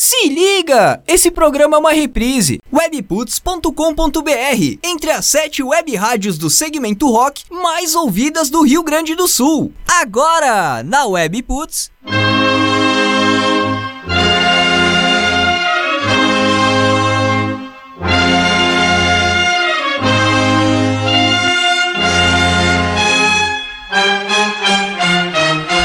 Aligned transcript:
Se 0.00 0.28
liga! 0.28 1.02
Esse 1.08 1.28
programa 1.28 1.76
é 1.76 1.80
uma 1.80 1.90
reprise. 1.90 2.60
webputs.com.br 2.72 4.78
Entre 4.80 5.10
as 5.10 5.26
sete 5.26 5.60
web 5.60 5.92
rádios 5.96 6.38
do 6.38 6.48
segmento 6.48 7.10
rock 7.10 7.42
mais 7.50 7.96
ouvidas 7.96 8.48
do 8.48 8.62
Rio 8.62 8.84
Grande 8.84 9.16
do 9.16 9.26
Sul. 9.26 9.72
Agora, 9.88 10.84
na 10.84 11.04
Webputs. 11.04 11.90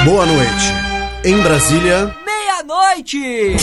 Boa 0.06 0.26
noite. 0.28 0.72
Em 1.26 1.42
Brasília, 1.42 2.16
Meia-noite! 2.64 3.58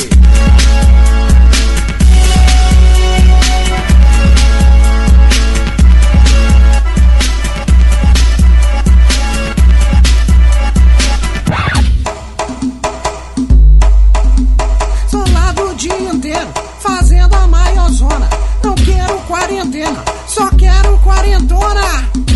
Sou 15.08 15.24
lá 15.32 15.52
do 15.52 15.74
dia 15.76 15.98
inteiro, 15.98 16.52
fazendo 16.80 17.34
a 17.34 17.46
maior 17.46 17.90
zona. 17.90 18.28
Não 18.62 18.74
quero 18.74 19.18
quarentena, 19.20 20.04
só 20.26 20.48
quero 20.50 20.98
quarentona. 20.98 21.80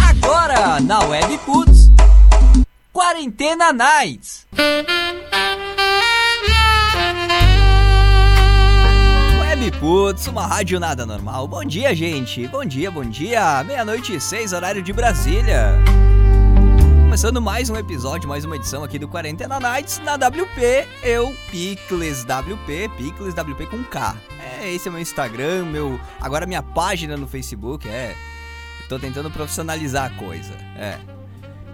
Agora, 0.08 0.80
na 0.80 1.00
Webputs. 1.00 1.91
Quarentena 2.92 3.72
Nights. 3.72 4.46
Webputs, 9.84 10.26
uma 10.28 10.46
rádio 10.46 10.80
nada 10.80 11.04
normal. 11.04 11.46
Bom 11.46 11.62
dia, 11.62 11.94
gente. 11.94 12.48
Bom 12.48 12.64
dia, 12.64 12.90
bom 12.90 13.04
dia. 13.04 13.62
Meia-noite 13.64 14.16
e 14.16 14.20
seis, 14.20 14.54
horário 14.54 14.82
de 14.82 14.94
Brasília. 14.94 15.74
Começando 17.02 17.41
mais 17.41 17.68
um 17.68 17.76
episódio, 17.76 18.26
mais 18.26 18.46
uma 18.46 18.56
edição 18.56 18.82
aqui 18.82 18.98
do 18.98 19.06
Quarentena 19.06 19.60
Nights 19.60 19.98
na 19.98 20.14
WP. 20.14 20.88
Eu, 21.02 21.36
Picles 21.50 22.24
WP, 22.24 22.88
Picles 22.96 23.34
WP 23.34 23.66
com 23.66 23.84
K. 23.84 24.16
É, 24.58 24.72
esse 24.72 24.88
é 24.88 24.91
meu 24.91 25.00
Instagram, 25.00 25.66
meu. 25.66 26.00
Agora 26.19 26.46
minha 26.46 26.62
página 26.62 27.14
no 27.14 27.28
Facebook, 27.28 27.86
é. 27.86 28.16
Tô 28.88 28.98
tentando 28.98 29.30
profissionalizar 29.30 30.10
a 30.10 30.19
coisa. 30.19 30.54
É. 30.78 30.98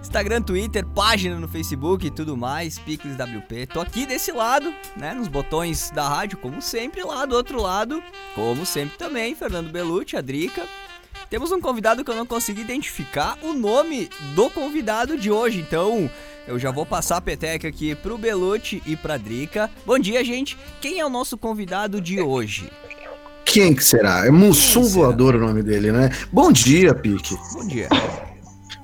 Instagram, 0.01 0.41
Twitter, 0.41 0.85
página 0.85 1.39
no 1.39 1.47
Facebook 1.47 2.05
e 2.05 2.11
tudo 2.11 2.35
mais, 2.35 2.79
Picles 2.79 3.15
WP. 3.15 3.67
Tô 3.67 3.79
aqui 3.79 4.05
desse 4.05 4.31
lado, 4.31 4.73
né, 4.97 5.13
nos 5.13 5.27
botões 5.27 5.91
da 5.91 6.07
rádio, 6.07 6.37
como 6.39 6.61
sempre, 6.61 7.03
lá 7.03 7.25
do 7.25 7.35
outro 7.35 7.61
lado, 7.61 8.01
como 8.35 8.65
sempre 8.65 8.97
também, 8.97 9.35
Fernando 9.35 9.71
Belucci, 9.71 10.17
a 10.17 10.21
Drica. 10.21 10.65
Temos 11.29 11.51
um 11.51 11.61
convidado 11.61 12.03
que 12.03 12.11
eu 12.11 12.15
não 12.15 12.25
consigo 12.25 12.59
identificar 12.59 13.37
o 13.41 13.53
nome 13.53 14.09
do 14.35 14.49
convidado 14.49 15.17
de 15.17 15.31
hoje, 15.31 15.59
então 15.61 16.09
eu 16.47 16.59
já 16.59 16.71
vou 16.71 16.85
passar 16.85 17.17
a 17.17 17.21
peteca 17.21 17.67
aqui 17.67 17.95
pro 17.95 18.17
Belucci 18.17 18.81
e 18.85 18.97
pra 18.97 19.15
Drica. 19.15 19.69
Bom 19.85 19.97
dia, 19.97 20.25
gente. 20.25 20.57
Quem 20.81 20.99
é 20.99 21.05
o 21.05 21.09
nosso 21.09 21.37
convidado 21.37 22.01
de 22.01 22.19
hoje? 22.19 22.69
quem 23.51 23.73
que 23.73 23.83
será? 23.83 24.25
É 24.25 24.31
Mussum? 24.31 24.83
Voador 24.83 25.35
o 25.35 25.39
nome 25.39 25.61
dele, 25.61 25.91
né? 25.91 26.09
Bom 26.31 26.51
dia, 26.51 26.93
Pique. 26.95 27.37
Bom 27.53 27.67
dia. 27.67 27.89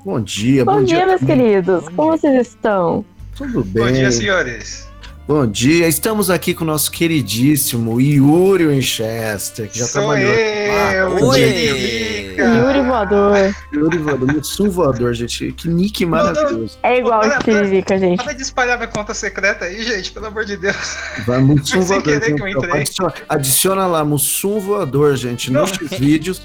Bom 0.06 0.22
dia, 0.22 0.64
Bom, 0.64 0.84
dia, 0.84 1.06
meus 1.06 1.22
queridos. 1.22 1.84
Como 1.95 2.12
vocês 2.17 2.48
estão? 2.48 3.03
Tudo 3.36 3.64
bem? 3.64 3.84
Bom 3.86 3.92
dia, 3.92 4.12
senhores. 4.12 4.88
Bom 5.28 5.45
dia. 5.45 5.88
Estamos 5.88 6.30
aqui 6.30 6.53
com 6.53 6.64
o 6.64 6.67
nosso 6.67 6.90
queridíssimo 6.90 8.00
Yuri 8.00 8.68
Winchester, 8.68 9.70
que 9.70 9.78
já 9.80 9.86
Sou 9.86 10.02
trabalhou. 10.03 10.31
eu, 10.31 11.16
bom 11.20 11.25
Oi! 11.28 11.40
dia, 11.40 12.34
Yuri 12.38 12.81
Voador. 12.88 13.53
Yuri 13.73 13.98
Voador, 13.98 14.34
Mussum 14.34 14.70
Voador, 14.70 15.14
gente. 15.14 15.52
Que 15.52 15.68
nick 15.68 16.06
maravilhoso. 16.06 16.78
É 16.84 17.00
igual 17.00 17.22
o 17.28 17.40
Tiririca, 17.44 18.00
gente. 18.00 18.24
Para 18.24 18.31
de 18.34 18.44
espalhar 18.44 18.78
minha 18.78 18.88
conta 18.88 19.14
secreta 19.14 19.66
aí, 19.66 19.84
gente, 19.84 20.12
pelo 20.14 20.28
amor 20.28 20.46
de 20.46 20.56
Deus. 20.56 20.96
Vai, 21.25 21.40
Mussum 21.41 21.81
Sem 21.84 22.00
Voador. 22.00 22.03
querer 22.03 22.34
que 22.35 22.41
eu 22.41 22.47
entrei. 22.47 22.72
Adiciona, 22.81 23.14
adiciona 23.28 23.88
lá, 23.88 24.06
Mussum 24.06 24.59
Voador, 24.62 25.18
gente, 25.18 25.52
Não. 25.52 25.62
nos 25.64 25.72
vídeos. 26.00 26.41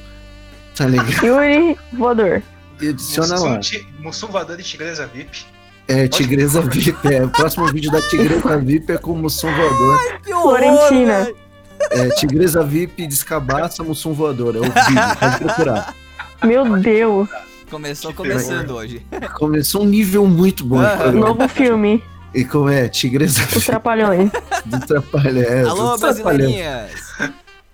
Tá 0.75 0.87
ligado? 0.87 1.25
Yuri 1.25 1.77
Voador. 1.93 2.43
E 2.83 2.89
Adiciona 2.89 3.39
lá. 3.39 3.61
Mussum 4.01 4.27
voador 4.27 4.59
e 4.59 4.63
tigresa 4.63 5.07
VIP. 5.07 5.45
É, 5.89 6.07
Tigresa 6.09 6.61
VIP. 6.63 6.97
É, 7.13 7.25
o 7.25 7.29
próximo 7.29 7.67
vídeo 7.67 7.91
da 7.91 8.01
Tigresa 8.03 8.57
VIP 8.59 8.93
é 8.93 8.99
com 8.99 9.13
o 9.13 9.17
Mussum 9.17 9.53
Voador. 9.55 10.21
Que 10.25 10.33
horror, 10.33 10.59
Florentina. 10.59 11.33
É, 11.91 12.09
Tigresa 12.11 12.63
VIP 12.63 13.07
descabaça 13.07 13.83
Mussum 13.83 14.13
Voador. 14.13 14.55
É 14.57 14.59
o 14.61 14.63
vídeo, 14.63 15.17
pode 15.19 15.39
procurar. 15.39 15.95
Meu 16.45 16.79
Deus. 16.79 17.29
Começou 17.71 18.11
Que 18.13 18.17
começando 18.19 18.71
hoje. 18.73 19.05
Começou 19.35 19.83
um 19.83 19.87
nível 19.87 20.27
muito 20.27 20.65
bom. 20.65 20.83
de 20.83 20.97
programa. 20.97 21.27
Novo 21.29 21.49
filme. 21.49 22.03
E 22.35 22.45
como 22.45 22.69
é? 22.69 22.89
Tigresa 22.89 23.43
Os 23.57 23.65
Trapalhões. 23.67 24.31
do 24.65 24.81
Trapalhão. 24.87 25.43
é, 25.43 25.63
Alô, 25.63 25.99
Trapalhão. 25.99 25.99
brasileirinhas. 25.99 26.91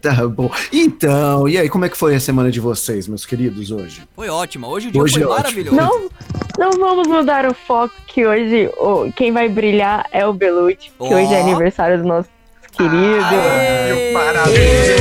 Tá 0.00 0.28
bom. 0.28 0.50
Então, 0.72 1.48
e 1.48 1.59
aí, 1.59 1.69
como 1.69 1.84
é 1.84 1.88
que 1.88 1.97
foi 1.97 2.14
a 2.14 2.20
semana 2.20 2.50
de 2.50 2.60
vocês, 2.60 3.09
meus 3.09 3.26
queridos, 3.26 3.70
hoje? 3.70 4.03
Foi 4.14 4.28
ótimo. 4.28 4.69
Hoje 4.69 4.88
o 4.88 4.92
dia 4.92 5.03
Hoje 5.03 5.14
foi 5.14 5.22
é 5.22 5.26
maravilhoso. 5.26 5.76
Não, 5.76 6.09
não 6.56 6.70
vamos 6.78 7.09
mudar 7.09 7.47
o 7.47 7.54
foco 7.54 7.94
que 8.06 8.25
hoje 8.25 8.70
o, 8.76 9.10
quem 9.12 9.32
vai 9.32 9.48
brilhar 9.48 10.06
é 10.12 10.25
o 10.26 10.32
Belucci, 10.32 10.91
que 10.91 10.92
Ó. 11.00 11.06
hoje 11.06 11.34
é 11.34 11.41
aniversário 11.41 11.98
do 11.98 12.04
nosso 12.06 12.28
querido. 12.72 13.25
Aê! 13.25 14.12
Meu 14.12 14.12
parabéns. 14.12 15.00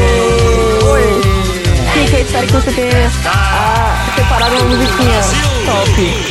Oi! 0.83 1.27
Fica, 1.93 2.19
espero 2.19 2.47
que 2.47 2.53
você 2.53 2.71
tenha 2.71 3.11
ah, 3.25 4.13
separado 4.15 4.55
uma 4.55 4.65
musiquinha 4.65 5.21
top. 5.65 6.26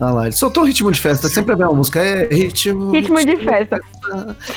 Ah 0.00 0.10
lá, 0.12 0.24
ele 0.26 0.34
soltou 0.34 0.62
o 0.62 0.66
ritmo 0.66 0.90
de 0.90 0.98
festa, 0.98 1.28
sempre 1.28 1.52
a 1.52 1.56
mesma 1.56 1.74
música. 1.74 2.00
É 2.00 2.26
ritmo. 2.34 2.90
Ritmo 2.90 3.22
de 3.22 3.36
festa. 3.36 3.78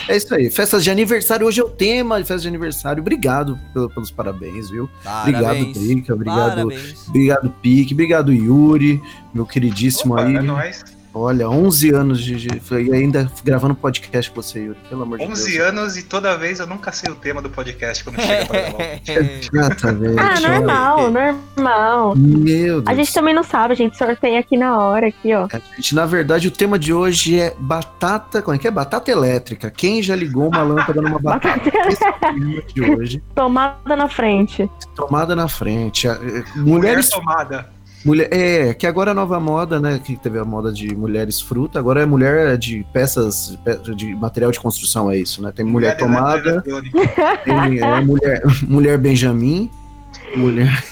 É 0.08 0.16
isso 0.16 0.34
aí. 0.34 0.50
Festas 0.50 0.84
de 0.86 0.90
aniversário, 0.90 1.46
hoje 1.46 1.60
é 1.60 1.64
o 1.66 1.70
tema 1.70 2.18
de 2.22 2.26
festa 2.26 2.44
de 2.44 2.48
aniversário. 2.48 3.02
Obrigado 3.02 3.60
pelo- 3.74 3.90
pelos 3.90 4.10
parabéns, 4.10 4.70
viu? 4.70 4.90
Obrigado, 5.22 5.44
Parabéns. 5.44 5.78
Drica. 5.78 6.14
Obrigado, 6.14 6.50
Parabéns. 6.50 7.08
obrigado, 7.10 7.50
Pique. 7.62 7.94
Obrigado, 7.94 8.32
Yuri, 8.34 9.02
meu 9.34 9.46
queridíssimo 9.46 10.14
Opa, 10.14 10.24
aí. 10.24 10.36
é 10.38 10.42
nóis. 10.42 10.84
Olha, 11.14 11.48
11 11.48 11.94
anos 11.94 12.20
de, 12.22 12.36
de 12.36 12.62
e 12.74 12.92
ainda 12.94 13.32
gravando 13.44 13.76
podcast 13.76 14.32
com 14.32 14.42
você, 14.42 14.64
Yuri. 14.64 14.80
Pelo 14.90 15.04
amor 15.04 15.20
de 15.20 15.26
11 15.26 15.52
Deus. 15.52 15.68
anos 15.70 15.98
e 15.98 16.04
toda 16.04 16.36
vez 16.38 16.60
eu 16.60 16.66
nunca 16.66 16.92
sei 16.92 17.12
o 17.12 17.16
tema 17.16 17.40
do 17.42 17.50
podcast 17.52 18.04
quando 18.04 18.20
chega 18.20 18.46
pra 18.48 18.62
gravar. 18.62 19.00
Exatamente. 19.54 20.20
Ah, 20.20 20.40
normal, 20.40 21.12
normal. 21.12 22.16
Meu 22.16 22.82
Deus. 22.82 22.88
A 22.88 22.96
gente 22.96 23.14
também 23.14 23.34
não 23.34 23.44
sabe, 23.44 23.74
a 23.74 23.78
gente 23.78 23.96
sorteia 23.98 24.40
aqui 24.40 24.58
na 24.58 24.78
hora, 24.80 25.08
aqui, 25.08 25.34
ó. 25.36 25.48
A 25.54 25.76
gente, 25.76 25.94
na 25.94 26.06
verdade, 26.06 26.48
o 26.48 26.52
tema 26.52 26.80
de 26.80 26.92
hoje 26.92 27.40
é 27.40 27.54
batata. 27.60 28.42
Como 28.42 28.56
é 28.56 28.58
que 28.60 28.68
é? 28.68 28.72
Batata 28.72 29.12
elétrica. 29.12 29.70
Quem 29.70 30.02
já 30.02 30.16
ligou 30.16 30.48
uma 30.48 30.64
lâmpada 30.64 31.00
numa 31.02 31.20
batata? 31.22 31.70
Esse 31.88 32.04
é 32.04 32.10
o 32.10 32.14
tema 32.14 32.62
de 32.74 32.82
hoje. 32.82 33.24
Tomada 33.36 33.96
na 33.96 34.10
frente. 34.10 34.70
Tomada 34.96 35.36
na 35.36 35.48
frente. 35.48 36.08
Eh, 36.08 36.12
Mulher 36.56 36.84
Mulheres. 36.84 37.10
tomada. 37.10 37.70
Mulher, 38.06 38.28
é, 38.32 38.74
que 38.74 38.86
agora 38.86 39.12
é 39.12 39.14
a 39.14 39.16
nova 39.16 39.40
moda, 39.40 39.80
né? 39.80 40.00
Que 40.04 40.18
teve 40.18 40.38
a 40.38 40.44
moda 40.44 40.74
de 40.74 40.94
mulheres 40.96 41.40
fruta, 41.40 41.80
agora 41.80 42.02
é 42.02 42.06
mulher 42.06 42.58
de 42.58 42.86
peças, 42.92 43.58
pe- 43.64 43.78
de 43.96 44.14
material 44.14 44.52
de 44.52 44.60
construção, 44.60 45.10
é 45.10 45.18
isso, 45.18 45.42
né? 45.42 45.52
Tem 45.56 45.66
mulher 45.66 45.96
tomada, 45.96 46.50
eletrônica. 46.66 47.00
tem 47.46 47.80
é, 47.82 48.02
mulher, 48.02 48.42
mulher 48.68 48.98
Benjamin, 48.98 49.70
mulher. 50.36 50.84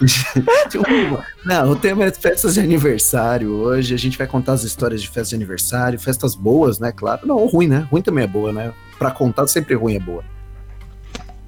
Não, 1.44 1.70
o 1.72 1.76
tema 1.76 2.04
é 2.04 2.10
festas 2.10 2.54
de 2.54 2.60
aniversário. 2.60 3.52
Hoje 3.52 3.94
a 3.94 3.98
gente 3.98 4.16
vai 4.18 4.26
contar 4.26 4.52
as 4.52 4.62
histórias 4.62 5.00
de 5.02 5.08
festas 5.08 5.30
de 5.30 5.34
aniversário, 5.36 5.98
festas 5.98 6.34
boas, 6.34 6.78
né? 6.78 6.92
Claro. 6.92 7.26
Não, 7.26 7.44
ruim, 7.46 7.66
né? 7.66 7.86
Ruim 7.90 8.02
também 8.02 8.24
é 8.24 8.26
boa, 8.26 8.52
né? 8.52 8.72
Pra 8.98 9.10
contar, 9.10 9.46
sempre 9.48 9.74
ruim 9.74 9.96
é 9.96 10.00
boa. 10.00 10.24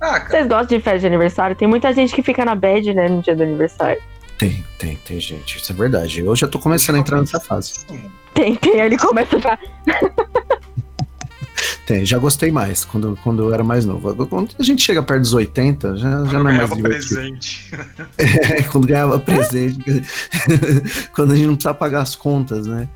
Ah, 0.00 0.18
cara, 0.18 0.30
Vocês 0.30 0.46
gostam 0.48 0.78
de 0.78 0.82
festa 0.82 0.98
de 1.00 1.06
aniversário? 1.06 1.54
Tem 1.56 1.68
muita 1.68 1.92
gente 1.92 2.14
que 2.14 2.22
fica 2.22 2.44
na 2.44 2.54
bad, 2.54 2.92
né, 2.94 3.08
no 3.08 3.20
dia 3.22 3.36
do 3.36 3.42
aniversário. 3.42 4.00
Tem, 4.40 4.64
tem, 4.78 4.96
tem, 4.96 5.20
gente. 5.20 5.58
Isso 5.58 5.70
é 5.70 5.74
verdade. 5.74 6.20
Eu 6.20 6.34
já 6.34 6.48
tô 6.48 6.58
começando 6.58 6.96
a 6.96 6.98
entrar 6.98 7.20
nessa 7.20 7.38
fase. 7.38 7.84
Tem, 8.32 8.56
tem, 8.56 8.80
aí 8.80 8.86
ele 8.86 8.96
começa 8.96 9.36
a 9.36 9.58
Tem, 11.84 12.06
já 12.06 12.16
gostei 12.16 12.50
mais 12.50 12.82
quando, 12.82 13.18
quando 13.22 13.42
eu 13.42 13.52
era 13.52 13.62
mais 13.62 13.84
novo. 13.84 14.26
Quando 14.26 14.54
a 14.58 14.62
gente 14.62 14.80
chega 14.80 15.02
perto 15.02 15.20
dos 15.20 15.34
80, 15.34 15.98
já, 15.98 16.08
já 16.08 16.16
eu 16.16 16.24
não 16.24 16.40
é 16.40 16.42
mais 16.42 16.56
ganhava 16.56 16.74
divertido. 16.74 17.14
presente. 17.16 17.70
É, 18.16 18.62
quando 18.62 18.86
ganhava 18.86 19.18
presente. 19.18 20.02
quando 21.12 21.32
a 21.32 21.36
gente 21.36 21.46
não 21.46 21.54
precisa 21.54 21.74
pagar 21.74 22.00
as 22.00 22.16
contas, 22.16 22.66
né? 22.66 22.88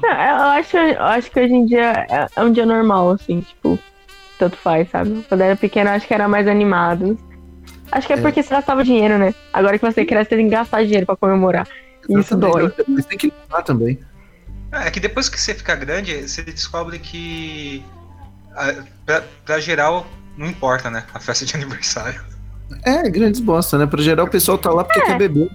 Não, 0.00 0.10
eu 0.10 0.42
acho, 0.60 0.76
eu 0.76 1.02
acho 1.02 1.28
que 1.28 1.40
hoje 1.40 1.54
em 1.54 1.66
dia 1.66 2.06
é, 2.08 2.28
é 2.36 2.44
um 2.44 2.52
dia 2.52 2.64
normal, 2.64 3.10
assim, 3.10 3.40
tipo, 3.40 3.80
tanto 4.38 4.56
faz, 4.58 4.88
sabe? 4.90 5.24
Quando 5.28 5.40
era 5.40 5.56
pequeno, 5.56 5.90
eu 5.90 5.94
acho 5.94 6.06
que 6.06 6.14
era 6.14 6.28
mais 6.28 6.46
animado. 6.46 7.18
Acho 7.92 8.06
que 8.06 8.12
é, 8.12 8.16
É. 8.18 8.20
porque 8.20 8.42
você 8.42 8.50
gastava 8.50 8.84
dinheiro, 8.84 9.18
né? 9.18 9.34
Agora 9.52 9.78
que 9.78 9.84
você 9.84 10.04
cresce, 10.04 10.30
você 10.30 10.36
tem 10.36 10.46
que 10.46 10.54
gastar 10.54 10.82
dinheiro 10.84 11.06
pra 11.06 11.16
comorar. 11.16 11.66
Isso 12.08 12.34
Exatamente. 12.34 12.74
dói. 12.76 12.84
Mas 12.88 13.06
tem 13.06 13.18
que 13.18 13.26
limpar 13.26 13.62
também. 13.62 13.98
É 14.72 14.90
que 14.90 15.00
depois 15.00 15.28
que 15.28 15.40
você 15.40 15.54
fica 15.54 15.74
grande, 15.74 16.28
você 16.28 16.42
descobre 16.42 16.98
que. 16.98 17.82
Pra, 19.06 19.22
pra 19.44 19.60
geral, 19.60 20.06
não 20.36 20.46
importa, 20.46 20.90
né? 20.90 21.04
A 21.14 21.20
festa 21.20 21.44
de 21.46 21.54
aniversário. 21.56 22.20
É, 22.84 23.08
grandes 23.08 23.40
bosta, 23.40 23.78
né? 23.78 23.86
Pra 23.86 24.02
geral, 24.02 24.26
o 24.26 24.30
pessoal 24.30 24.58
tá 24.58 24.70
lá 24.70 24.84
porque 24.84 25.00
quer 25.00 25.16
beber. 25.16 25.50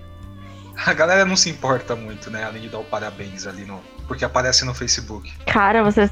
A 0.86 0.94
galera 0.94 1.24
não 1.26 1.36
se 1.36 1.50
importa 1.50 1.96
muito, 1.96 2.32
né? 2.32 2.44
Além 2.44 2.64
de 2.64 2.70
dar 2.70 2.80
o 2.80 2.84
parabéns 2.84 3.46
ali 3.46 3.64
no. 3.66 3.80
Porque 4.08 4.26
aparece 4.26 4.66
no 4.66 4.74
Facebook. 4.74 5.32
Cara, 5.46 5.84
vocês. 5.84 6.10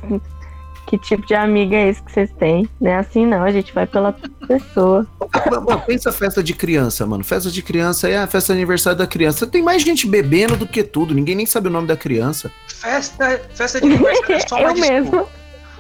Que 0.88 0.98
tipo 0.98 1.26
de 1.26 1.34
amiga 1.34 1.76
é 1.78 1.88
esse 1.90 2.02
que 2.04 2.12
vocês 2.12 2.30
têm? 2.38 2.68
Não 2.82 2.92
é 2.92 2.96
assim 2.98 3.26
não, 3.26 3.44
a 3.44 3.52
gente 3.52 3.74
vai 3.74 3.88
pela 3.88 4.14
pessoa. 4.48 5.08
Mano, 5.50 5.82
pensa 5.86 6.12
festa 6.12 6.44
de 6.44 6.54
criança, 6.54 7.06
mano. 7.06 7.24
Festa 7.24 7.50
de 7.50 7.62
criança 7.62 8.10
é 8.10 8.18
a 8.18 8.28
festa 8.28 8.54
de 8.54 8.60
aniversário 8.60 8.98
da 9.00 9.08
criança. 9.08 9.48
Tem 9.48 9.62
mais 9.62 9.82
gente 9.84 10.06
bebendo 10.06 10.58
do 10.58 10.68
que 10.68 10.84
tudo. 10.84 11.14
Ninguém 11.14 11.36
nem 11.36 11.46
sabe 11.46 11.68
o 11.68 11.72
nome 11.72 11.88
da 11.88 11.96
criança. 11.96 12.52
Festa, 12.68 13.42
festa 13.54 13.80
de 13.80 13.88
aniversário 13.88 14.36
é 14.36 14.40
só 14.48 14.56
uma 14.58 14.64
Eu 14.70 14.74
desculpa. 14.74 14.94
mesmo. 14.94 15.28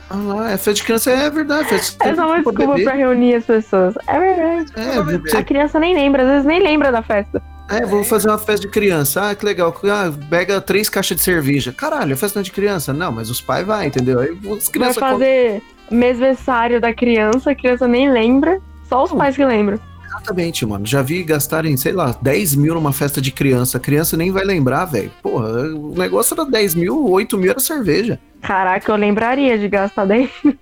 Ah 0.09 0.51
é 0.51 0.57
festa 0.57 0.73
de 0.73 0.83
criança, 0.83 1.11
é 1.11 1.29
verdade. 1.29 1.67
Festa 1.69 2.07
É 2.07 2.15
só 2.15 2.21
uma 2.21 2.27
pra 2.29 2.35
desculpa 2.51 2.67
beber. 2.73 2.83
pra 2.85 2.93
reunir 2.95 3.35
as 3.35 3.45
pessoas. 3.45 3.93
É 4.07 4.19
verdade. 4.19 4.71
É, 4.75 5.03
beber. 5.03 5.35
A 5.37 5.43
criança 5.43 5.79
nem 5.79 5.93
lembra, 5.93 6.23
às 6.23 6.29
vezes 6.29 6.45
nem 6.45 6.61
lembra 6.61 6.91
da 6.91 7.01
festa. 7.01 7.41
É, 7.71 7.85
vou 7.85 8.03
fazer 8.03 8.27
uma 8.27 8.37
festa 8.37 8.61
de 8.61 8.67
criança. 8.67 9.29
Ah, 9.29 9.35
que 9.35 9.45
legal. 9.45 9.75
Ah, 9.85 10.11
pega 10.29 10.59
três 10.59 10.89
caixas 10.89 11.17
de 11.17 11.23
cerveja. 11.23 11.71
Caralho, 11.71 12.13
é 12.13 12.15
festa 12.15 12.43
de 12.43 12.51
criança. 12.51 12.93
Não, 12.93 13.11
mas 13.11 13.29
os 13.29 13.41
pais 13.41 13.65
vai, 13.65 13.87
entendeu? 13.87 14.19
Aí 14.19 14.33
Vai 14.33 14.59
crianças 14.59 14.97
fazer 14.97 15.61
mesversário 15.89 16.79
da 16.79 16.93
criança, 16.93 17.51
a 17.51 17.55
criança 17.55 17.87
nem 17.87 18.11
lembra. 18.11 18.61
Só 18.87 19.03
os 19.03 19.11
pais 19.11 19.35
que 19.35 19.45
lembram. 19.45 19.79
Exatamente, 20.05 20.65
mano. 20.65 20.85
Já 20.85 21.01
vi 21.01 21.23
gastarem, 21.23 21.77
sei 21.77 21.93
lá, 21.93 22.15
10 22.21 22.55
mil 22.55 22.73
numa 22.73 22.91
festa 22.91 23.21
de 23.21 23.31
criança. 23.31 23.77
A 23.77 23.79
criança 23.79 24.17
nem 24.17 24.31
vai 24.31 24.43
lembrar, 24.43 24.85
velho. 24.85 25.11
Porra, 25.23 25.49
o 25.73 25.93
negócio 25.97 26.33
era 26.33 26.45
10 26.45 26.75
mil, 26.75 27.09
8 27.09 27.37
mil 27.37 27.51
era 27.51 27.59
cerveja. 27.59 28.19
Caraca, 28.41 28.91
eu 28.91 28.95
lembraria 28.95 29.57
de 29.57 29.67
gastar 29.67 30.05
10 30.05 30.29
mil. 30.43 30.55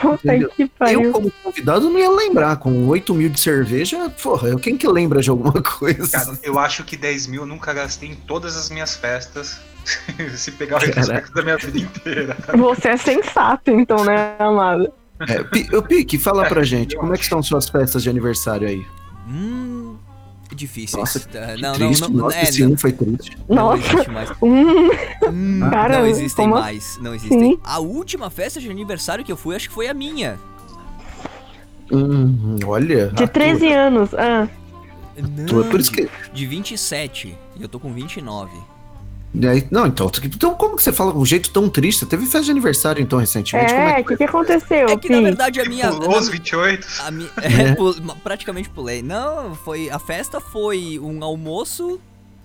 Puta 0.00 0.34
Entendeu? 0.34 0.48
que 0.50 0.62
Eu, 0.62 0.68
pariu. 0.78 1.12
como 1.12 1.30
convidado, 1.42 1.88
não 1.90 1.98
ia 1.98 2.10
lembrar. 2.10 2.56
Com 2.56 2.86
8 2.88 3.14
mil 3.14 3.28
de 3.28 3.38
cerveja, 3.38 4.10
porra, 4.22 4.48
eu- 4.48 4.58
quem 4.58 4.76
que 4.76 4.88
lembra 4.88 5.20
de 5.20 5.30
alguma 5.30 5.60
coisa? 5.62 6.10
Cara, 6.10 6.38
eu 6.42 6.58
acho 6.58 6.82
que 6.84 6.96
10 6.96 7.26
mil 7.26 7.42
eu 7.42 7.46
nunca 7.46 7.72
gastei 7.72 8.10
em 8.10 8.14
todas 8.14 8.56
as 8.56 8.70
minhas 8.70 8.96
festas. 8.96 9.60
Se 10.34 10.50
pegar 10.52 10.76
o 10.76 10.80
retrospecto 10.80 11.32
da 11.34 11.42
minha 11.42 11.58
vida 11.58 11.78
inteira. 11.78 12.36
Você 12.56 12.88
é 12.88 12.96
sensato, 12.96 13.70
então, 13.70 14.02
né, 14.04 14.34
amado? 14.38 14.90
É, 15.28 15.42
Pique, 15.82 16.18
fala 16.18 16.46
pra 16.46 16.62
gente, 16.64 16.96
como 16.96 17.12
é 17.14 17.16
que 17.18 17.22
estão 17.22 17.42
suas 17.42 17.68
festas 17.68 18.02
de 18.02 18.08
aniversário 18.10 18.66
aí? 18.66 18.84
Hum. 19.28 19.96
Difíceis. 20.54 20.98
Nossa, 21.00 21.20
Que 21.20 21.36
não, 21.38 21.56
não, 21.56 21.72
triste, 21.74 22.00
não, 22.02 22.08
nossa, 22.10 22.36
é, 22.36 22.42
esse 22.44 22.64
não, 22.64 22.72
um 22.72 22.78
foi 22.78 22.92
triste. 22.92 23.36
não 23.48 23.56
Nossa. 23.56 23.82
existe 23.92 24.10
mais. 24.10 24.30
Hum, 24.42 24.90
Hum, 25.28 25.60
Cara, 25.70 25.98
não 25.98 26.06
existem 26.06 26.44
como 26.48 26.60
mais. 26.60 26.98
Não 27.00 27.14
existem. 27.14 27.38
assim? 27.38 27.58
A 27.64 27.78
última 27.80 28.30
festa 28.30 28.60
de 28.60 28.70
aniversário 28.70 29.24
que 29.24 29.32
eu 29.32 29.36
fui, 29.36 29.56
acho 29.56 29.68
que 29.68 29.74
foi 29.74 29.88
a 29.88 29.94
minha. 29.94 30.38
Hum, 31.92 32.58
olha. 32.66 33.08
de 33.08 33.24
a 33.24 33.28
13 33.28 33.72
anos. 33.72 34.14
Ah, 34.14 34.48
Não, 35.16 35.46
tua- 35.46 35.64
por 35.64 35.78
isso 35.80 35.92
que. 35.92 36.08
De 36.32 36.46
27. 36.46 37.36
E 37.56 37.62
eu 37.62 37.68
tô 37.68 37.78
com 37.78 37.92
29. 37.92 38.50
Daí- 39.36 39.66
não, 39.70 39.84
então, 39.86 40.08
então, 40.22 40.54
como 40.54 40.76
que 40.76 40.82
você 40.82 40.92
fala 40.92 41.12
com 41.12 41.18
um 41.18 41.26
jeito 41.26 41.50
tão 41.50 41.68
triste? 41.68 42.00
Você 42.00 42.06
teve 42.06 42.22
festa 42.24 42.42
de 42.42 42.50
aniversário, 42.52 43.02
então, 43.02 43.18
recentemente? 43.18 43.72
É, 43.74 43.94
que 43.94 44.00
o 44.00 44.04
que, 44.04 44.04
foi? 44.04 44.16
que 44.16 44.24
aconteceu, 44.24 44.88
É 44.88 44.96
que 44.96 45.08
na 45.08 45.18
Pi? 45.18 45.24
verdade 45.24 45.60
a 45.60 45.64
minha. 45.64 45.90
Pulou 45.90 46.16
os 46.18 46.28
28. 46.28 46.86
A 47.00 47.10
mi... 47.10 47.28
É. 47.42 47.62
é, 47.70 47.74
pul- 47.76 47.94
praticamente 48.22 48.68
pulei. 48.70 49.02
Não, 49.02 49.54
foi. 49.56 49.90
A 49.90 49.98
festa 49.98 50.40
foi 50.40 51.00
um 51.02 51.22
almoço 51.24 52.00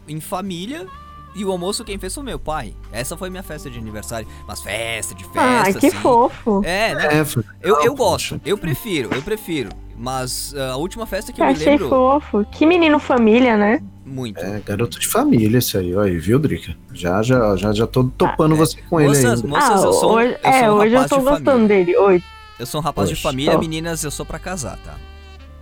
em 0.08 0.20
família. 0.20 0.88
E 1.36 1.46
o 1.46 1.52
almoço 1.52 1.86
quem 1.86 2.00
fez 2.00 2.14
foi 2.16 2.24
meu 2.24 2.40
pai. 2.40 2.74
Essa 2.92 3.16
foi 3.16 3.30
minha 3.30 3.44
festa 3.44 3.70
de 3.70 3.78
aniversário. 3.78 4.28
Mas 4.48 4.62
festa, 4.64 5.14
de 5.14 5.24
festa. 5.26 5.40
Ai, 5.40 5.74
que 5.76 5.86
assim. 5.86 5.98
fofo. 5.98 6.62
É, 6.66 6.96
né? 6.96 7.08
É, 7.20 7.24
Eu, 7.62 7.84
eu 7.84 7.94
gosto, 7.94 8.42
eu 8.44 8.58
prefiro, 8.58 9.14
eu 9.14 9.22
prefiro. 9.22 9.70
Mas 10.02 10.56
ah, 10.58 10.72
a 10.72 10.78
última 10.78 11.06
festa 11.06 11.34
que 11.34 11.42
eu 11.42 11.46
Eu 11.46 11.50
me 11.52 11.56
achei 11.58 11.72
lembro 11.74 11.90
fofo. 11.90 12.46
Que 12.52 12.66
menino 12.66 12.98
família, 13.00 13.58
né? 13.58 13.82
muito. 14.06 14.40
É, 14.40 14.60
garoto 14.66 14.98
de 15.00 15.08
família 15.08 15.60
esse 15.60 15.78
aí, 15.78 15.94
ó, 15.96 16.02
aí, 16.02 16.18
viu, 16.18 16.40
Drica? 16.40 16.76
Já, 16.94 17.22
já, 17.22 17.56
já, 17.56 17.72
já 17.74 17.86
tô 17.86 18.06
topando 18.06 18.56
você 18.56 18.76
com 18.90 19.00
ele 19.00 19.10
Moças, 19.10 19.26
ainda. 19.44 19.48
moças, 19.48 19.70
ah, 19.84 19.86
eu 19.86 19.94
sou, 19.94 20.12
hoje, 20.14 20.38
eu 20.44 20.50
é, 20.50 20.60
sou 20.66 20.70
um 20.70 20.80
hoje 20.80 20.96
eu 20.96 21.08
tô 21.08 21.18
de 21.18 21.24
gostando 21.24 21.44
família. 21.46 21.68
dele. 21.68 21.98
Oi. 21.98 22.24
Eu 22.58 22.66
sou 22.66 22.82
um 22.82 22.84
rapaz 22.84 23.08
de 23.10 23.16
Poxa, 23.16 23.30
família, 23.30 23.56
ó. 23.56 23.60
meninas, 23.60 24.04
eu 24.04 24.10
sou 24.10 24.26
pra 24.26 24.40
casar, 24.40 24.80
tá? 24.84 24.96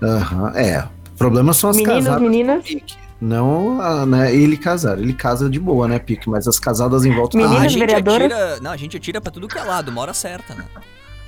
Aham, 0.02 0.54
é. 0.56 0.80
O 1.14 1.18
problema 1.18 1.52
são 1.52 1.70
as 1.70 1.76
Meninos, 1.76 2.06
casadas 2.06 2.22
meninas. 2.22 2.64
Pique. 2.64 2.96
Não 3.20 3.82
a, 3.82 4.06
né, 4.06 4.34
ele 4.34 4.56
casar. 4.56 4.98
Ele 5.00 5.12
casa 5.14 5.50
de 5.50 5.60
boa, 5.60 5.88
né, 5.88 5.98
Pique? 6.00 6.30
Mas 6.30 6.48
as 6.48 6.58
casadas 6.60 7.04
em 7.04 7.12
volta. 7.14 7.36
Meninas, 7.36 7.58
Ah, 7.58 7.62
a 7.62 7.66
Ah, 7.66 7.68
gente 7.68 7.80
vereadoras? 7.80 8.32
atira. 8.32 8.60
Não, 8.62 8.72
a 8.72 8.78
gente 8.78 8.96
atira 8.96 9.20
pra 9.20 9.32
tudo 9.32 9.48
que 9.48 9.58
é 9.58 9.64
lado, 9.64 9.90
uma 9.90 10.02
hora 10.02 10.14
certa, 10.14 10.54
né? 10.56 10.64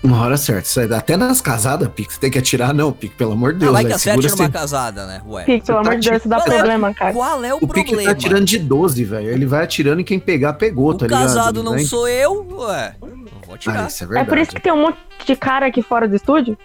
Uma 0.04 0.22
hora 0.22 0.38
certa. 0.38 0.64
Isso 0.68 0.80
aí, 0.80 0.92
Até 0.94 1.18
nas 1.18 1.42
casadas, 1.42 1.88
Pique, 1.90 2.14
você 2.14 2.20
tem 2.20 2.32
que 2.32 2.38
atirar, 2.40 2.74
não, 2.74 2.92
Pique, 2.92 3.16
pelo 3.16 3.34
amor 3.34 3.52
de 3.54 3.58
Ah, 3.58 3.60
Deus. 3.60 3.72
vai 3.74 3.84
né? 3.84 3.90
que 3.90 3.96
acerte 3.96 4.22
Segura 4.30 4.44
numa 4.44 4.50
casada, 4.60 5.06
né? 5.06 5.22
Ué. 5.28 5.44
Pique, 5.46 5.66
pelo 5.68 5.82
tá 5.82 5.90
amor 5.90 6.00
de 6.00 6.10
Deus, 6.10 6.20
isso 6.22 6.30
dá 6.30 6.38
Qual 6.38 6.48
é? 6.48 6.58
problema, 6.58 6.94
cara. 6.94 7.14
Qual 7.14 7.44
é 7.44 7.54
o, 7.54 7.58
O 7.58 7.68
Pique 7.68 7.84
problema? 7.90 8.04
tá 8.04 8.12
atirando 8.12 8.46
de 8.46 8.60
12, 8.60 9.04
velho. 9.04 9.30
Ele 9.30 9.46
vai 9.46 9.64
atirando 9.64 10.02
e 10.02 10.04
quem 10.04 10.20
pegar, 10.20 10.54
pegou, 10.54 10.90
o 10.90 10.94
tá 10.94 11.06
ligado? 11.06 11.22
casado 11.22 11.64
não 11.64 11.74
Vai- 11.74 11.84
sou 11.84 12.08
eu, 12.08 12.46
ué. 12.52 12.96
Não 13.02 13.10
vou 13.10 13.26
Ah, 13.52 13.56
atirar. 13.56 13.88
isso 13.88 14.04
é 14.04 14.06
É 14.06 14.08
verdade. 14.08 14.30
por 14.30 14.38
isso 14.38 14.52
que 14.52 14.62
tem 14.62 14.72
um 14.74 14.82
monte 14.82 14.98
de 15.26 15.36
cara 15.36 15.66
aqui 15.68 15.82
fora 15.82 16.08
do 16.08 16.16
estúdio? 16.16 16.58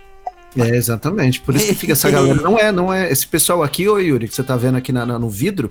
É, 0.56 0.68
exatamente. 0.76 1.40
Por 1.40 1.54
isso 1.54 1.66
que 1.66 1.74
fica 1.74 1.92
essa 1.92 2.08
galera. 2.10 2.40
Não 2.40 2.58
é, 2.58 2.70
não 2.70 2.92
é. 2.92 3.10
Esse 3.10 3.26
pessoal 3.26 3.62
aqui, 3.62 3.88
ô 3.88 3.98
Yuri, 3.98 4.28
que 4.28 4.34
você 4.34 4.42
tá 4.42 4.56
vendo 4.56 4.76
aqui 4.76 4.92
na- 4.92 5.04
na- 5.06 5.18
no 5.18 5.28
vidro, 5.28 5.68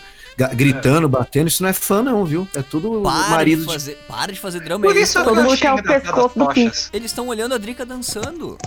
gritando, 0.56 1.08
batendo, 1.08 1.48
isso 1.48 1.62
não 1.64 1.70
é 1.70 1.74
fã, 1.74 2.02
não, 2.02 2.26
viu? 2.26 2.48
É 2.56 2.62
tudo 2.62 3.02
para, 3.02 3.30
marido 3.30 3.62
de 3.62 3.68
de. 3.68 3.74
fazer, 3.74 3.98
para 4.08 4.32
de 4.34 4.40
fazer 4.40 4.60
drama. 4.62 4.86
Por 4.86 4.96
isso 4.96 5.24
Todo 5.24 5.44
mundo 5.44 5.58
quer 5.58 5.74
o 5.74 5.82
pescoço 5.84 6.38
do 6.40 6.52
eles 6.52 7.06
estão 7.12 7.28
olhando 7.28 7.54
a 7.56 7.58
Drica 7.58 7.86
dançando. 7.86 8.58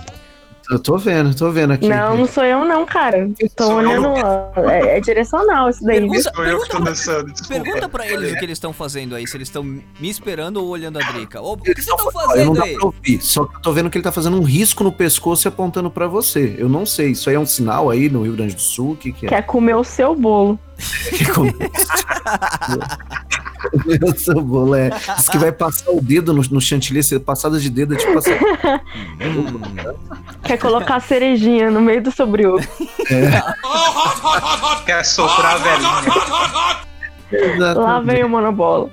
Eu 0.69 0.79
tô 0.79 0.97
vendo, 0.97 1.33
tô 1.35 1.49
vendo 1.49 1.73
aqui. 1.73 1.87
Não, 1.87 2.17
não 2.17 2.25
sou 2.27 2.43
eu 2.43 2.65
não, 2.65 2.85
cara. 2.85 3.29
Tô 3.55 3.63
Sou 3.65 3.81
eu. 3.81 3.89
olhando. 3.89 4.09
ó, 4.09 4.69
É, 4.69 4.97
é 4.97 4.99
direcional 4.99 5.69
isso 5.69 5.83
daí? 5.83 5.99
Pergunta, 5.99 6.31
Sou 6.35 6.45
eu 6.45 6.57
que 6.59 6.63
tô 6.65 6.67
pergunta, 6.71 6.89
dançando, 6.89 7.31
desculpa. 7.31 7.63
pergunta 7.63 7.89
pra 7.89 8.07
eles 8.07 8.31
o 8.33 8.35
que 8.37 8.43
eles 8.45 8.57
estão 8.57 8.73
fazendo 8.73 9.15
aí, 9.15 9.25
se 9.25 9.37
eles 9.37 9.47
estão 9.47 9.63
me 9.63 9.81
esperando 10.09 10.57
ou 10.57 10.67
olhando 10.67 10.99
a 10.99 11.11
Drica. 11.11 11.41
O 11.41 11.55
que 11.55 11.71
Eles 11.71 11.85
vocês 11.85 11.97
estão 11.97 12.11
tão- 12.11 12.21
Olha, 12.29 12.45
não 12.45 12.53
fazendo 12.53 12.53
dá 12.55 12.63
aí? 12.65 12.73
pra 12.75 12.85
ouvir, 12.85 13.21
só 13.21 13.45
que 13.45 13.55
eu 13.55 13.61
tô 13.61 13.71
vendo 13.71 13.89
que 13.89 13.97
ele 13.97 14.03
tá 14.03 14.11
fazendo 14.11 14.37
um 14.37 14.43
risco 14.43 14.83
no 14.83 14.91
pescoço 14.91 15.47
e 15.47 15.49
apontando 15.49 15.89
pra 15.89 16.05
você. 16.07 16.55
Eu 16.57 16.67
não 16.67 16.85
sei, 16.85 17.11
isso 17.11 17.29
aí 17.29 17.35
é 17.35 17.39
um 17.39 17.45
sinal 17.45 17.89
aí 17.89 18.09
no 18.09 18.23
Rio 18.23 18.33
Grande 18.33 18.55
do 18.55 18.61
Sul, 18.61 18.91
o 18.91 18.95
que 18.97 19.11
que 19.13 19.25
é? 19.25 19.29
Quer 19.29 19.43
comer 19.43 19.75
o 19.75 19.83
seu 19.83 20.13
bolo. 20.15 20.59
Que 21.09 21.25
come- 21.31 21.53
Meu 23.85 24.13
seu 24.17 24.41
bolo 24.41 24.75
é. 24.75 24.89
Diz 25.17 25.29
que 25.29 25.37
vai 25.37 25.51
passar 25.51 25.91
o 25.91 26.01
dedo 26.01 26.33
no, 26.33 26.41
no 26.51 26.59
chantilly, 26.61 27.01
se 27.03 27.19
passada 27.19 27.59
de 27.59 27.69
dedo 27.69 27.93
é 27.95 27.97
tipo 27.97 28.17
assim. 28.17 28.31
Hum, 28.33 29.59
Quer 30.43 30.57
colocar 30.57 30.99
cerejinha 31.01 31.69
no 31.71 31.81
meio 31.81 32.01
do 32.03 32.11
seu 32.11 32.27
brioco. 32.27 32.63
Quer 34.85 35.03
soprar 35.05 35.55
a 35.55 35.57
velhinha. 35.57 35.91
Lá 37.75 37.99
vem 37.99 38.23
o 38.23 38.29
monobolo. 38.29 38.89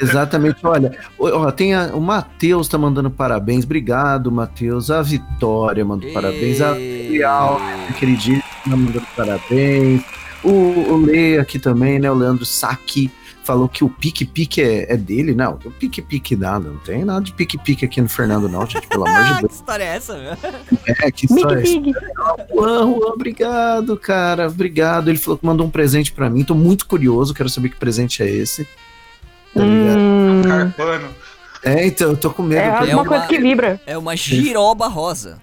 Exatamente, 0.00 0.64
olha, 0.64 0.96
ó, 1.18 1.50
tem 1.50 1.74
a- 1.74 1.90
o 1.92 2.00
Matheus 2.00 2.68
tá 2.68 2.78
mandando 2.78 3.10
parabéns, 3.10 3.64
obrigado, 3.64 4.30
Matheus. 4.30 4.92
A 4.92 5.02
Vitória 5.02 5.84
mandou 5.84 6.08
parabéns, 6.12 6.60
a 6.60 6.68
Gabriel, 6.68 7.58
minha 7.60 7.92
queridíssima, 7.98 8.44
mandando 8.76 9.02
parabéns. 9.16 10.00
O, 10.44 10.50
o 10.50 10.96
Lê 11.04 11.38
aqui 11.38 11.58
também, 11.58 11.98
né? 11.98 12.10
O 12.10 12.14
Leandro 12.14 12.44
Saki 12.46 13.10
falou 13.44 13.66
que 13.68 13.82
o 13.82 13.88
pique-pique 13.88 14.60
é, 14.60 14.92
é 14.92 14.96
dele. 14.96 15.34
Não, 15.34 15.58
o 15.64 15.70
pique-pique 15.70 16.36
nada, 16.36 16.68
não 16.68 16.76
tem 16.78 17.04
nada 17.04 17.22
de 17.22 17.32
pique-pique 17.32 17.84
aqui 17.84 18.00
no 18.00 18.08
Fernando, 18.08 18.48
não, 18.48 18.66
gente, 18.66 18.86
pelo 18.86 19.06
amor 19.08 19.24
de 19.24 19.30
Ah, 19.32 19.34
que 19.36 19.40
Deus. 19.42 19.54
história 19.54 19.84
é 19.84 19.86
essa, 19.96 20.16
meu? 20.18 20.32
É, 20.86 21.10
que 21.10 21.32
Mickey 21.32 21.36
história 21.36 21.58
é 21.58 21.62
essa? 21.62 22.46
Juan, 22.54 22.78
Juan, 22.92 23.06
obrigado, 23.12 23.96
cara, 23.96 24.48
obrigado. 24.48 25.08
Ele 25.08 25.18
falou 25.18 25.38
que 25.38 25.46
mandou 25.46 25.66
um 25.66 25.70
presente 25.70 26.12
pra 26.12 26.28
mim, 26.28 26.44
tô 26.44 26.54
muito 26.54 26.86
curioso, 26.86 27.32
quero 27.34 27.48
saber 27.48 27.70
que 27.70 27.76
presente 27.76 28.22
é 28.22 28.30
esse. 28.30 28.64
Tá 29.54 29.64
ligado? 29.64 29.98
Hum, 29.98 30.42
Carpano. 30.46 31.08
É, 31.64 31.86
então, 31.86 32.10
eu 32.10 32.16
tô 32.16 32.30
com 32.30 32.42
medo. 32.42 32.60
é 32.60 32.68
alguma 32.76 33.02
uma- 33.02 33.06
coisa 33.08 33.26
que 33.26 33.38
vibra. 33.40 33.80
É 33.86 33.96
uma 33.98 34.14
giroba 34.14 34.86
rosa. 34.88 35.38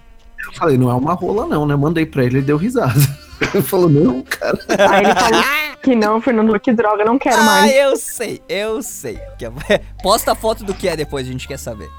Eu 0.46 0.52
falei, 0.54 0.76
não 0.78 0.90
é 0.90 0.94
uma 0.94 1.14
rola, 1.14 1.46
não, 1.46 1.66
né? 1.66 1.74
Mandei 1.76 2.06
pra 2.06 2.24
ele, 2.24 2.38
ele 2.38 2.46
deu 2.46 2.56
risada. 2.56 2.94
Ele 3.52 3.62
falou, 3.62 3.86
não, 3.90 4.22
cara. 4.22 4.58
Aí 4.88 5.04
ele 5.04 5.14
falou 5.14 5.42
que 5.82 5.94
não, 5.94 6.22
Fernando, 6.22 6.58
que 6.58 6.72
droga, 6.72 7.04
não 7.04 7.18
quero 7.18 7.36
Ah, 7.36 7.44
mais. 7.44 7.70
eu 7.70 7.94
sei, 7.98 8.40
eu 8.48 8.80
sei. 8.82 9.18
É- 9.68 9.78
Posta 10.02 10.32
a 10.32 10.34
foto 10.34 10.64
do 10.64 10.72
que 10.72 10.88
é 10.88 10.96
depois, 10.96 11.28
a 11.28 11.30
gente 11.30 11.46
quer 11.46 11.58
saber. 11.58 11.90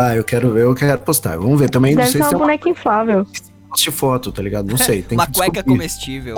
Ah, 0.00 0.16
eu 0.16 0.24
quero 0.24 0.52
ver, 0.52 0.64
eu 0.64 0.74
quero 0.74 0.98
postar. 0.98 1.36
Vamos 1.38 1.60
ver. 1.60 1.70
Também 1.70 1.94
Deve 1.94 2.06
não 2.06 2.06
ser 2.06 2.12
sei 2.18 2.20
uma 2.22 2.28
se 2.28 2.34
é 2.34 2.36
uma 2.36 2.44
boneca 2.46 2.68
inflável. 2.68 3.24
post 3.68 3.90
foto, 3.92 4.32
tá 4.32 4.42
ligado? 4.42 4.66
Não 4.68 4.76
sei. 4.76 5.00
Tem 5.06 5.16
uma 5.16 5.26
que 5.28 5.34
cueca 5.34 5.52
descobrir. 5.52 5.74
comestível. 5.76 6.36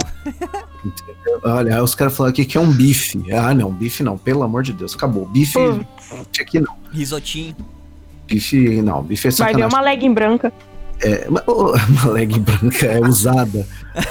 Olha, 1.43 1.77
aí 1.77 1.81
os 1.81 1.95
caras 1.95 2.15
falaram 2.15 2.33
aqui 2.33 2.45
que 2.45 2.59
é 2.59 2.61
um 2.61 2.71
bife. 2.71 3.25
Ah, 3.33 3.55
não, 3.55 3.71
bife 3.73 4.03
não, 4.03 4.19
pelo 4.19 4.43
amor 4.43 4.63
de 4.63 4.75
Deus. 4.75 4.95
Acabou. 4.95 5.25
Bife, 5.27 5.59
bife 5.59 6.43
aqui 6.43 6.61
não. 6.61 6.75
Risotinho. 6.93 7.57
Bife, 8.27 8.83
não. 8.83 9.03
Bife 9.03 9.29
é 9.29 9.31
vai 9.31 9.55
ver 9.55 9.61
sacanagem. 9.61 9.75
uma 9.79 9.81
legging 9.81 10.13
branca. 10.13 10.53
É, 11.03 11.27
uma, 11.29 11.43
uma 11.47 12.13
leg 12.13 12.39
branca 12.41 12.87
é 12.87 13.01
usada. 13.01 13.67
É. 13.97 14.03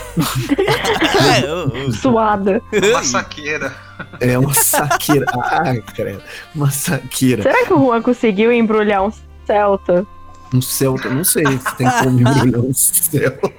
Suada. 1.92 2.62
Uma 2.72 3.04
saqueira. 3.04 3.75
É 4.20 4.38
uma 4.38 4.54
saqueira. 4.54 5.25
Ah, 5.34 5.74
credo. 5.94 6.22
Uma 6.54 6.70
saqueira. 6.72 7.44
Será 7.44 7.65
que 7.65 7.74
o 7.74 7.80
Juan 7.80 8.01
conseguiu 8.01 8.51
embrulhar 8.51 9.06
um 9.06 9.12
Celta? 9.46 10.06
Um 10.54 10.62
Celta, 10.62 11.10
não 11.10 11.24
sei 11.24 11.46
se 11.46 11.75
tem 11.75 11.89
como 11.89 12.20
embrulhar 12.22 12.62
um 12.62 12.74
Celta. 12.74 13.51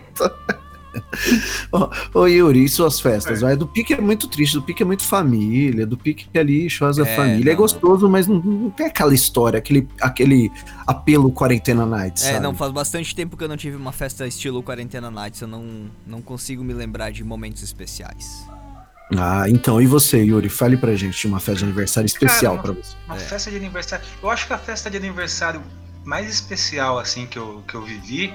Ô, 1.73 2.21
ô, 2.21 2.26
Yuri, 2.26 2.65
e 2.65 2.69
suas 2.69 3.00
festas? 3.00 3.41
Vai? 3.41 3.57
Do 3.57 3.67
pique 3.67 3.95
é 3.95 4.00
muito 4.00 4.29
triste, 4.29 4.55
do 4.55 4.62
pique 4.62 4.83
é 4.83 4.87
muito 4.87 5.03
família, 5.05 5.87
do 5.87 5.97
pique 5.97 6.26
é 6.35 6.38
ali, 6.41 6.69
churrasco 6.71 7.03
da 7.05 7.09
É, 7.11 7.17
família. 7.17 7.50
É 7.50 7.55
não. 7.55 7.61
gostoso, 7.61 8.09
mas 8.09 8.26
não, 8.26 8.37
não 8.41 8.71
tem 8.71 8.87
aquela 8.87 9.15
história, 9.15 9.59
aquele, 9.59 9.88
aquele 10.00 10.50
apelo 10.87 11.31
quarentena 11.33 11.85
night, 11.87 12.23
É, 12.23 12.33
sabe? 12.33 12.41
não, 12.41 12.55
faz 12.55 12.73
bastante 12.73 13.15
tempo 13.15 13.37
que 13.37 13.45
eu 13.45 13.49
não 13.49 13.57
tive 13.57 13.76
uma 13.76 13.93
festa 13.93 14.26
estilo 14.26 14.62
Quarentena 14.62 15.11
Nights, 15.11 15.41
eu 15.41 15.49
não, 15.49 15.91
não 16.07 16.21
consigo 16.23 16.62
me 16.65 16.73
lembrar 16.73 17.11
de 17.12 17.23
momentos 17.25 17.62
especiais. 17.62 18.47
Ah, 19.17 19.45
então, 19.49 19.81
e 19.81 19.87
você, 19.87 20.19
Yuri? 20.25 20.49
Fale 20.49 20.76
pra 20.76 20.95
gente 20.97 21.21
de 21.21 21.26
uma 21.29 21.38
festa 21.38 21.59
de 21.61 21.65
aniversário 21.65 22.07
especial 22.07 22.57
Cara, 22.57 22.73
pra 22.75 22.83
você. 22.83 22.97
Uma 23.07 23.17
É. 23.17 23.21
festa 23.21 23.50
de 23.50 23.57
aniversário. 23.57 24.05
Eu 24.23 24.29
acho 24.31 24.47
que 24.47 24.53
a 24.53 24.59
festa 24.59 24.91
de 24.91 24.97
aniversário 24.97 25.62
mais 26.05 26.29
especial 26.29 26.99
assim 26.99 27.25
que 27.26 27.38
eu, 27.38 27.62
que 27.69 27.75
eu 27.75 27.83
vivi 27.83 28.33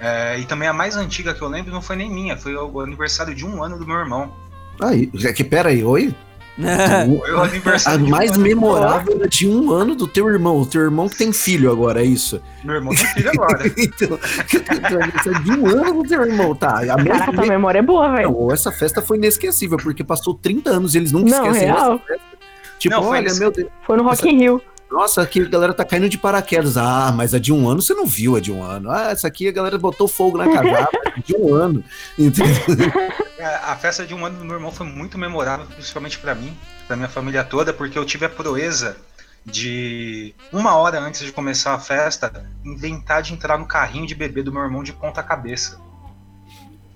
é, 0.00 0.38
e 0.38 0.44
também 0.44 0.68
a 0.68 0.72
mais 0.72 0.96
antiga 0.96 1.34
que 1.34 1.42
eu 1.42 1.48
lembro 1.48 1.72
não 1.72 1.82
foi 1.82 1.96
nem 1.96 2.10
minha, 2.10 2.36
foi 2.36 2.54
o, 2.54 2.80
aniversário 2.80 3.34
de 3.34 3.44
um 3.44 3.62
ano 3.62 3.78
do 3.78 3.86
meu 3.86 3.96
irmão. 3.96 4.32
Aí, 4.80 5.10
é 5.24 5.32
que 5.32 5.42
pera 5.44 5.70
aí, 5.70 5.82
oi? 5.84 6.14
Foi 6.58 7.32
o 7.32 7.40
A 7.40 7.94
um 7.94 8.08
mais 8.08 8.32
do 8.32 8.40
memorável 8.40 9.14
era 9.14 9.28
de 9.28 9.48
um 9.48 9.70
ano 9.70 9.94
do 9.94 10.08
teu 10.08 10.28
irmão, 10.28 10.60
o 10.60 10.66
teu 10.66 10.80
irmão 10.82 11.08
que 11.08 11.16
tem 11.16 11.32
filho 11.32 11.70
agora, 11.70 12.02
é 12.02 12.04
isso? 12.04 12.42
Meu 12.64 12.74
irmão 12.74 12.92
tem 12.92 13.06
filho 13.06 13.30
agora. 13.40 13.64
então, 13.78 14.18
aniversário 15.00 15.44
de 15.44 15.52
um 15.52 15.66
ano 15.68 16.02
do 16.02 16.08
teu 16.08 16.20
irmão, 16.24 16.56
tá? 16.56 16.80
A 16.80 16.96
Caraca, 17.04 17.32
tua 17.32 17.46
memória 17.46 17.78
é 17.78 17.82
boa, 17.82 18.10
velho. 18.10 18.32
Não, 18.32 18.50
essa 18.52 18.72
festa 18.72 19.00
foi 19.00 19.18
inesquecível, 19.18 19.76
porque 19.76 20.02
passou 20.02 20.34
30 20.34 20.70
anos 20.70 20.96
e 20.96 20.98
eles 20.98 21.12
nunca 21.12 21.30
Não, 21.30 21.46
esquecem 21.46 21.68
real. 21.68 22.00
Tipo, 22.80 22.94
Não, 22.96 23.02
foi 23.04 23.10
olha, 23.18 23.22
nesse- 23.22 23.38
meu 23.38 23.50
Deus, 23.52 23.68
Foi 23.86 23.96
no 23.96 24.02
Rock 24.02 24.28
in 24.28 24.38
Rio. 24.38 24.62
Nossa, 24.90 25.22
aqui 25.22 25.42
a 25.42 25.48
galera 25.48 25.74
tá 25.74 25.84
caindo 25.84 26.08
de 26.08 26.18
paraquedas. 26.18 26.76
Ah, 26.76 27.12
mas 27.14 27.34
a 27.34 27.38
de 27.38 27.52
um 27.52 27.68
ano 27.68 27.82
você 27.82 27.94
não 27.94 28.06
viu 28.06 28.36
a 28.36 28.40
de 28.40 28.50
um 28.52 28.62
ano. 28.62 28.90
Ah, 28.90 29.10
essa 29.10 29.28
aqui 29.28 29.48
a 29.48 29.52
galera 29.52 29.78
botou 29.78 30.08
fogo 30.08 30.38
na 30.38 30.50
casada 30.52 30.88
de 31.24 31.36
um 31.36 31.54
ano. 31.54 31.84
Entendeu? 32.18 32.54
É, 33.38 33.46
A 33.56 33.76
festa 33.76 34.06
de 34.06 34.14
um 34.14 34.24
ano 34.24 34.38
do 34.38 34.44
meu 34.44 34.54
irmão 34.56 34.72
foi 34.72 34.86
muito 34.86 35.18
memorável, 35.18 35.66
principalmente 35.66 36.18
pra 36.18 36.34
mim, 36.34 36.56
pra 36.86 36.96
minha 36.96 37.08
família 37.08 37.44
toda, 37.44 37.72
porque 37.72 37.98
eu 37.98 38.04
tive 38.04 38.24
a 38.26 38.28
proeza 38.28 38.96
de 39.44 40.34
uma 40.52 40.74
hora 40.74 41.00
antes 41.00 41.24
de 41.24 41.32
começar 41.32 41.74
a 41.74 41.78
festa 41.78 42.44
inventar 42.64 43.22
de 43.22 43.32
entrar 43.32 43.58
no 43.58 43.66
carrinho 43.66 44.06
de 44.06 44.14
bebê 44.14 44.42
do 44.42 44.52
meu 44.52 44.62
irmão 44.62 44.82
de 44.82 44.92
ponta 44.92 45.22
cabeça. 45.22 45.80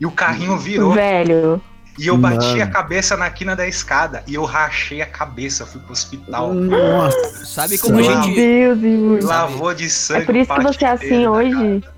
E 0.00 0.06
o 0.06 0.11
carrinho 0.11 0.58
virou 0.58 0.92
Velho. 0.92 1.62
E 1.99 2.06
eu 2.06 2.16
bati 2.16 2.46
Mano. 2.46 2.62
a 2.62 2.66
cabeça 2.66 3.16
na 3.16 3.28
quina 3.30 3.54
da 3.54 3.66
escada 3.66 4.22
e 4.26 4.34
eu 4.34 4.44
rachei 4.44 5.02
a 5.02 5.06
cabeça, 5.06 5.66
fui 5.66 5.80
pro 5.80 5.92
hospital. 5.92 6.52
Nossa. 6.54 7.44
Sabe 7.44 7.76
como 7.78 7.94
a 7.94 8.02
Meu 8.02 8.22
gente. 8.22 8.34
Deus, 8.34 8.78
Yuri. 8.82 9.25
Lavou 9.25 9.75
de 9.75 9.87
É 9.87 9.88
sangue. 9.88 10.26
por 10.26 10.37
isso 10.37 10.54
que 10.54 10.62
você 10.62 10.84
é 10.84 10.88
assim 10.90 11.26
hoje? 11.26 11.80
cara. 11.80 11.92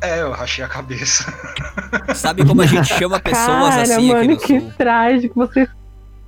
É, 0.00 0.20
eu 0.22 0.30
rachei 0.30 0.64
a 0.64 0.68
cabeça. 0.68 1.32
Sabe 2.14 2.44
como 2.46 2.62
a 2.62 2.66
gente 2.66 2.86
chama 2.94 3.18
pessoas 3.18 3.70
Cara, 3.70 3.82
assim 3.82 3.92
aqui 3.94 4.12
mano, 4.12 4.30
no 4.30 4.36
que 4.38 4.60
sul? 4.60 4.72
trágico. 4.78 5.34
Você 5.46 5.68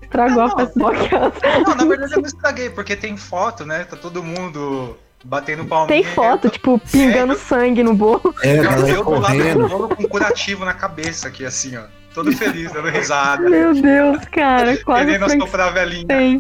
estragou 0.03 0.43
a 0.43 0.49
Não. 0.49 0.57
festa 0.57 0.79
do 0.79 0.87
Alcance. 0.87 1.41
Não, 1.67 1.75
na 1.77 1.85
verdade 1.85 2.13
eu 2.15 2.19
não 2.21 2.27
estraguei, 2.27 2.71
porque 2.71 2.97
tem 2.97 3.17
foto, 3.17 3.65
né? 3.65 3.85
Tá 3.85 3.97
todo 3.97 4.23
mundo 4.25 4.97
batendo 5.25 5.65
palminha. 5.65 6.03
Tem 6.03 6.15
foto, 6.15 6.49
tipo, 6.49 6.81
pingando 6.91 7.37
sangue 7.39 7.83
no 7.85 7.95
bolo. 7.95 8.35
É, 8.43 8.59
a 8.59 8.79
Eu, 8.79 8.87
eu 8.89 9.05
do 9.05 9.21
lado 9.21 9.53
do 9.55 9.69
bolo 9.69 9.89
com 9.95 10.03
curativo 10.09 10.65
na 10.65 10.75
cabeça 10.75 11.29
aqui, 11.29 11.45
assim, 11.45 11.77
ó. 11.77 11.83
Todo 12.15 12.33
feliz, 12.33 12.73
dando 12.73 12.89
risada. 12.89 13.49
Meu 13.49 13.73
Deus, 13.73 14.25
cara. 14.33 14.77
Quase 14.85 15.07
Querendo 15.07 15.45
a 15.61 15.71
velhinha. 15.71 16.39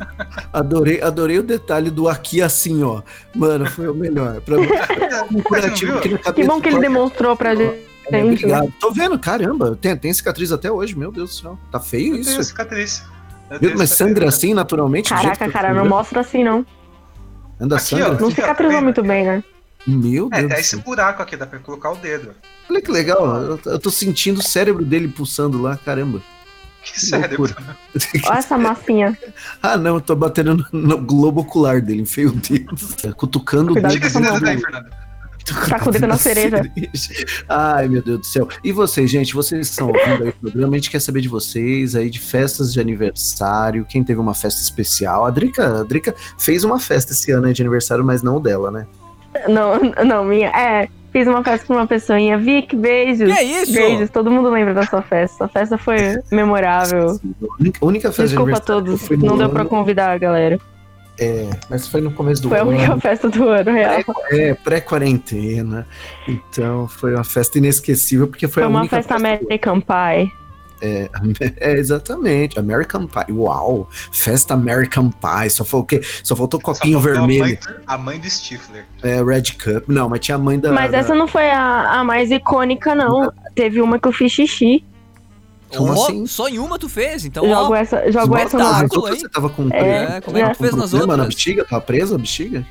Adorei, 0.52 1.00
adorei 1.00 1.38
o 1.38 1.42
detalhe 1.44 1.90
do 1.90 2.08
aqui 2.08 2.42
assim, 2.42 2.82
ó. 2.82 3.02
Mano, 3.34 3.66
foi 3.70 3.86
o 3.88 3.94
melhor. 3.94 4.40
Pra 4.40 4.56
mim, 4.58 4.66
um 5.32 5.40
curativo 5.40 6.00
Que 6.00 6.18
cabeça. 6.18 6.48
bom 6.48 6.60
que 6.60 6.68
ele 6.68 6.80
demonstrou 6.80 7.36
pra 7.36 7.54
gente. 7.54 7.88
É, 8.10 8.24
Obrigado. 8.24 8.72
Tô 8.80 8.90
vendo, 8.90 9.16
caramba. 9.18 9.78
Tem, 9.80 9.96
tem 9.96 10.12
cicatriz 10.12 10.50
até 10.50 10.70
hoje, 10.72 10.98
meu 10.98 11.12
Deus 11.12 11.30
do 11.30 11.36
céu. 11.42 11.58
Tá 11.70 11.78
feio 11.78 12.16
Eu 12.16 12.24
tenho 12.24 12.40
isso. 12.40 12.44
cicatriz. 12.44 13.04
Eu 13.48 13.58
Viu? 13.60 13.68
tenho 13.68 13.78
Mas 13.78 13.90
cicatriz. 13.90 14.14
sangra 14.14 14.28
assim 14.28 14.54
naturalmente? 14.54 15.10
Caraca, 15.10 15.46
que 15.46 15.52
cara, 15.52 15.72
não 15.72 15.88
mostra 15.88 16.20
assim, 16.20 16.42
não. 16.42 16.66
Anda 17.60 17.76
Aqui, 17.76 17.84
sangra? 17.84 18.16
ó. 18.16 18.20
Não 18.20 18.30
cicatrizou 18.30 18.76
tá 18.78 18.82
muito 18.82 19.02
bem, 19.04 19.24
né? 19.24 19.44
Meu 19.87 20.28
É, 20.32 20.38
Deus. 20.40 20.49
tá 20.50 20.54
do 20.56 20.60
esse 20.60 20.76
buraco 20.76 21.22
aqui, 21.22 21.37
dá 21.37 21.46
pra 21.46 21.58
colocar 21.58 21.90
o 21.92 21.96
dedo. 21.96 22.32
Olha 22.68 22.80
que 22.82 22.90
legal. 22.90 23.26
Eu, 23.42 23.60
eu 23.64 23.78
tô 23.78 23.90
sentindo 23.90 24.38
o 24.38 24.42
cérebro 24.42 24.84
dele 24.84 25.08
pulsando 25.08 25.60
lá, 25.60 25.76
caramba. 25.76 26.20
Que 26.82 26.99
sério. 27.00 27.28
loucura. 27.38 27.56
Olha 28.26 28.38
essa 28.38 28.56
massinha. 28.56 29.18
ah, 29.62 29.76
não, 29.76 29.96
eu 29.96 30.00
tô 30.00 30.14
batendo 30.16 30.56
no, 30.72 30.80
no 30.80 30.99
globo 30.99 31.40
ocular 31.42 31.80
dele, 31.82 32.02
enfio 32.02 32.30
o 32.30 32.32
dedo. 32.32 32.75
Cutucando 33.16 33.70
o 33.70 33.75
Cuidado 33.75 33.92
dedo. 33.92 34.08
Diga 34.08 34.28
esse 34.32 34.40
daí, 34.40 34.58
Fernando. 34.58 34.90
Tá 35.68 35.80
com 35.80 35.88
o 35.88 35.92
dedo 35.92 36.06
na 36.06 36.16
cereja. 36.18 36.62
Ai, 37.49 37.88
meu 37.88 38.02
Deus 38.02 38.20
do 38.20 38.26
céu. 38.26 38.49
E 38.62 38.72
vocês, 38.72 39.10
gente, 39.10 39.34
vocês 39.34 39.66
que 39.68 39.72
estão 39.72 39.88
ouvindo 39.88 40.22
aí 40.25 40.28
o 40.28 40.32
programa, 40.34 40.75
a 40.75 40.76
gente 40.76 40.90
quer 40.90 41.00
saber 41.00 41.22
de 41.22 41.28
vocês 41.28 41.96
aí, 41.96 42.08
de 42.10 42.20
festas 42.20 42.72
de 42.72 42.78
aniversário, 42.80 43.84
quem 43.88 44.04
teve 44.04 44.20
uma 44.20 44.34
festa 44.34 44.60
especial. 44.60 45.25
A 45.25 45.30
Drica, 45.30 45.80
a 45.80 45.82
Drica 45.82 46.14
fez 46.38 46.62
uma 46.62 46.78
festa 46.78 47.12
esse 47.12 47.32
ano 47.32 47.46
aí 47.46 47.52
de 47.54 47.62
aniversário, 47.62 48.04
mas 48.04 48.22
não 48.22 48.37
o 48.37 48.40
dela, 48.40 48.70
né? 48.70 48.87
Não, 49.49 49.78
não, 50.04 50.25
minha. 50.25 50.49
É, 50.49 50.88
fiz 51.12 51.26
uma 51.26 51.42
festa 51.44 51.66
com 51.66 51.75
uma 51.75 51.87
pessoinha. 51.87 52.37
Vic, 52.38 52.75
beijos. 52.76 53.32
Que 53.32 53.38
é 53.38 53.42
isso? 53.42 53.72
Beijos, 53.72 54.10
todo 54.10 54.30
mundo 54.30 54.50
lembra 54.50 54.75
da 54.75 54.84
sua 54.87 55.02
festa. 55.02 55.37
Sua 55.38 55.49
festa 55.49 55.78
foi 55.78 55.96
memorável. 56.32 57.10
A 57.10 57.60
única- 57.60 57.78
a 57.80 57.87
única 57.87 58.08
festa 58.08 58.22
Desculpa 58.25 58.56
a 58.56 58.60
todos, 58.60 59.08
não 59.10 59.37
deu 59.38 59.49
pra 59.49 59.60
ano- 59.62 59.70
convidar 59.70 60.10
a 60.12 60.18
galera. 60.18 60.58
É, 61.22 61.50
mas 61.68 61.87
foi 61.87 62.00
no 62.00 62.10
começo 62.12 62.40
do 62.40 62.49
Foi 62.49 62.58
a 62.58 62.62
ano. 62.62 62.70
única 62.70 62.96
festa 62.99 63.28
do 63.28 63.46
ano, 63.46 63.72
real. 63.72 64.00
É, 64.30 64.54
pré-quarentena. 64.54 65.87
Então 66.26 66.88
foi 66.88 67.14
uma 67.14 67.25
festa 67.25 67.58
inesquecível, 67.58 68.26
porque 68.26 68.49
foi, 68.49 68.54
Foi 68.54 68.62
a 68.62 68.68
uma 68.68 68.80
única 68.80 68.96
festa 68.96 69.14
do- 69.14 69.18
American 69.18 69.80
Pie. 69.82 70.32
É, 70.82 71.08
exatamente. 71.78 72.58
American 72.58 73.06
Pie. 73.06 73.32
Uau! 73.32 73.88
Festa 74.12 74.54
American 74.54 75.10
Pie. 75.10 75.50
Só, 75.50 75.64
foi, 75.64 75.80
o 75.80 75.84
quê? 75.84 76.00
Só 76.22 76.34
faltou 76.34 76.60
Só 76.60 76.72
copinho 76.72 76.99
a 76.99 77.00
vermelho. 77.02 77.40
mãe- 77.44 77.58
A 77.87 77.99
mãe 77.99 78.18
do 78.18 78.28
Stifler. 78.30 78.84
É, 79.02 79.22
Red 79.22 79.42
Cup. 79.62 79.88
Não, 79.88 80.08
mas 80.08 80.20
tinha 80.20 80.37
a 80.37 80.38
mãe 80.38 80.58
da. 80.58 80.72
Mas 80.72 80.90
da- 80.92 80.99
essa 80.99 81.14
não 81.14 81.28
foi 81.28 81.50
a, 81.50 82.00
a 82.00 82.04
mais 82.04 82.30
icônica, 82.30 82.94
não. 82.94 83.32
Teve 83.54 83.80
uma 83.82 83.99
que 83.99 84.08
eu 84.08 84.12
fiz 84.12 84.32
xixi. 84.32 84.84
Como 85.76 85.92
assim? 85.92 86.26
Só 86.26 86.49
em 86.49 86.58
uma 86.58 86.76
tu 86.80 86.88
fez, 86.88 87.25
então 87.25 87.46
Jogo 87.49 87.72
ó. 87.72 87.76
essa, 87.76 88.10
jogo 88.10 88.37
essa 88.37 88.58
nas 88.58 88.82
outras, 88.90 89.14
hein? 89.14 89.20
Você 89.20 89.28
tava 89.28 89.49
com. 89.49 89.68
É, 89.72 90.20
como 90.20 90.37
é 90.37 90.42
que 90.42 90.50
tu 90.50 90.58
fez 90.58 90.75
nas 90.75 90.90
problema 90.90 91.16
na 91.16 91.22
outras? 91.22 91.34
bexiga? 91.37 91.64
Tava 91.64 91.80
presa 91.80 92.16
a 92.16 92.18
bexiga? 92.18 92.66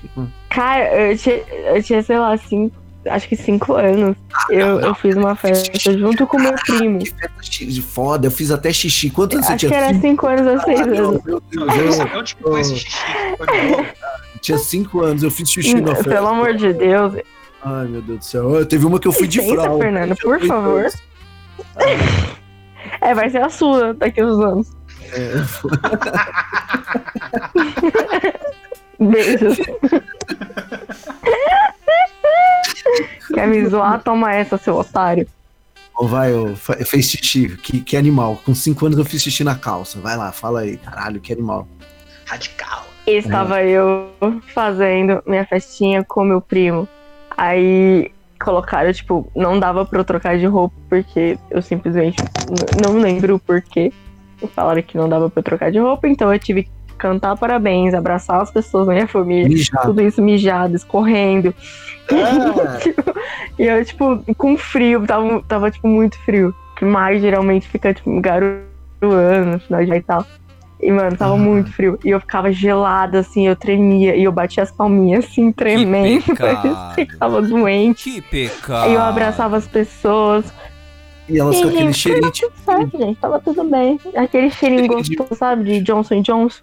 Cara, 0.49 1.11
eu 1.11 1.17
tinha, 1.17 1.35
eu 1.37 1.81
tinha, 1.81 2.03
sei 2.03 2.19
lá, 2.19 2.35
cinco, 2.37 2.75
acho 3.09 3.27
que 3.27 3.35
cinco 3.35 3.73
anos. 3.75 4.15
Eu, 4.49 4.79
eu 4.79 4.95
fiz 4.95 5.15
uma 5.15 5.35
festa 5.35 5.91
junto 5.97 6.25
com 6.27 6.39
meu 6.39 6.53
primo. 6.53 6.99
Que 6.99 7.09
festa 7.11 7.81
foda. 7.81 8.27
Eu 8.27 8.31
fiz 8.31 8.51
até 8.51 8.71
xixi. 8.71 9.09
Quantos 9.09 9.35
anos 9.37 9.47
você 9.47 9.53
Acho 9.53 9.67
que 9.67 9.73
tinha? 9.73 9.79
era 9.89 9.99
cinco 9.99 10.27
anos 10.27 10.47
ou 10.47 10.59
seis 10.61 10.79
Caralho, 10.79 11.07
anos. 11.09 11.23
meu 11.25 11.41
Não, 11.53 11.67
Deus, 11.67 11.99
eu 11.99 12.07
onde 12.19 12.35
que 12.35 12.43
foi 12.43 12.61
esse 12.61 12.75
xixi. 12.77 12.97
De 14.33 14.39
tinha 14.41 14.57
cinco 14.57 15.01
anos. 15.01 15.23
Eu 15.23 15.31
fiz 15.31 15.49
xixi 15.49 15.81
na 15.81 15.95
festa. 15.95 16.09
Pelo 16.11 16.27
amor 16.27 16.53
de 16.55 16.71
Deus. 16.73 17.13
Ai, 17.63 17.87
meu 17.87 18.01
Deus 18.01 18.19
do 18.19 18.25
céu. 18.25 18.55
Eu- 18.55 18.65
Teve 18.65 18.85
uma 18.85 18.99
que 18.99 19.07
eu 19.07 19.11
fui 19.11 19.27
de 19.27 19.39
Licença, 19.39 19.61
fralda. 19.61 19.83
Fernando, 19.83 20.15
tinha 20.15 20.15
por 20.15 20.39
favor. 20.47 20.87
É, 23.01 23.13
vai 23.13 23.29
ser 23.29 23.41
a 23.41 23.49
sua 23.49 23.93
daqui 23.93 24.21
a 24.21 24.25
uns 24.25 24.39
anos. 24.39 24.67
É, 25.11 25.33
Beijos. 28.99 29.57
Quer 33.33 33.47
me 33.47 33.65
zoar? 33.67 34.01
Toma 34.03 34.33
essa, 34.33 34.57
seu 34.57 34.75
otário. 34.75 35.27
Ó, 35.95 36.05
vai, 36.05 36.31
fa- 36.55 36.77
fez 36.85 37.09
xixi. 37.09 37.57
Que, 37.57 37.81
que 37.81 37.97
animal. 37.97 38.39
Com 38.45 38.53
cinco 38.55 38.85
anos 38.85 38.97
eu 38.97 39.05
fiz 39.05 39.21
xixi 39.21 39.43
na 39.43 39.55
calça. 39.55 39.99
Vai 39.99 40.15
lá, 40.17 40.31
fala 40.31 40.61
aí. 40.61 40.77
Caralho, 40.77 41.19
que 41.19 41.33
animal. 41.33 41.67
Radical. 42.25 42.85
Estava 43.07 43.63
eu 43.63 44.09
fazendo 44.53 45.21
minha 45.25 45.45
festinha 45.45 46.03
com 46.03 46.23
meu 46.23 46.39
primo. 46.41 46.87
Aí 47.35 48.11
colocaram, 48.39 48.91
tipo, 48.93 49.29
não 49.35 49.59
dava 49.59 49.85
pra 49.85 49.99
eu 49.99 50.03
trocar 50.05 50.37
de 50.37 50.45
roupa, 50.45 50.75
porque 50.89 51.37
eu 51.49 51.61
simplesmente 51.61 52.17
não 52.81 52.99
lembro 52.99 53.35
o 53.35 53.39
porquê. 53.39 53.91
Falaram 54.55 54.81
que 54.81 54.95
não 54.97 55.09
dava 55.09 55.29
pra 55.29 55.39
eu 55.39 55.43
trocar 55.43 55.71
de 55.71 55.79
roupa, 55.79 56.07
então 56.07 56.31
eu 56.31 56.39
tive 56.39 56.63
que 56.63 56.69
cantar 56.99 57.35
parabéns, 57.37 57.93
abraçar 57.93 58.41
as 58.41 58.51
pessoas 58.51 58.85
da 58.87 58.93
minha 58.93 59.07
família. 59.07 59.47
Mijar. 59.47 59.81
Tudo 59.83 60.01
isso 60.01 60.21
mijado, 60.21 60.75
escorrendo. 60.75 61.53
Ah, 62.11 62.79
E 63.57 63.63
eu, 63.63 63.83
tipo, 63.83 64.23
com 64.37 64.57
frio, 64.57 65.05
tava, 65.05 65.43
tava 65.47 65.71
tipo, 65.71 65.87
muito 65.87 66.17
frio. 66.19 66.53
Que 66.77 66.85
mais 66.85 67.21
geralmente 67.21 67.67
fica, 67.67 67.93
tipo, 67.93 68.19
garoando 68.21 69.51
no 69.53 69.59
final 69.59 69.83
de 69.85 69.91
e 69.93 70.01
tal. 70.01 70.25
E, 70.81 70.89
mano, 70.91 71.17
tava 71.17 71.33
Ah. 71.33 71.37
muito 71.37 71.71
frio. 71.73 71.99
E 72.05 72.09
eu 72.09 72.19
ficava 72.21 72.51
gelada, 72.53 73.19
assim, 73.19 73.47
eu 73.47 73.55
tremia. 73.55 74.15
E 74.15 74.23
eu 74.23 74.31
batia 74.31 74.63
as 74.63 74.71
palminhas, 74.71 75.25
assim, 75.25 75.51
tremendo. 75.51 76.23
pecado. 76.35 76.61
Parecia 76.73 77.05
que 77.05 77.17
tava 77.17 77.41
doente. 77.41 78.03
Que 78.09 78.21
pecado. 78.21 78.85
Aí 78.85 78.93
eu 78.93 79.01
abraçava 79.01 79.57
as 79.57 79.67
pessoas. 79.67 80.45
e 81.27 81.37
elas 81.37 81.57
com 81.57 81.63
E, 81.65 81.67
aquele 81.69 81.85
gente, 81.87 81.97
cheirinho. 81.97 82.31
Tudo 82.31 82.53
certo, 82.63 82.97
gente, 82.97 83.19
tava 83.19 83.39
tudo 83.41 83.63
bem. 83.65 83.99
Aquele 84.15 84.49
cheirinho 84.49 84.87
gostoso, 84.87 85.35
sabe? 85.35 85.65
De 85.65 85.81
Johnson 85.81 86.21
Johnson. 86.21 86.61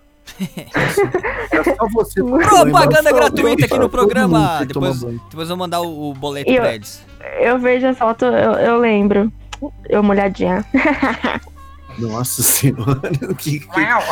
É 1.50 1.62
só 1.76 1.86
você 1.92 2.22
Propaganda 2.22 3.12
gratuita 3.12 3.64
aqui 3.64 3.78
no 3.78 3.88
programa. 3.88 4.64
Depois, 4.66 5.00
depois 5.00 5.40
eu 5.40 5.46
vou 5.48 5.56
mandar 5.56 5.80
o, 5.80 6.10
o 6.10 6.14
boleto 6.14 6.50
eu- 6.50 6.60
pra 6.62 6.74
eles. 6.74 7.02
Eu 7.40 7.58
vejo 7.58 7.86
as 7.86 7.98
fotos, 7.98 8.28
eu, 8.28 8.52
eu 8.52 8.78
lembro. 8.78 9.32
Eu 9.88 10.02
molhadinha. 10.02 10.64
Nossa 11.98 12.42
senhora, 12.42 13.00
que, 13.38 13.60
que 13.60 13.80
Uau! 13.80 14.02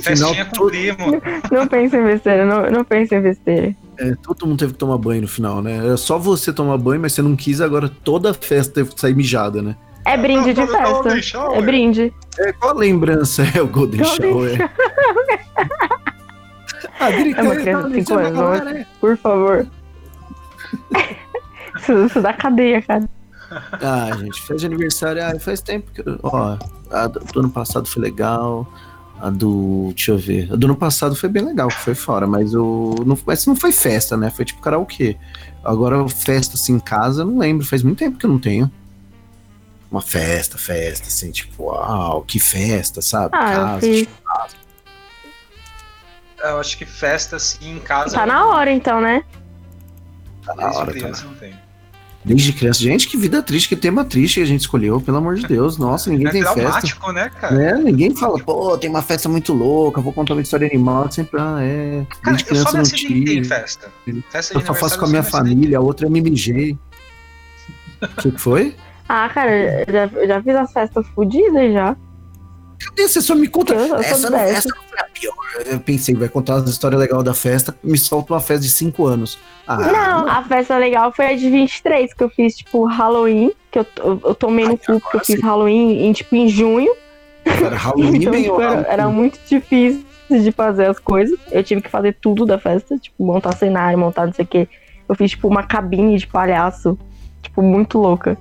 Festinha 0.00 0.46
com 0.46 0.52
todo- 0.52 0.70
primo. 0.70 0.96
Não 1.52 1.66
pense 1.66 1.94
em 1.94 2.02
besteira, 2.02 2.46
não, 2.46 2.70
não 2.70 2.82
pense 2.84 3.14
em 3.14 3.20
besteira. 3.20 3.76
é, 3.98 4.14
todo 4.22 4.46
mundo 4.46 4.58
teve 4.58 4.72
que 4.72 4.78
tomar 4.78 4.96
banho 4.96 5.20
no 5.20 5.28
final, 5.28 5.60
né? 5.60 5.76
Era 5.76 5.98
só 5.98 6.18
você 6.18 6.54
tomar 6.54 6.78
banho, 6.78 7.02
mas 7.02 7.12
você 7.12 7.20
não 7.20 7.36
quis, 7.36 7.60
agora 7.60 7.86
toda 8.02 8.30
a 8.30 8.34
festa 8.34 8.72
teve 8.76 8.94
que 8.94 8.98
sair 9.00 9.14
mijada, 9.14 9.60
né? 9.60 9.76
É 10.08 10.16
brinde 10.16 10.54
de 10.54 10.64
Golden 10.66 11.02
festa. 11.12 11.22
shower. 11.22 11.58
É 11.58 11.62
brinde. 11.62 12.14
É, 12.38 12.52
qual 12.52 12.72
a 12.72 12.78
lembrança 12.78 13.42
é 13.54 13.60
o 13.62 13.66
Golden 13.68 14.00
Golden 14.02 14.32
Shower? 14.32 14.70
ah, 17.00 17.10
grita 17.10 17.40
É 17.40 17.42
uma 17.42 17.52
aí, 17.52 17.60
criança 17.60 17.82
tá 17.82 17.88
de 17.88 17.94
cinco 17.94 18.16
dizendo 18.16 18.20
anos, 18.20 18.38
agora, 18.38 18.78
é. 18.78 18.86
Por 19.00 19.16
favor. 19.18 19.66
isso, 21.78 21.92
isso 22.06 22.20
dá 22.20 22.32
cadeia, 22.32 22.82
cara. 22.82 23.08
Ah, 23.50 24.10
gente, 24.18 24.40
festa 24.40 24.56
de 24.56 24.66
aniversário, 24.66 25.22
ah, 25.24 25.38
faz 25.40 25.60
tempo 25.60 25.90
que. 25.92 26.00
eu- 26.06 26.18
Ó, 26.22 26.56
a 26.90 27.06
do, 27.06 27.20
do 27.20 27.40
ano 27.40 27.50
passado 27.50 27.86
foi 27.88 28.02
legal. 28.02 28.66
A 29.20 29.30
do. 29.30 29.88
Deixa 29.94 30.12
eu 30.12 30.18
ver. 30.18 30.52
A 30.52 30.56
do 30.56 30.66
ano 30.66 30.76
passado 30.76 31.16
foi 31.16 31.28
bem 31.28 31.42
legal, 31.44 31.68
que 31.68 31.80
foi 31.80 31.94
fora, 31.94 32.26
mas 32.26 32.54
o. 32.54 32.94
Não, 33.04 33.18
mas 33.26 33.46
não 33.46 33.56
foi 33.56 33.72
festa, 33.72 34.16
né? 34.16 34.30
Foi 34.30 34.44
tipo 34.44 34.60
karaokê. 34.60 35.16
Agora, 35.64 36.06
festa 36.08 36.54
assim 36.56 36.74
em 36.74 36.78
casa, 36.80 37.22
eu 37.22 37.26
não 37.26 37.38
lembro. 37.38 37.66
Faz 37.66 37.82
muito 37.82 37.98
tempo 37.98 38.16
que 38.18 38.26
eu 38.26 38.30
não 38.30 38.38
tenho. 38.38 38.70
Uma 39.90 40.02
festa, 40.02 40.58
festa, 40.58 41.06
assim, 41.08 41.30
tipo, 41.30 41.64
uau, 41.64 42.22
que 42.22 42.38
festa, 42.38 43.00
sabe? 43.00 43.30
Ah, 43.36 43.50
eu 43.52 43.56
Casa, 43.56 43.80
fiz. 43.80 44.08
Eu 46.44 46.60
acho 46.60 46.78
que 46.78 46.84
festa 46.84 47.36
assim 47.36 47.76
em 47.76 47.78
casa. 47.80 48.14
Tá 48.14 48.26
na 48.26 48.46
hora 48.46 48.70
então, 48.70 49.00
né? 49.00 49.24
tá 50.44 50.54
na 50.54 50.62
Desde 50.64 50.78
hora, 50.78 50.86
tá 50.86 50.92
criança 50.98 51.24
na- 51.24 51.30
não 51.30 51.36
tem. 51.36 51.54
Desde 52.24 52.52
criança. 52.52 52.80
Gente, 52.80 53.08
que 53.08 53.16
vida 53.16 53.42
triste, 53.42 53.68
que 53.68 53.76
tema 53.76 54.04
triste 54.04 54.34
que 54.34 54.40
a 54.42 54.46
gente 54.46 54.60
escolheu, 54.60 55.00
pelo 55.00 55.16
amor 55.16 55.36
de 55.36 55.46
Deus. 55.46 55.78
Nossa, 55.78 56.10
ninguém 56.10 56.26
É 56.26 56.30
tem 56.30 56.42
festa. 56.44 57.12
né, 57.12 57.30
cara? 57.30 57.54
Né? 57.54 57.74
Ninguém 57.74 58.14
fala, 58.14 58.38
pô, 58.38 58.76
tem 58.76 58.90
uma 58.90 59.02
festa 59.02 59.28
muito 59.28 59.52
louca, 59.54 60.00
vou 60.00 60.12
contar 60.12 60.34
uma 60.34 60.42
história 60.42 60.66
animal. 60.66 61.10
Sempre, 61.10 61.40
ah, 61.40 61.58
é. 61.62 62.04
Cara, 62.22 62.36
Desde 62.36 62.50
eu 62.54 62.56
só 62.56 62.70
criança 62.70 62.76
não 62.76 62.82
tive. 62.84 63.44
festa. 63.44 63.90
Festa 64.30 64.54
Eu 64.54 64.60
só 64.66 64.74
faço 64.74 64.98
com 64.98 65.06
a 65.06 65.08
minha 65.08 65.22
família, 65.22 65.78
a 65.78 65.80
outra 65.80 66.06
eu 66.06 66.10
me 66.10 66.20
mijei. 66.20 66.76
O 68.00 68.30
que 68.30 68.38
foi? 68.38 68.76
Ah, 69.08 69.28
cara, 69.32 69.84
eu 69.86 69.92
já, 69.92 70.10
eu 70.20 70.28
já 70.28 70.42
fiz 70.42 70.54
as 70.56 70.72
festas 70.72 71.06
fodidas 71.08 71.72
já. 71.72 71.96
Cadê? 72.78 73.08
Você 73.08 73.20
só 73.20 73.34
me 73.34 73.48
conta. 73.48 73.74
Eu- 73.74 73.86
eu 73.88 73.96
essa, 73.96 74.30
não, 74.30 74.38
essa 74.38 74.68
não 74.68 74.82
foi 74.84 74.98
a 75.00 75.04
pior. 75.04 75.34
Eu 75.66 75.80
pensei, 75.80 76.14
vai 76.14 76.28
contar 76.28 76.56
uma 76.56 76.68
história 76.68 76.96
legal 76.96 77.22
da 77.22 77.34
festa, 77.34 77.74
me 77.82 77.98
solta 77.98 78.32
uma 78.34 78.40
festa 78.40 78.62
de 78.64 78.70
5 78.70 79.06
anos. 79.06 79.38
Ah, 79.66 79.76
Não, 79.78 80.28
a 80.28 80.44
festa 80.44 80.78
legal 80.78 81.12
foi 81.12 81.26
a 81.26 81.36
de 81.36 81.50
23, 81.50 82.14
que 82.14 82.22
eu 82.22 82.28
fiz, 82.30 82.56
tipo, 82.56 82.84
Halloween, 82.84 83.50
que 83.70 83.78
eu, 83.80 83.86
eu, 83.98 84.20
eu 84.26 84.34
tomei 84.34 84.64
no 84.64 84.72
Ai, 84.72 84.76
cu, 84.78 85.00
porque 85.00 85.16
eu 85.16 85.20
fiz. 85.24 85.40
Halloween 85.42 86.06
em, 86.06 86.12
tipo, 86.12 86.36
em 86.36 86.48
junho. 86.48 86.94
Cara, 87.44 87.74
Halloween 87.76 88.16
Então, 88.16 88.32
bem 88.32 88.42
tipo, 88.44 88.60
era, 88.60 88.80
era 88.88 89.08
muito 89.08 89.38
difícil 89.48 90.04
de 90.30 90.52
fazer 90.52 90.86
as 90.86 90.98
coisas. 90.98 91.36
Eu 91.50 91.64
tive 91.64 91.80
que 91.80 91.88
fazer 91.90 92.16
tudo 92.20 92.46
da 92.46 92.58
festa, 92.58 92.96
tipo, 92.98 93.24
montar 93.24 93.56
cenário, 93.56 93.98
montar 93.98 94.26
não 94.26 94.32
sei 94.32 94.44
o 94.44 94.48
quê. 94.48 94.68
Eu 95.08 95.14
fiz, 95.16 95.30
tipo, 95.32 95.48
uma 95.48 95.62
cabine 95.64 96.16
de 96.18 96.26
palhaço, 96.26 96.96
tipo, 97.42 97.60
muito 97.62 97.98
louca. 97.98 98.38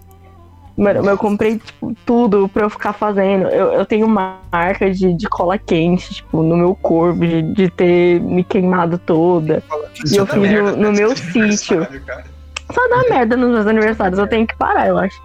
Mano, 0.77 1.10
eu 1.10 1.17
comprei, 1.17 1.57
tipo, 1.57 1.91
tudo 2.05 2.48
pra 2.48 2.65
eu 2.65 2.69
ficar 2.69 2.93
fazendo. 2.93 3.48
Eu, 3.48 3.74
eu 3.74 3.86
tenho 3.86 4.05
uma 4.05 4.38
marca 4.51 4.91
de, 4.91 5.12
de 5.12 5.27
cola 5.27 5.57
quente, 5.57 6.13
tipo, 6.13 6.43
no 6.43 6.55
meu 6.55 6.75
corpo, 6.75 7.22
de, 7.22 7.41
de 7.41 7.69
ter 7.72 8.22
me 8.22 8.43
queimado 8.43 9.00
toda. 9.00 9.63
E 10.05 10.15
eu 10.15 10.27
fiz 10.27 10.39
merda, 10.39 10.72
no, 10.74 10.77
no 10.77 10.91
meu 10.91 11.17
sítio. 11.17 11.88
cara. 12.05 12.25
Só 12.72 12.88
dá 12.89 13.10
merda 13.10 13.36
nos 13.36 13.50
meus 13.50 13.65
aniversários, 13.65 14.19
eu 14.19 14.27
tenho 14.27 14.46
que 14.46 14.55
parar, 14.55 14.88
eu 14.88 15.00
acho. 15.00 15.19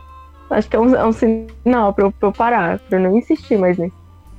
Acho 0.49 0.68
que 0.68 0.76
é 0.76 0.80
um, 0.80 0.94
é 0.94 1.04
um 1.04 1.12
sinal 1.12 1.92
pra 1.92 2.06
eu, 2.06 2.12
pra 2.12 2.29
eu 2.29 2.33
parar, 2.33 2.79
pra 2.79 2.98
eu 2.98 3.03
não 3.03 3.18
insistir 3.18 3.59
mais 3.59 3.77
nisso. 3.77 3.94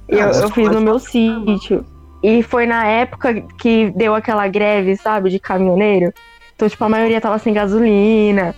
Eu, 0.07 0.29
eu 0.29 0.49
fiz 0.49 0.69
no 0.69 0.81
meu 0.81 0.97
sítio. 0.97 1.85
E 2.23 2.41
foi 2.41 2.65
na 2.65 2.85
época 2.85 3.41
que 3.59 3.91
deu 3.91 4.15
aquela 4.15 4.47
greve, 4.47 4.95
sabe, 4.95 5.29
de 5.29 5.39
caminhoneiro. 5.39 6.13
Então, 6.55 6.69
tipo, 6.69 6.83
a 6.83 6.89
maioria 6.89 7.19
tava 7.19 7.37
sem 7.37 7.53
gasolina. 7.53 8.55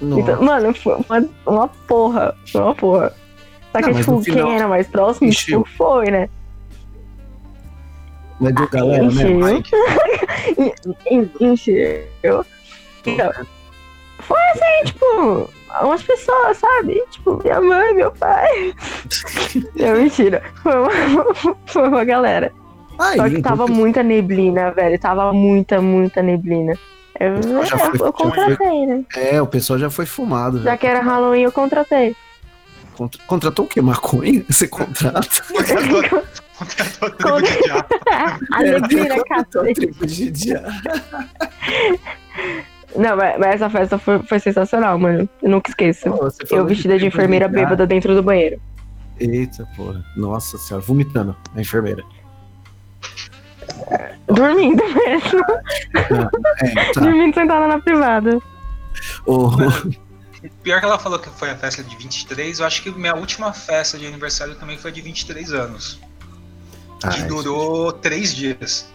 Então, 0.00 0.42
mano, 0.42 0.74
foi 0.74 0.94
uma, 0.96 1.28
uma 1.46 1.68
porra. 1.68 2.34
Foi 2.50 2.60
uma 2.60 2.74
porra. 2.74 3.12
Só 3.72 3.80
que, 3.82 3.90
Não, 3.90 3.94
tipo, 4.00 4.22
final, 4.22 4.46
quem 4.46 4.56
era 4.56 4.68
mais 4.68 4.86
próximo, 4.86 5.28
encheu. 5.28 5.62
tipo, 5.64 5.76
foi, 5.76 6.10
né? 6.10 6.28
Mas 8.40 8.54
deu 8.54 8.68
galera, 8.68 9.02
né? 9.04 9.08
Encheu. 9.08 9.62
En- 11.10 11.30
Encheu. 11.40 12.44
Então, 13.06 13.32
foi 14.18 14.40
assim, 14.50 14.84
tipo, 14.86 15.50
umas 15.82 16.02
pessoas, 16.02 16.56
sabe? 16.58 17.02
Tipo, 17.10 17.40
minha 17.42 17.60
mãe, 17.60 17.94
meu 17.94 18.10
pai. 18.12 18.74
Não, 19.76 19.92
mentira. 19.94 20.42
Foi 20.62 20.72
uma, 20.74 20.90
foi 21.66 21.88
uma 21.88 22.04
galera. 22.04 22.52
Ai, 22.98 23.16
Só 23.16 23.28
que 23.28 23.42
tava 23.42 23.66
muita 23.66 24.02
neblina, 24.02 24.70
velho. 24.72 24.98
Tava 24.98 25.32
muita, 25.32 25.80
muita 25.80 26.22
neblina. 26.22 26.74
Eu, 27.20 27.34
pessoal 27.36 27.64
já 27.64 27.74
eu- 27.74 27.78
foi- 27.78 27.88
eu 27.88 27.92
já 27.92 27.98
foi- 27.98 28.12
contratei, 28.12 28.86
né? 28.86 29.04
É, 29.16 29.42
o 29.42 29.46
pessoal 29.46 29.78
já 29.78 29.90
foi 29.90 30.06
fumado. 30.06 30.62
Já 30.62 30.76
que 30.76 30.86
era 30.86 31.00
Halloween, 31.00 31.42
eu 31.42 31.52
contratei. 31.52 32.14
Contra- 32.96 33.22
Contratou 33.26 33.64
o 33.64 33.68
quê? 33.68 33.80
Maconha? 33.82 34.42
Você 34.48 34.66
contrata? 34.68 35.28
Contratou 35.52 36.22
contratou 36.56 37.10
tribo 37.12 37.42
de 37.42 37.62
diabo. 37.62 37.88
A 38.52 38.62
neblina, 38.62 39.16
Contratou 39.16 39.62
cacete. 39.62 39.74
tribo 39.74 40.06
de 40.06 40.30
diabo. 40.30 40.68
Não, 42.96 43.16
mas, 43.16 43.38
mas 43.38 43.54
essa 43.56 43.68
festa 43.68 43.98
foi, 43.98 44.18
foi 44.20 44.38
sensacional, 44.38 44.98
mano. 44.98 45.28
Eu 45.42 45.50
nunca 45.50 45.70
esqueço. 45.70 46.08
Você 46.10 46.42
Eu 46.50 46.64
vestida 46.64 46.94
de 46.94 47.00
tribo 47.00 47.14
enfermeira 47.14 47.46
diabo. 47.48 47.62
bêbada 47.62 47.86
dentro 47.86 48.14
do 48.14 48.22
banheiro. 48.22 48.58
Eita, 49.20 49.66
porra. 49.76 50.02
Nossa 50.16 50.56
senhora, 50.58 50.84
vomitando 50.86 51.36
a 51.54 51.60
enfermeira. 51.60 52.02
Dormindo 54.26 54.82
mesmo. 54.84 55.44
É, 55.94 56.92
tá. 56.92 57.00
Dormindo 57.00 57.34
sentada 57.34 57.66
na 57.66 57.78
privada. 57.80 58.38
Ô, 59.26 59.50
Pior 60.62 60.78
que 60.80 60.86
ela 60.86 60.98
falou 60.98 61.18
que 61.18 61.28
foi 61.30 61.50
a 61.50 61.56
festa 61.56 61.82
de 61.82 61.96
23, 61.96 62.60
eu 62.60 62.66
acho 62.66 62.82
que 62.82 62.90
minha 62.90 63.14
última 63.14 63.52
festa 63.52 63.98
de 63.98 64.06
aniversário 64.06 64.54
também 64.54 64.78
foi 64.78 64.92
de 64.92 65.00
23 65.00 65.52
anos. 65.52 66.00
Que 67.00 67.06
ai, 67.08 67.22
durou 67.24 67.92
três 67.92 68.34
dias. 68.34 68.88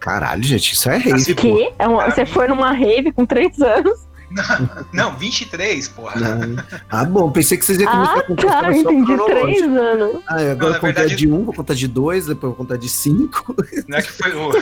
Caralho, 0.00 0.42
gente, 0.42 0.72
isso 0.72 0.88
é 0.90 0.96
rave, 0.96 1.12
Assim. 1.12 1.34
Que? 1.34 1.72
É 1.78 1.86
uma- 1.88 2.10
você 2.10 2.26
foi 2.26 2.48
numa 2.48 2.70
rave 2.72 3.12
com 3.12 3.24
três 3.24 3.60
anos? 3.60 4.06
Não, 4.92 5.16
23, 5.16 5.88
porra. 5.88 6.18
Não. 6.20 6.56
Ah, 6.90 7.04
bom, 7.04 7.30
pensei 7.30 7.56
que 7.56 7.64
vocês 7.64 7.78
iam 7.78 7.90
começar 7.90 8.14
Ah, 8.14 8.18
a 8.18 8.22
contar 8.22 8.42
tá, 8.48 8.60
só 8.62 8.70
entendi. 8.72 9.16
Três 9.24 9.62
anos. 9.62 10.22
Ah, 10.26 10.34
agora 10.34 10.54
Não, 10.56 10.66
eu 10.66 10.74
contar 10.74 10.80
verdade- 10.80 11.16
de 11.16 11.28
um, 11.30 11.44
vou 11.44 11.54
contar 11.54 11.74
de 11.74 11.86
dois, 11.88 12.26
depois 12.26 12.48
vou 12.50 12.54
contar 12.56 12.76
de 12.76 12.88
cinco. 12.88 13.54
Não 13.88 13.98
é 13.98 14.02
que 14.02 14.10
foi 14.12 14.32
o. 14.34 14.50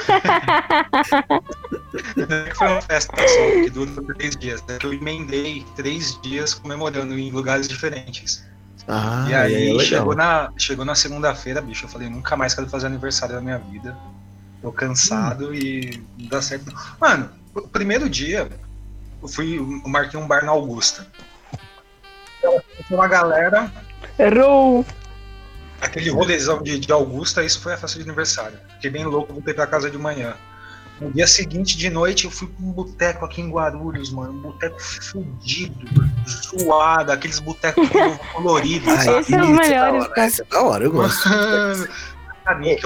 Não 2.16 2.36
é 2.36 2.50
que 2.50 2.56
foi 2.56 2.66
uma 2.68 2.82
festa 2.82 3.14
só, 3.16 3.50
que 3.62 3.70
durou 3.70 4.04
três 4.14 4.36
dias. 4.36 4.62
É 4.68 4.78
que 4.78 4.86
eu 4.86 4.92
emendei 4.92 5.64
três 5.76 6.18
dias 6.22 6.54
comemorando 6.54 7.18
em 7.18 7.30
lugares 7.30 7.68
diferentes. 7.68 8.44
Ah, 8.86 9.26
e 9.30 9.34
aí 9.34 9.76
é 9.76 9.80
chegou 9.80 10.14
na, 10.14 10.50
chegou 10.58 10.84
na 10.84 10.94
segunda-feira, 10.94 11.60
bicho, 11.62 11.86
eu 11.86 11.88
falei, 11.88 12.08
nunca 12.10 12.36
mais 12.36 12.52
quero 12.52 12.68
fazer 12.68 12.86
aniversário 12.86 13.34
da 13.34 13.40
minha 13.40 13.56
vida. 13.58 13.96
Tô 14.60 14.70
cansado 14.72 15.54
e 15.54 16.02
não 16.18 16.28
dá 16.28 16.42
certo. 16.42 16.66
não. 16.66 16.74
Mano, 17.00 17.30
o 17.54 17.62
primeiro 17.68 18.08
dia, 18.10 18.48
eu 19.24 19.28
fui, 19.28 19.58
eu 19.58 19.66
marquei 19.90 20.20
um 20.20 20.26
bar 20.26 20.44
na 20.44 20.52
Augusta. 20.52 21.06
Então, 22.38 22.60
Tinha 22.86 22.98
uma 22.98 23.08
galera, 23.08 23.72
Errou. 24.18 24.84
aquele 25.80 26.10
rolezão 26.10 26.62
de, 26.62 26.78
de 26.78 26.92
Augusta, 26.92 27.42
isso 27.42 27.60
foi 27.60 27.72
a 27.72 27.76
festa 27.78 27.98
de 27.98 28.04
aniversário. 28.04 28.58
Fiquei 28.74 28.90
bem 28.90 29.04
louco, 29.04 29.32
voltei 29.32 29.54
pra 29.54 29.66
casa 29.66 29.90
de 29.90 29.96
manhã. 29.96 30.34
No 31.00 31.10
dia 31.10 31.26
seguinte, 31.26 31.76
de 31.76 31.90
noite, 31.90 32.26
eu 32.26 32.30
fui 32.30 32.46
pra 32.46 32.64
um 32.64 32.70
boteco 32.70 33.24
aqui 33.24 33.40
em 33.40 33.50
Guarulhos, 33.50 34.12
mano. 34.12 34.32
Um 34.34 34.40
boteco 34.42 34.80
fudido, 34.80 35.74
zoado, 36.60 37.10
aqueles 37.10 37.40
botecos 37.40 37.88
coloridos, 38.32 38.88
Ai? 38.88 39.18
Esse 39.20 39.34
é 39.34 39.40
os 39.40 39.48
isso 39.48 39.56
melhores, 39.56 39.70
da 39.72 39.92
hora, 39.92 40.08
cara. 40.10 40.26
Esse 40.28 40.42
é 40.42 40.44
da 40.44 40.62
hora, 40.62 40.84
eu 40.84 40.92
gosto. 40.92 41.28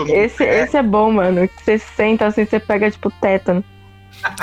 Esse, 0.08 0.44
esse 0.44 0.76
é 0.76 0.82
bom, 0.82 1.12
mano. 1.12 1.46
que 1.48 1.64
Você 1.64 1.78
senta 1.78 2.26
assim, 2.26 2.46
você 2.46 2.58
pega, 2.60 2.90
tipo, 2.90 3.10
tétano. 3.20 3.62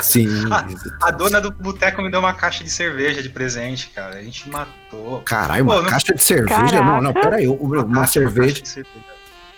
Sim. 0.02 0.26
A 1.02 1.10
dona 1.10 1.40
do 1.40 1.50
boteco 1.50 2.02
me 2.02 2.10
deu 2.10 2.20
uma 2.20 2.32
caixa 2.34 2.62
de 2.64 2.70
cerveja 2.70 3.22
de 3.22 3.28
presente, 3.28 3.88
cara. 3.94 4.16
A 4.16 4.22
gente 4.22 4.48
matou. 4.48 5.20
Caralho, 5.24 5.64
uma 5.64 5.82
não- 5.82 5.84
caixa 5.90 6.14
de 6.14 6.22
cerveja? 6.22 6.80
Não, 6.82 7.00
não, 7.00 7.12
Caraca. 7.12 7.30
peraí. 7.30 7.48
Uma, 7.48 7.82
uma 7.84 7.94
caixa- 8.00 8.12
cerveja. 8.12 8.48
caixa 8.48 8.62
de 8.62 8.68
cerveja. 8.68 9.06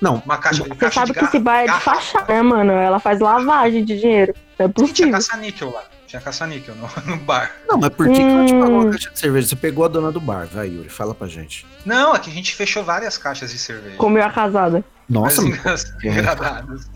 Não, 0.01 0.23
Uma 0.25 0.39
caixa, 0.39 0.63
Você 0.63 0.75
caixa 0.77 1.01
sabe 1.01 1.13
de 1.13 1.19
que 1.19 1.25
esse 1.25 1.39
bar 1.41 1.59
é 1.63 1.67
de 1.67 1.81
fachada, 1.81 2.33
né, 2.33 2.41
mano? 2.41 2.71
Ela 2.73 3.01
faz 3.01 3.19
lavagem 3.19 3.85
de 3.85 3.99
dinheiro. 3.99 4.33
Não 4.57 4.67
é 4.67 4.69
Sim, 4.69 4.73
tinha 4.73 4.87
possível. 4.89 5.13
caça-níquel 5.13 5.71
lá. 5.73 5.83
Tinha 6.07 6.23
caça-níquel 6.23 6.75
no, 6.77 6.89
no 7.05 7.17
bar. 7.17 7.51
não, 7.69 7.79
mas 7.79 7.91
por 7.91 8.07
que, 8.07 8.15
que 8.15 8.21
ela 8.23 8.47
te 8.47 8.53
pagou 8.53 8.69
Hum. 8.69 8.81
uma 8.83 8.91
caixa 8.93 9.11
de 9.11 9.19
cerveja? 9.19 9.49
Você 9.49 9.57
pegou 9.57 9.85
a 9.85 9.89
dona 9.89 10.13
do 10.13 10.21
bar, 10.21 10.47
vai, 10.47 10.69
Yuri, 10.69 10.89
fala 10.89 11.15
pra 11.15 11.27
gente. 11.27 11.67
Não, 11.85 12.13
aqui 12.13 12.31
a 12.31 12.33
gente 12.33 12.55
fechou 12.55 12.85
várias 12.85 13.19
caixas 13.19 13.51
de 13.51 13.59
cerveja. 13.59 13.97
Comeu 13.97 14.25
a 14.25 14.31
casada. 14.31 14.85
Nossa. 15.09 15.43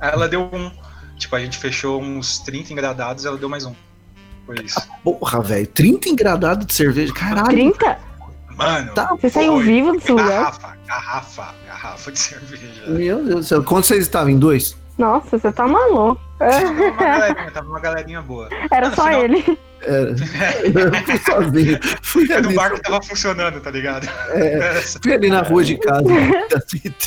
Aí 0.01 0.11
ela 0.13 0.29
deu 0.29 0.43
um. 0.53 0.71
Tipo, 1.23 1.37
a 1.37 1.41
gente 1.41 1.57
fechou 1.57 2.03
uns 2.03 2.39
30 2.41 2.73
engradados, 2.73 3.25
ela 3.25 3.37
deu 3.39 3.49
mais 3.49 3.65
um. 3.65 3.73
Foi 4.45 4.57
isso. 4.65 4.81
porra, 5.05 5.41
velho. 5.41 5.67
30 5.69 6.09
engradados 6.09 6.67
de 6.67 6.75
cerveja. 6.75 7.13
Caralho. 7.15 7.47
30? 7.49 7.99
Mano, 8.57 8.93
Tá, 8.93 9.15
Você 9.15 9.31
saiu 9.31 9.59
vivo 9.61 9.93
desse 9.93 10.11
lugar? 10.11 10.27
garrafa, 10.29 10.77
garrafa, 10.87 11.55
garrafa 11.67 12.13
de 12.13 12.19
cerveja. 12.19 12.87
Meu 12.89 13.23
Deus 13.25 13.37
do 13.37 13.43
céu. 13.45 13.63
Quanto 13.63 13.87
vocês 13.87 14.03
estavam? 14.03 14.31
Em 14.31 14.39
dois? 14.39 14.77
Nossa, 14.99 15.39
você 15.39 15.51
tá 15.53 15.67
maluco. 15.67 16.21
Tava 16.39 16.61
uma 16.73 16.91
galerinha, 16.97 17.51
tava 17.53 17.69
uma 17.69 17.81
galerinha 17.81 18.21
boa. 18.23 18.49
Era 18.71 18.89
No 18.91 18.95
só 18.97 19.05
final- 19.05 19.23
ele. 19.25 19.59
Era. 19.81 20.11
Eu 20.67 21.05
fui 21.05 21.19
sozinho. 21.19 21.79
Fui 22.03 22.27
Foi 22.27 22.41
no 22.41 22.49
ali, 22.49 22.57
bar 22.57 22.73
que 22.75 22.83
tava 22.83 23.01
funcionando, 23.03 23.61
tá 23.61 23.71
ligado? 23.71 24.09
é, 24.31 24.81
fui 25.03 25.13
ali 25.15 25.29
na 25.31 25.41
rua 25.43 25.65
de 25.65 25.77
casa 25.81 26.05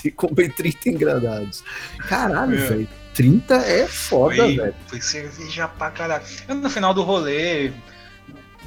e 0.04 0.12
comprei 0.15 0.49
30 0.49 0.89
engradados. 0.89 1.63
Caralho, 2.08 2.56
É. 2.58 2.67
velho. 2.67 2.88
30 3.15 3.56
é 3.56 3.88
foda, 3.88 4.36
Foi, 4.36 4.56
velho. 4.58 4.75
foi 4.88 5.01
cerveja 5.01 5.67
pra 5.67 5.89
caralho. 5.89 6.23
Eu, 6.47 6.56
no 6.56 6.69
final 6.69 6.93
do 6.93 7.01
rolê, 7.01 7.71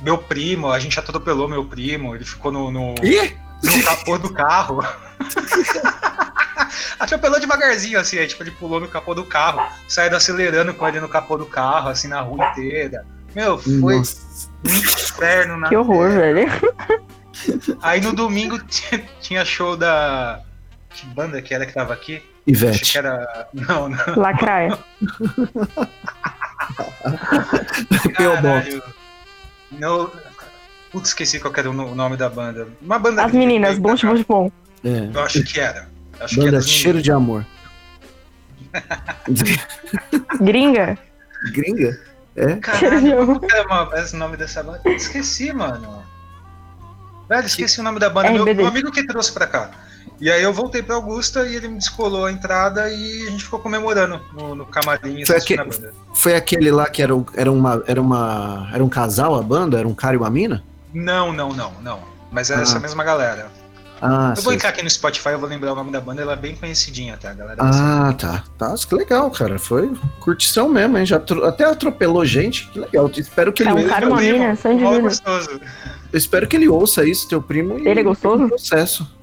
meu 0.03 0.19
primo, 0.19 0.71
a 0.73 0.79
gente 0.79 0.99
atropelou 0.99 1.49
meu 1.49 1.65
primo, 1.65 2.15
ele 2.15 2.25
ficou 2.25 2.51
no, 2.51 2.71
no, 2.71 2.95
no 2.95 3.85
capô 3.85 4.19
do 4.19 4.33
carro. 4.33 4.81
Atropelou 6.99 7.39
devagarzinho, 7.39 7.99
assim, 8.01 8.19
aí, 8.19 8.27
tipo, 8.27 8.43
ele 8.43 8.51
pulou 8.51 8.81
no 8.81 8.89
capô 8.89 9.15
do 9.15 9.25
carro, 9.25 9.65
saiu 9.89 10.17
acelerando 10.17 10.75
com 10.75 10.87
ele 10.89 11.01
no 11.01 11.09
capô 11.09 11.37
do 11.37 11.47
carro, 11.47 11.89
assim, 11.91 12.09
na 12.09 12.21
rua 12.21 12.51
inteira. 12.51 13.07
Meu, 13.35 13.59
foi 13.59 13.97
Nossa. 13.99 14.49
um 14.67 14.71
inferno 14.71 15.57
na 15.57 15.69
Que 15.69 15.77
horror, 15.77 16.11
velho. 16.11 16.49
Aí 17.83 18.01
no 18.01 18.13
domingo 18.13 18.59
tinha- 18.65 19.05
tinha 19.21 19.45
show 19.45 19.77
da. 19.77 20.41
Que 20.91 21.07
banda 21.07 21.41
que 21.41 21.55
era 21.55 21.65
que 21.67 21.73
tava 21.73 21.93
aqui? 21.95 22.21
Acho 22.51 22.65
Ivete. 22.65 22.93
que 22.93 22.99
era. 22.99 23.49
Não, 23.53 23.89
não. 23.89 23.99
Lacraia. 24.17 24.79
Caralho. 28.15 28.83
Não. 29.73 30.11
Putz, 30.91 31.09
esqueci 31.09 31.39
qual 31.39 31.53
que 31.53 31.61
era 31.61 31.71
o 31.71 31.73
no- 31.73 31.93
o 31.93 31.95
nome 31.95 32.17
da 32.17 32.29
banda. 32.31 32.67
Uma 32.81 32.99
banda. 32.99 33.25
As 33.25 33.33
meninas, 33.33 33.79
bom, 33.79 33.95
bom, 33.95 34.23
bom. 34.27 34.53
É. 34.85 35.11
Eu 35.15 35.21
acho 35.23 35.43
que 35.45 35.61
era. 35.61 35.89
Acho 36.21 36.35
que 36.35 36.41
Banda 36.41 36.49
era 36.51 36.59
as 36.59 36.69
Cheiro 36.69 37.03
de 37.03 37.13
Amor. 37.13 37.45
Gringa? 40.41 40.99
Gringa? 41.53 42.01
É? 42.37 42.57
Caralho, 42.57 43.27
qual 43.27 43.41
que 43.41 43.55
era 43.55 44.01
esse 44.01 44.17
nome 44.17 44.37
dessa 44.37 44.63
banda? 44.63 44.81
Esqueci, 44.87 45.53
mano. 45.53 46.03
Velho, 47.29 47.47
esqueci 47.47 47.81
o 47.81 47.83
nome 47.83 47.99
da 48.01 48.09
banda. 48.09 48.31
Meu, 48.31 48.43
RBD. 48.43 48.57
meu 48.63 48.67
amigo 48.69 48.91
que 48.91 49.07
trouxe 49.07 49.33
pra 49.33 49.47
cá. 49.47 49.71
E 50.21 50.31
aí 50.31 50.43
eu 50.43 50.53
voltei 50.53 50.83
pra 50.83 50.97
Augusta 50.97 51.47
e 51.47 51.55
ele 51.55 51.69
me 51.69 51.79
descolou 51.79 52.25
a 52.27 52.33
entrada 52.33 52.91
e 52.93 53.29
a 53.29 53.31
gente 53.31 53.45
ficou 53.45 53.61
comemorando 53.61 54.21
no, 54.35 54.55
no 54.55 54.67
camarim 54.67 55.25
Foi 55.25 55.37
a 55.57 55.65
banda. 55.65 55.95
Foi 56.15 56.35
aquele 56.35 56.71
lá 56.73 56.89
que 56.91 57.01
era, 57.03 57.15
um- 57.15 57.25
era, 57.35 57.53
uma, 57.53 57.83
era, 57.87 58.01
uma, 58.03 58.69
era 58.73 58.83
um 58.83 58.89
casal 58.89 59.37
a 59.37 59.43
banda? 59.43 59.79
Era 59.79 59.87
um 59.87 59.95
cara 59.95 60.15
e 60.15 60.19
uma 60.19 60.29
mina? 60.31 60.65
Não, 60.93 61.33
não, 61.33 61.53
não, 61.53 61.73
não. 61.83 62.01
Mas 62.33 62.51
é 62.51 62.57
Ah. 62.57 62.63
essa 62.63 62.81
mesma 62.81 63.05
galera. 63.05 63.47
Ah, 64.01 64.33
eu 64.37 64.43
vou 64.43 64.53
entrar 64.53 64.69
aqui 64.69 64.81
no 64.83 64.89
Spotify, 64.89 65.31
eu 65.31 65.41
vou 65.41 65.49
lembrar 65.49 65.73
o 65.73 65.75
nome 65.75 65.91
da 65.91 66.01
banda, 66.01 66.23
ela 66.23 66.35
é 66.35 66.37
bem 66.37 66.55
conhecidinha, 66.55 67.17
tá, 67.17 67.33
galera? 67.33 67.57
Ah, 67.61 68.13
tá. 68.17 68.45
Tá, 68.57 68.73
que 68.77 68.95
legal, 68.95 69.29
cara. 69.31 69.59
Foi 69.59 69.93
curtição 70.21 70.69
mesmo, 70.69 70.97
hein? 70.99 71.05
Já 71.05 71.17
atro- 71.17 71.45
até 71.45 71.65
atropelou 71.65 72.25
gente. 72.25 72.69
Que 72.71 72.79
legal. 72.81 73.11
Espero 73.17 73.53
que 73.53 73.63
ele 73.63 73.71
É 73.71 73.75
um 73.75 73.77
ouça. 73.79 73.89
cara 73.89 74.05
e 74.05 74.09
uma 74.09 74.21
mina, 74.21 74.57
gostoso. 75.01 75.61
Eu 76.13 76.17
espero 76.19 76.47
que 76.47 76.55
ele 76.57 76.69
ouça 76.69 77.05
isso, 77.05 77.29
teu 77.29 77.43
primo. 77.43 77.77
e 77.79 77.89
Ele 77.89 77.99
é 78.01 78.03
gostoso? 78.05 78.47
Processo. 78.49 79.18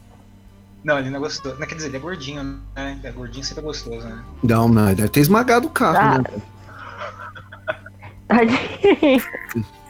Não, 0.86 1.00
ele 1.00 1.10
não 1.10 1.18
é 1.18 1.20
gostoso. 1.20 1.56
Não, 1.60 1.66
quer 1.66 1.74
dizer, 1.76 1.88
ele 1.88 1.98
é 1.98 2.00
gordinho, 2.00 2.44
né? 2.76 2.96
Ele 3.00 3.08
é 3.08 3.12
gordinho 3.12 3.44
sempre 3.44 3.64
é 3.64 3.66
gostoso, 3.66 4.08
né? 4.08 4.20
Não, 4.44 4.70
não, 4.70 4.86
ele 4.86 4.96
deve 4.96 5.10
ter 5.10 5.20
esmagado 5.22 5.66
o 5.66 5.70
carro, 5.72 5.98
Ah. 5.98 6.18
né? 6.20 6.42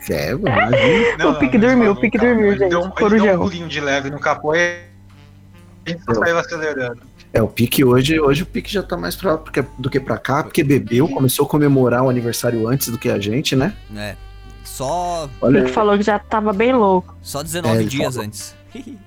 É, 0.10 0.32
imagina. 0.32 1.18
Não, 1.18 1.32
O 1.32 1.36
Pique 1.36 1.58
dormiu, 1.58 1.92
o 1.92 1.96
Pique 1.96 2.18
dormiu, 2.18 2.48
Ele 2.52 2.60
gente, 2.60 2.70
Deu, 2.70 2.80
um- 2.82 2.86
ele 2.86 2.92
corujão. 2.94 3.26
deu 3.28 3.36
um 3.42 3.44
pulinho 3.44 3.68
de 3.68 3.80
leve 3.82 4.10
no 4.10 4.20
capô 4.20 4.54
e 4.56 4.60
a 5.86 5.90
gente 5.90 6.02
Eu. 6.08 6.16
saiu 6.16 6.38
acelerando. 6.40 7.02
É, 7.34 7.42
o 7.42 7.48
Pique 7.48 7.84
hoje, 7.84 8.20
hoje 8.20 8.44
o 8.44 8.46
Pique 8.46 8.72
já 8.72 8.82
tá 8.84 8.96
mais 8.96 9.16
pra, 9.16 9.38
porque- 9.38 9.66
do 9.78 9.90
que 9.90 10.00
pra 10.00 10.18
cá, 10.18 10.44
porque 10.44 10.64
bebeu, 10.64 11.08
começou 11.10 11.46
a 11.46 11.50
comemorar 11.50 12.04
o 12.04 12.10
aniversário 12.10 12.68
antes 12.68 12.88
do 12.90 12.98
que 12.98 13.10
a 13.10 13.20
gente, 13.20 13.56
né? 13.56 13.74
É. 13.96 14.16
Só, 14.64 15.30
Olha, 15.42 15.60
Ele 15.60 15.68
falou 15.70 15.98
que 15.98 16.04
já 16.04 16.18
tava 16.20 16.54
bem 16.54 16.72
louco. 16.74 17.16
só 17.22 17.42
19 17.44 17.76
É, 17.78 17.80
ele 17.82 17.90
dias 17.90 18.14
falou. 18.14 18.28
antes. 18.28 18.56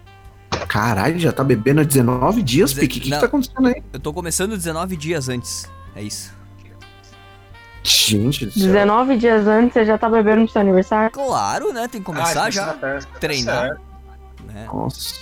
caralho, 0.69 1.19
já 1.19 1.33
tá 1.33 1.43
bebendo 1.45 1.81
há 1.81 1.85
19 1.85 2.43
dias, 2.43 2.71
Deze- 2.73 2.81
Pique. 2.87 2.99
O 2.99 3.03
que, 3.03 3.11
que 3.11 3.19
tá 3.19 3.27
acontecendo 3.27 3.67
aí? 3.69 3.83
Eu 3.93 4.01
tô 4.01 4.13
começando 4.13 4.57
19 4.57 4.97
dias 4.97 5.29
antes. 5.29 5.69
É 5.95 6.03
isso. 6.03 6.37
Gente 7.83 8.47
do 8.47 8.53
céu. 8.53 8.67
19 8.67 9.17
dias 9.17 9.47
antes 9.47 9.73
você 9.73 9.85
já 9.85 9.97
tá 9.97 10.09
bebendo 10.11 10.43
no 10.43 10.49
seu 10.49 10.61
aniversário? 10.61 11.11
Claro, 11.11 11.73
né? 11.73 11.89
Tem 11.89 12.01
que 12.01 12.05
começar 12.07 12.45
Ah, 12.45 12.51
já. 12.51 12.75
tá 12.75 12.99
treinar. 13.21 13.79
Né? 14.47 14.67
Nossa. 14.73 15.15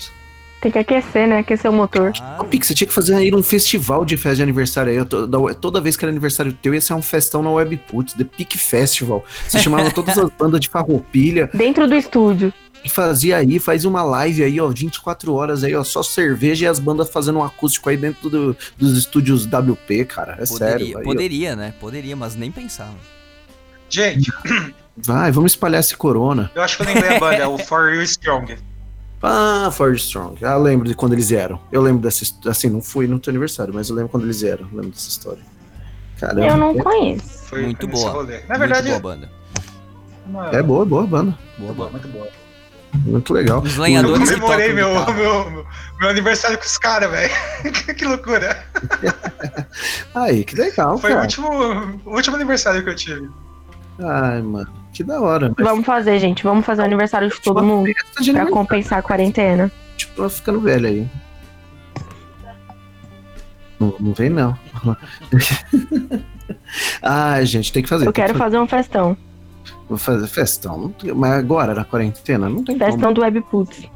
Tem 0.60 0.72
que 0.72 0.78
aquecer, 0.78 1.28
né? 1.28 1.38
Aquecer 1.40 1.70
o 1.70 1.74
motor. 1.74 2.10
Ô, 2.10 2.12
Claro. 2.14 2.44
Pique, 2.46 2.66
você 2.66 2.74
tinha 2.74 2.88
que 2.88 2.94
fazer 2.94 3.14
aí 3.14 3.32
um 3.32 3.42
festival 3.42 4.04
de 4.04 4.16
festa 4.16 4.36
de 4.36 4.42
aniversário 4.42 4.90
aí. 4.90 4.96
Eu 4.96 5.04
to- 5.06 5.26
da- 5.26 5.54
Toda 5.54 5.80
vez 5.80 5.96
que 5.96 6.04
era 6.04 6.10
aniversário 6.10 6.52
teu, 6.54 6.74
ia 6.74 6.80
ser 6.80 6.94
um 6.94 7.02
festão 7.02 7.42
na 7.42 7.50
Webputs, 7.50 8.14
The 8.14 8.24
Pique 8.24 8.58
Festival. 8.58 9.22
Você 9.46 9.58
chamava 9.60 9.90
todas 9.92 10.18
as 10.18 10.30
bandas 10.30 10.58
de 10.60 10.68
farroupilha 10.68 11.50
Dentro 11.54 11.86
do 11.86 11.94
estúdio. 11.94 12.52
Fazia 12.88 13.36
aí, 13.38 13.58
faz 13.58 13.84
uma 13.84 14.02
live 14.02 14.42
aí, 14.44 14.60
ó, 14.60 14.68
24 14.68 15.32
horas 15.34 15.64
aí, 15.64 15.74
ó, 15.74 15.82
só 15.84 16.02
cerveja 16.02 16.64
e 16.64 16.68
as 16.68 16.78
bandas 16.78 17.08
fazendo 17.10 17.38
um 17.38 17.44
acústico 17.44 17.88
aí 17.90 17.96
dentro 17.96 18.28
do- 18.30 18.56
dos 18.76 18.96
estúdios 18.96 19.46
WP, 19.46 20.04
cara. 20.04 20.32
É 20.40 20.46
Poderia, 20.46 20.56
sério. 20.56 20.86
Aí, 20.86 20.94
ó. 20.96 21.02
poderia, 21.02 21.56
né? 21.56 21.74
Poderia, 21.80 22.16
mas 22.16 22.34
nem 22.34 22.50
pensava. 22.50 22.94
Gente, 23.88 24.32
Vai, 24.96 25.30
vamos 25.30 25.52
espalhar 25.52 25.80
esse 25.80 25.96
corona. 25.96 26.50
eu 26.54 26.62
acho 26.62 26.76
que 26.78 26.82
eu 26.82 26.86
lembrei 26.86 27.16
a 27.16 27.20
banda, 27.20 27.36
é 27.36 27.46
o 27.46 27.58
For 27.58 27.94
You 27.94 28.02
Strong. 28.02 28.56
Ah, 29.22 29.70
Forge 29.72 30.00
Strong. 30.04 30.44
Ah, 30.44 30.56
lembro 30.56 30.86
de 30.88 30.94
quando 30.94 31.12
eles 31.14 31.28
vieram. 31.30 31.58
Eu 31.72 31.80
lembro 31.82 32.00
dessa 32.02 32.24
Assim, 32.48 32.68
não 32.68 32.80
fui 32.82 33.06
no 33.06 33.18
teu 33.18 33.30
aniversário, 33.30 33.72
mas 33.74 33.88
eu 33.88 33.96
lembro 33.96 34.10
quando 34.10 34.24
eles 34.24 34.40
vieram. 34.40 34.62
Eu 34.70 34.76
lembro 34.76 34.90
dessa 34.90 35.08
história. 35.08 35.42
Caramba. 36.20 36.46
Eu 36.46 36.56
não 36.56 36.74
conheço. 36.76 37.24
Foi 37.46 37.62
Muito 37.62 37.86
boa. 37.88 38.10
rolê. 38.10 38.40
Na 38.48 38.56
verdade, 38.58 38.88
Muito 38.90 39.02
boa 39.02 39.16
banda. 39.16 39.30
É 40.56 40.62
boa, 40.62 40.84
boa 40.84 41.06
banda. 41.06 41.36
Boa 41.58 41.72
muito 41.72 41.74
boa, 41.76 41.88
banda. 41.90 41.90
muito 41.90 42.08
boa. 42.08 42.28
Muito 43.04 43.32
legal. 43.32 43.60
Os 43.60 43.76
Eu 43.76 43.82
lenhadores 43.82 44.28
que 44.30 44.34
comemorei 44.40 44.72
meu, 44.72 44.88
meu, 44.92 45.14
meu, 45.50 45.66
meu 46.00 46.08
aniversário 46.08 46.58
com 46.58 46.64
os 46.64 46.78
caras, 46.78 47.10
velho. 47.10 47.32
que 47.96 48.04
loucura. 48.04 48.64
Aí, 50.14 50.44
que 50.44 50.56
legal, 50.56 50.98
Foi 50.98 51.10
o 51.10 51.14
cara. 51.14 51.24
último, 51.26 51.48
o 52.04 52.14
último 52.14 52.36
aniversário 52.36 52.82
que 52.82 52.90
eu 52.90 52.94
tive. 52.94 53.28
Ai, 53.98 54.42
mano, 54.42 54.68
que 54.92 55.02
da 55.02 55.20
hora. 55.20 55.52
Mas 55.56 55.66
Vamos 55.66 55.86
fazer, 55.86 56.18
gente. 56.18 56.42
Vamos 56.42 56.64
fazer 56.66 56.82
o 56.82 56.84
aniversário 56.84 57.28
de 57.28 57.40
todo 57.40 57.58
uma 57.58 57.66
mundo. 57.66 57.90
de 58.20 58.32
Pra 58.32 58.46
compensar 58.50 58.98
a 58.98 59.02
quarentena. 59.02 59.70
tipo, 59.96 60.20
ela 60.20 60.30
ficando 60.30 60.60
velha 60.60 60.88
aí. 60.88 61.08
Não, 63.78 63.94
não 64.00 64.12
vem, 64.14 64.30
não. 64.30 64.56
Ai, 67.02 67.44
gente, 67.46 67.72
tem 67.72 67.82
que 67.82 67.88
fazer. 67.88 68.06
Eu 68.06 68.12
quero 68.12 68.32
que 68.32 68.38
fazer 68.38 68.58
um 68.58 68.66
festão. 68.66 69.16
Vou 69.88 69.96
fazer 69.98 70.26
festão. 70.26 70.78
Não 70.78 70.88
tem- 70.90 71.12
Mas 71.14 71.32
agora, 71.32 71.74
na 71.74 71.84
quarentena, 71.84 72.48
não 72.48 72.64
tem 72.64 72.76
Festão 72.78 73.00
como. 73.00 73.14
do 73.14 73.20
Webputs. 73.22 73.88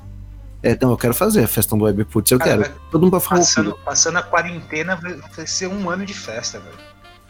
É, 0.62 0.78
não, 0.80 0.90
eu 0.90 0.96
quero 0.96 1.14
fazer 1.14 1.42
a 1.42 1.48
festão 1.48 1.76
do 1.78 1.84
Webputs, 1.84 2.30
eu 2.32 2.38
Cara, 2.38 2.62
quero. 2.64 2.74
Todo 2.90 3.02
mundo 3.02 3.10
pra 3.12 3.20
falar. 3.20 3.40
Passando, 3.40 3.78
passando 3.84 4.16
a 4.18 4.22
quarentena 4.22 4.94
vai 4.96 5.16
vai 5.36 5.46
ser 5.46 5.66
um 5.68 5.88
ano 5.90 6.04
de 6.04 6.14
festa, 6.14 6.60
velho. 6.60 6.76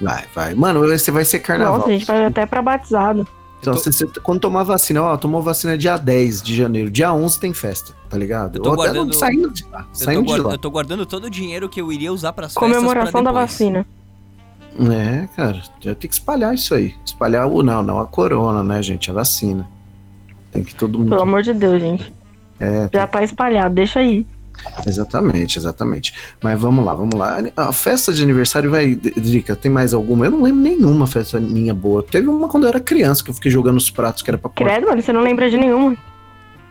Vai, 0.01 0.25
vai. 0.35 0.55
Mano, 0.55 0.81
você 0.81 1.11
vai 1.11 1.25
ser 1.25 1.39
carnaval. 1.39 1.79
Nossa, 1.79 1.89
a 1.91 1.93
gente 1.93 2.07
vai 2.07 2.25
até 2.25 2.45
pra 2.45 2.61
batizado. 2.61 3.27
Então, 3.61 3.75
tô- 3.75 3.81
você- 3.81 3.93
você- 3.93 4.07
quando 4.21 4.41
tomar 4.41 4.63
vacina, 4.65 5.03
ó, 5.03 5.17
tomou 5.17 5.43
vacina 5.43 5.77
dia 5.79 5.97
10 5.99 6.43
de 6.43 6.57
janeiro, 6.57 6.91
dia 6.91 7.13
11 7.13 7.39
tem 7.39 7.53
festa, 7.53 7.93
tá 8.09 8.17
ligado? 8.17 8.57
Eu 8.57 8.63
tô 8.63 8.69
Ou 8.71 8.75
até 8.75 8.85
guardando- 8.85 9.13
saindo 9.15 9.51
de 9.51 9.65
lá, 9.71 9.81
Eu 9.81 9.85
tô, 9.87 9.89
saindo 9.95 10.21
de 10.23 10.27
guarda- 10.29 10.49
lá. 10.49 10.55
eu 10.55 10.59
tô 10.59 10.71
guardando 10.71 11.07
todo 11.07 11.25
o 11.27 11.31
dinheiro 11.31 11.69
que 11.69 11.81
eu 11.81 11.93
iria 11.93 12.11
usar 12.13 12.33
pras 12.33 12.55
festas 12.55 12.73
Comemoração 12.73 13.23
pra 13.23 13.33
da 13.33 13.33
vacina. 13.33 13.87
É, 14.79 15.29
cara, 15.37 15.61
já 15.81 15.95
tem 15.95 16.09
que 16.09 16.15
espalhar 16.15 16.55
isso 16.55 16.75
aí. 16.75 16.95
Espalhar 17.05 17.47
o 17.47 17.63
não, 17.63 17.83
não 17.83 17.99
a 17.99 18.07
corona, 18.07 18.63
né, 18.63 18.83
gente? 18.83 19.11
A 19.11 19.15
vacina. 19.15 19.69
Tem 20.53 20.63
que 20.63 20.75
todo 20.75 20.99
mundo. 20.99 21.11
Pelo 21.11 21.23
amor 21.23 21.43
de 21.43 21.53
Deus, 21.53 21.81
gente. 21.81 22.13
É, 22.59 22.89
Já 22.93 23.07
tá 23.07 23.23
espalhado, 23.23 23.75
deixa 23.75 24.01
aí. 24.01 24.27
exatamente, 24.87 25.59
exatamente. 25.59 26.15
Mas 26.43 26.61
vamos 26.61 26.85
lá, 26.85 26.95
vamos 26.95 27.15
lá. 27.15 27.39
A 27.57 27.73
festa 27.73 28.13
de 28.13 28.23
aniversário 28.23 28.71
vai. 28.71 28.95
Drica, 28.95 29.57
tem 29.57 29.71
mais 29.71 29.95
alguma? 29.95 30.27
Eu 30.27 30.31
não 30.33 30.43
lembro 30.43 30.61
nenhuma 30.61 31.07
festa 31.07 31.41
minha 31.41 31.73
boa. 31.75 32.03
Teve 32.03 32.29
uma 32.29 32.49
quando 32.49 32.65
eu 32.65 32.69
era 32.69 32.81
criança 32.81 33.25
que 33.25 33.31
eu 33.31 33.35
fiquei 33.35 33.51
jogando 33.51 33.77
os 33.79 33.91
pratos 33.91 34.23
que 34.23 34.31
era 34.31 34.39
pra. 34.39 34.51
Credo, 34.51 34.87
mano, 34.87 35.01
você 35.01 35.13
não 35.13 35.23
lembra 35.23 35.49
de 35.51 35.57
nenhuma. 35.57 35.97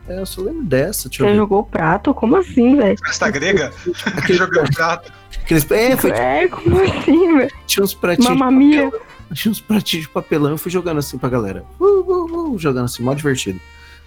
É, 0.09 0.19
eu 0.19 0.25
só 0.25 0.41
lembro 0.41 0.63
dessa. 0.63 1.07
Deixa 1.07 1.23
Você 1.23 1.35
jogou 1.35 1.59
o 1.59 1.63
prato? 1.63 2.13
Como 2.13 2.35
assim, 2.35 2.75
velho? 2.75 2.97
Festa 3.05 3.29
grega? 3.29 3.71
Jogando 4.27 4.71
prato. 4.73 5.11
Aqueles- 5.43 5.69
É, 5.71 5.95
foi, 5.95 6.11
É, 6.11 6.47
como 6.47 6.81
assim, 6.81 7.37
velho? 7.37 7.51
tinha 7.67 7.83
uns 7.83 7.93
pratinhos. 7.93 8.29
Mamma 8.31 8.51
mia. 8.51 8.91
Tinha 9.33 9.51
uns 9.51 9.61
pratinhos 9.61 10.07
de 10.07 10.11
papelão, 10.11 10.49
eu 10.51 10.57
fui 10.57 10.71
jogando 10.71 10.97
assim 10.97 11.17
pra 11.19 11.29
galera. 11.29 11.63
Uh, 11.79 11.85
uh, 11.85 12.51
uh, 12.53 12.57
jogando 12.59 12.85
assim, 12.85 13.03
mó 13.03 13.13
divertido. 13.13 13.59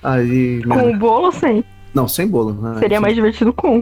Aí. 0.02 0.60
Com 0.64 0.90
o 0.90 0.96
bolo 0.98 1.26
ou 1.26 1.32
sem? 1.32 1.64
Não, 1.94 2.08
sem 2.08 2.26
bolo. 2.26 2.52
né? 2.54 2.80
Seria 2.80 3.00
mais 3.00 3.14
divertido 3.14 3.52
com. 3.52 3.80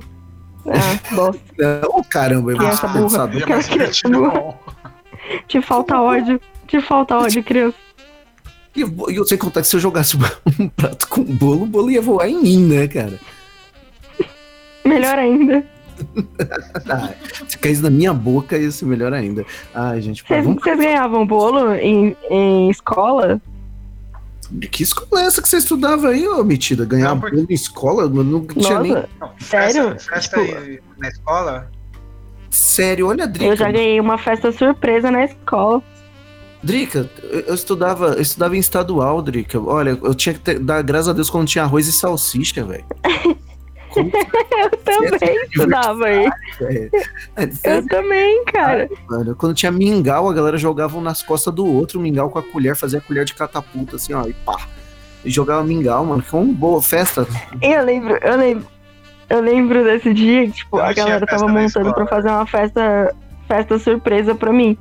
Ah, 0.67 0.99
bosta. 1.17 1.41
Ô, 1.89 2.05
caramba, 2.05 2.51
eu 2.53 2.57
vou 2.59 2.67
Criança 2.67 2.87
burra. 2.89 3.31
é 4.05 4.09
bom. 4.11 4.59
Te 5.49 5.63
falta 5.63 5.99
ódio. 6.01 6.39
Te 6.67 6.81
falta 6.83 7.17
ódio, 7.17 7.43
criança. 7.43 7.77
E 8.75 8.83
eu, 8.83 9.25
sei 9.27 9.37
contar 9.37 9.63
que 9.63 9.67
se 9.69 9.77
eu 9.77 9.81
jogasse 9.81 10.17
um 10.59 10.69
prato 10.69 11.09
com 11.09 11.23
bolo, 11.25 11.63
o 11.65 11.67
bolo 11.67 11.91
ia 11.91 12.01
voar 12.01 12.29
em 12.29 12.41
mim, 12.43 12.67
né, 12.67 12.87
cara? 12.89 13.19
Melhor 14.85 15.19
ainda. 15.19 15.65
Ah, 16.89 17.11
se 17.47 17.59
caísse 17.59 17.83
na 17.83 17.91
minha 17.91 18.15
boca, 18.15 18.57
ia 18.57 18.71
ser 18.71 18.87
melhor 18.87 19.13
ainda. 19.13 19.45
Ai, 19.75 20.01
gente, 20.01 20.23
pô, 20.25 20.29
Vocês 20.33 20.45
vamos... 20.47 20.63
vocês 20.63 20.79
ganhavam 20.79 21.27
bolo 21.27 21.75
em, 21.75 22.17
em 22.31 22.71
escola? 22.71 23.39
que 24.71 24.83
escola 24.83 25.23
é 25.23 25.27
essa 25.27 25.43
que 25.43 25.49
você 25.49 25.59
estudava 25.59 26.09
aí, 26.09 26.27
ô 26.27 26.43
metida? 26.43 26.87
Ganhar 26.87 27.11
Não, 27.11 27.21
porque- 27.21 27.37
bolo 27.37 27.47
em 27.51 27.55
escola? 27.55 28.09
Não 28.09 28.47
tinha 28.47 28.81
nem. 28.81 28.93
Nossa, 28.93 29.09
Não, 29.21 29.31
Sério? 29.39 29.91
Festa, 29.91 30.11
festa 30.15 30.41
Tipo- 30.43 30.59
aí 30.59 30.81
na 30.97 31.09
escola? 31.09 31.71
Sério, 32.51 33.07
olha 33.09 33.25
a 33.25 33.27
Drica. 33.27 33.45
eu 33.53 33.57
já 33.57 33.71
ganhei 33.71 34.01
uma 34.01 34.17
festa 34.17 34.51
surpresa 34.53 35.11
na 35.11 35.25
escola. 35.27 35.83
Drica, 36.63 37.09
eu 37.23 37.55
estudava, 37.55 38.09
eu 38.09 38.21
estudava 38.21 38.57
em 38.57 38.61
estadual, 38.61 39.23
Drica. 39.23 39.59
Olha, 39.61 39.99
eu 40.03 40.15
tinha 40.15 40.35
que 40.35 40.41
ter, 40.41 40.59
dar 40.59 40.83
graças 40.83 41.09
a 41.09 41.13
Deus 41.13 41.31
quando 41.31 41.49
tinha 41.49 41.65
arroz 41.65 41.87
e 41.87 41.93
salsicha, 41.93 42.65
velho. 42.65 42.85
Eu 43.97 44.71
também 44.85 45.37
estudava 45.47 46.07
aí. 46.07 46.27
é? 46.63 46.91
É, 47.37 47.77
Eu 47.77 47.87
também, 47.89 48.45
cara. 48.45 48.89
mano. 49.09 49.35
Quando 49.35 49.55
tinha 49.55 49.73
mingau, 49.73 50.29
a 50.29 50.33
galera 50.33 50.57
jogava 50.57 50.97
um 50.97 51.01
nas 51.01 51.23
costas 51.23 51.53
do 51.53 51.67
outro, 51.67 51.99
o 51.99 52.03
mingau 52.03 52.31
com 52.31 52.39
a 52.39 52.43
colher, 52.43 52.77
fazia 52.77 53.01
a 53.01 53.03
colher 53.03 53.25
de 53.25 53.35
catapulta, 53.35 53.97
assim, 53.97 54.13
ó, 54.13 54.27
e 54.27 54.33
pá. 54.33 54.57
E 55.25 55.31
jogava 55.31 55.65
mingau, 55.65 56.05
mano. 56.05 56.23
Que 56.23 56.35
uma 56.35 56.53
boa 56.53 56.81
festa. 56.81 57.27
Eu 57.61 57.85
lembro, 57.85 58.17
eu 58.23 58.37
lembro. 58.37 58.67
Eu 59.29 59.41
lembro 59.41 59.85
desse 59.85 60.13
dia 60.13 60.47
que, 60.47 60.53
tipo, 60.53 60.77
Eu 60.77 60.85
a 60.85 60.93
galera 60.93 61.27
tava 61.27 61.47
montando 61.47 61.95
pra 61.95 62.07
fazer 62.07 62.29
uma 62.29 62.47
festa, 62.47 63.15
festa 63.47 63.79
surpresa 63.79 64.35
pra 64.35 64.53
mim. 64.53 64.77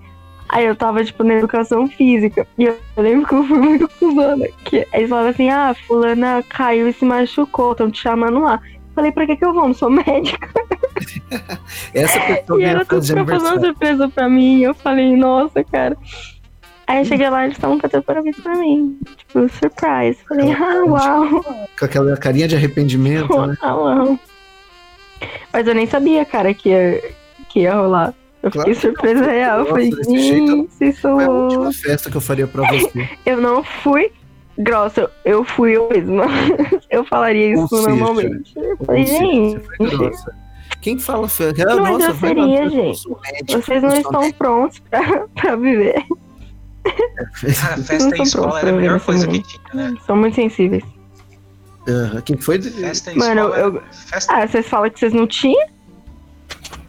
Aí 0.50 0.66
eu 0.66 0.76
tava, 0.76 1.04
tipo, 1.04 1.24
na 1.24 1.36
educação 1.36 1.88
física. 1.88 2.48
E 2.58 2.66
eu 2.66 2.78
lembro 2.98 3.28
que 3.28 3.36
eu 3.36 3.44
fui 3.44 3.58
muito 3.58 3.88
cuzona. 4.00 4.48
Que 4.66 4.88
eles 4.92 5.10
falavam 5.10 5.30
assim, 5.30 5.50
ah, 5.50 5.76
fulana 5.88 6.44
caiu 6.50 6.90
e 6.90 6.94
se 6.94 7.06
machucou, 7.06 7.72
estão 7.72 7.92
te 7.92 8.02
chamando 8.02 8.40
lá. 8.40 8.60
Falei, 8.96 9.12
pra 9.12 9.28
que 9.28 9.38
que 9.38 9.46
eu 9.46 9.54
vou? 9.54 9.68
Não 9.68 9.74
sou 9.74 9.90
médica. 9.90 10.50
Essa 11.94 12.20
pessoa 12.20 12.62
E 12.62 12.86
tudo 12.86 13.14
pra 13.14 13.26
fazer 13.26 13.46
uma 13.46 13.60
surpresa 13.60 14.10
pra 14.10 14.28
mim. 14.28 14.62
Eu 14.62 14.74
falei, 14.74 15.16
nossa, 15.16 15.64
cara. 15.64 15.96
Aí 16.88 16.98
eu 16.98 17.06
cheguei 17.06 17.30
lá 17.30 17.44
e 17.44 17.46
eles 17.46 17.58
estavam 17.58 17.80
fazendo 17.80 18.02
parabéns 18.02 18.36
pra 18.40 18.56
mim. 18.56 18.98
Tipo, 19.16 19.48
surprise. 19.50 20.18
Falei, 20.28 20.52
ah, 20.52 20.84
uau. 20.84 21.44
Com 21.78 21.86
aquela 21.86 22.18
carinha 22.18 22.48
de 22.48 22.56
arrependimento, 22.56 23.46
né? 23.46 23.56
Ah, 23.62 23.76
uau. 23.78 24.20
Mas 25.54 25.68
eu 25.68 25.76
nem 25.76 25.86
sabia, 25.86 26.26
cara, 26.26 26.52
que 26.56 26.70
ia, 26.70 27.14
que 27.50 27.60
ia 27.60 27.76
rolar. 27.76 28.14
Eu 28.42 28.52
Claro 28.52 28.74
fiquei 28.74 28.82
que 28.82 28.88
não. 28.88 28.94
surpresa 28.96 29.32
real. 29.32 29.58
Nossa, 29.60 29.70
falei, 29.72 29.90
desse 29.90 30.18
jeito, 30.20 30.70
gente, 30.80 31.08
a 31.08 31.30
última 31.30 31.74
festa 31.74 32.10
que 32.10 32.18
eu 32.18 32.22
faria 32.22 32.48
pra 32.48 32.64
você. 32.72 33.10
Eu 33.26 33.42
não 33.42 33.64
fui 33.64 34.12
grossa, 34.58 35.10
eu 35.26 35.44
fui 35.46 35.72
eu 35.78 35.90
mesma. 35.90 36.26
Eu 36.90 37.06
falaria 37.06 37.56
Ou 37.58 37.66
isso 37.66 37.76
seja, 37.78 37.90
normalmente. 37.90 38.54
Eu 38.58 38.78
falei, 38.86 39.06
seja, 39.06 39.20
gente, 39.20 39.60
você 39.60 39.76
foi 39.78 39.90
grossa. 39.98 40.36
Quem 40.82 41.00
fala 41.00 41.28
fe... 41.28 41.44
ah, 41.46 41.76
nossa, 41.76 42.14
festa, 42.14 42.40
eu 42.40 42.70
gente. 42.70 43.00
sou 43.00 43.20
médico, 43.22 43.62
vocês 43.62 43.84
não 43.84 43.94
estão 43.98 44.32
prontos 44.34 44.80
pra, 44.90 45.28
pra 45.36 45.56
viver. 45.58 46.02
Cara, 46.84 47.78
festa 47.84 48.18
em 48.18 48.22
escola 48.24 48.60
era 48.60 48.70
a 48.70 48.74
melhor 48.74 49.00
ver 49.00 49.06
coisa 49.06 49.28
que 49.28 49.42
tinha, 49.42 49.62
né? 49.74 49.94
São 50.06 50.16
muito 50.16 50.36
sensíveis. 50.36 50.84
Aham, 51.88 52.22
Quem 52.22 52.38
foi? 52.38 52.58
de- 52.60 52.70
Festa 52.72 53.12
em 53.12 53.18
Mano, 53.18 53.42
escola. 53.42 53.58
eu- 53.58 53.82
Festa... 53.92 54.34
Ah, 54.34 54.48
vocês 54.48 54.68
falam 54.68 54.90
que 54.90 55.00
vocês 55.00 55.14
não 55.14 55.28
tinham? 55.28 55.68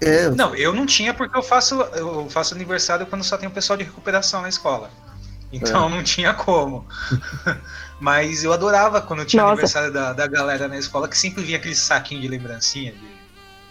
É, 0.00 0.30
Não, 0.30 0.54
eu 0.54 0.72
não 0.74 0.86
tinha 0.86 1.12
porque 1.12 1.36
eu 1.36 1.42
faço, 1.42 1.80
eu 1.94 2.28
faço 2.30 2.54
aniversário 2.54 3.06
quando 3.06 3.22
só 3.22 3.36
tem 3.36 3.48
o 3.48 3.52
pessoal 3.52 3.76
de 3.76 3.84
recuperação 3.84 4.42
na 4.42 4.48
escola. 4.48 4.90
Então 5.52 5.86
É. 5.86 5.90
não 5.90 6.02
tinha 6.02 6.32
como. 6.32 6.86
Mas 8.00 8.44
eu 8.44 8.52
adorava 8.52 9.00
quando 9.02 9.24
tinha 9.24 9.42
Nossa. 9.42 9.52
aniversário 9.52 9.92
da, 9.92 10.12
da 10.12 10.26
galera 10.26 10.68
na 10.68 10.78
escola, 10.78 11.06
que 11.08 11.18
sempre 11.18 11.42
vinha 11.42 11.58
aquele 11.58 11.74
saquinho 11.74 12.20
de 12.20 12.28
lembrancinha. 12.28 12.92
De, 12.92 12.98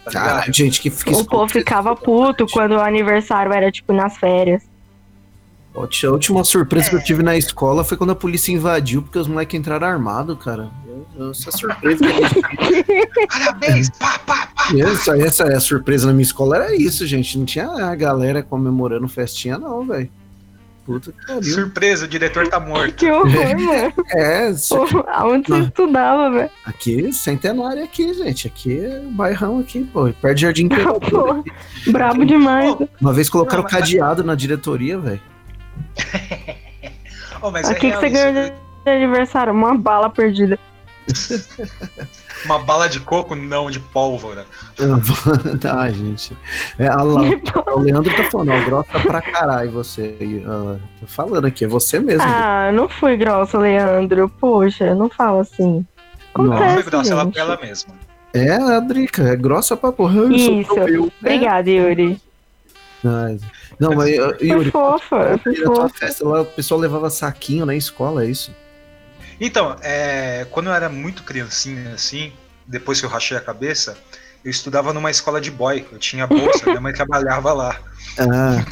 tá? 0.04 0.10
Caralho, 0.12 0.52
gente, 0.52 0.80
que, 0.80 0.90
que 0.90 1.10
O 1.12 1.24
povo 1.24 1.50
ficava 1.50 1.96
puto 1.96 2.46
quando 2.46 2.72
o 2.72 2.80
aniversário 2.80 3.52
era, 3.52 3.72
tipo, 3.72 3.92
nas 3.92 4.16
férias. 4.16 4.69
A 5.74 6.10
última 6.10 6.42
surpresa 6.44 6.90
que 6.90 6.96
eu 6.96 7.02
tive 7.04 7.22
na 7.22 7.36
escola 7.36 7.84
foi 7.84 7.96
quando 7.96 8.10
a 8.10 8.14
polícia 8.16 8.52
invadiu, 8.52 9.02
porque 9.02 9.18
os 9.18 9.28
moleques 9.28 9.58
entraram 9.58 9.86
armados, 9.86 10.36
cara. 10.42 10.68
Essa 11.30 11.50
surpresa 11.52 12.04
que 12.04 12.12
a 12.12 12.28
gente 12.28 13.26
Parabéns! 13.28 13.90
Pá, 13.90 14.18
pá, 14.26 14.48
pá! 14.54 14.64
essa, 14.76 15.16
essa 15.16 15.44
é 15.44 15.54
a 15.56 15.60
surpresa 15.60 16.06
na 16.06 16.12
minha 16.12 16.22
escola 16.24 16.56
era 16.56 16.74
isso, 16.76 17.06
gente. 17.06 17.38
Não 17.38 17.44
tinha 17.44 17.68
a 17.68 17.94
galera 17.94 18.42
comemorando 18.42 19.06
festinha, 19.08 19.58
não, 19.58 19.86
velho. 19.86 20.10
Puta 20.84 21.12
que 21.12 21.26
pariu. 21.26 21.42
Surpresa, 21.54 22.04
o 22.04 22.08
diretor 22.08 22.48
tá 22.48 22.58
morto. 22.60 22.94
Que 22.94 23.10
horror, 23.10 23.60
mano. 23.60 23.92
É, 24.12 24.50
isso 24.50 24.74
aqui, 24.74 24.92
Pô, 24.92 25.04
Aonde 25.08 25.48
você 25.48 25.60
estudava, 25.60 26.30
velho? 26.30 26.50
aqui, 26.66 27.12
centenário 27.12 27.84
aqui, 27.84 28.12
gente. 28.14 28.46
Aqui 28.48 28.80
é 28.80 29.00
bairrão 29.10 29.60
aqui, 29.60 29.84
pô. 29.84 30.10
Perto 30.20 30.34
de 30.34 30.42
Jardim. 30.42 30.68
Pô, 30.68 31.44
brabo 31.92 32.24
demais. 32.24 32.74
Uma 33.00 33.12
vez 33.12 33.28
colocaram 33.28 33.62
Não, 33.62 33.70
mas- 33.70 33.80
cadeado 33.80 34.24
na 34.24 34.34
diretoria, 34.34 34.98
velho. 34.98 35.20
oh, 37.42 37.50
mas 37.50 37.68
O 37.68 37.72
é 37.72 37.74
que, 37.74 37.92
você 37.92 38.10
ganhou 38.10 38.32
né? 38.32 38.52
de 38.84 38.90
aniversário? 38.90 39.52
Uma 39.52 39.76
bala 39.76 40.10
perdida. 40.10 40.58
Uma 42.44 42.58
bala 42.58 42.88
de 42.88 43.00
coco, 43.00 43.34
não, 43.34 43.70
de 43.70 43.78
pólvora. 43.78 44.46
ah, 45.70 45.90
gente. 45.90 46.36
É, 46.78 46.88
a 46.88 47.02
lá, 47.02 47.22
o 47.74 47.80
Leandro 47.80 48.14
tá 48.16 48.24
falando, 48.30 48.52
ó, 48.52 48.64
grossa 48.64 49.00
pra 49.00 49.20
caralho 49.20 49.70
você. 49.70 50.16
Ah, 50.46 50.76
tô 51.00 51.06
falando 51.06 51.44
aqui, 51.46 51.64
é 51.64 51.68
você 51.68 52.00
mesmo. 52.00 52.22
Ah, 52.22 52.70
não 52.72 52.88
fui 52.88 53.16
grossa, 53.16 53.58
Leandro. 53.58 54.28
Poxa, 54.40 54.94
não 54.94 55.10
fala 55.10 55.42
assim. 55.42 55.84
Não 56.36 56.52
Acontece, 56.52 56.74
foi 56.74 56.82
grossa, 56.84 57.12
ela 57.12 57.24
gente. 57.24 57.38
ela 57.38 57.58
mesma. 57.60 57.94
É, 58.32 58.52
a 58.54 58.80
Drica, 58.80 59.28
é 59.28 59.36
grossa 59.36 59.76
pra 59.76 59.92
porra. 59.92 60.14
eu 60.14 60.30
Isso. 60.32 60.72
eu. 60.78 61.12
Obrigada, 61.20 61.68
Yuri. 61.68 62.20
É. 63.04 63.59
Não, 63.80 63.94
mas 63.94 64.14
Fui 64.14 64.46
Yuri, 64.46 64.70
fofa, 64.70 65.38
fofa. 65.64 65.88
festa 65.88 66.28
lá, 66.28 66.42
o 66.42 66.44
pessoal 66.46 66.78
levava 66.78 67.08
saquinho 67.08 67.64
na 67.64 67.74
escola, 67.74 68.22
é 68.24 68.28
isso? 68.28 68.54
Então, 69.40 69.74
é, 69.82 70.46
quando 70.50 70.66
eu 70.66 70.74
era 70.74 70.88
muito 70.90 71.22
criancinha, 71.22 71.94
assim, 71.94 72.30
depois 72.66 73.00
que 73.00 73.06
eu 73.06 73.10
rachei 73.10 73.36
a 73.36 73.40
cabeça, 73.40 73.96
eu 74.44 74.50
estudava 74.50 74.92
numa 74.92 75.10
escola 75.10 75.40
de 75.40 75.50
boy. 75.50 75.86
Eu 75.90 75.98
tinha 75.98 76.26
bolsa, 76.26 76.66
minha 76.66 76.80
mãe 76.80 76.92
trabalhava 76.94 77.52
lá. 77.54 77.80
Ah, 78.18 78.62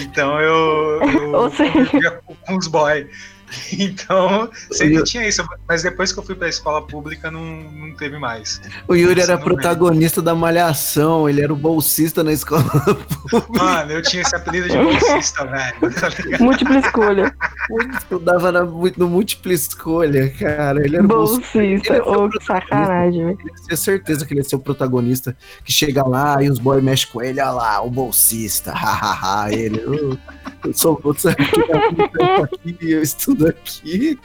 Então 0.00 0.40
eu, 0.40 1.00
eu 1.02 1.32
Ou 1.32 1.50
seja- 1.50 2.20
com 2.24 2.34
com 2.34 2.56
os 2.56 2.66
boy. 2.66 3.08
Então, 3.72 4.48
sempre 4.70 4.94
Eu- 4.96 5.04
tinha 5.04 5.26
isso. 5.28 5.44
Mas 5.68 5.82
depois 5.82 6.12
que 6.12 6.18
eu 6.18 6.22
fui 6.22 6.34
pra 6.34 6.48
escola 6.48 6.86
pública, 6.86 7.30
não, 7.30 7.40
não 7.44 7.94
teve 7.94 8.18
mais. 8.18 8.60
o 8.88 8.94
Yuri 8.94 9.20
era 9.20 9.36
protagonista 9.38 10.20
da 10.22 10.34
Malhação, 10.34 11.28
ele 11.28 11.40
era 11.40 11.52
o 11.52 11.56
bolsista 11.56 12.22
na 12.24 12.32
escola. 12.32 12.64
Mano, 13.50 13.92
eu 13.92 14.02
tinha 14.02 14.22
esse 14.22 14.34
apelido 14.34 14.68
de 14.68 14.76
bolsista, 14.76 15.44
velho. 15.46 15.94
Tá? 15.94 16.08
Múltipla 16.40 16.78
escolha. 16.78 17.34
Ele 17.70 17.92
estudava 17.96 18.52
na, 18.52 18.62
no 18.64 19.08
múltipla 19.08 19.52
escolha, 19.52 20.30
cara. 20.38 20.84
Ele 20.84 20.96
era 20.96 21.04
o 21.04 21.08
bolsista. 21.08 21.58
Bolsista. 21.58 22.02
Ô, 22.04 22.28
que 22.30 22.44
sacanagem, 22.44 23.24
velho. 23.26 23.38
Eu 23.44 23.64
tinha 23.64 23.76
certeza 23.76 24.24
que 24.26 24.32
ele 24.34 24.40
ia 24.40 24.44
ser 24.44 24.56
o 24.56 24.60
protagonista 24.60 25.36
que 25.64 25.72
chega 25.72 26.06
lá 26.06 26.42
e 26.42 26.48
os 26.50 26.58
boys 26.58 26.82
mexem 26.82 27.08
com 27.12 27.22
ele, 27.22 27.40
olha 27.40 27.50
lá, 27.50 27.82
o 27.82 27.90
bolsista, 27.90 28.72
hahaha, 28.72 29.52
ele, 29.52 29.80
eu, 29.80 30.18
eu 30.64 30.72
sou 30.72 30.98
você 31.02 31.30
aqui, 31.30 32.76
eu 32.80 33.02
estudo 33.02 33.35
aqui. 33.46 34.18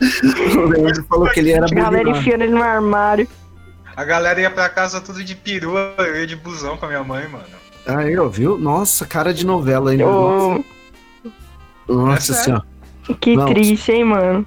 O 0.56 0.64
Leandro 0.66 1.04
falou 1.04 1.28
que 1.28 1.40
ele 1.40 1.52
era 1.52 1.66
A 1.66 1.68
galera 1.68 2.04
bonito. 2.04 2.20
enfiando 2.20 2.42
ele 2.42 2.52
no 2.54 2.62
armário. 2.62 3.28
A 3.94 4.02
galera 4.04 4.40
ia 4.40 4.50
pra 4.50 4.66
casa 4.68 4.98
tudo 5.00 5.22
de 5.22 5.34
perua, 5.34 5.94
eu 5.98 6.16
ia 6.20 6.26
de 6.26 6.36
busão 6.36 6.76
com 6.78 6.86
a 6.86 6.88
minha 6.88 7.04
mãe, 7.04 7.28
mano. 7.28 7.44
Aí, 7.86 8.16
ó, 8.18 8.26
viu? 8.28 8.56
Nossa, 8.58 9.04
cara 9.04 9.34
de 9.34 9.44
novela 9.44 9.90
ainda. 9.90 10.06
Ô, 10.06 10.64
Nossa 11.88 12.32
É 12.32 12.36
senhora. 12.36 12.64
que 13.20 13.36
Não. 13.36 13.46
triste, 13.46 13.92
hein, 13.92 14.04
mano. 14.04 14.46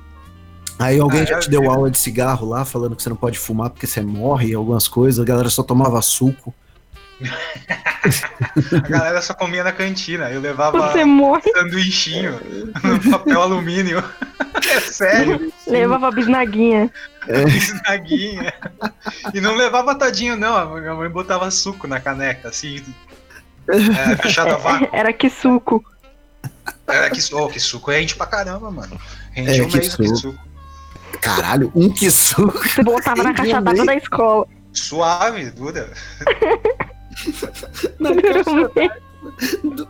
Aí 0.80 1.00
alguém 1.00 1.22
Ah, 1.22 1.26
já 1.26 1.40
te 1.40 1.50
deu 1.50 1.70
aula 1.70 1.92
de 1.92 1.98
cigarro 1.98 2.48
lá, 2.50 2.66
falando 2.66 2.96
que 2.96 3.04
você 3.04 3.10
não 3.10 3.16
pode 3.16 3.38
fumar 3.38 3.70
porque 3.70 3.86
você 3.86 4.02
morre, 4.02 4.54
algumas 4.56 4.88
coisas. 4.88 5.20
A 5.24 5.28
galera 5.28 5.50
só 5.50 5.62
tomava 5.62 6.02
suco. 6.02 6.54
A 8.74 8.88
galera 8.88 9.22
só 9.22 9.34
comia 9.34 9.64
na 9.64 9.72
cantina. 9.72 10.30
Eu 10.30 10.42
levava 10.42 10.92
Você 10.92 11.06
morre, 11.06 11.52
sanduichinho 11.54 12.40
no 12.84 13.12
papel 13.12 13.42
alumínio. 13.42 14.04
É 14.70 14.80
sério, 14.80 15.52
levava 15.68 16.10
bisnaguinha. 16.12 16.90
bisnaguinha. 17.46 18.54
E 19.34 19.42
não 19.42 19.56
levava 19.56 19.96
todinho, 19.96 20.38
não. 20.38 20.56
A 20.56 20.66
Minha 20.80 20.94
mãe 20.94 21.10
botava 21.10 21.50
suco 21.52 21.88
na 21.88 22.00
caneca, 22.00 22.50
assim. 22.50 22.82
É, 23.68 24.16
fechado 24.18 24.54
a 24.54 24.58
vácuo. 24.58 24.88
Era 24.92 25.12
que 25.12 25.30
suco. 25.30 25.84
Era 26.88 27.10
que, 27.10 27.20
oh, 27.34 27.48
que 27.50 27.60
suco 27.60 27.92
rende 27.92 28.16
pra 28.16 28.26
caramba, 28.26 28.70
mano. 28.72 28.98
Rende 29.32 29.60
É, 29.60 29.64
um 29.64 29.68
que 29.68 29.78
mês 29.78 29.96
que 29.96 30.08
suco. 30.08 30.18
suco. 30.18 30.40
Caralho, 31.20 31.72
um 31.76 31.90
que 31.90 32.10
suco. 32.12 32.58
Você 32.68 32.84
botava 32.84 33.24
na 33.24 33.34
caixa 33.34 33.60
d'água 33.60 33.86
da 33.86 33.96
escola. 33.96 34.48
Suave, 34.72 35.50
dura. 35.52 35.92
Na 38.00 38.16
caixa 38.16 38.44
d'água. 38.44 39.04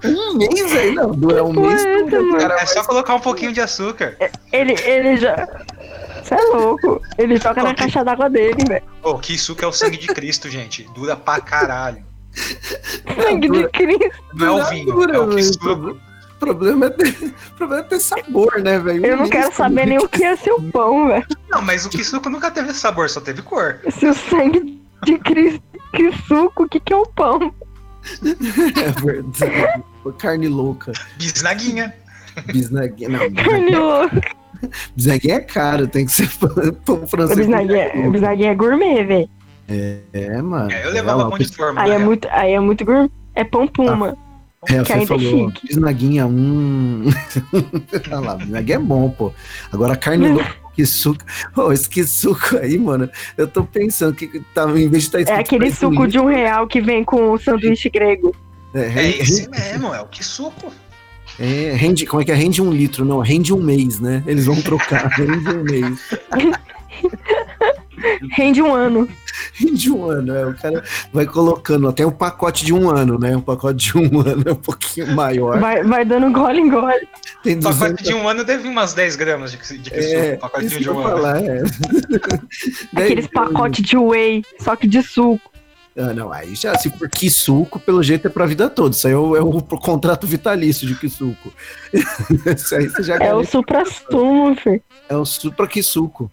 Um 0.05 0.37
mês 0.37 0.75
aí, 0.75 0.93
não, 0.93 1.11
dura 1.11 1.43
um 1.43 1.53
mês. 1.53 1.83
Dura, 1.83 2.21
mano. 2.21 2.37
cara. 2.37 2.55
É 2.61 2.65
só 2.65 2.83
colocar 2.83 3.15
um 3.15 3.19
pouquinho 3.19 3.51
de 3.51 3.61
açúcar. 3.61 4.15
Ele, 4.51 4.75
ele 4.83 5.17
já. 5.17 5.47
Você 6.23 6.35
é 6.35 6.41
louco. 6.55 7.01
Ele 7.17 7.37
joga 7.37 7.63
na 7.63 7.73
caixa 7.73 8.03
d'água 8.03 8.29
dele, 8.29 8.63
velho. 8.67 8.83
Ô, 9.01 9.17
que 9.17 9.37
suco 9.37 9.63
é 9.63 9.67
o 9.67 9.71
sangue 9.71 9.97
de 9.97 10.07
Cristo, 10.07 10.49
gente. 10.49 10.83
Dura 10.93 11.15
pra 11.15 11.41
caralho. 11.41 12.03
Sangue 13.21 13.49
de 13.49 13.67
Cristo. 13.69 14.11
Não 14.33 14.47
é 14.47 14.51
o 14.51 14.55
Dura, 14.55 14.69
vinho, 14.69 14.93
dura, 14.93 15.15
é 15.15 15.19
o 15.19 15.29
que 15.29 15.43
suco. 15.43 15.99
O 16.33 16.45
problema 16.45 16.87
é 16.87 16.89
ter, 16.89 17.33
problema 17.57 17.83
é 17.85 17.87
ter 17.87 17.99
sabor, 17.99 18.61
né, 18.61 18.77
velho? 18.77 19.05
Eu 19.05 19.17
não 19.17 19.29
quero 19.29 19.47
mês 19.47 19.53
saber 19.53 19.87
nem 19.87 19.97
o 19.97 20.09
que 20.09 20.23
é 20.23 20.35
seu 20.35 20.61
pão, 20.71 21.07
velho. 21.07 21.25
Não, 21.49 21.61
mas 21.61 21.85
o 21.85 21.89
que 21.89 22.03
suco 22.03 22.29
nunca 22.29 22.51
teve 22.51 22.73
sabor, 22.73 23.09
só 23.09 23.21
teve 23.21 23.41
cor. 23.41 23.79
Se 23.89 24.05
o 24.07 24.13
sangue 24.13 24.79
de 25.03 25.17
Cristo. 25.19 25.63
Que 25.93 26.11
suco, 26.27 26.63
o 26.63 26.69
que, 26.69 26.79
que 26.79 26.93
é 26.93 26.97
o 26.97 27.05
pão? 27.05 27.53
É 28.23 29.01
verdade. 29.01 29.83
Carne 30.17 30.47
louca. 30.49 30.91
Bisnaguinha. 31.17 31.93
Bisnaguinha. 32.45 33.09
Não, 33.09 33.31
Carne 33.31 33.75
louca. 33.75 34.21
bisnaguinha 34.95 35.35
é 35.35 35.39
caro, 35.39 35.87
tem 35.87 36.05
que 36.05 36.11
ser 36.11 36.29
pão 36.85 37.07
francês. 37.07 37.37
bisnaguinha, 37.39 37.91
o 38.07 38.11
bisnaguinha 38.11 38.51
é 38.51 38.55
gourmet, 38.55 39.03
velho. 39.05 39.29
É, 39.69 40.41
mano. 40.41 40.71
É, 40.71 40.85
eu 40.85 40.91
levava 40.91 41.23
lá, 41.23 41.29
pão 41.29 41.37
de 41.37 41.55
forma. 41.55 41.81
Aí 41.81 41.91
é 41.91 41.97
muito, 41.97 42.27
aí 42.29 42.53
é 42.53 42.59
muito 42.59 42.83
gourmet. 42.83 43.09
É 43.35 43.43
pão 43.43 43.67
puma. 43.67 44.17
É, 44.67 44.79
que 44.79 44.85
você 44.85 44.93
ainda 44.93 45.03
é 45.03 45.07
falou, 45.07 45.51
bisnaguinha, 45.63 46.25
hum. 46.27 47.05
Olha 48.11 48.19
lá, 48.19 48.35
bisnaguinha 48.35 48.75
é 48.75 48.79
bom, 48.79 49.09
pô. 49.09 49.31
Agora 49.71 49.95
carne 49.95 50.27
louca, 50.29 50.55
que 50.73 50.85
suco. 50.85 51.23
Ô, 51.55 51.71
esse 51.71 51.87
que 51.89 52.03
suco 52.03 52.57
aí, 52.57 52.77
mano, 52.77 53.09
eu 53.37 53.47
tô 53.47 53.63
pensando 53.63 54.13
que 54.13 54.39
tá, 54.53 54.63
em 54.69 54.89
vez 54.89 55.09
de 55.09 55.17
estar 55.19 55.33
É 55.33 55.39
aquele 55.39 55.71
suco 55.71 56.07
de 56.07 56.19
um 56.19 56.25
real 56.25 56.67
que 56.67 56.81
vem 56.81 57.03
com 57.03 57.31
o 57.31 57.37
sanduíche 57.37 57.89
grego. 57.89 58.35
É, 58.73 58.91
É 58.95 59.09
esse 59.21 59.49
mesmo, 59.49 59.93
é 59.93 60.01
o 60.01 60.07
que 60.07 60.23
suco. 60.23 60.73
é, 61.39 61.73
rende, 61.75 62.05
como 62.05 62.21
é 62.21 62.25
que 62.25 62.31
é? 62.31 62.35
Rende 62.35 62.61
um 62.61 62.71
litro, 62.71 63.05
não, 63.05 63.19
rende 63.19 63.53
um 63.53 63.61
mês, 63.61 63.99
né? 63.99 64.23
Eles 64.25 64.45
vão 64.45 64.61
trocar, 64.61 65.07
rende 65.13 65.49
um 65.49 65.63
mês. 65.63 65.99
Rende 68.31 68.61
um 68.61 68.73
ano. 68.73 69.07
Rende 69.53 69.91
um 69.91 70.09
ano, 70.09 70.35
é. 70.35 70.45
O 70.45 70.53
cara 70.55 70.83
vai 71.11 71.25
colocando 71.25 71.87
até 71.87 72.05
um 72.05 72.11
pacote 72.11 72.65
de 72.65 72.73
um 72.73 72.89
ano, 72.89 73.17
né? 73.19 73.35
Um 73.35 73.41
pacote 73.41 73.91
de 73.91 73.97
um 73.97 74.19
ano 74.21 74.43
é 74.45 74.51
um 74.51 74.55
pouquinho 74.55 75.13
maior. 75.15 75.59
Vai, 75.59 75.83
vai 75.83 76.05
dando 76.05 76.31
gole 76.31 76.61
em 76.61 76.69
gole. 76.69 77.07
Tem 77.43 77.57
O 77.57 77.61
pacote 77.61 77.79
200 77.79 78.03
de 78.03 78.13
um 78.13 78.27
ano 78.27 78.43
deve 78.43 78.67
umas 78.67 78.93
10 78.93 79.15
gramas 79.15 79.51
de, 79.51 79.77
de 79.79 79.89
que 79.89 79.97
É, 79.97 80.31
suco. 80.31 80.41
Pacotinho 80.41 80.69
isso 80.69 80.79
de 80.79 80.89
um 80.89 80.99
ano. 80.99 81.09
falar, 81.09 81.43
é. 81.43 81.63
Aqueles 82.95 83.25
Dez 83.25 83.27
pacotes 83.27 83.85
de 83.85 83.97
whey, 83.97 84.43
só 84.59 84.75
que 84.75 84.87
de 84.87 85.01
suco. 85.01 85.53
Ah, 85.95 86.11
não, 86.11 86.33
aí 86.33 86.55
já, 86.55 86.75
se 86.75 86.89
for 86.89 87.07
que 87.07 87.29
suco, 87.29 87.79
pelo 87.79 88.01
jeito 88.01 88.25
é 88.25 88.29
pra 88.29 88.47
vida 88.47 88.67
toda. 88.67 88.95
Isso 88.95 89.05
aí 89.05 89.13
é 89.13 89.17
o, 89.17 89.35
é 89.35 89.41
o 89.41 89.61
contrato 89.61 90.25
vitalício 90.25 90.87
de 90.87 90.95
que 90.95 91.07
suco. 91.07 91.53
Isso 91.93 92.73
aí 92.75 92.87
você 92.87 93.03
já 93.03 93.15
É 93.17 93.33
o 93.33 93.43
supra-sumo, 93.45 94.55
filho. 94.55 94.81
É 95.07 95.15
o 95.15 95.23
supra 95.23 95.67
que 95.67 95.83
suco. 95.83 96.31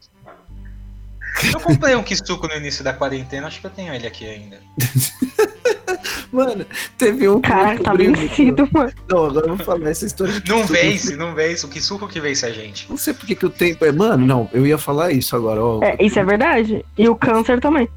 Eu 1.53 1.61
comprei 1.61 1.97
um 1.97 2.05
suco 2.07 2.47
no 2.49 2.55
início 2.55 2.85
da 2.85 2.93
quarentena, 2.93 3.47
acho 3.47 3.61
que 3.61 3.67
eu 3.67 3.71
tenho 3.71 3.95
ele 3.95 4.07
aqui 4.07 4.27
ainda. 4.27 4.59
Mano, 6.33 6.65
teve 6.97 7.29
um. 7.29 7.41
Caraca, 7.41 7.75
meu 7.75 7.83
tá 7.83 8.21
vencido, 8.21 8.69
mano. 8.73 8.93
Não, 9.09 9.27
agora 9.27 9.47
eu 9.47 9.57
vou 9.57 9.67
falar 9.67 9.91
essa 9.91 10.07
história 10.07 10.41
Não 10.49 10.65
vence, 10.65 11.17
não 11.17 11.35
vence. 11.35 11.67
O 11.67 11.69
que 11.69 11.81
suco 11.81 12.07
que 12.07 12.21
vence 12.21 12.47
a 12.47 12.53
gente. 12.53 12.89
Não 12.89 12.97
sei 12.97 13.13
porque 13.13 13.35
que 13.35 13.45
o 13.47 13.51
tempo 13.51 13.85
é. 13.85 13.91
Mano, 13.91 14.25
não, 14.25 14.49
eu 14.53 14.65
ia 14.65 14.79
falar 14.79 15.11
isso 15.11 15.35
agora, 15.35 15.63
ó. 15.63 15.83
É, 15.83 15.97
isso 16.01 16.19
é 16.19 16.25
verdade. 16.25 16.85
E 16.97 17.09
o 17.09 17.17
câncer 17.17 17.61
também. 17.61 17.89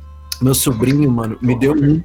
Meu 0.42 0.56
sobrinho, 0.56 1.10
mano, 1.12 1.38
me 1.42 1.58
deu 1.58 1.74
um. 1.74 2.02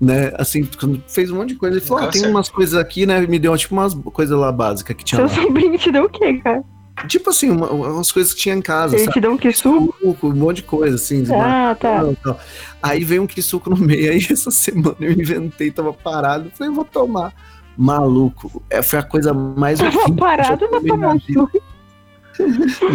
Né, 0.00 0.32
assim, 0.38 0.68
quando 0.78 1.02
fez 1.08 1.30
um 1.30 1.36
monte 1.36 1.50
de 1.50 1.54
coisa. 1.56 1.76
Ele 1.76 1.84
falou: 1.84 2.04
ah, 2.04 2.08
tem 2.08 2.26
umas 2.26 2.48
coisas 2.48 2.78
aqui, 2.78 3.04
né? 3.04 3.20
Me 3.26 3.38
deu 3.38 3.56
tipo 3.56 3.74
umas 3.74 3.94
coisas 3.94 4.38
lá 4.38 4.52
básicas 4.52 4.96
que 4.96 5.04
tinha 5.04 5.26
Seu 5.26 5.36
lá. 5.36 5.42
sobrinho 5.42 5.78
te 5.78 5.90
deu 5.90 6.04
o 6.04 6.08
quê, 6.08 6.34
cara? 6.38 6.62
Tipo 7.08 7.30
assim, 7.30 7.50
uma- 7.50 7.70
umas 7.70 8.10
coisas 8.12 8.32
que 8.32 8.40
tinha 8.40 8.54
em 8.54 8.62
casa, 8.62 8.94
Ele 8.94 9.04
sabe? 9.04 9.14
te 9.14 9.20
deu 9.20 9.32
um 9.32 9.36
que 9.36 9.52
suco? 9.52 9.94
Suco, 10.00 10.28
um 10.28 10.34
monte 10.36 10.56
de 10.58 10.62
coisa, 10.62 10.94
assim. 10.96 11.24
Ah, 11.34 11.76
tá. 11.78 12.02
Não, 12.02 12.16
não. 12.24 12.36
Aí 12.82 13.02
veio 13.04 13.22
um 13.22 13.42
suco 13.42 13.68
no 13.68 13.76
meio, 13.76 14.10
aí 14.12 14.26
essa 14.30 14.50
semana 14.50 14.96
eu 15.00 15.12
inventei, 15.12 15.70
tava 15.70 15.92
parado, 15.92 16.50
falei, 16.56 16.72
vou 16.72 16.84
tomar. 16.84 17.32
Maluco, 17.76 18.62
é, 18.70 18.80
foi 18.82 19.00
a 19.00 19.02
coisa 19.02 19.34
mais 19.34 19.80
Tava 19.80 20.12
parado 20.14 20.68
tomar 20.68 20.96
na 20.96 21.08
um. 21.14 21.48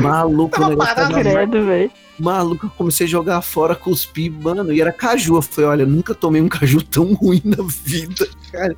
Maluco, 0.01 0.59
Tava 0.59 0.75
parado, 0.77 0.95
tava 1.13 1.19
Credo, 1.21 1.65
velho. 1.65 1.91
maluco, 2.19 2.65
eu 2.65 2.69
comecei 2.71 3.05
a 3.05 3.09
jogar 3.09 3.41
fora, 3.41 3.75
cuspi, 3.75 4.29
mano, 4.29 4.71
e 4.71 4.81
era 4.81 4.91
caju. 4.91 5.35
Eu 5.35 5.41
falei, 5.41 5.69
olha, 5.69 5.85
nunca 5.85 6.13
tomei 6.15 6.41
um 6.41 6.47
caju 6.49 6.81
tão 6.83 7.13
ruim 7.15 7.41
na 7.43 7.63
vida, 7.67 8.27
cara. 8.51 8.75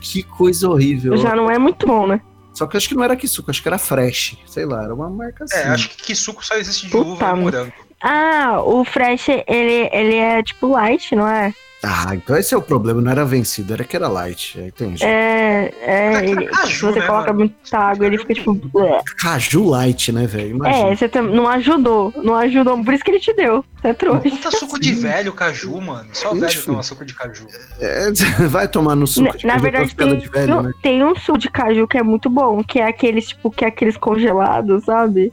Que 0.00 0.22
coisa 0.22 0.68
horrível. 0.68 1.16
Já 1.16 1.34
não 1.34 1.50
é 1.50 1.58
muito 1.58 1.86
bom, 1.86 2.06
né? 2.06 2.20
Só 2.54 2.66
que 2.66 2.76
eu 2.76 2.78
acho 2.78 2.88
que 2.88 2.94
não 2.94 3.02
era 3.02 3.18
suco, 3.26 3.50
acho 3.50 3.60
que 3.60 3.68
era 3.68 3.78
fresh, 3.78 4.38
sei 4.46 4.64
lá, 4.64 4.84
era 4.84 4.94
uma 4.94 5.10
marca 5.10 5.44
assim. 5.44 5.56
É, 5.56 5.64
acho 5.64 5.90
que 5.90 6.14
suco 6.14 6.44
só 6.44 6.54
existe 6.54 6.86
de 6.86 6.92
Puta, 6.92 7.08
uva 7.08 7.30
e 7.30 7.40
morango. 7.40 7.72
Ah, 8.00 8.60
o 8.62 8.84
fresh, 8.84 9.28
ele, 9.46 9.88
ele 9.92 10.16
é 10.16 10.42
tipo 10.42 10.68
light, 10.68 11.14
não 11.16 11.26
é? 11.26 11.52
Ah, 11.86 12.14
então 12.14 12.36
esse 12.36 12.54
é 12.54 12.56
o 12.56 12.62
problema, 12.62 13.00
não 13.00 13.10
era 13.10 13.24
vencido, 13.24 13.72
era 13.74 13.84
que 13.84 13.94
era 13.94 14.08
light, 14.08 14.58
aí 14.58 14.72
tem 14.72 14.96
jeito. 14.96 15.04
É, 15.04 15.72
é, 15.82 16.14
é 16.14 16.30
ele, 16.30 16.46
caju, 16.46 16.72
se 16.72 16.80
você 16.80 17.00
né, 17.00 17.06
coloca 17.06 17.32
mano? 17.32 17.38
muita 17.40 17.78
água, 17.78 18.06
ele 18.06 18.18
fica 18.18 18.34
tipo. 18.34 18.54
blé. 18.54 19.00
Caju 19.18 19.64
light, 19.68 20.10
né, 20.12 20.26
velho? 20.26 20.64
É, 20.66 20.94
você 20.96 21.08
não 21.20 21.46
ajudou. 21.48 22.12
Não 22.16 22.34
ajudou. 22.36 22.82
Por 22.82 22.94
isso 22.94 23.04
que 23.04 23.10
ele 23.10 23.20
te 23.20 23.32
deu. 23.34 23.64
Você 23.80 23.88
é 23.88 23.94
trouxa. 23.94 24.30
Puta 24.30 24.50
suco 24.52 24.80
de 24.80 24.92
velho, 24.94 25.32
caju, 25.32 25.80
mano. 25.80 26.08
Só 26.12 26.30
Ixi. 26.32 26.40
velho 26.40 26.62
toma 26.64 26.82
suco 26.82 27.04
de 27.04 27.14
caju. 27.14 27.46
É, 27.80 28.10
vai 28.48 28.66
tomar 28.66 28.94
no 28.96 29.06
suco 29.06 29.26
Na, 29.28 29.32
de 29.36 29.46
na 29.46 29.52
caju, 29.54 29.62
verdade, 29.62 29.84
costela 29.86 30.10
tem, 30.12 30.20
de 30.20 30.28
velho, 30.28 30.56
um- 30.58 30.62
né? 30.62 30.72
tem 30.82 31.04
um 31.04 31.14
suco 31.16 31.38
de 31.38 31.50
caju 31.50 31.86
que 31.86 31.98
é 31.98 32.02
muito 32.02 32.30
bom, 32.30 32.62
que 32.64 32.80
é 32.80 32.86
aqueles, 32.86 33.28
tipo, 33.28 33.50
que 33.50 33.64
é 33.64 33.68
aqueles 33.68 33.96
congelados, 33.96 34.84
sabe? 34.84 35.32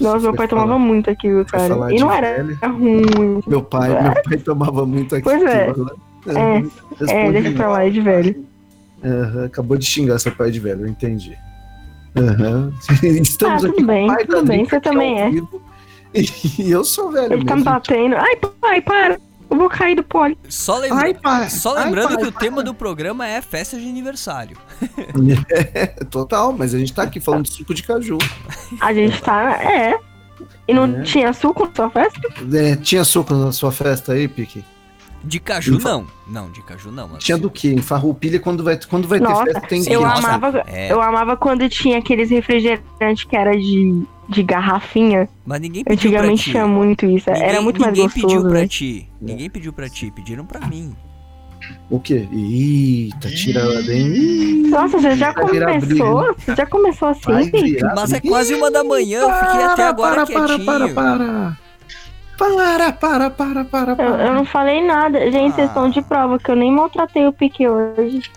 Nossa, 0.00 0.18
meu 0.20 0.34
pai 0.34 0.46
falar- 0.46 0.62
tomava 0.62 0.78
muito 0.78 1.10
aquilo, 1.10 1.44
cara. 1.44 1.94
E 1.94 1.98
não 1.98 2.12
era 2.12 2.44
ruim. 2.68 3.40
Meu 3.46 3.62
pai, 3.62 3.88
meu 4.02 4.22
pai 4.22 4.36
tomava 4.38 4.84
muito 4.86 5.14
aqui. 5.14 5.24
Pois 5.24 5.42
é. 5.42 5.68
É, 6.28 6.58
Respondi 6.98 7.12
É, 7.12 7.32
deixa 7.32 7.52
pra 7.52 7.68
lá, 7.68 7.84
é 7.86 7.90
de 7.90 8.00
velho. 8.00 8.44
Aham, 9.04 9.44
acabou 9.44 9.76
de 9.76 9.84
xingar 9.86 10.18
seu 10.18 10.32
pai 10.32 10.50
de 10.50 10.58
velho, 10.58 10.82
eu 10.82 10.88
entendi. 10.88 11.36
Aham. 12.16 12.72
Estamos 13.02 13.64
Ah, 13.64 13.68
aqui 13.68 13.84
bem, 13.84 14.06
pai 14.06 14.24
tudo 14.24 14.44
bem, 14.46 14.58
Drica 14.62 14.76
você 14.76 14.80
também 14.80 15.20
é. 15.20 15.30
vivo. 15.30 15.62
E 16.58 16.70
eu 16.70 16.82
sou 16.82 17.10
velho 17.12 17.34
Ele 17.34 17.44
tá 17.44 17.54
me 17.54 17.60
mesmo. 17.60 17.64
batendo. 17.74 18.16
Ai, 18.16 18.36
pai, 18.60 18.80
para. 18.80 19.20
Eu 19.48 19.56
vou 19.56 19.68
cair 19.68 19.94
do 19.94 20.02
pole. 20.02 20.36
Só, 20.48 20.78
lembra- 20.78 21.04
Ai, 21.04 21.14
pai. 21.14 21.48
Só 21.50 21.76
ai, 21.76 21.84
lembrando 21.84 22.08
pai, 22.08 22.16
que 22.18 22.28
o 22.28 22.32
pai. 22.32 22.40
tema 22.42 22.62
do 22.62 22.74
programa 22.74 23.26
é 23.26 23.40
festa 23.40 23.78
de 23.78 23.88
aniversário. 23.88 24.56
É, 25.74 25.86
total, 26.10 26.52
mas 26.52 26.74
a 26.74 26.78
gente 26.78 26.92
tá 26.92 27.02
aqui 27.02 27.20
falando 27.20 27.44
de 27.44 27.52
suco 27.52 27.72
de 27.74 27.82
caju. 27.82 28.18
A 28.80 28.92
gente 28.92 29.20
tá. 29.22 29.52
É. 29.62 29.98
E 30.68 30.74
não 30.74 30.84
É. 30.84 31.02
tinha 31.02 31.32
suco 31.32 31.64
na 31.66 31.74
sua 31.74 31.90
festa? 31.90 32.20
É, 32.54 32.76
tinha 32.76 33.04
suco 33.04 33.32
na 33.34 33.52
sua 33.52 33.70
festa 33.72 34.12
aí, 34.12 34.26
Pique? 34.28 34.64
De 35.26 35.40
caju, 35.40 35.74
Infa- 35.74 35.88
não. 35.90 36.06
Não, 36.28 36.50
de 36.50 36.62
caju 36.62 36.90
não. 36.92 37.08
Tinha 37.18 37.36
do 37.36 37.50
quê? 37.50 37.68
Em 37.72 37.82
farroupilha, 37.82 38.38
quando 38.38 38.62
vai, 38.62 38.78
quando 38.88 39.08
vai 39.08 39.18
ter 39.18 39.24
Nossa, 39.28 39.44
festa, 39.44 39.60
tem 39.62 39.82
eu 39.92 40.00
nossa, 40.02 40.28
amava. 40.28 40.62
é. 40.66 40.92
Eu 40.92 41.00
amava 41.02 41.36
quando 41.36 41.68
tinha 41.68 41.98
aqueles 41.98 42.30
refrigerantes 42.30 43.24
que 43.28 43.36
era 43.36 43.56
de, 43.56 44.02
de 44.28 44.42
garrafinha. 44.42 45.28
Mas 45.44 45.60
ninguém 45.60 45.82
pediu 45.84 46.10
pra 46.10 46.20
Antigamente 46.20 46.44
ti. 46.44 46.50
tinha 46.52 46.66
muito 46.66 47.06
isso. 47.06 47.28
Ninguém, 47.30 47.42
era 47.48 47.60
muito 47.60 47.80
mais 47.80 47.92
ninguém 47.92 48.08
pediu 48.08 48.28
gostoso, 48.28 48.48
pra 48.48 48.60
né? 48.60 48.68
ti. 48.68 49.08
Ninguém 49.20 49.50
pediu 49.50 49.72
pra 49.72 49.88
ti. 49.88 50.10
Pediram 50.14 50.46
pra 50.46 50.60
mim. 50.66 50.94
O 51.90 51.98
quê? 51.98 52.28
Eita, 52.32 53.28
tira 53.30 53.60
ela 53.60 53.82
bem. 53.82 54.68
Nossa, 54.68 54.98
você 54.98 55.16
já 55.16 55.34
começou? 55.34 56.34
Você 56.38 56.54
já 56.54 56.66
começou 56.66 57.08
assim? 57.08 57.50
Mas 57.96 58.12
é 58.12 58.20
quase 58.20 58.54
uma 58.54 58.70
da 58.70 58.84
manhã. 58.84 59.20
Eu 59.22 59.32
fiquei 59.32 59.64
até 59.64 59.84
agora 59.88 60.24
para, 60.24 60.26
para, 60.26 60.46
quietinho. 60.46 60.64
para, 60.66 60.88
para. 60.88 60.94
Para, 60.94 61.18
para, 61.18 61.65
para, 62.36 62.92
para, 62.92 63.24
Eu, 63.26 63.64
para. 63.64 64.26
eu 64.26 64.34
não 64.34 64.44
falei 64.44 64.84
nada. 64.84 65.18
Gente, 65.30 65.54
vocês 65.54 65.68
estão 65.68 65.88
de 65.90 66.02
prova 66.02 66.38
que 66.38 66.50
eu 66.50 66.56
nem 66.56 66.72
maltratei 66.72 67.26
o 67.26 67.32
Pique 67.32 67.66
hoje. 67.66 68.30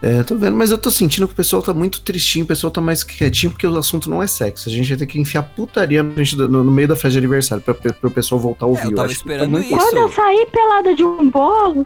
É, 0.00 0.22
tô 0.22 0.36
vendo, 0.36 0.56
mas 0.56 0.70
eu 0.70 0.78
tô 0.78 0.92
sentindo 0.92 1.26
que 1.26 1.32
o 1.32 1.36
pessoal 1.36 1.60
tá 1.60 1.74
muito 1.74 2.00
tristinho, 2.02 2.44
o 2.44 2.48
pessoal 2.48 2.70
tá 2.70 2.80
mais 2.80 3.02
quietinho, 3.02 3.50
porque 3.50 3.66
o 3.66 3.76
assunto 3.76 4.08
não 4.08 4.22
é 4.22 4.28
sexo. 4.28 4.68
A 4.68 4.72
gente 4.72 4.88
vai 4.88 4.96
ter 4.96 5.06
que 5.06 5.20
enfiar 5.20 5.42
putaria 5.42 6.04
no, 6.04 6.14
no- 6.48 6.62
no 6.64 6.70
meio 6.70 6.86
da 6.86 6.94
festa 6.94 7.10
de 7.10 7.18
aniversário 7.18 7.64
pra, 7.64 7.74
pra, 7.74 7.92
pro 7.92 8.08
pessoal 8.10 8.40
voltar 8.40 8.66
a 8.66 8.68
ouvir. 8.68 8.82
É, 8.82 8.86
eu 8.86 8.94
tava 8.94 9.08
que 9.08 9.14
tá 9.14 9.18
esperando 9.20 9.50
muito- 9.50 9.66
isso. 9.66 9.76
Quando 9.76 9.96
eu 9.96 10.08
saí 10.12 10.46
pelada 10.52 10.94
de 10.94 11.04
um 11.04 11.28
bolo, 11.28 11.84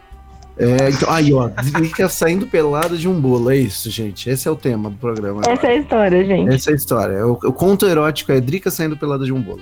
É, 0.55 0.89
então, 0.91 1.11
aí, 1.11 1.33
ó, 1.33 1.47
Drica 1.47 2.07
saindo 2.07 2.45
pelado 2.45 2.95
de 2.95 3.07
um 3.09 3.19
bolo, 3.19 3.49
é 3.49 3.57
isso, 3.57 3.89
gente. 3.89 4.29
Esse 4.29 4.47
é 4.47 4.51
o 4.51 4.55
tema 4.55 4.91
do 4.91 4.97
programa. 4.97 5.39
agora. 5.39 5.51
essa 5.51 5.65
é 5.65 5.71
a 5.71 5.75
história, 5.77 6.23
gente. 6.23 6.53
Essa 6.53 6.69
é 6.69 6.73
a 6.73 6.75
história. 6.75 7.25
O, 7.25 7.31
o 7.31 7.51
conto 7.51 7.87
erótico 7.87 8.31
é 8.31 8.39
Drica 8.39 8.69
saindo 8.69 8.95
pelada 8.95 9.25
de 9.25 9.33
um 9.33 9.41
bolo. 9.41 9.61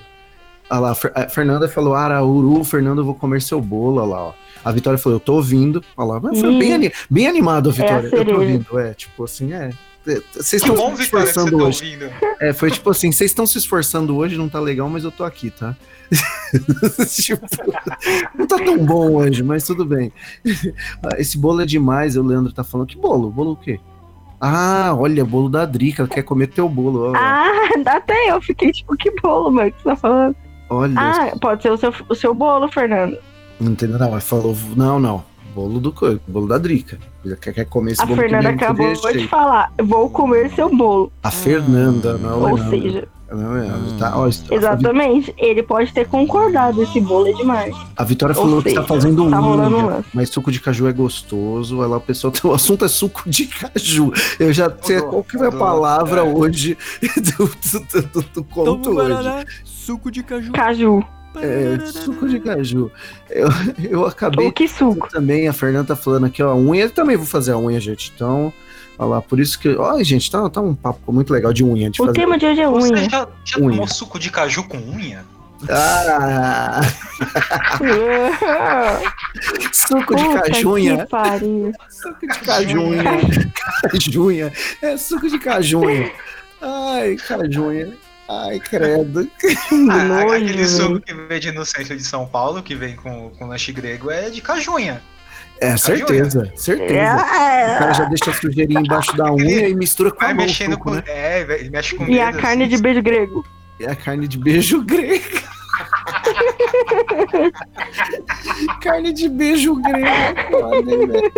Olha 0.72 0.80
lá, 0.80 0.96
a 1.14 1.22
a 1.24 1.28
Fernanda 1.28 1.68
falou, 1.68 1.94
Arauru, 1.94 2.64
Fernando, 2.64 3.00
eu 3.00 3.04
vou 3.04 3.14
comer 3.14 3.42
seu 3.42 3.60
bolo, 3.60 4.00
olha 4.00 4.08
lá, 4.08 4.22
ó. 4.28 4.32
A 4.64 4.72
Vitória 4.72 4.98
falou, 4.98 5.16
eu 5.16 5.20
tô 5.20 5.34
ouvindo. 5.34 5.84
Olha 5.96 6.14
lá, 6.14 6.20
mas 6.20 6.40
foi 6.40 6.50
Ih. 6.54 6.58
bem, 6.58 6.92
bem 7.10 7.26
animado 7.26 7.68
a 7.68 7.72
Vitória. 7.72 8.08
eu 8.10 8.24
tô 8.24 8.32
ouvindo, 8.40 8.78
é, 8.78 8.94
tipo 8.94 9.24
assim, 9.24 9.52
é. 9.52 9.70
Vocês 10.04 10.62
Que 10.62 10.68
estão 10.70 10.74
bom, 10.74 10.96
se 10.96 11.02
Vitória, 11.04 11.26
que 11.26 11.32
você 11.32 11.40
tá 11.40 11.44
esforçando 11.44 11.64
hoje. 11.64 11.98
É, 12.40 12.52
foi 12.54 12.70
tipo 12.70 12.88
assim, 12.90 13.12
vocês 13.12 13.30
estão 13.30 13.46
se 13.46 13.58
esforçando 13.58 14.16
hoje, 14.16 14.36
não 14.38 14.48
tá 14.48 14.58
legal, 14.58 14.88
mas 14.88 15.04
eu 15.04 15.12
tô 15.12 15.24
aqui, 15.24 15.50
tá? 15.50 15.76
tipo, 17.08 17.46
não 18.36 18.46
tá 18.46 18.56
tão 18.56 18.78
bom 18.84 19.12
hoje, 19.16 19.42
mas 19.42 19.64
tudo 19.64 19.84
bem. 19.84 20.10
Ah, 21.02 21.18
Esse 21.18 21.36
bolo 21.38 21.60
é 21.60 21.66
demais, 21.66 22.16
o 22.16 22.22
Leandro 22.22 22.52
tá 22.52 22.64
falando. 22.64 22.88
Que 22.88 22.96
bolo? 22.96 23.30
Bolo 23.30 23.52
o 23.52 23.56
quê? 23.56 23.78
Ah, 24.40 24.92
olha, 24.98 25.24
bolo 25.24 25.48
da 25.48 25.64
Drica, 25.64 26.02
ela 26.02 26.08
quer 26.08 26.22
comer 26.22 26.48
teu 26.48 26.68
bolo. 26.68 27.10
ó. 27.10 27.16
Ah, 27.16 27.52
até 27.86 28.30
eu 28.30 28.40
fiquei 28.42 28.72
tipo, 28.72 28.96
que 28.96 29.10
bolo, 29.20 29.50
mano, 29.52 29.70
que 29.70 29.78
você 29.82 29.84
tá 29.90 29.96
falando? 29.96 30.34
Olha, 30.74 30.94
Ah, 30.96 31.32
pode 31.40 31.62
ser 31.62 31.70
o 31.70 31.76
seu, 31.76 31.92
o 32.08 32.14
seu 32.14 32.34
bolo, 32.34 32.68
Fernando. 32.68 33.16
não 33.60 33.72
entendeu? 33.72 33.98
Não, 33.98 34.06
ela 34.06 34.20
falou, 34.20 34.56
não, 34.76 34.98
não. 34.98 35.24
Bolo 35.54 35.80
do 35.80 35.92
bolo 36.26 36.48
da 36.48 36.56
Drica. 36.56 36.98
Ela 37.24 37.36
quer, 37.36 37.52
quer 37.52 37.66
comer 37.66 37.92
esse 37.92 38.02
A 38.02 38.06
bolo 38.06 38.22
que 38.22 38.28
Fernanda 38.28 38.48
acabou 38.50 38.92
de 39.12 39.28
falar, 39.28 39.70
vou 39.82 40.08
comer 40.08 40.50
seu 40.54 40.74
bolo. 40.74 41.12
A 41.22 41.30
Fernanda, 41.30 42.16
não 42.16 42.30
é 42.30 42.34
Ou 42.34 42.54
Leandro. 42.56 42.70
seja, 42.70 43.08
Não 43.30 43.56
é, 43.56 43.66
ela 43.66 43.98
tá, 43.98 44.18
ó, 44.18 44.26
exatamente, 44.26 45.34
ele 45.38 45.62
pode 45.62 45.92
ter 45.92 46.06
concordado, 46.08 46.82
esse 46.82 47.00
bolo 47.00 47.28
é 47.28 47.32
demais. 47.32 47.76
A 47.96 48.02
Vitória 48.04 48.34
Ou 48.36 48.42
falou 48.42 48.62
que 48.62 48.70
seja, 48.70 48.80
tá 48.80 48.86
fazendo 48.86 49.28
tá 49.30 49.38
rolando 49.38 49.76
um 49.76 50.04
mas 50.14 50.30
suco 50.30 50.50
de 50.50 50.58
caju 50.58 50.86
é 50.88 50.92
gostoso. 50.92 51.82
O 51.82 52.00
pessoal, 52.00 52.32
o 52.44 52.52
assunto 52.54 52.84
é 52.86 52.88
suco 52.88 53.22
de 53.28 53.46
caju. 53.46 54.10
Eu 54.40 54.52
já 54.54 54.74
sei 54.82 55.02
qual 55.02 55.22
que 55.22 55.36
é 55.36 55.46
a 55.46 55.52
palavra 55.52 56.24
hoje 56.24 56.76
do, 57.36 57.46
do, 57.46 58.02
do, 58.08 58.22
do 58.34 58.44
conto 58.44 58.90
hoje. 58.90 59.46
Suco 59.84 60.10
de 60.10 60.22
caju. 60.22 60.52
Caju. 60.52 61.04
É, 61.36 61.78
suco 61.86 62.28
de 62.28 62.38
caju. 62.40 62.90
Eu, 63.30 63.48
eu 63.90 64.06
acabei 64.06 64.46
Ou 64.46 64.52
que 64.52 64.68
suco. 64.68 65.08
também, 65.08 65.48
a 65.48 65.52
Fernanda 65.52 65.88
tá 65.88 65.96
falando 65.96 66.26
aqui, 66.26 66.42
ó, 66.42 66.50
a 66.50 66.54
unha, 66.54 66.84
eu 66.84 66.90
também 66.90 67.16
vou 67.16 67.26
fazer 67.26 67.52
a 67.52 67.58
unha, 67.58 67.80
gente. 67.80 68.12
Então, 68.14 68.52
olha 68.98 69.08
lá, 69.08 69.22
por 69.22 69.40
isso 69.40 69.58
que. 69.58 69.68
Ó, 69.70 70.02
gente, 70.02 70.30
tá, 70.30 70.48
tá 70.50 70.60
um 70.60 70.74
papo 70.74 71.10
muito 71.12 71.32
legal 71.32 71.52
de 71.52 71.64
unha. 71.64 71.90
De 71.90 72.02
O 72.02 72.06
fazer. 72.06 72.20
tema 72.20 72.36
de 72.36 72.46
hoje 72.46 72.60
é 72.60 72.68
Você 72.68 72.92
unha. 72.92 73.08
já, 73.10 73.28
já 73.44 73.58
Unha. 73.58 73.70
tomou 73.70 73.88
suco 73.88 74.18
de 74.18 74.30
caju 74.30 74.64
com 74.64 74.76
unha? 74.78 75.24
Ah, 75.70 76.80
suco 79.72 80.14
de 80.16 80.24
Puta 80.24 80.42
cajunha. 80.42 81.06
Suco 81.88 82.20
de 82.20 82.38
cajunha. 82.40 83.02
Cajunha. 83.90 84.52
É 84.80 84.96
suco 84.96 85.28
de 85.28 85.38
cajunha. 85.38 86.10
Ai, 86.60 87.16
cajunha. 87.16 87.92
Ai, 88.48 88.58
credo. 88.60 89.28
Ah, 89.90 90.22
aquele 90.36 90.66
suco 90.66 91.00
que 91.00 91.12
vende 91.14 91.50
no 91.52 91.64
centro 91.66 91.96
de 91.96 92.02
São 92.04 92.26
Paulo, 92.26 92.62
que 92.62 92.74
vem 92.74 92.94
com, 92.96 93.30
com 93.30 93.46
lanche 93.46 93.72
grego, 93.72 94.10
é 94.10 94.30
de 94.30 94.40
cajunha. 94.40 95.02
É, 95.60 95.76
certeza, 95.76 96.52
certeza. 96.56 97.14
O 97.14 97.78
cara 97.78 97.92
já 97.92 98.04
deixa 98.06 98.30
a 98.30 98.34
sujeirinha 98.34 98.80
embaixo 98.80 99.16
da 99.16 99.32
unha 99.32 99.68
e 99.68 99.74
mistura 99.76 100.10
com 100.10 100.24
a 100.24 100.28
mão 100.34 100.44
o 100.44 100.46
mexendo 100.48 100.72
suco, 100.72 100.84
com. 100.84 100.94
né? 100.96 101.02
É, 101.06 101.44
vai- 101.44 101.68
mexe 101.70 101.94
com 101.94 102.04
E 102.08 102.20
a 102.20 102.30
dedo, 102.32 102.40
carne 102.42 102.64
assim. 102.64 102.76
de 102.76 102.82
beijo 102.82 103.02
grego. 103.02 103.44
É 103.80 103.90
a 103.90 103.94
carne 103.96 104.26
de 104.28 104.38
beijo 104.38 104.82
grego. 104.84 105.40
carne 108.80 109.12
de 109.12 109.28
beijo 109.28 109.76
grego. 109.76 110.06
Olha, 110.52 111.06
velho. 111.06 111.32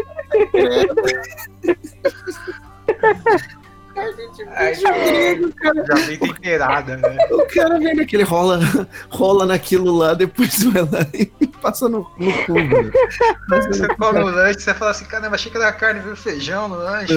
Credo. 4.12 4.16
Carne 4.16 4.32
de 4.32 4.42
Ai, 4.55 4.66
beijo 4.66 4.82
grego, 4.82 5.52
cara. 5.55 5.84
Já 5.86 5.94
vem 6.07 6.18
temperada, 6.18 6.96
né? 6.96 7.16
O 7.30 7.46
cara 7.55 7.78
vem 7.78 7.94
naquele 7.94 8.22
rola, 8.22 8.61
rola 9.11 9.46
naquilo 9.46 9.96
lá, 9.96 10.14
depois 10.14 10.62
vai 10.64 10.82
lá 10.82 11.07
e 11.14 11.26
passa 11.61 11.88
no, 11.88 11.98
no 12.18 12.32
cu, 12.44 12.55
velho. 12.55 12.92
Você 13.48 13.88
come 13.96 14.18
o 14.20 14.26
lanche, 14.26 14.61
você 14.61 14.74
fala 14.74 14.90
assim, 14.90 15.05
caramba, 15.07 15.34
achei 15.36 15.50
que 15.50 15.57
era 15.59 15.72
carne, 15.72 16.00
viu 16.00 16.14
feijão 16.16 16.68
no 16.68 16.76
lanche. 16.76 17.14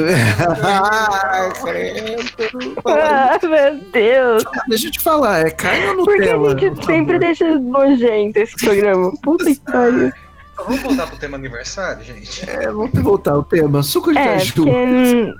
Ai, 0.64 1.52
credo. 1.62 2.82
Ah, 2.86 3.40
meu 3.44 3.80
Deus. 3.92 4.44
Deixa 4.68 4.88
eu 4.88 4.92
te 4.92 5.00
falar, 5.00 5.46
é 5.46 5.50
carne 5.52 5.86
ou 5.88 6.06
Por 6.06 6.14
que 6.16 6.20
Nutella? 6.20 6.56
a 6.56 6.58
gente 6.58 6.86
sempre 6.86 7.06
favor? 7.06 7.20
deixa 7.20 7.60
nojento 7.60 8.40
esse 8.40 8.56
programa? 8.56 9.12
Puta 9.22 9.46
que 9.46 9.60
pariu. 9.60 10.08
Então, 10.08 10.66
Vamos 10.66 10.82
voltar 10.82 11.06
pro 11.08 11.18
tema 11.18 11.38
aniversário, 11.38 12.04
gente? 12.04 12.50
É, 12.50 12.66
vamos 12.72 12.90
voltar 13.04 13.34
ao 13.34 13.44
tema. 13.44 13.84
Suco 13.84 14.12
de 14.12 14.18
É, 14.18 14.26
caju. 14.40 14.54
porque. 14.56 14.72
hum, 14.72 15.34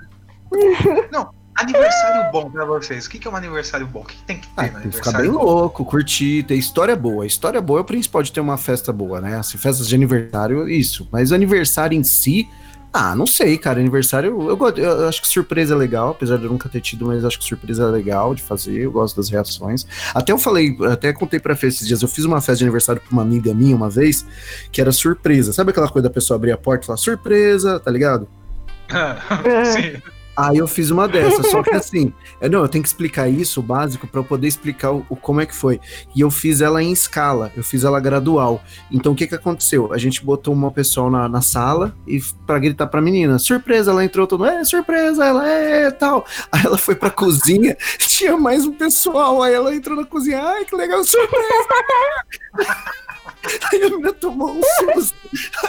Aniversário 1.60 2.32
bom 2.32 2.50
pra 2.52 2.66
vocês. 2.66 3.06
O 3.06 3.10
que 3.10 3.18
que 3.20 3.28
é 3.28 3.32
um 3.32 3.36
aniversário 3.36 3.88
bom? 3.88 4.02
O 4.02 4.06
que 4.06 4.16
que 4.16 4.24
tem 4.24 4.38
que 4.40 4.48
ter 4.48 4.54
Ah, 4.58 4.68
no 4.68 4.80
tem 4.82 4.90
que 4.92 4.98
ficar 4.98 5.12
bem 5.18 5.32
bom? 5.32 5.44
louco, 5.44 5.84
curtir, 5.86 6.44
ter 6.44 6.56
história 6.56 6.96
boa. 6.96 7.26
História 7.26 7.60
boa 7.62 7.80
é 7.80 7.82
o 7.82 7.86
principal 7.86 8.22
de 8.22 8.32
ter 8.32 8.40
uma 8.40 8.58
festa 8.58 8.94
boa, 8.94 9.20
né? 9.20 9.38
Assim, 9.38 9.58
festas 9.58 9.88
de 9.88 9.96
aniversário, 9.96 10.70
isso. 10.70 11.08
Mas 11.12 11.32
o 11.32 11.36
aniversário 11.36 11.98
em 11.98 12.04
si, 12.04 12.48
ah, 12.94 13.16
não 13.16 13.26
sei, 13.26 13.58
cara. 13.58 13.80
Aniversário, 13.80 14.50
eu, 14.50 14.56
gosto- 14.56 14.80
eu 14.80 15.08
acho 15.10 15.22
que 15.22 15.28
surpresa 15.28 15.74
é 15.74 15.78
legal, 15.78 16.12
apesar 16.12 16.38
de 16.38 16.46
eu 16.46 16.52
nunca 16.52 16.70
ter 16.70 16.80
tido, 16.80 17.08
mas 17.08 17.26
acho 17.26 17.40
que 17.40 17.46
surpresa 17.46 17.84
é 17.84 17.88
legal 17.88 18.36
de 18.36 18.42
fazer. 18.44 18.78
Eu 18.80 18.92
gosto 18.92 19.16
das 19.18 19.30
reações. 19.30 19.86
Até 20.14 20.32
eu 20.32 20.38
falei, 20.38 20.78
até 20.92 21.12
contei 21.12 21.40
pra 21.40 21.56
Fê 21.56 21.68
esses 21.68 21.88
dias, 21.88 22.02
eu 22.04 22.08
fiz 22.08 22.24
uma 22.24 22.40
festa 22.40 22.58
de 22.58 22.64
aniversário 22.66 23.02
pra 23.02 23.12
uma 23.12 23.24
amiga 23.24 23.54
minha 23.54 23.76
uma 23.76 23.90
vez, 23.90 24.26
que 24.72 24.80
era 24.80 24.92
surpresa. 24.92 25.52
Sabe 25.54 25.72
aquela 25.72 25.90
coisa 25.90 26.08
da 26.08 26.14
pessoa 26.14 26.36
abrir 26.38 26.52
a 26.52 26.58
porta 26.58 26.84
e 26.84 26.88
falar 26.88 26.98
surpresa, 26.98 27.80
tá 27.80 27.90
ligado? 27.90 28.28
Sim. 29.74 30.02
Aí 30.38 30.58
eu 30.58 30.68
fiz 30.68 30.92
uma 30.92 31.08
dessas, 31.08 31.48
só 31.50 31.64
que 31.64 31.74
assim, 31.74 32.14
eu, 32.40 32.48
não, 32.52 32.60
eu 32.62 32.68
tenho 32.70 32.84
que 32.84 32.88
explicar 32.88 33.28
isso, 33.28 33.60
o 33.60 33.64
básico, 33.64 34.06
pra 34.06 34.20
eu 34.20 34.24
poder 34.24 34.48
explicar 34.48 34.92
o, 34.92 35.04
o- 35.10 35.16
como 35.16 35.42
é 35.42 35.48
que 35.48 35.56
foi. 35.56 35.82
E 36.16 36.22
eu 36.22 36.30
fiz 36.30 36.62
ela 36.62 36.82
em 36.84 36.92
escala, 36.92 37.52
eu 37.58 37.64
fiz 37.64 37.84
ela 37.84 38.00
gradual. 38.00 38.62
Então 38.92 39.14
o 39.14 39.16
que 39.16 39.26
que 39.26 39.34
aconteceu? 39.34 39.92
A 39.92 39.98
gente 39.98 40.24
botou 40.24 40.54
uma 40.54 40.70
pessoa 40.72 41.10
na, 41.10 41.28
na 41.28 41.42
sala 41.42 41.96
e 42.06 42.22
pra 42.46 42.60
gritar 42.60 42.86
pra 42.86 43.02
menina, 43.02 43.40
surpresa, 43.40 43.90
ela 43.90 44.06
entrou 44.06 44.28
todo, 44.28 44.46
é, 44.46 44.64
surpresa, 44.64 45.26
ela 45.26 45.48
é, 45.50 45.90
tal. 45.90 46.24
Aí 46.52 46.62
ela 46.64 46.78
foi 46.78 46.94
pra 46.94 47.10
cozinha, 47.10 47.76
tinha 47.98 48.38
mais 48.38 48.64
um 48.64 48.74
pessoal, 48.74 49.42
aí 49.42 49.56
ela 49.56 49.74
entrou 49.74 49.98
na 49.98 50.06
cozinha, 50.06 50.40
ai, 50.44 50.66
que 50.66 50.76
legal, 50.76 51.04
surpresa! 51.04 51.68
Aí 53.72 53.82
a 53.84 53.90
menina 53.90 54.14
tomou 54.14 54.52
um 54.52 54.62
susto. 54.94 55.16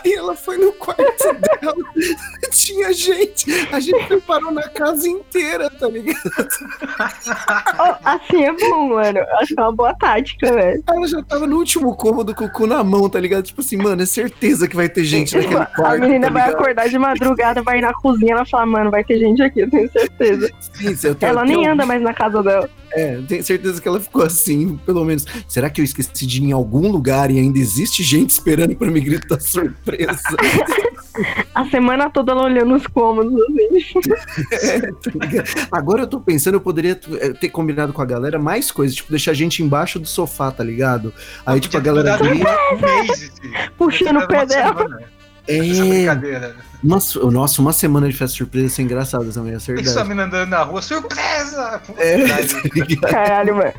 Aí 0.05 0.13
ela 0.15 0.35
foi 0.35 0.57
no 0.59 0.73
quarto 0.73 1.03
dela. 1.35 1.75
Tinha 2.51 2.93
gente. 2.93 3.47
A 3.73 3.81
gente 3.81 4.05
preparou 4.07 4.51
na 4.51 4.69
casa 4.69 5.09
inteira, 5.09 5.71
tá 5.71 5.89
ligado? 5.89 6.19
oh, 7.79 8.09
assim 8.09 8.45
é 8.45 8.53
bom, 8.53 8.89
mano. 8.89 9.21
Acho 9.41 9.55
que 9.55 9.61
é 9.61 9.63
uma 9.63 9.73
boa 9.73 9.95
tática, 9.95 10.53
velho. 10.53 10.83
Ela 10.89 11.07
já 11.07 11.23
tava 11.23 11.47
no 11.47 11.57
último 11.57 11.95
cômodo 11.97 12.35
com 12.35 12.45
o 12.45 12.51
cu 12.51 12.67
na 12.67 12.83
mão, 12.83 13.09
tá 13.09 13.21
ligado? 13.21 13.45
Tipo 13.45 13.61
assim, 13.61 13.77
mano, 13.77 14.03
é 14.03 14.07
certeza 14.07 14.67
que 14.69 14.77
vai 14.77 14.89
ter 14.89 15.05
gente 15.05 15.37
naquele 15.37 15.55
quarto. 15.67 15.85
a 15.85 15.99
menina 15.99 16.27
tá 16.29 16.33
vai 16.33 16.51
acordar 16.51 16.89
de 16.89 16.99
madrugada, 16.99 17.63
vai 17.63 17.79
ir 17.79 17.83
na 17.83 17.93
cozinha, 17.93 18.33
ela 18.35 18.45
fala, 18.45 18.67
mano, 18.67 18.91
vai 18.91 19.05
ter 19.05 19.19
gente 19.19 19.43
aqui, 19.43 19.61
eu 19.61 19.71
tenho 19.71 19.91
certeza. 19.91 20.51
Sim, 20.61 20.97
eu 21.09 21.15
tenho- 21.15 21.31
Ela 21.31 21.45
nem 21.45 21.67
anda 21.67 21.85
mais 21.87 22.03
na 22.03 22.13
casa 22.15 22.43
dela. 22.43 22.69
É, 22.93 23.21
tenho 23.29 23.45
certeza 23.45 23.81
que 23.83 23.87
ela 23.87 24.01
ficou 24.01 24.23
assim, 24.23 24.79
pelo 24.87 25.05
menos. 25.05 25.27
Será 25.47 25.69
que 25.69 25.81
eu 25.81 25.85
esqueci 25.85 26.27
de 26.27 26.43
ir 26.43 26.47
em 26.47 26.53
algum 26.53 26.91
lugar 26.91 27.31
e 27.31 27.39
ainda 27.39 27.58
existe 27.59 28.03
gente 28.03 28.31
esperando 28.31 28.75
pra 28.77 28.91
me 28.91 29.01
gritar 29.01 29.41
surpresa? 29.41 30.19
A 31.53 31.65
semana 31.69 32.09
toda 32.09 32.31
ela 32.31 32.45
olhando 32.45 32.75
os 32.77 32.87
cômodos, 32.87 33.35
assim. 33.35 34.01
É, 34.53 34.81
tá? 34.81 35.67
Agora 35.73 36.03
eu 36.03 36.07
tô 36.07 36.21
pensando, 36.21 36.55
eu 36.55 36.61
poderia 36.61 36.99
eh, 37.21 37.33
ter 37.33 37.49
combinado 37.49 37.93
com 37.93 38.01
a 38.01 38.05
galera 38.05 38.39
mais 38.39 38.71
coisas, 38.71 38.95
tipo, 38.95 39.11
deixar 39.11 39.33
a 39.33 39.35
gente 39.35 39.61
embaixo 39.61 39.99
do 39.99 40.07
sofá, 40.07 40.53
tá 40.53 40.63
ligado? 40.63 41.13
Aí, 41.45 41.59
tipo, 41.59 41.77
a 41.77 41.81
galera 41.81 42.17
durado 42.17 42.35
um 42.37 42.79
mês, 42.81 43.11
esse- 43.11 43.33
Puxando 43.77 44.19
o 44.21 44.29
pé 44.29 44.47
dela. 44.47 44.87
É, 45.49 45.57
su- 47.01 47.29
nossa, 47.33 47.61
uma 47.61 47.73
semana 47.73 48.07
de 48.09 48.15
festa 48.15 48.37
surpresa 48.37 48.67
ia 48.67 48.71
ser 48.71 48.83
engraçado 48.83 49.33
também, 49.33 49.55
é 49.55 49.59
verdade. 49.75 50.09
mina 50.09 50.25
andando 50.25 50.51
na 50.51 50.63
rua, 50.63 50.81
surpresa! 50.83 51.83
É, 51.97 52.19
tá? 53.01 53.09
Caralho, 53.09 53.57
mano. 53.57 53.73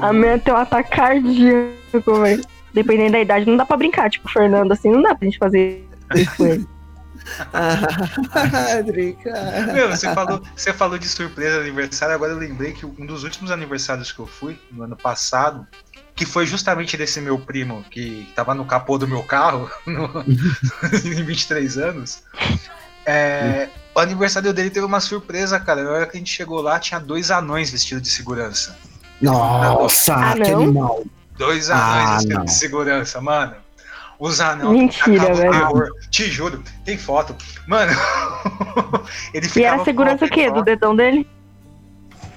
A 0.00 0.12
minha 0.12 0.38
tem 0.38 0.54
um 0.54 0.56
ataque 0.56 0.90
cardíaco, 0.96 2.20
velho. 2.22 2.42
Dependendo 2.72 3.12
da 3.12 3.20
idade, 3.20 3.46
não 3.46 3.56
dá 3.56 3.64
pra 3.64 3.76
brincar. 3.76 4.10
Tipo, 4.10 4.28
o 4.28 4.32
Fernando, 4.32 4.72
assim, 4.72 4.90
não 4.90 5.02
dá 5.02 5.14
pra 5.14 5.26
gente 5.26 5.38
fazer 5.38 5.86
isso 6.14 6.36
com 6.36 6.46
ele. 6.46 6.66
Ah. 7.52 7.78
Meu, 9.74 9.90
você 9.90 10.12
falou, 10.14 10.42
você 10.56 10.72
falou 10.72 10.98
de 10.98 11.06
surpresa 11.08 11.56
de 11.56 11.68
aniversário, 11.68 12.14
agora 12.14 12.32
eu 12.32 12.38
lembrei 12.38 12.72
que 12.72 12.86
um 12.86 13.04
dos 13.04 13.22
últimos 13.22 13.50
aniversários 13.50 14.10
que 14.12 14.18
eu 14.18 14.26
fui, 14.26 14.58
no 14.72 14.84
ano 14.84 14.96
passado, 14.96 15.66
que 16.14 16.24
foi 16.24 16.46
justamente 16.46 16.96
desse 16.96 17.20
meu 17.20 17.38
primo 17.38 17.84
que 17.90 18.28
tava 18.34 18.54
no 18.54 18.64
capô 18.64 18.96
do 18.96 19.06
meu 19.06 19.22
carro, 19.22 19.70
no, 19.86 20.24
em 21.04 21.22
23 21.22 21.76
anos. 21.78 22.22
é, 23.04 23.68
o 23.94 24.00
aniversário 24.00 24.52
dele 24.52 24.70
teve 24.70 24.86
uma 24.86 25.00
surpresa, 25.00 25.60
cara. 25.60 25.84
Na 25.84 25.90
hora 25.90 26.06
que 26.06 26.16
a 26.16 26.18
gente 26.20 26.32
chegou 26.32 26.60
lá, 26.62 26.78
tinha 26.78 26.98
dois 26.98 27.30
anões 27.30 27.70
vestidos 27.70 28.02
de 28.02 28.10
segurança. 28.10 28.76
Nossa, 29.20 30.14
Ah, 30.14 30.34
que 30.34 30.50
animal. 30.50 31.04
Dois 31.38 31.70
Ah, 31.70 32.10
anões 32.16 32.24
não. 32.26 32.44
de 32.44 32.52
segurança, 32.52 33.20
mano. 33.20 33.54
Os 34.18 34.40
anões. 34.40 34.76
Mentira, 34.78 35.32
velho. 35.32 35.52
terror. 35.52 35.88
Te 36.10 36.28
juro, 36.30 36.62
tem 36.84 36.98
foto. 36.98 37.34
Mano, 37.68 37.92
ele 39.32 39.46
E 39.46 39.48
ficava 39.48 39.76
era 39.76 39.84
segurança 39.84 40.24
o 40.24 40.28
quê? 40.28 40.50
Do 40.50 40.62
dedão 40.62 40.94
dele? 40.96 41.28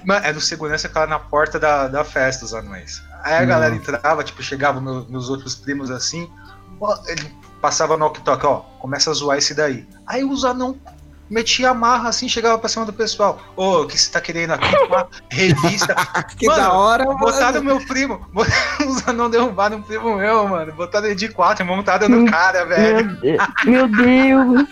Mano, 0.04 0.24
é 0.26 0.32
do 0.32 0.40
segurança 0.40 0.88
que 0.88 0.96
lá 0.98 1.06
na 1.06 1.18
porta 1.18 1.58
da, 1.58 1.88
da 1.88 2.04
festa, 2.04 2.44
os 2.44 2.54
anões. 2.54 3.02
Aí 3.24 3.34
a 3.34 3.40
Não. 3.40 3.46
galera 3.48 3.74
entrava, 3.74 4.22
tipo, 4.24 4.42
chegava 4.42 4.80
meu- 4.80 5.06
meus 5.08 5.28
outros 5.28 5.54
primos 5.54 5.90
assim, 5.90 6.28
ó, 6.80 6.96
ele 7.06 7.32
passava 7.60 7.96
no 7.96 8.04
walkie-talkie, 8.04 8.46
ó, 8.46 8.56
começa 8.80 9.10
a 9.10 9.14
zoar 9.14 9.38
esse 9.38 9.54
daí. 9.54 9.86
Aí 10.06 10.24
os 10.24 10.44
anão 10.44 10.76
metia 11.32 11.70
a 11.70 11.74
marra 11.74 12.10
assim, 12.10 12.28
chegava 12.28 12.58
pra 12.58 12.68
cima 12.68 12.84
do 12.84 12.92
pessoal. 12.92 13.40
Ô, 13.56 13.80
o 13.82 13.86
que 13.86 13.98
você 13.98 14.10
tá 14.10 14.20
querendo 14.20 14.52
aqui? 14.52 14.76
Uma 14.86 15.08
revista. 15.30 15.94
Que 16.36 16.46
Mano, 16.46 16.60
da 16.60 16.72
hora, 16.72 17.04
Botaram 17.04 17.62
meu 17.62 17.80
primo. 17.86 18.20
Os 18.86 19.04
não 19.14 19.30
derrubaram 19.30 19.78
um 19.78 19.82
primo 19.82 20.16
meu, 20.16 20.46
mano. 20.48 20.72
Botaram 20.72 21.06
ele 21.06 21.14
de 21.14 21.28
quatro, 21.28 21.64
montaram 21.64 22.08
no 22.08 22.30
cara, 22.30 22.64
velho. 22.66 23.06
Meu, 23.06 23.16
De- 23.20 23.38
meu 23.70 23.88
Deus. 23.88 24.68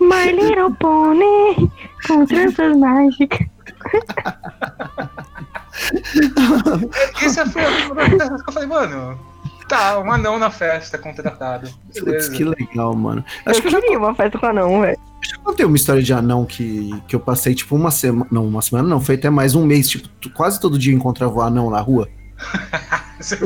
My 0.00 0.32
Little 0.32 0.74
Pony 0.76 1.70
com 2.06 2.24
tranças 2.26 2.76
mágicas. 2.76 3.46
Isso 7.22 7.46
foi 7.50 7.64
a 7.64 7.94
primeira 7.94 8.28
coisa 8.28 8.44
que 8.44 8.50
eu 8.50 8.54
falei, 8.54 8.68
mano. 8.68 9.18
Tá, 9.68 9.98
um 10.00 10.10
anão 10.10 10.38
na 10.38 10.50
festa 10.50 10.98
contratado. 10.98 11.68
Putz, 11.86 12.00
Beleza. 12.04 12.32
que 12.32 12.44
legal, 12.44 12.94
mano. 12.94 13.24
Eu 13.46 13.52
Acho 13.52 13.60
que 13.62 13.68
eu 13.68 13.72
já 13.72 13.80
queria 13.80 13.98
uma 13.98 14.14
festa 14.14 14.36
com 14.38 14.46
anão, 14.46 14.80
velho. 14.80 14.98
Já 15.30 15.36
contei 15.44 15.64
uma 15.64 15.76
história 15.76 16.02
de 16.02 16.12
anão 16.12 16.44
que, 16.44 16.90
que 17.06 17.14
eu 17.14 17.20
passei, 17.20 17.54
tipo, 17.54 17.76
uma 17.76 17.90
semana. 17.92 18.26
Não, 18.32 18.46
uma 18.46 18.60
semana 18.62 18.88
não, 18.88 19.00
foi 19.00 19.14
até 19.14 19.30
mais 19.30 19.54
um 19.54 19.64
mês. 19.64 19.88
Tipo, 19.88 20.08
tu- 20.20 20.30
quase 20.30 20.58
todo 20.58 20.76
dia 20.78 20.92
eu 20.92 20.96
encontrava 20.96 21.32
o 21.32 21.40
anão 21.40 21.70
na 21.70 21.80
rua. 21.80 22.08
Você 23.20 23.36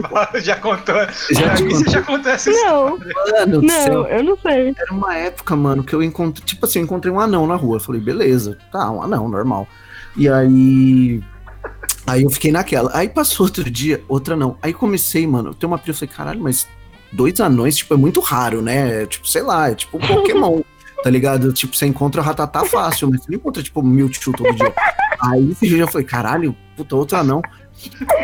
já 0.41 0.55
contou. 0.57 0.95
Já 1.33 1.55
mim, 1.55 1.63
contei. 1.63 1.71
você 1.71 1.91
já 1.91 2.03
contou 2.03 2.31
essa 2.31 2.49
história. 2.49 2.71
Não, 2.71 2.91
Mano 2.97 3.63
não, 3.63 4.07
eu 4.07 4.23
não 4.23 4.37
sei. 4.39 4.75
Era 4.79 4.93
uma 4.95 5.17
época, 5.17 5.57
mano, 5.57 5.83
que 5.83 5.93
eu 5.93 6.01
encontrei. 6.01 6.45
Tipo 6.47 6.65
assim, 6.65 6.79
eu 6.79 6.85
encontrei 6.85 7.13
um 7.13 7.19
anão 7.19 7.45
na 7.45 7.57
rua. 7.57 7.77
Eu 7.77 7.81
falei, 7.81 8.01
beleza, 8.01 8.57
tá, 8.71 8.89
um 8.91 9.03
anão, 9.03 9.29
normal. 9.29 9.67
E 10.17 10.29
aí. 10.29 11.21
Aí 12.07 12.23
eu 12.23 12.31
fiquei 12.31 12.53
naquela. 12.53 12.91
Aí 12.95 13.09
passou 13.09 13.47
outro 13.47 13.69
dia, 13.69 14.01
outra 14.09 14.37
não. 14.37 14.57
Aí 14.63 14.73
comecei, 14.73 15.27
mano. 15.27 15.51
Eu 15.51 15.55
tenho 15.55 15.73
uma 15.73 15.79
prima, 15.79 15.91
eu 15.93 15.99
falei, 15.99 16.15
caralho, 16.15 16.41
mas 16.41 16.69
dois 17.13 17.41
anões, 17.41 17.77
tipo, 17.77 17.95
é 17.95 17.97
muito 17.97 18.21
raro, 18.21 18.63
né? 18.63 19.07
Tipo, 19.07 19.27
sei 19.27 19.43
lá, 19.43 19.71
é 19.71 19.75
tipo 19.75 19.97
um 19.97 20.01
Pokémon. 20.07 20.61
Tá 21.05 21.11
ligado? 21.11 21.53
Tipo, 21.53 21.77
você 21.77 21.85
encontra 21.85 22.23
o 22.23 22.25
Ratatá 22.25 22.65
fácil, 22.65 23.11
mas 23.11 23.23
você 23.23 23.31
não 23.31 23.37
encontra, 23.37 23.63
tipo, 23.63 23.83
Mewtwo 23.83 24.33
todo 24.33 24.55
dia. 24.55 24.73
Aí 25.21 25.51
esse 25.51 25.69
dia 25.69 25.83
eu 25.83 25.87
falei, 25.87 26.07
caralho, 26.07 26.57
puta, 26.75 26.97
outro 26.97 27.19
anão. 27.19 27.43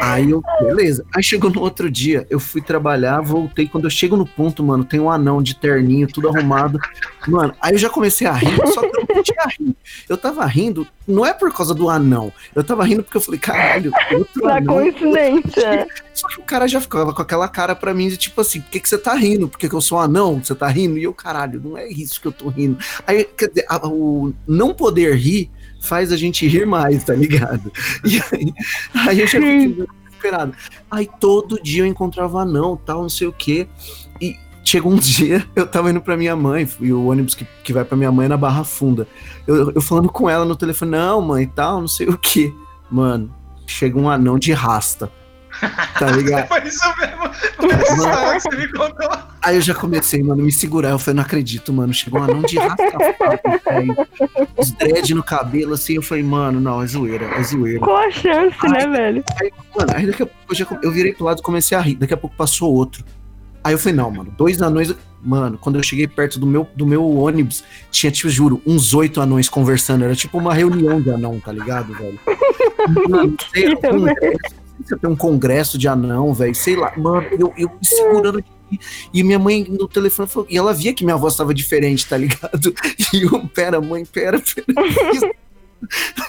Aí 0.01 0.31
eu, 0.31 0.43
beleza. 0.61 1.05
Aí 1.15 1.23
chegou 1.23 1.51
no 1.51 1.61
outro 1.61 1.91
dia, 1.91 2.27
eu 2.31 2.41
fui 2.41 2.61
trabalhar, 2.61 3.21
voltei. 3.21 3.67
Quando 3.69 3.85
eu 3.85 3.91
chego 3.91 4.17
no 4.17 4.27
ponto, 4.27 4.63
mano, 4.63 4.85
tem 4.85 4.99
um 5.01 5.11
anão 5.11 5.43
de 5.43 5.55
terninho, 5.55 6.07
tudo 6.09 6.29
arrumado. 6.29 6.79
Mano, 7.27 7.55
aí 7.61 7.73
eu 7.75 7.79
já 7.79 7.91
comecei 7.91 8.27
a 8.27 8.33
rir, 8.33 8.57
só 8.73 8.81
que 8.81 8.87
eu 9.01 9.07
não 9.15 9.23
tinha 9.23 9.47
rindo. 9.59 9.77
Eu 10.09 10.17
tava 10.17 10.45
rindo, 10.47 10.87
não 11.07 11.27
é 11.27 11.33
por 11.33 11.53
causa 11.53 11.75
do 11.75 11.91
anão. 11.91 12.33
Eu 12.55 12.65
tava 12.65 12.85
rindo 12.85 13.03
porque 13.03 13.17
eu 13.17 13.21
falei, 13.21 13.41
caralho, 13.41 13.93
outro 14.13 14.45
Na 14.45 14.57
anão. 14.57 14.75
coincidência. 14.75 15.87
Só 16.15 16.29
que 16.29 16.41
o 16.41 16.45
cara 16.45 16.67
já 16.67 16.81
ficava 16.81 17.13
com 17.15 17.23
aquela 17.23 17.49
cara 17.49 17.75
pra 17.75 17.95
mim 17.95 18.09
de 18.09 18.17
tipo 18.17 18.41
assim, 18.41 18.61
por 18.61 18.71
que, 18.71 18.81
que 18.81 18.89
você 18.89 18.99
tá 18.99 19.15
rindo? 19.15 19.49
Porque 19.49 19.69
que 19.69 19.75
eu 19.75 19.81
sou 19.81 19.99
um 19.99 20.01
anão, 20.03 20.43
você 20.43 20.55
tá 20.55 20.69
rindo? 20.69 20.99
E 20.99 21.05
eu, 21.05 21.13
caralho, 21.13 21.61
não 21.63 21.77
é 21.77 21.89
isso 21.89 22.21
que 22.21 22.27
eu 22.27 22.33
tô 22.33 22.49
rindo. 22.49 22.79
Aí, 23.07 23.25
quer 23.25 23.49
dizer, 23.49 23.67
o 23.85 24.33
não 24.47 24.75
poder 24.75 25.15
rir 25.17 25.51
faz 25.81 26.13
a 26.13 26.17
gente 26.17 26.47
rir 26.47 26.67
mais, 26.67 27.05
tá 27.05 27.15
ligado? 27.15 27.73
E 28.05 28.21
aí, 28.33 28.55
aí 28.95 29.21
eu 29.21 29.27
já 29.27 29.41
fiquei 29.41 29.87
desesperado. 30.05 30.55
Aí 30.91 31.09
todo 31.19 31.61
dia 31.63 31.83
eu 31.83 31.87
encontrava 31.87 32.43
anão, 32.43 32.77
tal, 32.77 33.03
não 33.03 33.09
sei 33.09 33.27
o 33.27 33.33
quê. 33.33 33.67
E 34.21 34.37
chegou 34.65 34.93
um 34.93 34.97
dia, 35.01 35.47
eu 35.57 35.67
tava 35.67 35.91
indo 35.91 36.01
pra 36.01 36.17
minha 36.17 36.37
mãe, 36.37 36.69
e 36.81 36.93
o 36.93 37.07
ônibus 37.07 37.35
que, 37.35 37.47
que 37.65 37.73
vai 37.73 37.85
pra 37.85 37.97
minha 37.97 38.13
mãe 38.13 38.27
é 38.27 38.29
na 38.29 38.37
Barra 38.37 38.65
Funda. 38.65 39.09
Eu, 39.47 39.73
eu 39.73 39.81
falando 39.81 40.09
com 40.09 40.29
ela 40.29 40.45
no 40.45 40.57
telefone, 40.57 40.93
não, 40.93 41.21
mãe, 41.21 41.47
tal, 41.47 41.81
não 41.81 41.89
sei 41.89 42.09
o 42.09 42.19
quê. 42.19 42.53
Mano, 42.91 43.35
chega 43.67 43.99
um 43.99 44.09
anão 44.09 44.39
de 44.39 44.53
rasta. 44.53 45.11
Tá 45.99 46.11
ligado? 46.11 46.49
Foi 46.49 46.67
isso 46.67 46.95
mesmo. 46.99 47.35
Foi 47.57 47.71
essa 47.71 48.49
que 48.49 48.57
você 48.57 48.57
me 48.57 48.73
contou. 48.73 49.11
Aí 49.43 49.57
eu 49.57 49.61
já 49.61 49.75
comecei, 49.75 50.23
mano, 50.23 50.43
me 50.43 50.53
segurar. 50.53 50.91
Eu 50.91 50.99
falei, 50.99 51.17
não 51.17 51.23
acredito, 51.23 51.73
mano. 51.73 51.93
Chegou 51.93 52.21
um 52.21 52.25
anão 52.25 52.43
de 52.43 52.59
rastafari, 52.59 53.61
velho. 53.65 53.97
Os 54.57 54.71
dread 54.73 55.15
no 55.15 55.23
cabelo, 55.23 55.75
assim. 55.75 55.95
Eu 55.95 56.03
falei, 56.03 56.25
mano, 56.25 56.61
não, 56.61 56.83
é 56.83 56.87
zoeira, 56.87 57.27
é 57.27 57.43
zoeira. 57.43 57.81
Qual 57.81 57.97
a 57.97 58.11
chance, 58.11 58.69
né, 58.69 58.87
velho? 58.87 59.25
Mano, 59.77 59.93
aí 59.95 60.07
daqui 60.07 60.23
a 60.23 60.27
pouco 60.27 60.53
eu, 60.53 60.55
já, 60.55 60.67
eu 60.83 60.93
virei 60.93 61.13
pro 61.13 61.25
lado 61.25 61.41
e 61.41 61.43
comecei 61.43 61.77
a 61.77 61.81
rir. 61.81 61.97
Daqui 61.97 62.15
a 62.15 62.17
pouco 62.17 62.35
passou 62.37 62.73
outro. 62.73 63.05
Aí 63.63 63.75
eu 63.75 63.79
falei, 63.79 63.95
não, 63.95 64.11
mano, 64.11 64.33
dois 64.37 64.61
anões. 64.63 64.95
Mano, 65.23 65.59
quando 65.59 65.77
eu 65.77 65.83
cheguei 65.83 66.09
perto 66.09 66.41
do 66.41 66.47
meu, 66.47 66.67
do 66.75 66.87
meu 66.87 67.07
ônibus, 67.07 67.63
tinha, 67.91 68.11
tipo, 68.11 68.31
juro, 68.31 68.63
uns 68.67 68.95
oito 68.95 69.21
anões 69.21 69.51
conversando. 69.51 70.03
Era 70.03 70.17
tipo 70.17 70.39
uma 70.39 70.55
reunião 70.55 70.99
de 70.99 71.11
anão, 71.11 71.39
tá 71.39 71.53
ligado, 71.53 71.93
velho? 71.93 72.19
Mano, 73.09 73.37
sei, 73.53 73.75
um 73.75 74.60
Se 74.85 74.97
tem 74.97 75.11
um 75.11 75.17
congresso 75.17 75.77
de 75.79 75.87
anão, 75.89 76.33
velho. 76.35 76.55
Sei 76.55 76.77
lá, 76.77 76.93
mano, 76.97 77.27
eu, 77.33 77.53
eu 77.57 77.69
me 77.69 77.85
segurando 77.87 78.39
rir. 78.71 78.79
E 79.13 79.23
minha 79.25 79.39
mãe 79.39 79.67
no 79.69 79.89
telefone 79.89 80.29
falou, 80.29 80.47
e 80.49 80.57
ela 80.57 80.73
via 80.73 80.95
que 80.95 81.05
minha 81.05 81.17
voz 81.17 81.35
tava 81.37 81.53
diferente, 81.53 82.07
tá 82.09 82.17
ligado? 82.17 82.73
E 83.13 83.23
eu, 83.23 83.47
pera, 83.49 83.81
mãe, 83.81 84.05
pera, 84.05 84.41
pera. 84.41 84.67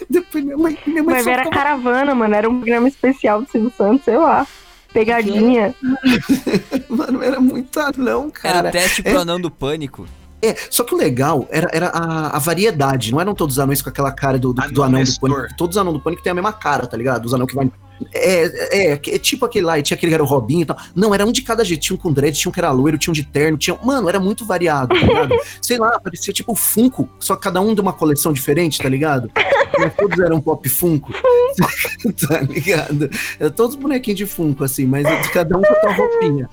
Depois 0.09 0.43
minha 0.43 0.57
mãe, 0.57 0.77
minha 0.87 1.03
mãe 1.03 1.15
Mas 1.15 1.27
era 1.27 1.43
ficava- 1.43 1.55
caravana, 1.63 2.15
mano. 2.15 2.33
Era 2.33 2.49
um 2.49 2.57
programa 2.57 2.87
especial 2.87 3.41
do 3.41 3.49
Silvio 3.51 3.71
Santos, 3.77 4.05
sei 4.05 4.17
lá. 4.17 4.47
Pegadinha. 4.93 5.73
Mano, 6.89 7.23
era 7.23 7.39
muito 7.39 7.79
anão, 7.79 8.23
Era 8.43 8.53
cara. 8.53 8.71
teste 8.71 9.01
pro 9.01 9.19
anão 9.21 9.39
do 9.39 9.49
pânico. 9.49 10.05
É, 10.41 10.53
só 10.69 10.83
que 10.83 10.93
o 10.93 10.97
legal 10.97 11.47
era, 11.49 11.69
era 11.71 11.87
a, 11.89 12.35
a 12.35 12.39
variedade, 12.39 13.11
não 13.11 13.21
eram 13.21 13.33
todos 13.33 13.55
os 13.55 13.59
anões 13.59 13.81
com 13.81 13.89
aquela 13.89 14.11
cara 14.11 14.37
do, 14.39 14.51
do, 14.51 14.71
do 14.71 14.83
Anão 14.83 15.01
do 15.03 15.19
pânico. 15.19 15.55
Todos 15.55 15.77
os 15.77 15.81
anãos 15.81 15.93
do 15.93 15.99
pânico 16.01 16.21
têm 16.23 16.31
a 16.31 16.33
mesma 16.33 16.51
cara, 16.51 16.87
tá 16.87 16.97
ligado? 16.97 17.25
Os 17.25 17.33
anão 17.33 17.45
que 17.47 17.55
vai. 17.55 17.71
É, 18.13 18.45
é, 18.77 18.91
é, 18.93 18.97
tipo 18.97 19.45
aquele 19.45 19.65
lá, 19.65 19.79
e 19.79 19.83
tinha 19.83 19.95
aquele 19.95 20.11
que 20.11 20.13
era 20.13 20.23
o 20.23 20.27
Robinho 20.27 20.61
e 20.61 20.65
tal. 20.65 20.77
Não, 20.95 21.13
era 21.13 21.25
um 21.25 21.31
de 21.31 21.41
cada 21.41 21.63
jeito. 21.63 21.81
Tinha 21.81 21.95
um 21.95 21.99
com 21.99 22.11
dread, 22.11 22.37
tinha 22.37 22.49
um 22.49 22.53
que 22.53 22.59
era 22.59 22.71
loiro, 22.71 22.97
tinha 22.97 23.11
um 23.11 23.15
de 23.15 23.23
terno, 23.23 23.57
tinha. 23.57 23.77
Mano, 23.83 24.09
era 24.09 24.19
muito 24.19 24.45
variado, 24.45 24.99
tá 24.99 25.05
ligado? 25.05 25.35
Sei 25.61 25.77
lá, 25.77 25.99
parecia 25.99 26.33
tipo 26.33 26.55
Funko, 26.55 27.09
só 27.19 27.35
que 27.35 27.43
cada 27.43 27.61
um 27.61 27.73
de 27.73 27.81
uma 27.81 27.93
coleção 27.93 28.33
diferente, 28.33 28.81
tá 28.81 28.89
ligado? 28.89 29.31
Mas 29.77 29.95
todos 29.95 30.19
eram 30.19 30.41
pop 30.41 30.67
Funko. 30.67 31.11
tá 32.27 32.41
ligado? 32.41 33.09
Era 33.39 33.49
todos 33.49 33.75
bonequinhos 33.75 34.17
de 34.17 34.25
Funko, 34.25 34.63
assim, 34.63 34.85
mas 34.85 35.05
cada 35.29 35.57
um 35.57 35.61
com 35.61 35.73
a 35.73 35.81
sua 35.81 35.93
roupinha. 35.93 36.49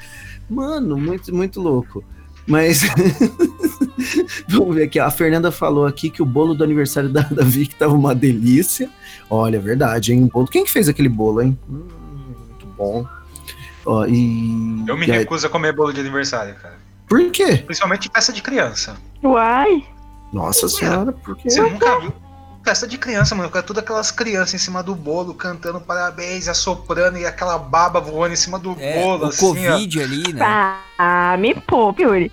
Mano, 0.49 0.96
muito, 0.96 1.34
muito 1.34 1.61
louco. 1.61 2.03
Mas. 2.49 2.82
Vamos 4.49 4.74
ver 4.74 4.84
aqui. 4.84 4.99
A 4.99 5.11
Fernanda 5.11 5.53
falou 5.53 5.86
aqui 5.86 6.09
que 6.11 6.22
o 6.22 6.26
bolo 6.26 6.55
do 6.55 6.64
aniversário 6.64 7.09
da, 7.11 7.20
da 7.22 7.44
Vicky 7.44 7.74
tava 7.74 7.94
uma 7.94 8.14
delícia. 8.14 8.88
Olha, 9.28 9.57
é 9.57 9.61
verdade, 9.61 10.12
hein? 10.12 10.24
O 10.24 10.28
bolo. 10.28 10.46
Quem 10.46 10.64
que 10.64 10.70
fez 10.70 10.88
aquele 10.88 11.09
bolo, 11.09 11.42
hein? 11.42 11.59
Hum, 11.68 11.86
muito 12.49 12.66
bom. 12.76 13.07
Ó, 13.84 14.07
e. 14.07 14.84
Eu 14.86 14.96
me 14.96 15.07
e 15.07 15.12
aí- 15.12 15.18
recuso 15.18 15.46
a 15.46 15.51
comer 15.51 15.72
bolo 15.74 15.92
de 15.92 16.01
aniversário, 16.01 16.55
cara. 16.57 16.78
Por 17.09 17.30
quê? 17.30 17.59
Principalmente 17.59 18.11
festa 18.12 18.32
de 18.32 18.42
criança. 18.42 18.96
Uai. 19.22 19.84
Nossa 20.32 20.68
senhora, 20.68 21.12
por 21.12 21.36
quê? 21.36 21.49
Você 21.51 21.61
nunca 21.61 22.01
viu? 22.01 22.12
Festa 22.69 22.87
de 22.87 22.99
criança, 22.99 23.35
mano. 23.35 23.49
Com 23.49 23.62
todas 23.62 23.83
aquelas 23.83 24.11
crianças 24.11 24.53
em 24.53 24.59
cima 24.59 24.83
do 24.83 24.95
bolo, 24.95 25.33
cantando 25.33 25.81
parabéns, 25.81 26.49
assoprando 26.49 27.16
e 27.16 27.25
aquela 27.25 27.57
baba 27.59 27.99
voando 27.99 28.35
em 28.35 28.37
cima 28.37 28.59
do 28.59 28.77
É, 28.79 29.01
bolo, 29.03 29.25
o 29.25 29.29
assim, 29.29 29.66
ó. 29.66 29.73
Covid 29.73 30.03
ali, 30.03 30.33
né? 30.35 30.77
Ah, 30.99 31.35
me 31.39 31.55
poupe, 31.55 32.03
Yuri. 32.03 32.31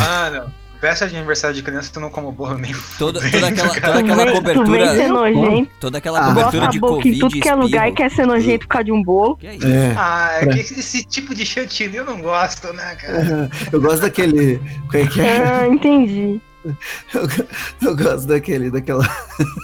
Mano, 0.00 0.52
festa 0.80 1.06
de 1.06 1.14
aniversário 1.16 1.54
de 1.54 1.62
criança, 1.62 1.90
tu 1.92 2.00
não 2.00 2.10
como 2.10 2.32
bolo 2.32 2.58
nem 2.58 2.72
Toda, 2.98 3.20
toda 3.20 3.46
aquela, 3.48 3.68
toda 3.80 3.98
aquela 4.00 4.32
cobertura. 4.32 4.94
ser 4.96 5.08
nojento, 5.08 5.70
Toda 5.78 5.98
aquela 5.98 6.18
Ah, 6.18 6.34
cobertura 6.34 6.66
de 6.68 6.80
boca 6.80 6.94
Covid. 6.94 7.16
em 7.16 7.20
tudo 7.20 7.40
que 7.40 7.48
é 7.48 7.54
lugar 7.54 7.88
e 7.88 7.92
quer 7.92 8.10
ser 8.10 8.26
nojento 8.26 8.66
por 8.66 8.72
causa 8.72 8.84
de 8.86 8.92
um 8.92 9.02
bolo. 9.02 9.36
Que 9.36 9.46
é 9.46 9.54
isso? 9.54 9.66
É. 9.68 9.94
Ah, 9.96 10.30
é 10.40 10.44
Pra- 10.46 10.54
que 10.54 10.60
esse 10.62 11.04
tipo 11.04 11.32
de 11.32 11.46
chantilly 11.46 11.96
eu 11.96 12.04
não 12.04 12.20
gosto, 12.20 12.72
né, 12.72 12.96
cara? 12.96 13.48
Eu 13.70 13.80
gosto 13.80 14.00
daquele. 14.00 14.60
É 14.92 15.06
que 15.06 15.20
é? 15.20 15.38
Ah, 15.46 15.68
entendi. 15.68 16.40
Eu, 17.14 17.28
eu 17.88 17.96
gosto 17.96 18.26
daquele, 18.26 18.70
daquela. 18.70 19.06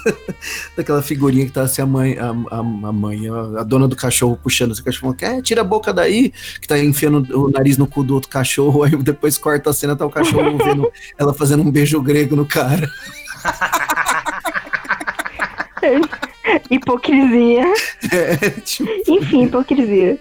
daquela 0.77 1.03
figurinha 1.03 1.47
que 1.47 1.53
tá 1.53 1.63
assim, 1.63 1.83
a 1.83 1.87
mãe, 1.87 2.19
a, 2.19 2.31
a, 2.31 2.59
a 2.59 2.93
mãe, 2.93 3.29
a, 3.29 3.61
a 3.61 3.63
dona 3.63 3.89
do 3.89 3.97
cachorro 3.97 4.39
puxando 4.43 4.73
esse 4.73 4.83
cachorro, 4.83 5.15
falando, 5.19 5.39
é, 5.39 5.43
tira 5.43 5.61
a 5.61 5.65
boca 5.65 5.93
daí, 5.93 6.33
que 6.61 6.69
tá 6.69 6.79
enfiando 6.79 7.27
o 7.37 7.51
nariz 7.51 7.77
no 7.77 7.87
cu 7.87 8.03
do 8.03 8.15
outro 8.15 8.29
cachorro, 8.29 8.83
aí 8.83 8.97
depois 8.97 9.39
corta 9.39 9.71
a 9.71 9.73
cena, 9.73 9.97
tá 9.97 10.07
o 10.07 10.11
cachorro 10.11 10.59
vendo 10.63 10.91
ela 11.19 11.35
fazendo 11.35 11.63
um 11.63 11.71
beijo 11.71 12.01
grego 12.01 12.37
no 12.37 12.47
cara. 12.47 12.89
Hipocrisia. 16.71 17.65
É, 18.13 18.51
tipo, 18.61 18.91
Enfim, 19.09 19.45
hipocrisia. 19.45 20.19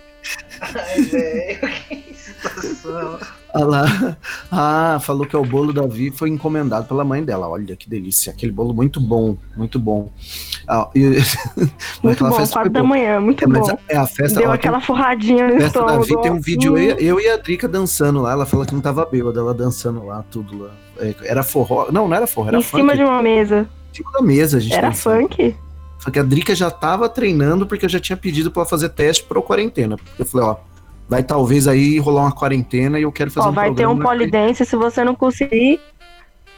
Ai, 0.61 1.01
velho, 1.01 1.59
que 1.87 2.13
situação. 2.13 3.19
Olha 3.53 3.65
lá. 3.65 4.17
Ah, 4.51 4.99
falou 5.01 5.25
que 5.25 5.35
é 5.35 5.39
o 5.39 5.45
bolo 5.45 5.71
da 5.71 5.85
Vi 5.87 6.11
foi 6.11 6.29
encomendado 6.29 6.85
pela 6.87 7.03
mãe 7.05 7.23
dela. 7.23 7.47
Olha 7.47 7.75
que 7.75 7.89
delícia. 7.89 8.31
Aquele 8.33 8.51
bolo 8.51 8.73
muito 8.73 8.99
bom, 8.99 9.37
muito 9.55 9.79
bom. 9.79 10.11
Ah, 10.67 10.89
e- 10.95 11.17
Muito 12.03 12.23
bom, 12.23 12.31
festa 12.33 12.53
quatro 12.55 12.61
foi 12.61 12.69
da 12.69 12.79
boa. 12.81 12.89
manhã, 12.89 13.19
muito 13.19 13.43
É, 13.43 13.47
bom. 13.47 13.77
é 13.89 13.97
a 13.97 14.05
festa. 14.07 14.39
Deu 14.39 14.51
aquela 14.51 14.79
forradinha 14.81 15.45
no 15.47 15.53
Festa 15.59 15.79
da 15.83 15.93
estômago. 15.95 16.03
Vi 16.03 16.21
tem 16.21 16.31
um 16.31 16.41
vídeo, 16.41 16.73
Hum, 16.73 16.77
eu, 16.77 16.95
eu 16.97 17.19
e 17.19 17.27
a 17.29 17.37
Drica 17.37 17.67
dançando 17.67 18.21
lá. 18.21 18.31
Ela 18.33 18.45
falou 18.45 18.65
que 18.65 18.73
não 18.73 18.81
tava 18.81 19.05
bêbada, 19.05 19.39
ela 19.39 19.53
dançando 19.53 20.05
lá, 20.05 20.23
tudo 20.29 20.63
lá. 20.63 20.71
É, 20.99 21.15
Era 21.23 21.43
forró. 21.43 21.87
Não, 21.91 22.07
não 22.07 22.15
era 22.15 22.27
forró, 22.27 22.49
era 22.49 22.57
em 22.57 22.61
funk. 22.63 22.81
cima 22.81 22.95
de 22.95 23.03
uma 23.03 23.21
mesa. 23.21 23.67
Em 23.91 23.95
cima 23.97 24.11
da 24.11 24.21
mesa, 24.21 24.57
a 24.57 24.59
gente 24.59 24.73
Era 24.73 24.89
dançando. 24.89 25.21
funk. 25.21 25.55
Só 25.99 26.09
que 26.11 26.19
a 26.19 26.23
Drica 26.23 26.53
já 26.55 26.69
tava 26.71 27.07
treinando 27.09 27.65
porque 27.67 27.85
eu 27.85 27.89
já 27.89 27.99
tinha 27.99 28.17
pedido 28.17 28.49
pra 28.51 28.61
ela 28.61 28.69
fazer 28.69 28.89
teste 28.89 29.23
pro 29.23 29.41
quarentena. 29.43 29.97
Eu 30.17 30.25
falei, 30.25 30.47
ó, 30.47 30.55
vai 31.07 31.23
talvez 31.23 31.67
aí 31.67 31.99
rolar 31.99 32.23
uma 32.23 32.31
quarentena 32.31 32.99
e 32.99 33.03
eu 33.03 33.11
quero 33.11 33.29
fazer 33.31 33.47
Ó, 33.47 33.51
um 33.51 33.53
vai 33.53 33.73
ter 33.73 33.87
um 33.87 33.97
polidense, 33.99 34.65
se 34.65 34.75
você 34.75 35.03
não 35.03 35.15
conseguir, 35.15 35.79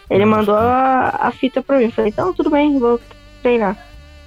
Ele 0.09 0.25
mandou 0.25 0.55
a, 0.55 1.09
a 1.21 1.31
fita 1.31 1.61
pra 1.61 1.77
mim. 1.79 1.89
Falei, 1.89 2.11
então 2.11 2.33
tudo 2.33 2.49
bem, 2.49 2.77
vou 2.77 2.99
treinar. 3.41 3.77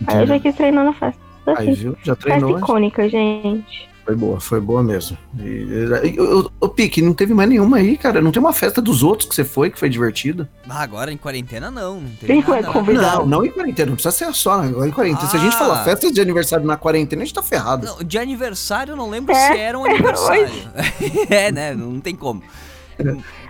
Aí 0.06 0.18
eu 0.20 0.26
já 0.26 0.38
quis 0.38 0.54
treinar 0.54 0.84
na 0.84 0.92
festa. 0.92 1.20
Aí, 1.46 1.54
Assim, 1.54 1.72
viu? 1.74 1.96
Já 2.02 2.14
festa 2.16 2.38
treinou. 2.38 2.58
icônica, 2.58 3.08
gente. 3.08 3.88
Foi 4.06 4.14
boa, 4.14 4.38
foi 4.38 4.60
boa 4.60 4.84
mesmo. 4.84 5.18
E, 5.36 5.42
e, 5.42 6.20
o, 6.60 6.68
Pique, 6.68 7.02
não 7.02 7.12
teve 7.12 7.34
mais 7.34 7.48
nenhuma 7.48 7.78
aí, 7.78 7.96
cara. 7.98 8.20
Não 8.22 8.30
tem 8.30 8.40
uma 8.40 8.52
festa 8.52 8.80
dos 8.80 9.02
outros 9.02 9.28
que 9.28 9.34
você 9.34 9.44
foi, 9.44 9.68
que 9.68 9.76
foi 9.76 9.88
divertida. 9.88 10.48
Ah, 10.68 10.80
agora 10.80 11.10
em 11.12 11.16
quarentena 11.16 11.72
não, 11.72 12.00
não 12.00 12.10
teve 12.10 12.26
Quem 12.40 12.40
nada. 12.40 12.72
convidar? 12.72 13.16
Não, 13.18 13.26
não 13.26 13.44
em 13.44 13.50
quarentena, 13.50 13.88
não 13.88 13.94
precisa 13.96 14.12
ser 14.14 14.32
só 14.32 14.60
agora 14.62 14.86
em 14.86 14.92
quarentena. 14.92 15.28
Se 15.28 15.36
a 15.36 15.40
gente 15.40 15.56
Ah. 15.56 15.58
falar 15.58 15.84
festa 15.84 16.12
de 16.12 16.20
aniversário 16.20 16.64
na 16.64 16.76
quarentena, 16.76 17.22
a 17.22 17.24
gente 17.24 17.34
tá 17.34 17.42
ferrado. 17.42 17.84
Não, 17.84 17.98
de 17.98 18.16
aniversário 18.16 18.92
eu 18.92 18.96
não 18.96 19.10
lembro 19.10 19.34
É, 19.34 19.52
se 19.52 19.58
era 19.58 19.76
um 19.76 19.84
aniversário. 19.90 20.48
é, 21.28 21.50
né? 21.50 21.74
Não 21.74 21.98
tem 22.00 22.14
como. 22.14 22.44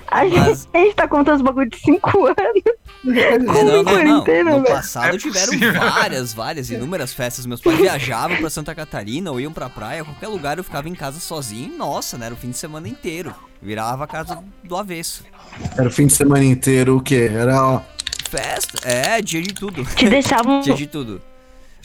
A 0.08 0.24
gente, 0.24 0.38
Mas- 0.38 0.68
gente 0.74 0.94
tá 0.94 1.08
contando 1.08 1.36
os 1.36 1.42
bagulho 1.42 1.68
de 1.68 1.78
5 1.78 2.26
anos. 2.26 3.16
É, 3.18 3.38
Como 3.38 3.64
não, 3.64 3.82
não, 3.82 4.04
não. 4.04 4.18
No 4.18 4.24
velho? 4.24 4.64
passado 4.64 5.14
É 5.14 5.18
tiveram 5.18 5.46
possível. 5.52 5.72
várias, 5.74 6.32
várias, 6.34 6.70
inúmeras 6.70 7.12
festas. 7.12 7.46
Meus 7.46 7.60
pais 7.60 7.76
viajavam 7.78 8.36
pra 8.36 8.50
Santa 8.50 8.74
Catarina 8.74 9.30
ou 9.30 9.40
iam 9.40 9.52
pra 9.52 9.68
praia, 9.68 10.04
qualquer 10.04 10.28
lugar 10.28 10.58
eu 10.58 10.64
ficava 10.64 10.88
em 10.88 10.94
casa 10.94 11.20
sozinho. 11.20 11.76
Nossa, 11.76 12.16
né? 12.18 12.26
Era 12.26 12.34
o 12.34 12.38
fim 12.38 12.50
de 12.50 12.58
semana 12.58 12.88
inteiro. 12.88 13.34
Virava 13.60 14.04
a 14.04 14.06
casa 14.06 14.38
do 14.64 14.76
avesso. 14.76 15.24
Era 15.76 15.88
o 15.88 15.90
fim 15.90 16.06
de 16.06 16.12
semana 16.12 16.44
inteiro, 16.44 16.96
o 16.96 17.00
quê? 17.02 17.30
Era, 17.32 17.62
ó, 17.62 17.80
Festa, 18.28 18.86
é, 18.88 19.22
dia 19.22 19.40
de 19.40 19.54
tudo. 19.54 19.84
Te 19.84 20.08
deixavam. 20.08 20.60
Dia 20.62 20.74
de 20.74 20.86
tudo. 20.86 21.22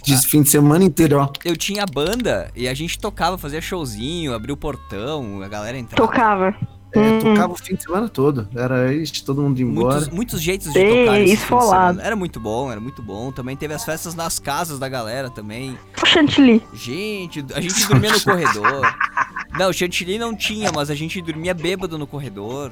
de 0.03 0.17
fim 0.27 0.41
de 0.41 0.49
semana 0.49 0.83
inteiro, 0.83 1.19
ó. 1.19 1.29
Eu 1.45 1.55
tinha 1.55 1.85
banda 1.85 2.49
e 2.55 2.67
a 2.67 2.73
gente 2.73 2.97
tocava, 2.99 3.37
fazia 3.37 3.61
showzinho, 3.61 4.33
abria 4.33 4.53
o 4.53 4.57
portão, 4.57 5.41
a 5.43 5.47
galera 5.47 5.77
entrava. 5.77 6.01
Tocava. 6.07 6.55
É, 6.93 6.99
Hum. 6.99 7.19
tocava 7.19 7.53
o 7.53 7.55
fim 7.55 7.75
de 7.75 7.83
semana 7.83 8.09
todo. 8.09 8.47
Era 8.55 8.93
isso, 8.93 9.23
todo 9.23 9.41
mundo 9.41 9.57
ia 9.59 9.65
embora. 9.65 9.95
Muitos, 9.95 10.09
muitos 10.13 10.41
jeitos 10.41 10.71
de 10.73 10.79
Ei, 10.79 11.05
tocar 11.05 11.19
esfolado. 11.21 12.01
Era 12.01 12.15
muito 12.15 12.39
bom, 12.39 12.69
era 12.71 12.81
muito 12.81 13.01
bom. 13.01 13.31
Também 13.31 13.55
teve 13.55 13.73
as 13.73 13.85
festas 13.85 14.13
nas 14.13 14.39
casas 14.39 14.77
da 14.77 14.89
galera 14.89 15.29
também. 15.29 15.77
O 16.01 16.05
chantilly. 16.05 16.61
Gente, 16.73 17.45
a 17.53 17.61
gente 17.61 17.87
dormia 17.87 18.11
no 18.11 18.21
corredor. 18.21 18.95
Não, 19.57 19.71
chantilly 19.73 20.17
não 20.17 20.33
tinha, 20.33 20.71
mas 20.71 20.89
a 20.89 20.95
gente 20.95 21.21
dormia 21.21 21.53
bêbado 21.53 21.97
no 21.97 22.07
corredor. 22.07 22.71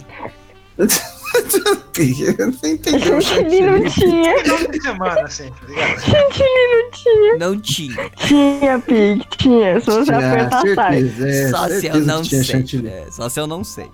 Você 0.79 2.69
entendeu? 2.71 3.21
Chantilly 3.21 3.61
não 3.61 3.83
tinha. 3.89 4.33
Semana, 4.81 5.21
assim, 5.21 5.49
tá? 5.49 5.99
Chantilly 5.99 6.67
não 6.71 6.91
tinha. 6.91 7.37
Não 7.37 7.59
tinha. 7.59 8.09
Tinha, 8.15 8.79
Pig, 8.79 9.25
tinha. 9.37 9.79
Se 9.81 9.85
você 9.87 10.03
Tinha, 10.05 10.17
apertar, 10.31 10.61
sai. 10.75 11.01
certeza, 11.01 11.29
é, 11.29 11.49
só 11.49 11.67
se 11.67 11.87
eu 11.87 11.99
não 11.99 12.23
sei. 12.23 12.87
É, 12.87 13.11
só 13.11 13.29
se 13.29 13.39
eu 13.39 13.47
não 13.47 13.63
sei. 13.63 13.91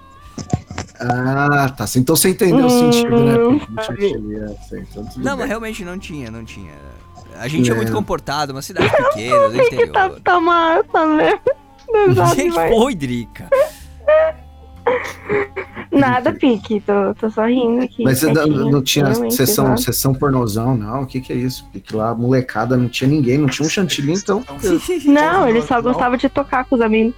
Ah, 1.00 1.70
tá. 1.76 1.86
Então 1.98 2.16
você 2.16 2.30
entendeu 2.30 2.66
o 2.66 2.68
Hum, 2.68 2.70
sentido, 2.92 3.24
né? 3.24 3.38
não 3.38 3.60
Pique? 3.60 4.78
então 4.78 5.06
tudo 5.06 5.24
Não, 5.26 5.38
mas 5.38 5.48
realmente 5.48 5.84
não 5.84 6.00
tinha, 6.00 6.32
não 6.32 6.44
tinha. 6.46 6.72
A 7.38 7.48
gente 7.50 7.70
é, 7.70 7.74
É. 7.74 7.76
muito 7.76 7.92
comportado, 7.92 8.54
uma 8.54 8.62
cidade 8.62 8.90
pequena, 8.96 9.50
do 9.50 9.60
Que 9.70 9.88
tá, 9.88 10.06
interior. 10.06 10.22
tá 10.24 10.40
massa, 10.40 11.06
né? 11.18 11.40
Gente, 12.36 12.52
foi, 12.54 12.96
Drica. 12.96 13.50
Nada, 15.92 16.34
Pique. 16.34 16.82
Tô, 16.82 17.14
tô 17.16 17.30
só 17.30 17.46
rindo 17.46 17.84
aqui. 17.84 18.04
Mas 18.04 18.20
você 18.20 18.32
não, 18.32 18.48
não 18.72 18.82
tinha 18.82 19.14
sessão, 19.32 19.66
exato. 19.68 19.82
sessão 19.82 20.14
pornozão, 20.14 20.76
não? 20.78 21.04
O 21.04 21.06
que 21.06 21.22
que 21.22 21.32
é 21.34 21.36
isso? 21.36 21.68
Porque 21.72 21.96
lá, 21.96 22.14
molecada, 22.14 22.76
não 22.78 22.88
tinha 22.90 23.10
ninguém, 23.10 23.38
não 23.38 23.48
tinha 23.48 23.66
um 23.66 23.70
chantilly, 23.70 24.14
então 24.14 24.44
Não, 25.06 25.48
ele 25.48 25.62
só 25.62 25.82
gostava 25.82 26.18
de 26.18 26.28
tocar 26.30 26.66
com 26.66 26.76
os 26.76 26.82
amigos. 26.82 27.14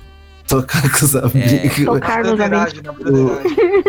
Tocar 0.47 0.81
com 0.81 1.05
os 1.05 1.15
amigos. 1.15 1.85
Tocar 1.85 2.23
nos 2.23 2.39
amigos. 2.39 2.73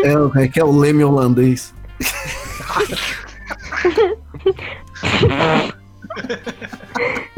É, 0.04 0.18
o- 0.18 0.32
é 0.38 0.48
que 0.48 0.60
é 0.60 0.64
o 0.64 0.72
leme 0.76 1.04
holandês. 1.04 1.72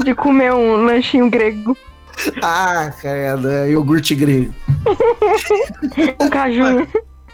De 0.02 0.14
comer 0.14 0.52
um 0.52 0.84
lanchinho 0.84 1.28
grego. 1.30 1.76
Ah, 2.42 2.92
cara, 3.00 3.40
é 3.64 3.70
iogurte 3.70 4.14
grego. 4.14 4.52
Um 6.20 6.30
caju. 6.30 6.86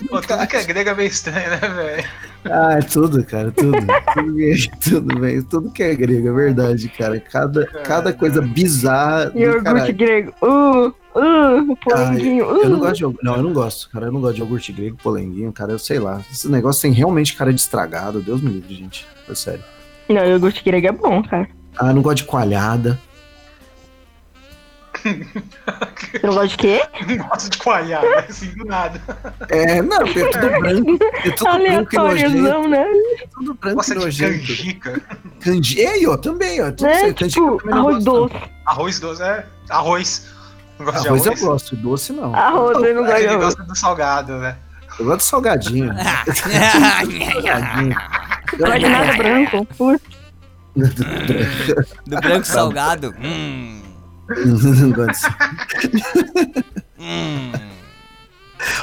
Pô, 0.08 0.20
tudo 0.20 0.46
que 0.46 0.56
é 0.56 0.64
grego 0.64 0.90
é 0.90 0.94
meio 0.94 1.08
estranho, 1.08 1.50
né, 1.50 1.56
velho? 1.56 2.04
Ah, 2.44 2.74
é 2.78 2.82
tudo, 2.82 3.24
cara, 3.24 3.50
tudo. 3.50 3.72
tudo, 4.14 4.34
que- 4.36 4.70
tudo 4.90 5.18
bem, 5.20 5.42
tudo 5.42 5.70
que 5.72 5.82
é 5.82 5.94
grego, 5.94 6.28
é 6.28 6.32
verdade, 6.32 6.88
cara. 6.88 7.18
Cada, 7.20 7.66
cada 7.82 8.12
coisa 8.12 8.40
bizarra. 8.42 9.32
Iogurte 9.34 9.92
grego. 9.92 10.32
Uh, 10.42 10.92
uh, 11.16 11.72
o 11.72 11.76
polenguinho. 11.76 12.44
Eu 12.44 12.68
não 12.70 12.76
Uh. 12.78 12.80
gosto 12.80 12.94
de 12.96 13.02
iogurte. 13.02 13.24
Não, 13.24 13.36
eu 13.36 13.42
não 13.42 13.52
gosto, 13.52 13.90
cara. 13.90 14.06
Eu 14.06 14.12
não 14.12 14.20
gosto 14.20 14.34
de 14.34 14.40
iogurte 14.42 14.72
grego, 14.72 14.96
polenguinho, 15.02 15.52
cara. 15.52 15.72
Eu 15.72 15.78
sei 15.78 15.98
lá. 15.98 16.20
Esse 16.30 16.48
negócio 16.50 16.82
tem 16.82 16.92
realmente 16.92 17.34
cara 17.36 17.52
de 17.52 17.60
estragado. 17.60 18.20
Deus 18.20 18.40
me 18.40 18.50
livre, 18.50 18.74
gente. 18.74 19.06
É 19.28 19.34
sério. 19.34 19.64
Não, 20.08 20.24
iogurte 20.24 20.62
grego 20.64 20.86
é 20.86 20.92
bom, 20.92 21.22
cara. 21.22 21.48
Ah, 21.78 21.88
eu 21.88 21.94
não 21.94 22.02
gosto 22.02 22.18
de 22.18 22.24
coalhada. 22.24 22.98
Você 25.06 26.26
não 26.26 26.34
gosta 26.34 26.48
de 26.48 26.56
quê? 26.56 26.80
Não 27.06 27.28
gosto 27.28 27.50
de 27.50 27.58
coalhada, 27.58 28.20
assim, 28.28 28.46
do 28.54 28.64
nada. 28.64 29.00
É, 29.50 29.80
não, 29.82 30.00
é 30.02 30.04
tudo 30.12 30.60
branco. 30.60 30.98
É 31.24 31.30
tudo 31.30 31.58
branco 31.58 31.94
e 31.94 31.96
nojento. 31.96 31.98
Aleatóriozão, 31.98 32.68
né? 32.68 32.86
É 33.22 33.26
tudo 33.32 33.54
branco 33.54 33.76
Gosta 33.76 33.92
e 33.94 33.98
de 33.98 34.04
nojento. 34.04 34.32
canjica. 34.46 35.02
Canji. 35.40 35.78
Ei, 35.80 36.06
ó, 36.06 36.16
também, 36.16 36.60
ó. 36.62 36.70
Tudo 36.72 36.86
É, 36.88 37.00
certo. 37.00 37.18
Canjica 37.20 37.40
eu 37.40 37.56
tipo, 37.58 37.70
não 37.70 37.78
arroz 37.78 38.04
doce. 38.04 38.34
Arroz 38.64 39.00
doce, 39.00 39.22
é. 39.22 39.46
Arroz. 39.68 40.26
Gosto 40.78 41.06
Arroz 41.06 41.22
de 41.22 41.28
eu 41.28 41.32
arroz. 41.32 41.40
gosto, 41.40 41.76
doce 41.76 42.12
não. 42.12 42.34
Arroz, 42.34 42.82
eu 42.82 42.94
não 42.94 43.04
gosto 43.04 43.16
de 43.18 43.24
Ele 43.24 43.36
gosta 43.36 43.62
do 43.62 43.74
salgado, 43.76 44.38
né? 44.38 44.56
Eu 44.98 45.04
gosto 45.06 45.18
de 45.18 45.24
salgadinho. 45.24 45.92
salgadinho. 46.34 47.96
Não 48.52 48.58
gosto 48.58 48.78
de 48.78 48.88
nada 48.88 49.12
branco. 49.16 49.64
Putz. 49.76 50.04
Do 52.06 52.20
branco 52.20 52.46
salgado. 52.46 53.14
Hum, 53.22 53.82
Não 54.28 54.92
gosto 54.92 55.28
de 55.90 56.64
hum. 56.98 57.52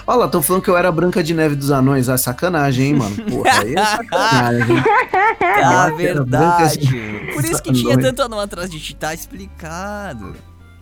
Olha 0.05 0.17
lá, 0.19 0.25
estão 0.25 0.41
falando 0.41 0.61
que 0.63 0.69
eu 0.69 0.77
era 0.77 0.87
a 0.89 0.91
Branca 0.91 1.23
de 1.23 1.33
Neve 1.33 1.55
dos 1.55 1.71
Anões. 1.71 2.07
Ah, 2.09 2.17
sacanagem, 2.17 2.87
hein, 2.87 2.95
mano? 2.95 3.15
Porra, 3.25 3.59
aí 3.61 3.75
é 3.75 3.85
sacanagem. 3.85 4.83
Ah, 5.65 5.89
verdade. 5.95 6.87
Por 7.33 7.43
isso 7.43 7.61
que 7.61 7.73
tinha 7.73 7.97
tanto 7.99 8.21
anão 8.21 8.39
atrás 8.39 8.69
de 8.69 8.79
ti, 8.79 8.95
tá 8.95 9.13
explicado. 9.13 10.35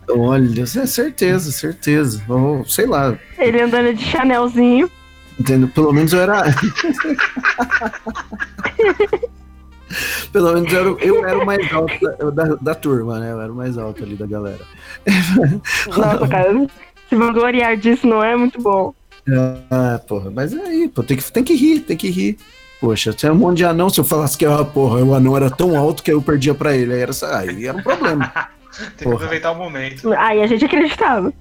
Olha, 0.08 0.62
é 0.62 0.86
certeza, 0.86 1.50
certeza. 1.52 2.22
Ou, 2.28 2.64
sei 2.66 2.86
lá, 2.86 3.16
Ele 3.38 3.60
andando 3.62 3.94
de 3.94 4.04
Chanelzinho. 4.04 4.90
entendo. 5.38 5.68
Pelo 5.68 5.92
menos 5.92 6.12
eu 6.12 6.20
era. 6.20 6.42
Pelo 10.32 10.54
menos 10.54 10.72
eu 10.72 10.80
era, 10.80 10.88
eu 11.04 11.26
era 11.26 11.38
o 11.38 11.46
mais 11.46 11.72
alto 11.72 11.92
da, 12.00 12.30
da, 12.30 12.54
da 12.56 12.74
turma, 12.74 13.18
né? 13.18 13.32
Eu 13.32 13.40
era 13.40 13.52
o 13.52 13.54
mais 13.56 13.76
alto 13.76 14.02
ali 14.02 14.14
da 14.14 14.26
galera. 14.26 14.60
Nossa, 15.96 16.28
cara. 16.28 16.66
Se 17.08 17.16
vangloriar 17.16 17.76
disso 17.76 18.06
não 18.06 18.24
é 18.24 18.34
muito 18.34 18.60
bom. 18.60 18.94
Ah, 19.70 20.00
porra, 20.08 20.30
mas 20.30 20.52
é 20.52 20.62
aí, 20.62 20.88
pô, 20.88 21.02
tem 21.02 21.16
que, 21.16 21.30
tem 21.30 21.44
que 21.44 21.54
rir, 21.54 21.80
tem 21.80 21.96
que 21.96 22.08
rir. 22.08 22.38
Poxa, 22.80 23.12
tinha 23.12 23.32
um 23.32 23.36
monte 23.36 23.58
de 23.58 23.64
anão, 23.64 23.88
se 23.88 24.00
eu 24.00 24.04
falasse 24.04 24.36
que, 24.36 24.44
ah, 24.44 24.64
porra, 24.64 25.04
o 25.04 25.14
anão 25.14 25.36
era 25.36 25.48
tão 25.50 25.76
alto 25.76 26.02
que 26.02 26.10
eu 26.10 26.20
perdia 26.20 26.54
pra 26.54 26.74
ele, 26.74 26.92
aí 26.92 27.00
era, 27.00 27.12
aí 27.38 27.66
era 27.66 27.76
um 27.78 27.82
problema. 27.82 28.32
Tem 28.96 29.08
que 29.08 29.14
aproveitar 29.14 29.50
o 29.52 29.54
momento. 29.56 30.12
Aí 30.14 30.42
a 30.42 30.46
gente 30.46 30.64
acreditava. 30.64 31.32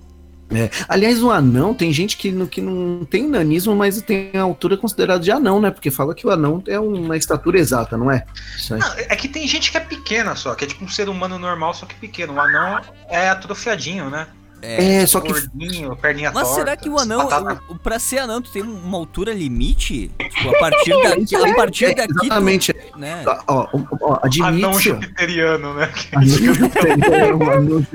É. 0.54 0.70
Aliás, 0.90 1.24
o 1.24 1.32
anão, 1.32 1.74
tem 1.74 1.94
gente 1.94 2.18
que, 2.18 2.30
não- 2.30 2.46
que 2.46 2.60
não 2.60 3.06
tem 3.06 3.26
nanismo, 3.26 3.74
mas 3.74 4.02
tem 4.02 4.32
a 4.36 4.42
altura 4.42 4.76
considerada 4.76 5.22
de 5.24 5.32
anão, 5.32 5.62
né? 5.62 5.72
Porque 5.72 5.90
fala 5.90 6.14
que 6.14 6.28
o 6.28 6.30
anão 6.30 6.62
é 6.68 6.78
uma 6.78 7.16
estatura 7.16 7.58
exata, 7.58 7.96
não 7.98 8.12
é? 8.12 8.26
Isso 8.58 8.74
aí. 8.74 8.80
Não, 8.82 8.94
é 8.98 9.16
que 9.16 9.30
tem 9.30 9.48
gente 9.48 9.72
que 9.72 9.78
é 9.78 9.80
pequena 9.80 10.36
só, 10.36 10.54
que 10.54 10.66
é 10.66 10.68
tipo 10.68 10.84
um 10.84 10.90
ser 10.90 11.08
humano 11.08 11.40
normal, 11.40 11.74
só 11.74 11.86
que 11.86 11.96
pequeno. 11.96 12.34
O 12.34 12.40
anão 12.40 12.82
é 13.10 13.30
atrofiadinho, 13.30 14.10
né? 14.10 14.28
É, 14.62 15.06
só 15.06 15.20
que. 15.20 15.30
Gordinho, 15.32 15.96
perninha 15.96 16.32
Mas 16.34 16.44
torta. 16.48 16.60
será 16.62 16.78
que 16.78 16.90
o 16.90 16.98
anão, 17.00 17.28
batata- 17.28 17.62
o- 17.70 17.76
pra 17.76 17.98
ser 18.00 18.20
anão, 18.20 18.42
tu 18.42 18.52
tem 18.52 18.62
uma 18.62 18.98
altura 18.98 19.34
limite? 19.34 20.12
Tipo, 20.20 20.56
a 20.56 20.60
partir 20.60 20.92
daqui, 21.04 21.36
a 21.36 21.56
partir 21.56 21.86
É, 21.86 21.94
daqui, 21.96 22.14
tu, 22.14 22.26
exatamente. 22.26 22.76
né? 22.98 23.24
Ó, 23.26 23.40
ó, 23.48 23.68
ó, 24.02 24.14
Anão 24.14 24.20
admite. 24.24 24.66
ó. 24.68 24.80
jupiteriano, 24.96 25.74
né? 25.74 25.90
Anão 26.14 26.28
Júpiter, 26.28 27.36
o 27.36 27.50
anão- 27.52 27.86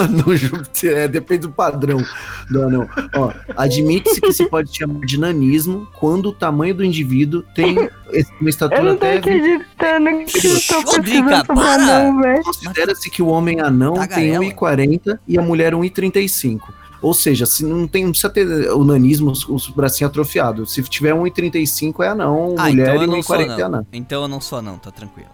anão 0.00 0.36
Júpiter, 0.36 0.96
é, 0.96 1.08
depende 1.08 1.42
do 1.42 1.50
padrão 1.50 1.98
do 2.50 2.62
anão. 2.62 2.88
Ó, 3.16 3.32
admite-se 3.56 4.20
que 4.20 4.32
se 4.32 4.46
pode 4.46 4.76
chamar 4.76 5.00
de 5.00 5.18
nanismo 5.18 5.86
quando 5.98 6.26
o 6.30 6.32
tamanho 6.32 6.74
do 6.74 6.84
indivíduo 6.84 7.42
tem 7.54 7.78
uma 7.78 7.90
Eu 8.12 8.48
estatura 8.48 8.82
não 8.82 8.96
tô 8.96 9.06
até 9.06 9.16
acreditando 9.18 10.24
que 10.26 10.46
eu 10.46 10.54
tô 10.82 10.90
sobre 10.92 11.22
para! 11.22 11.74
anão, 11.74 12.20
velho. 12.20 12.42
Considera-se 12.44 13.10
que 13.10 13.22
o 13.22 13.26
homem 13.26 13.60
anão 13.60 13.94
tem 13.94 14.06
Tagarela. 14.32 14.44
1,40 14.44 15.18
e 15.26 15.38
a 15.38 15.42
mulher 15.42 15.74
1,35. 16.12 16.60
Ou 17.00 17.12
seja, 17.12 17.44
se 17.46 17.64
não 17.64 17.86
tem, 17.88 18.04
não 18.04 18.12
precisa 18.12 18.30
ter 18.32 18.46
o 18.72 18.84
nanismo, 18.84 19.30
os, 19.32 19.48
os 19.48 19.68
bracinhos 19.70 20.10
atrofiados. 20.10 20.72
Se 20.72 20.82
tiver 20.84 21.12
1,35 21.14 22.04
é 22.04 22.08
anão, 22.08 22.54
Ah, 22.56 22.68
mulher 22.68 22.82
então 22.90 22.94
eu 22.94 23.02
e 23.02 23.06
não 23.08 23.22
sou 23.22 23.36
1,40 23.36 23.58
é 23.58 23.62
anão. 23.62 23.86
Então 23.92 24.22
eu 24.22 24.28
não 24.28 24.40
sou 24.40 24.58
anão, 24.58 24.78
tá 24.78 24.90
tranquilo. 24.92 25.28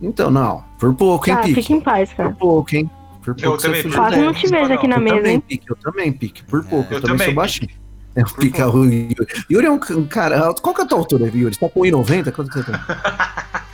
Então, 0.00 0.30
não. 0.30 0.64
Por 0.78 0.94
pouco, 0.94 1.28
hein, 1.28 1.36
Tá, 1.36 1.42
Pique? 1.42 1.62
fica 1.62 1.72
em 1.74 1.80
paz, 1.80 2.12
cara. 2.12 2.30
Por 2.30 2.38
pouco, 2.38 2.76
hein? 2.76 2.90
Por 3.22 3.34
pouco 3.34 3.58
também, 3.60 3.82
você 3.82 3.88
por 3.88 3.94
fugiu. 3.94 4.00
Quase 4.08 4.20
não 4.24 4.32
te 4.34 4.46
vejo 4.46 4.72
aqui 4.72 4.88
na 4.88 4.96
Eu 4.96 5.00
mesa, 5.00 5.16
também, 5.16 5.32
hein? 5.34 5.40
Pique. 5.46 5.70
Eu 5.70 5.76
também, 5.76 6.12
Pique. 6.12 6.42
Por 6.44 6.64
pouco. 6.64 6.92
Eu 6.92 6.96
Eu, 6.98 7.02
também, 7.02 7.16
também, 7.18 7.26
sou 7.26 7.34
baixinho. 7.34 7.70
É 8.14 8.22
o 8.22 8.34
pica-ru 8.34 8.84
Yuri. 8.86 9.14
Yuri 9.50 9.66
é 9.66 9.70
um, 9.70 9.80
um 9.98 10.06
cara. 10.06 10.54
Qual 10.54 10.74
que 10.74 10.80
é 10.80 10.84
a 10.84 10.86
tua 10.86 10.98
altura, 10.98 11.26
Yuri? 11.26 11.54
Você 11.54 11.60
tá 11.60 11.68
com 11.68 11.80
1,90? 11.80 12.32
Quanto 12.32 12.50
que 12.50 12.58
você 12.58 12.64
tem? 12.64 12.74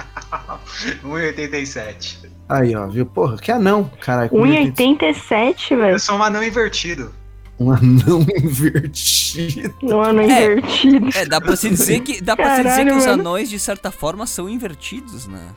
1,87. 1.03 2.31
Aí, 2.49 2.75
ó, 2.77 2.87
viu? 2.87 3.07
Porra, 3.07 3.37
que 3.39 3.51
anão, 3.51 3.91
caralho. 4.01 4.31
com 4.31 4.39
1,87, 4.43 5.71
Eu 5.73 5.79
velho. 5.79 6.01
sou 6.01 6.17
um 6.17 6.23
anão 6.23 6.43
invertido. 6.43 7.15
Um 7.59 7.71
anão 7.73 8.21
invertido. 8.43 9.75
No 9.83 10.01
ano 10.01 10.21
É. 10.23 10.25
invertido. 10.25 11.09
É, 11.17 11.25
dá 11.27 11.41
pra 11.41 11.57
se 11.57 11.69
dizer 11.69 12.01
que, 12.01 12.21
dá 12.21 12.35
pra 12.37 12.57
se 12.57 12.63
dizer 12.63 12.85
Caralho, 12.85 12.91
que 12.93 12.99
os 12.99 13.07
anões, 13.07 13.49
de 13.51 13.59
certa 13.59 13.91
forma, 13.91 14.27
são 14.27 14.49
invertidos, 14.49 15.27
né? 15.27 15.49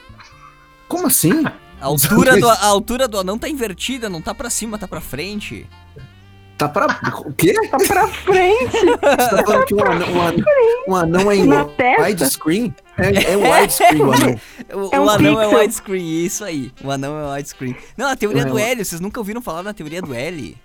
Como 0.87 1.07
assim? 1.07 1.43
A 1.81 1.85
altura, 1.85 2.39
do, 2.39 2.47
a 2.49 2.65
altura 2.67 3.07
do 3.07 3.19
anão 3.19 3.37
tá 3.37 3.49
invertida, 3.49 4.07
não 4.09 4.21
tá 4.21 4.33
pra 4.33 4.49
cima, 4.49 4.77
tá 4.77 4.87
pra 4.87 5.01
frente. 5.01 5.67
Tá 6.57 6.69
pra. 6.69 6.87
O 7.25 7.33
quê? 7.33 7.53
Tá 7.69 7.77
pra 7.85 8.07
frente. 8.07 8.71
Você 8.71 8.97
tá 8.97 9.43
falando 9.45 9.65
que 9.65 9.75
um 9.75 9.83
anão, 9.83 10.07
um 10.13 10.21
anão, 10.21 10.43
um 10.87 10.95
anão 10.95 11.31
é 11.31 11.35
em 11.35 12.01
widescreen? 12.03 12.73
É, 12.97 13.33
é 13.33 13.35
widescreen 13.37 14.01
o 14.01 14.13
anão. 14.13 14.39
O, 14.73 14.89
É 14.95 14.99
o 14.99 15.03
um 15.03 15.09
anão 15.09 15.41
é 15.41 15.43
pixel. 15.45 15.59
widescreen, 15.59 16.25
isso 16.25 16.43
aí. 16.45 16.71
O 16.83 16.89
anão 16.89 17.17
é 17.19 17.35
widescreen. 17.35 17.75
Não, 17.97 18.07
a 18.09 18.15
teoria 18.15 18.43
É, 18.43 18.45
do 18.45 18.53
o- 18.55 18.59
L, 18.59 18.85
vocês 18.85 19.01
nunca 19.01 19.19
ouviram 19.19 19.41
falar 19.41 19.63
na 19.63 19.73
teoria 19.73 20.01
do 20.01 20.13
L? 20.13 20.57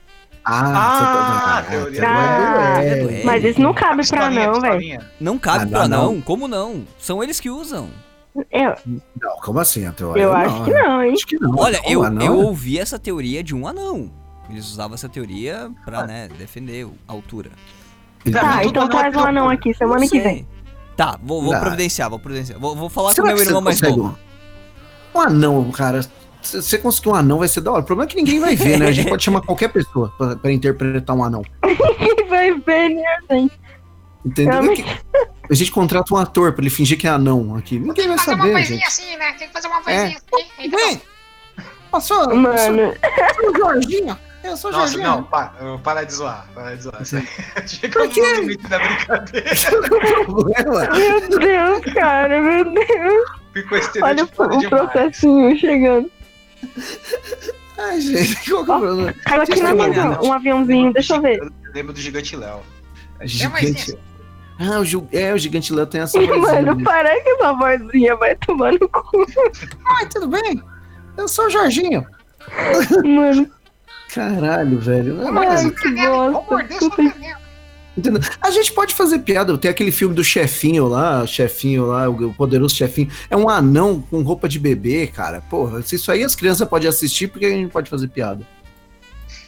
Ah, 0.45 0.61
Ah, 0.63 1.53
tá- 1.53 1.59
a 1.59 1.63
teoria 1.71 2.01
é, 2.01 2.07
Ah, 2.07 2.79
é, 2.83 2.95
do 3.03 3.11
é. 3.11 3.15
L. 3.17 3.25
Mas 3.25 3.45
isso 3.45 3.61
não 3.61 3.75
cabe 3.75 4.07
pra 4.09 4.31
não, 4.31 4.61
velho. 4.61 5.01
Não 5.21 5.39
cabe 5.39 5.65
Ah, 5.65 5.67
pro 5.67 5.77
não, 5.77 5.83
anão? 5.83 6.21
Como 6.21 6.47
não? 6.49 6.85
São 6.99 7.23
eles 7.23 7.41
que 7.41 7.51
usam. 7.51 7.91
Eu, 8.51 8.75
Não, 9.21 9.37
como 9.43 9.59
assim 9.59 9.85
a 9.87 9.93
teoria? 9.93 10.23
eu 10.23 10.33
acho 10.33 10.65
que 10.65 10.71
não, 10.73 11.03
hein? 11.03 11.13
Acho 11.15 11.27
que 11.27 11.39
não. 11.41 11.57
Olha, 11.59 11.81
eu, 11.85 12.05
eu 12.05 12.21
é- 12.21 12.31
ouvi 12.31 12.79
essa 12.79 12.97
teoria 12.99 13.43
de 13.43 13.55
um 13.57 13.67
anão. 13.67 14.11
Eles 14.51 14.67
usavam 14.71 14.95
essa 14.95 15.09
teoria 15.09 15.71
pra, 15.85 16.07
né, 16.07 16.29
defender 16.29 16.87
a 17.09 17.13
altura. 17.13 17.51
Tá, 18.33 18.59
Tudo 18.59 18.69
então 18.69 18.89
traz 18.89 19.15
é 19.15 19.19
um 19.19 19.25
anão 19.25 19.49
aqui 19.49 19.73
semana 19.75 20.07
que 20.09 20.21
vem. 20.21 20.47
Tá, 20.97 21.19
vou, 21.23 21.43
vou 21.43 21.59
providenciar, 21.59 22.11
vou 22.11 22.19
providenciar. 22.19 22.59
Vou, 22.61 22.77
vou 22.77 22.91
falar 22.91 23.13
Será 23.13 23.23
com 23.23 23.29
meu 23.29 23.37
que 23.37 23.43
você 23.45 23.49
irmão 23.49 23.63
mais 23.63 23.81
novo. 23.81 24.19
Um 25.15 25.21
anão, 25.21 25.71
cara. 25.71 26.03
Se 26.43 26.63
você 26.63 26.79
conseguir 26.79 27.09
um 27.11 27.15
anão, 27.15 27.39
vai 27.39 27.49
ser 27.49 27.61
da 27.63 27.71
hora. 27.73 27.81
O 27.81 27.85
problema 27.85 28.09
é 28.09 28.11
que 28.11 28.17
ninguém 28.17 28.39
vai 28.41 28.55
ver, 28.57 28.79
né? 28.79 28.87
A 28.89 28.93
gente 28.93 29.09
pode 29.09 29.23
chamar 29.23 29.41
qualquer 29.41 29.69
pessoa 29.69 30.13
pra, 30.19 30.37
pra 30.37 30.53
interpretar 30.53 31.17
um 31.17 31.25
anão. 31.25 31.43
Quem 31.99 32.29
vai 32.29 32.53
ver, 32.61 32.89
né, 32.91 33.03
gente? 33.31 33.61
Entendeu? 34.25 34.75
Que- 34.75 34.85
A 35.51 35.55
gente 35.55 35.71
contrata 35.73 36.15
um 36.15 36.17
ator 36.19 36.53
pra 36.53 36.63
ele 36.63 36.71
fingir 36.71 36.99
que 36.99 37.07
é 37.07 37.11
anão 37.11 37.57
aqui. 37.57 37.79
Ninguém 37.79 38.09
vai 38.09 38.19
fazer 38.19 38.33
uma 38.33 38.39
saber, 38.39 38.53
coisinha 38.53 38.79
gente. 38.79 38.87
assim, 38.89 39.17
né? 39.17 39.33
Tem 39.33 39.49
que 39.49 39.53
fazer 39.53 39.69
uma 39.69 39.83
coisinha 39.83 40.07
assim. 40.19 40.47
Então, 40.59 40.79
Vem! 40.79 41.03
Eu 41.93 42.01
sou, 42.01 42.37
Mano, 42.37 42.81
eu 42.81 42.95
sou 43.35 43.51
o 43.51 43.57
Jorginho. 43.57 44.19
Eu 44.43 44.57
sou 44.57 44.71
o 44.71 44.73
Nossa, 44.73 44.93
Jorginho. 44.93 45.03
não, 45.17 45.23
para, 45.25 45.53
para 45.83 46.05
de 46.05 46.15
zoar, 46.15 46.47
para 46.55 46.75
de 46.75 46.83
zoar. 46.85 47.03
Chega 47.67 47.99
no 48.05 48.41
limite 48.41 48.67
da 48.69 48.79
brincadeira. 48.79 49.51
meu 50.97 51.39
Deus, 51.39 51.95
cara, 51.95 52.41
meu 52.41 52.65
Deus. 52.65 53.31
Ficou 53.53 53.79
Olha 54.03 54.25
o, 54.25 54.59
demais. 54.59 54.69
processinho 54.69 55.57
chegando. 55.59 56.11
Ai, 57.79 58.01
gente, 58.01 58.51
qual 58.51 58.65
que 58.65 58.71
é 58.71 58.75
o 58.75 58.81
problema? 58.81 59.13
Caiu 59.25 59.43
aqui 59.43 59.61
na 59.61 59.75
mesa 59.75 60.21
um 60.23 60.33
aviãozinho, 60.33 60.93
deixa 60.93 61.17
eu 61.17 61.23
ver. 61.23 61.39
Eu 61.39 61.51
lembro 61.75 61.93
do 61.93 62.01
Gigante 62.01 62.37
Léo. 62.37 62.61
Gigante. 63.23 63.99
Ah, 64.59 64.79
o, 64.81 64.85
Ju- 64.85 65.09
é, 65.13 65.33
o 65.33 65.39
Gigante 65.39 65.73
Léo 65.73 65.87
tem 65.87 66.03
essa 66.03 66.19
vozinha 66.19 66.37
Mano, 66.37 66.85
para 66.85 67.19
que 67.23 67.31
essa 67.31 67.53
vozinha 67.55 68.17
vai 68.17 68.35
tomar 68.37 68.73
no 68.73 68.89
cu. 68.89 69.27
Ai, 69.87 70.07
tudo 70.09 70.29
bem? 70.29 70.63
Eu 71.17 71.27
sou 71.29 71.47
o 71.47 71.51
Jorginho. 71.51 72.07
Mano, 73.05 73.51
Caralho, 74.15 74.79
velho. 74.79 75.21
É, 75.23 75.27
Ai, 75.27 75.31
mas- 75.33 75.61
que 75.63 75.91
bosta. 75.91 77.03
entendeu? 77.97 78.21
A 78.41 78.51
gente 78.51 78.73
pode 78.73 78.95
fazer 78.95 79.19
piada. 79.21 79.57
Tem 79.59 79.71
aquele 79.71 79.93
filme 79.93 80.15
do 80.15 80.25
chefinho 80.25 80.87
lá, 80.89 81.27
chefinho 81.27 81.87
lá, 81.87 82.09
o 82.09 82.33
poderoso 82.35 82.75
chefinho. 82.75 83.09
É 83.29 83.37
um 83.37 83.49
anão 83.49 84.03
com 84.11 84.23
roupa 84.23 84.49
de 84.49 84.59
bebê, 84.59 85.07
cara. 85.07 85.41
Porra, 85.43 85.83
se 85.83 85.97
isso 85.97 86.11
aí 86.11 86.23
as 86.25 86.35
crianças 86.35 86.67
podem 86.69 86.89
assistir, 86.89 87.29
porque 87.29 87.47
a 87.47 87.51
gente 87.51 87.71
pode 87.71 87.91
fazer 87.91 88.09
piada. 88.09 88.47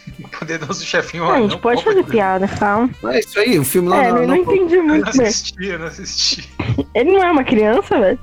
Poderoso 0.38 0.84
chefinho. 0.84 1.24
A 1.24 1.36
gente 1.36 1.44
anão, 1.46 1.58
pode 1.60 1.82
fazer 1.84 2.04
piada, 2.04 2.46
calma. 2.48 2.90
É 3.04 3.20
isso 3.20 3.38
aí, 3.38 3.58
o 3.58 3.64
filme 3.64 3.88
lá 3.88 4.04
É, 4.04 4.10
não, 4.10 4.18
eu 4.18 4.28
não 4.28 4.36
não- 4.36 4.42
entendi 4.42 4.74
Eu 4.74 4.82
não 4.82 4.94
muito 4.96 5.16
bem. 5.16 5.26
assisti, 5.26 5.64
eu 5.66 5.78
não 5.78 5.86
assisti. 5.86 6.50
Ele 6.94 7.12
não 7.12 7.22
é 7.22 7.30
uma 7.30 7.44
criança, 7.44 7.98
velho? 7.98 8.18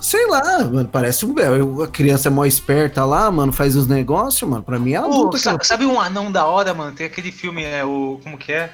Sei 0.00 0.26
lá, 0.26 0.58
mano, 0.64 0.88
parece 0.88 1.24
um. 1.26 1.34
é, 1.38 1.84
A 1.84 1.86
criança 1.88 2.28
é 2.28 2.30
mó 2.30 2.44
esperta 2.44 3.04
lá, 3.04 3.30
mano, 3.30 3.52
faz 3.52 3.76
os 3.76 3.86
negócios, 3.86 4.48
mano. 4.48 4.62
Pra 4.62 4.78
mim 4.78 4.92
é 4.92 4.96
adulta, 4.96 5.38
sa- 5.38 5.52
cara. 5.52 5.64
sabe 5.64 5.84
um 5.86 6.00
anão 6.00 6.30
da 6.32 6.46
hora, 6.46 6.72
mano? 6.74 6.92
Tem 6.92 7.06
aquele 7.06 7.30
filme, 7.30 7.62
é 7.64 7.84
o. 7.84 8.20
Como 8.22 8.38
que 8.38 8.52
é? 8.52 8.70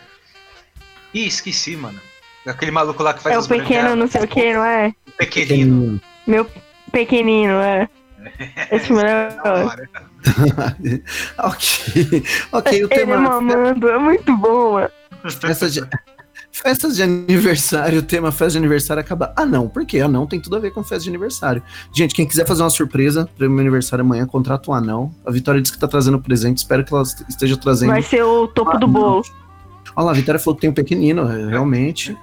Ih, 1.13 1.27
esqueci, 1.27 1.77
mano. 1.77 1.99
Aquele 2.47 2.71
maluco 2.71 3.03
lá 3.03 3.13
que 3.13 3.23
faz 3.23 3.35
É 3.35 3.39
o 3.39 3.47
pequeno 3.49 3.97
não 3.97 4.07
sei 4.07 4.23
o 4.23 4.29
que, 4.29 4.53
não 4.55 4.65
é? 4.65 4.95
Pequenino. 5.19 6.01
Meu 6.27 6.47
pequenino, 6.93 7.55
é. 7.55 7.89
Esse 8.71 8.87
filme 8.87 9.03
é 9.03 9.29
ok. 11.39 12.23
Ok, 12.53 12.73
o 12.85 12.87
Ele 12.87 12.89
tema. 12.89 13.17
mamando, 13.19 13.89
é 13.89 13.99
muito 13.99 14.37
bom, 14.37 14.73
mano. 14.75 14.91
De, 15.25 15.81
festas 16.63 16.97
de 16.97 17.03
aniversário, 17.03 17.99
o 17.99 18.03
tema 18.03 18.33
festa 18.33 18.53
de 18.53 18.59
aniversário 18.59 19.01
acaba. 19.01 19.33
Ah, 19.37 19.45
não, 19.47 19.69
por 19.69 19.85
quê? 19.85 20.01
Anão 20.01 20.27
tem 20.27 20.41
tudo 20.41 20.57
a 20.57 20.59
ver 20.59 20.73
com 20.73 20.83
festa 20.83 21.05
de 21.05 21.09
aniversário. 21.11 21.63
Gente, 21.93 22.15
quem 22.15 22.27
quiser 22.27 22.47
fazer 22.47 22.63
uma 22.63 22.71
surpresa 22.71 23.29
para 23.37 23.49
meu 23.49 23.59
aniversário 23.61 24.05
amanhã, 24.05 24.27
contrata 24.27 24.71
um 24.71 24.75
anão. 24.75 25.15
A 25.25 25.31
Vitória 25.31 25.61
disse 25.61 25.73
que 25.75 25.79
tá 25.79 25.87
trazendo 25.89 26.19
presente, 26.21 26.59
espero 26.59 26.85
que 26.85 26.93
ela 26.93 27.03
esteja 27.29 27.57
trazendo. 27.57 27.91
Vai 27.91 28.03
ser 28.03 28.23
o 28.25 28.49
topo 28.49 28.73
do 28.79 28.87
Ah, 28.87 28.89
não. 28.89 28.89
bolo. 28.89 29.23
Olha 29.95 30.05
lá, 30.07 30.11
a 30.13 30.15
Vitória 30.15 30.39
falou 30.39 30.55
que 30.57 30.63
tem 30.63 30.71
um 30.71 30.75
pequenino, 30.75 31.31
é, 31.31 31.49
realmente. 31.51 32.17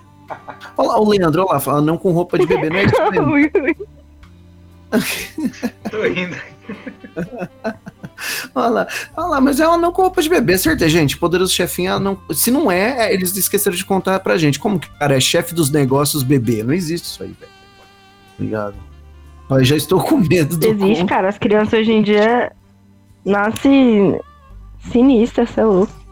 Olha 0.78 0.88
lá, 0.90 1.00
o 1.00 1.10
Leandro, 1.10 1.46
olha 1.48 1.62
lá, 1.66 1.78
anão 1.78 1.98
com 1.98 2.12
roupa 2.12 2.38
de 2.38 2.46
bebê, 2.46 2.70
não 2.70 2.78
é 2.78 2.86
isso 2.86 3.12
mesmo? 3.12 3.32
Ui, 3.32 3.52
ui. 3.62 3.76
Tô 5.90 6.02
rindo. 6.04 6.36
Olha 8.56 8.70
lá, 8.70 8.88
olha 9.18 9.28
lá, 9.28 9.42
mas 9.42 9.60
é 9.60 9.68
um 9.68 9.74
anão 9.74 9.92
com 9.92 10.04
roupa 10.04 10.22
de 10.22 10.30
bebê, 10.30 10.58
certeza, 10.58 10.90
gente. 10.90 11.18
Poderoso 11.18 11.52
chefinho. 11.52 12.20
Se 12.32 12.52
não 12.52 12.72
é, 12.72 13.08
é, 13.08 13.14
eles 13.14 13.36
esqueceram 13.36 13.76
de 13.76 13.84
contar 13.84 14.20
pra 14.20 14.38
gente. 14.38 14.60
Como 14.60 14.80
que 14.80 14.88
o 14.88 14.92
cara 14.92 15.16
é 15.16 15.20
chefe 15.20 15.54
dos 15.54 15.70
negócios 15.70 16.24
bebê? 16.24 16.64
Não 16.64 16.74
existe 16.74 17.06
isso 17.06 17.24
aí, 17.24 17.36
velho. 17.40 17.52
Obrigado. 18.38 18.76
Olha, 19.50 19.64
já 19.64 19.76
estou 19.76 20.02
com 20.02 20.18
medo 20.18 20.58
do 20.58 20.66
Existe, 20.66 21.06
cara. 21.06 21.30
As 21.30 21.38
crianças 21.38 21.80
hoje 21.80 21.92
em 21.92 22.02
dia 22.02 22.52
nascem 23.26 24.20
sinistras, 24.92 25.50
você 25.50 25.62
é 25.62 25.66
louco. 25.66 26.03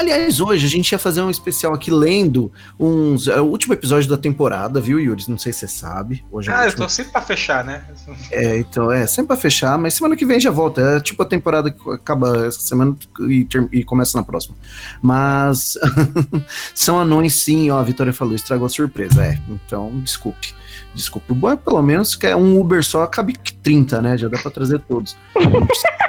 Aliás, 0.00 0.40
hoje 0.40 0.64
a 0.64 0.68
gente 0.68 0.90
ia 0.92 0.98
fazer 0.98 1.20
um 1.20 1.28
especial 1.28 1.74
aqui 1.74 1.90
lendo 1.90 2.50
uns. 2.78 3.28
É 3.28 3.38
o 3.38 3.44
último 3.44 3.74
episódio 3.74 4.08
da 4.08 4.16
temporada, 4.16 4.80
viu, 4.80 4.98
Yuri? 4.98 5.24
Não 5.28 5.36
sei 5.36 5.52
se 5.52 5.58
você 5.58 5.68
sabe. 5.68 6.24
Hoje 6.32 6.48
é 6.48 6.54
Ah, 6.54 6.64
eu 6.64 6.74
tô 6.74 6.88
sempre 6.88 7.12
pra 7.12 7.20
fechar, 7.20 7.62
né? 7.62 7.84
É, 8.30 8.56
então, 8.56 8.90
é, 8.90 9.06
sempre 9.06 9.26
pra 9.26 9.36
fechar, 9.36 9.76
mas 9.76 9.92
semana 9.92 10.16
que 10.16 10.24
vem 10.24 10.40
já 10.40 10.50
volta. 10.50 10.80
É 10.80 11.00
tipo 11.00 11.22
a 11.22 11.26
temporada 11.26 11.70
que 11.70 11.90
acaba 11.90 12.46
essa 12.46 12.60
semana 12.60 12.96
e, 13.28 13.46
e 13.70 13.84
começa 13.84 14.16
na 14.16 14.24
próxima. 14.24 14.56
Mas 15.02 15.76
são 16.74 16.98
anões 16.98 17.34
sim, 17.34 17.70
ó, 17.70 17.78
a 17.78 17.82
Vitória 17.82 18.14
falou, 18.14 18.34
estragou 18.34 18.64
a 18.64 18.70
surpresa. 18.70 19.22
É, 19.22 19.38
então, 19.50 19.92
desculpe. 20.00 20.54
Desculpe. 20.94 21.30
O 21.30 21.34
bom 21.34 21.50
é 21.50 21.56
pelo 21.56 21.82
menos 21.82 22.16
que 22.16 22.26
é 22.26 22.34
um 22.34 22.58
Uber 22.58 22.82
só, 22.82 23.06
cabe 23.06 23.34
30, 23.62 24.00
né? 24.00 24.16
Já 24.16 24.28
dá 24.28 24.38
pra 24.38 24.50
trazer 24.50 24.78
todos. 24.80 25.14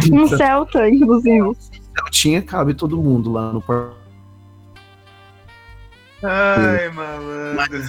Um 0.12 0.26
Celta, 0.28 0.88
inclusive. 0.88 1.56
Tinha, 2.10 2.40
cabe 2.42 2.74
todo 2.74 2.96
mundo 2.96 3.30
lá 3.32 3.52
no 3.52 3.60
parque. 3.60 3.94
Ai, 6.22 6.90
malandro. 6.90 7.82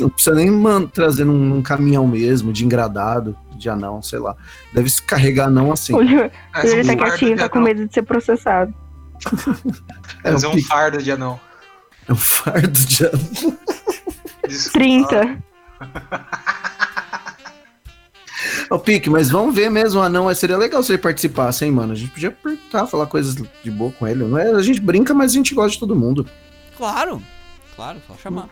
Não 0.00 0.08
precisa 0.08 0.34
nem 0.34 0.50
man- 0.50 0.86
trazer 0.86 1.24
num, 1.24 1.38
num 1.38 1.62
caminhão 1.62 2.06
mesmo, 2.06 2.50
de 2.52 2.64
engradado, 2.64 3.36
de 3.56 3.68
anão, 3.68 4.00
sei 4.02 4.18
lá. 4.18 4.34
Deve 4.72 4.88
se 4.88 5.02
carregar 5.02 5.48
anão 5.48 5.70
assim. 5.70 5.92
O 5.96 6.02
Júlio 6.02 6.30
ele 6.62 6.92
um 6.92 6.96
tá 6.96 7.04
quietinho, 7.04 7.36
tá 7.36 7.48
com 7.48 7.60
medo 7.60 7.86
de 7.86 7.92
ser 7.92 8.02
processado. 8.02 8.72
É 10.24 10.32
Fazer 10.32 10.46
um, 10.48 10.54
um 10.56 10.62
fardo 10.62 11.02
de 11.02 11.12
anão. 11.12 11.38
é 12.08 12.12
um 12.12 12.16
fardo 12.16 12.70
de 12.70 13.04
anão. 13.06 13.56
Desculpa. 14.48 14.78
30. 14.78 15.38
Ô, 18.70 18.78
Pique, 18.78 19.08
mas 19.08 19.30
vamos 19.30 19.54
ver 19.54 19.70
mesmo 19.70 20.00
o 20.00 20.02
anão. 20.02 20.32
Seria 20.34 20.56
legal 20.58 20.82
se 20.82 20.92
ele 20.92 20.98
participasse, 20.98 21.64
hein, 21.64 21.70
mano? 21.72 21.92
A 21.92 21.96
gente 21.96 22.10
podia 22.10 22.28
apertar, 22.28 22.86
falar 22.86 23.06
coisas 23.06 23.34
de 23.64 23.70
boa 23.70 23.90
com 23.92 24.06
ele. 24.06 24.24
Não 24.24 24.38
é, 24.38 24.50
a 24.52 24.60
gente 24.62 24.80
brinca, 24.80 25.14
mas 25.14 25.32
a 25.32 25.34
gente 25.34 25.54
gosta 25.54 25.72
de 25.72 25.80
todo 25.80 25.96
mundo. 25.96 26.26
Claro, 26.76 27.22
claro, 27.74 27.98
só 28.06 28.14
chamar. 28.22 28.48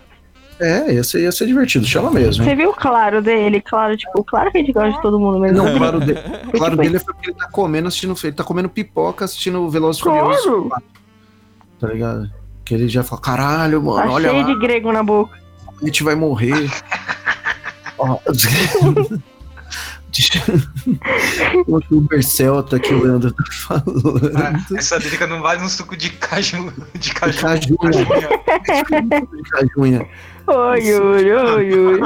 É, 0.59 0.95
ia 0.95 1.05
ser, 1.05 1.21
ia 1.21 1.31
ser 1.31 1.47
divertido. 1.47 1.85
Chama 1.85 2.11
mesmo. 2.11 2.43
hein? 2.43 2.49
Você 2.49 2.57
viu 2.57 2.71
o 2.71 2.75
claro 2.75 3.21
dele? 3.21 3.61
Claro, 3.61 3.95
tipo, 3.95 4.25
claro 4.25 4.51
que 4.51 4.57
a 4.57 4.61
gente 4.63 4.73
gosta 4.73 4.93
de 4.93 5.03
todo 5.03 5.21
mundo, 5.21 5.39
mas 5.39 5.53
Não, 5.53 5.67
não. 5.67 5.77
claro, 5.77 6.01
de, 6.01 6.15
claro 6.15 6.71
tipo, 6.71 6.77
dele 6.83 6.97
é 6.97 7.01
porque 7.01 7.31
ele 7.31 7.37
tá 7.37 7.49
comendo, 7.51 7.89
assistindo. 7.89 8.15
Ele 8.25 8.33
tá 8.33 8.43
comendo 8.43 8.71
pipoca, 8.71 9.27
assistindo 9.27 9.61
o 9.61 9.69
Velozes 9.69 10.01
e 10.01 10.05
Furiosos. 10.05 10.43
Claro! 10.45 10.83
Tá 11.79 11.89
ligado? 11.89 12.31
Que 12.65 12.73
ele 12.73 12.89
já 12.89 13.03
fala: 13.03 13.21
caralho, 13.21 13.83
mano, 13.83 14.03
Tá 14.09 14.11
olha 14.11 14.31
cheio 14.31 14.43
lá, 14.43 14.47
de 14.55 14.59
grego 14.59 14.91
na 14.93 15.03
boca. 15.03 15.39
a 15.83 15.85
gente 15.85 16.03
vai 16.03 16.15
morrer. 16.15 16.71
Ó, 17.99 18.19
o 21.67 21.81
Uber 21.97 22.23
Celta 22.25 22.79
que 22.79 22.93
o 22.95 23.03
Leandro 23.03 23.33
tá 23.33 23.45
falando. 23.53 24.33
Ah, 24.37 24.77
essa 24.77 24.99
drica 24.99 25.27
não 25.27 25.41
vale 25.43 25.63
um 25.63 25.69
suco 25.69 25.97
de 25.97 26.11
caju. 26.11 26.73
De 26.99 27.13
caju. 27.15 27.39
Caju. 27.41 27.77
Cajunha. 29.51 30.07
Oi, 30.47 30.81
Yuri, 30.87 31.33
oi, 31.33 31.67
Yuri. 31.67 32.01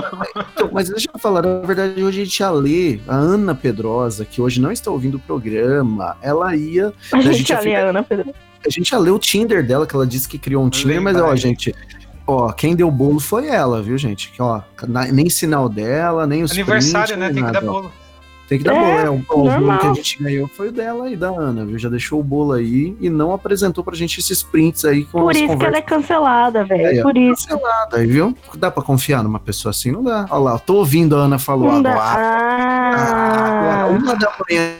Então, 0.54 0.70
mas 0.72 0.88
deixa 0.88 1.08
eu 1.12 1.18
falar, 1.20 1.42
na 1.42 1.60
verdade, 1.60 2.02
hoje 2.02 2.22
a 2.22 2.24
gente 2.24 2.38
ia 2.40 2.50
ler 2.50 3.02
a 3.06 3.14
Ana 3.14 3.54
Pedrosa, 3.54 4.24
que 4.24 4.40
hoje 4.40 4.60
não 4.60 4.72
está 4.72 4.90
ouvindo 4.90 5.16
o 5.16 5.20
programa. 5.20 6.16
Ela 6.22 6.56
ia. 6.56 6.92
A 7.12 7.20
gente, 7.20 7.38
gente 7.38 7.52
ia- 7.68 7.84
a 7.86 7.90
Ana 7.90 8.02
Pedro. 8.02 8.32
A 8.66 8.70
gente 8.70 8.90
ia 8.90 8.98
ler 8.98 9.10
o 9.10 9.18
Tinder 9.18 9.66
dela, 9.66 9.86
que 9.86 9.94
ela 9.94 10.06
disse 10.06 10.26
que 10.28 10.38
criou 10.38 10.64
um 10.64 10.70
Tinder, 10.70 11.00
mas 11.02 11.16
ó, 11.16 11.20
Verdade. 11.20 11.40
gente. 11.40 11.74
Ó, 12.26 12.52
quem 12.52 12.76
deu 12.76 12.90
bolo 12.90 13.18
foi 13.18 13.46
ela, 13.48 13.82
viu, 13.82 13.98
gente? 13.98 14.30
Que, 14.30 14.40
ó, 14.40 14.60
nem 15.12 15.28
sinal 15.28 15.68
dela, 15.68 16.26
nem 16.26 16.42
os 16.42 16.52
Aniversário, 16.52 17.16
prints, 17.16 17.18
né? 17.18 17.26
nem 17.26 17.34
Tem 17.34 17.44
que 17.44 17.52
dar 17.52 17.60
nada, 17.60 17.70
ó. 17.70 17.80
bolo. 17.82 17.92
Tem 18.50 18.58
que 18.58 18.64
dar 18.64 18.74
É, 18.74 18.78
bolo, 18.80 18.98
é. 18.98 19.10
O, 19.10 19.14
o 19.14 19.60
bolo 19.60 19.78
que 19.78 19.86
a 19.86 19.94
gente 19.94 20.20
ganhou 20.20 20.48
foi 20.48 20.68
o 20.68 20.72
dela 20.72 21.08
e 21.08 21.14
da 21.16 21.28
Ana, 21.28 21.64
viu? 21.64 21.78
Já 21.78 21.88
deixou 21.88 22.18
o 22.18 22.22
bolo 22.24 22.52
aí 22.54 22.96
e 23.00 23.08
não 23.08 23.32
apresentou 23.32 23.84
pra 23.84 23.94
gente 23.94 24.18
esses 24.18 24.42
prints 24.42 24.84
aí 24.84 25.04
com 25.04 25.20
Por 25.20 25.30
isso 25.30 25.38
que 25.38 25.44
ela 25.46 25.54
conversas 25.54 25.78
é 25.78 25.82
cancelada, 25.82 26.64
velho. 26.64 26.98
Ó, 26.98 27.02
Por 27.04 27.16
isso. 27.16 27.46
canceladas, 27.46 27.94
aí, 28.00 28.06
viu? 28.08 28.36
Dá 28.56 28.68
pra 28.68 28.82
confiar 28.82 29.22
numa 29.22 29.38
pessoa 29.38 29.70
assim? 29.70 29.92
Não 29.92 30.02
dá. 30.02 30.26
Olha 30.28 30.40
lá, 30.40 30.58
tô 30.58 30.74
ouvindo 30.74 31.14
a 31.14 31.20
Ana 31.20 31.38
falou 31.38 31.70
Não 31.70 31.80
dá. 31.80 31.92
agora. 31.92 32.26
Ah, 32.96 33.84
Agora, 33.84 33.98
uma 34.02 34.16
da 34.16 34.32
manhã, 34.50 34.74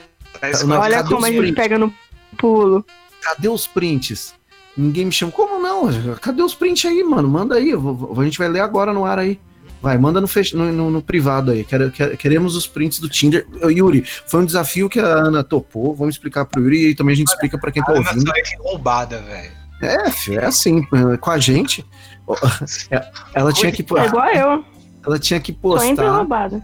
olha 0.81 0.97
cadê 0.97 1.15
como 1.15 1.25
a 1.27 1.31
gente 1.31 1.53
pega 1.53 1.79
no 1.79 1.95
pulo. 2.37 2.85
cadê 3.23 3.49
os 3.49 3.69
prints? 3.69 4.35
Ninguém 4.77 5.05
me 5.07 5.13
chama. 5.13 5.31
Como 5.31 5.63
não? 5.63 5.89
Cadê 6.21 6.43
os 6.43 6.55
prints 6.55 6.91
aí, 6.91 7.05
mano? 7.05 7.29
Manda 7.29 7.55
aí. 7.55 7.71
eu 7.71 7.81
vou- 7.81 8.21
a 8.21 8.25
gente 8.25 8.37
vai 8.39 8.49
ler 8.49 8.61
agora 8.61 8.93
no 8.93 9.05
ar 9.05 9.19
aí. 9.21 9.39
Vai, 9.83 9.97
manda 9.97 10.21
no, 10.21 10.29
fech- 10.29 10.55
no, 10.55 10.71
no- 10.71 10.91
no 10.91 11.01
privado 11.03 11.51
aí. 11.53 11.65
Quero- 11.65 11.91
quer- 11.91 12.17
queremos 12.17 12.55
os 12.55 12.67
prints 12.67 12.99
do 13.01 13.09
Tinder. 13.09 13.47
Yuri, 13.65 14.05
foi 14.27 14.41
um 14.41 14.45
desafio 14.45 14.89
que 14.91 15.01
a 15.01 15.07
Ana 15.07 15.43
topou. 15.43 15.95
Vamos 15.95 16.15
explicar 16.17 16.45
pro 16.45 16.63
Yuri 16.63 16.91
e 16.91 16.95
também 16.95 17.15
a 17.15 17.17
gente 17.17 17.29
explica 17.29 17.57
pra 17.59 17.71
quem 17.73 17.83
tá 17.83 17.93
Ana 17.93 18.01
ouvindo. 18.07 18.31
é 18.37 18.43
roubada, 18.59 19.19
velho. 19.23 19.53
É, 19.83 20.11
filho, 20.11 20.41
é 20.41 20.45
assim, 20.45 20.83
com 21.19 21.31
a 21.31 21.39
gente. 21.39 21.85
é, 22.91 23.11
Ela 23.35 23.51
tinha 23.53 23.73
que, 23.73 23.81
É 23.97 24.05
igual 24.07 24.29
eu. 24.29 24.65
ela 25.07 25.19
tinha 25.19 25.41
que 25.41 25.53
postar. 25.53 26.11
roubada. 26.17 26.63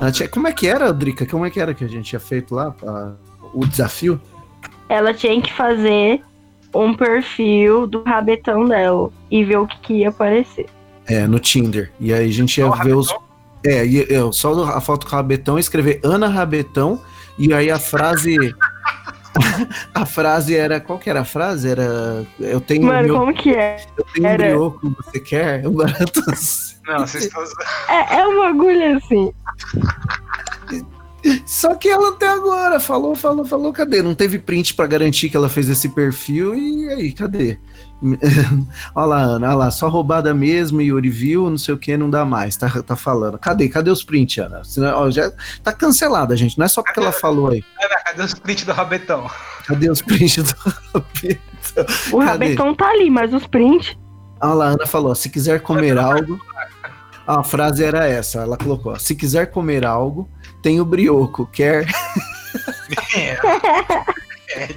Ela 0.00 0.10
tinha- 0.10 0.28
como 0.28 0.48
é 0.48 0.52
que 0.52 0.66
era, 0.66 0.90
Drica? 0.92 1.26
Como 1.26 1.44
é 1.44 1.50
que 1.50 1.60
era 1.60 1.74
que 1.74 1.84
a 1.84 1.88
gente 1.88 2.06
tinha 2.08 2.20
feito 2.20 2.54
lá? 2.54 2.74
a- 2.86 3.12
o 3.52 3.66
desafio? 3.66 4.18
Ela 4.88 5.12
tinha 5.12 5.40
que 5.42 5.52
fazer 5.52 6.22
um 6.74 6.94
perfil 6.94 7.86
do 7.86 8.02
rabetão 8.02 8.66
dela 8.66 9.10
e 9.30 9.44
ver 9.44 9.58
o 9.58 9.66
que, 9.66 9.78
que 9.80 9.92
ia 9.98 10.08
aparecer. 10.08 10.66
É, 11.08 11.26
no 11.26 11.38
Tinder. 11.38 11.90
E 12.00 12.12
aí 12.12 12.28
a 12.28 12.32
gente 12.32 12.58
ia 12.58 12.66
Só 12.66 12.82
ver 12.82 12.94
os. 12.96 13.14
É, 13.64 13.84
e 13.84 14.06
eu, 14.12 14.32
só 14.32 14.64
a 14.64 14.80
foto 14.80 15.06
com 15.06 15.12
o 15.12 15.16
Rabetão, 15.16 15.58
escrever 15.58 16.00
Ana 16.04 16.28
Rabetão, 16.28 17.00
e 17.38 17.52
aí 17.52 17.70
a 17.70 17.78
frase. 17.78 18.36
a 19.94 20.06
frase 20.06 20.54
era. 20.56 20.80
Qual 20.80 20.98
que 20.98 21.10
era 21.10 21.20
a 21.20 21.24
frase? 21.24 21.68
Era. 21.68 22.26
Eu 22.38 22.60
tenho. 22.60 22.86
Mano, 22.86 23.08
meu, 23.08 23.18
como 23.18 23.34
que 23.34 23.50
é? 23.50 23.84
eu 23.96 24.04
tenho 24.14 24.26
um 24.26 24.30
era- 24.30 24.44
brioco, 24.44 24.96
você 25.04 25.20
quer? 25.20 25.66
Um 25.66 25.72
barato 25.72 26.22
assim. 26.30 26.76
Não, 26.86 27.00
vocês 27.00 27.24
estão. 27.24 27.42
É, 27.88 28.18
é 28.18 28.26
um 28.26 28.38
bagulho 28.38 28.96
assim. 28.96 29.32
Só 31.44 31.74
que 31.74 31.88
ela 31.88 32.10
até 32.10 32.28
agora 32.28 32.78
falou, 32.78 33.16
falou, 33.16 33.44
falou, 33.44 33.72
cadê? 33.72 34.00
Não 34.00 34.14
teve 34.14 34.38
print 34.38 34.74
pra 34.74 34.86
garantir 34.86 35.28
que 35.28 35.36
ela 35.36 35.48
fez 35.48 35.68
esse 35.68 35.88
perfil 35.88 36.54
e 36.54 36.88
aí, 36.88 37.12
cadê? 37.12 37.58
Olha 38.94 39.06
lá, 39.06 39.22
Ana, 39.22 39.48
olha 39.48 39.56
lá, 39.56 39.70
só 39.70 39.88
roubada 39.88 40.34
mesmo, 40.34 40.82
Yuri 40.82 41.08
viu, 41.08 41.48
não 41.48 41.56
sei 41.56 41.74
o 41.74 41.78
que, 41.78 41.96
não 41.96 42.10
dá 42.10 42.24
mais, 42.24 42.56
tá, 42.56 42.68
tá 42.82 42.96
falando. 42.96 43.38
Cadê? 43.38 43.68
Cadê 43.68 43.90
os 43.90 44.04
prints, 44.04 44.38
Ana? 44.38 44.62
Senão, 44.64 44.98
ó, 44.98 45.10
já 45.10 45.32
tá 45.62 45.72
cancelada, 45.72 46.36
gente, 46.36 46.58
não 46.58 46.66
é 46.66 46.68
só 46.68 46.82
porque 46.82 47.00
ela 47.00 47.12
falou 47.12 47.50
aí. 47.50 47.64
Ana, 47.82 48.00
cadê 48.04 48.22
os 48.22 48.34
prints 48.34 48.64
do 48.64 48.72
rabetão? 48.72 49.30
Cadê 49.66 49.90
os 49.90 50.02
prints 50.02 50.42
do 50.42 50.54
Rabetão? 50.94 51.40
O 52.12 52.18
Cadê? 52.18 52.30
rabetão 52.30 52.74
tá 52.74 52.88
ali, 52.88 53.10
mas 53.10 53.32
os 53.32 53.46
prints. 53.46 53.96
Olha 54.40 54.54
lá, 54.54 54.66
Ana 54.66 54.86
falou, 54.86 55.14
se 55.14 55.28
quiser 55.28 55.60
comer 55.60 55.98
algo... 55.98 56.40
A 57.26 57.42
frase 57.42 57.82
era 57.82 58.06
essa, 58.06 58.42
ela 58.42 58.56
colocou, 58.56 58.92
ó, 58.92 58.98
se 58.98 59.16
quiser 59.16 59.46
comer 59.46 59.84
algo, 59.84 60.30
tem 60.62 60.80
o 60.80 60.84
brioco, 60.84 61.46
quer... 61.46 61.86
É. 63.16 63.36
É, 64.56 64.68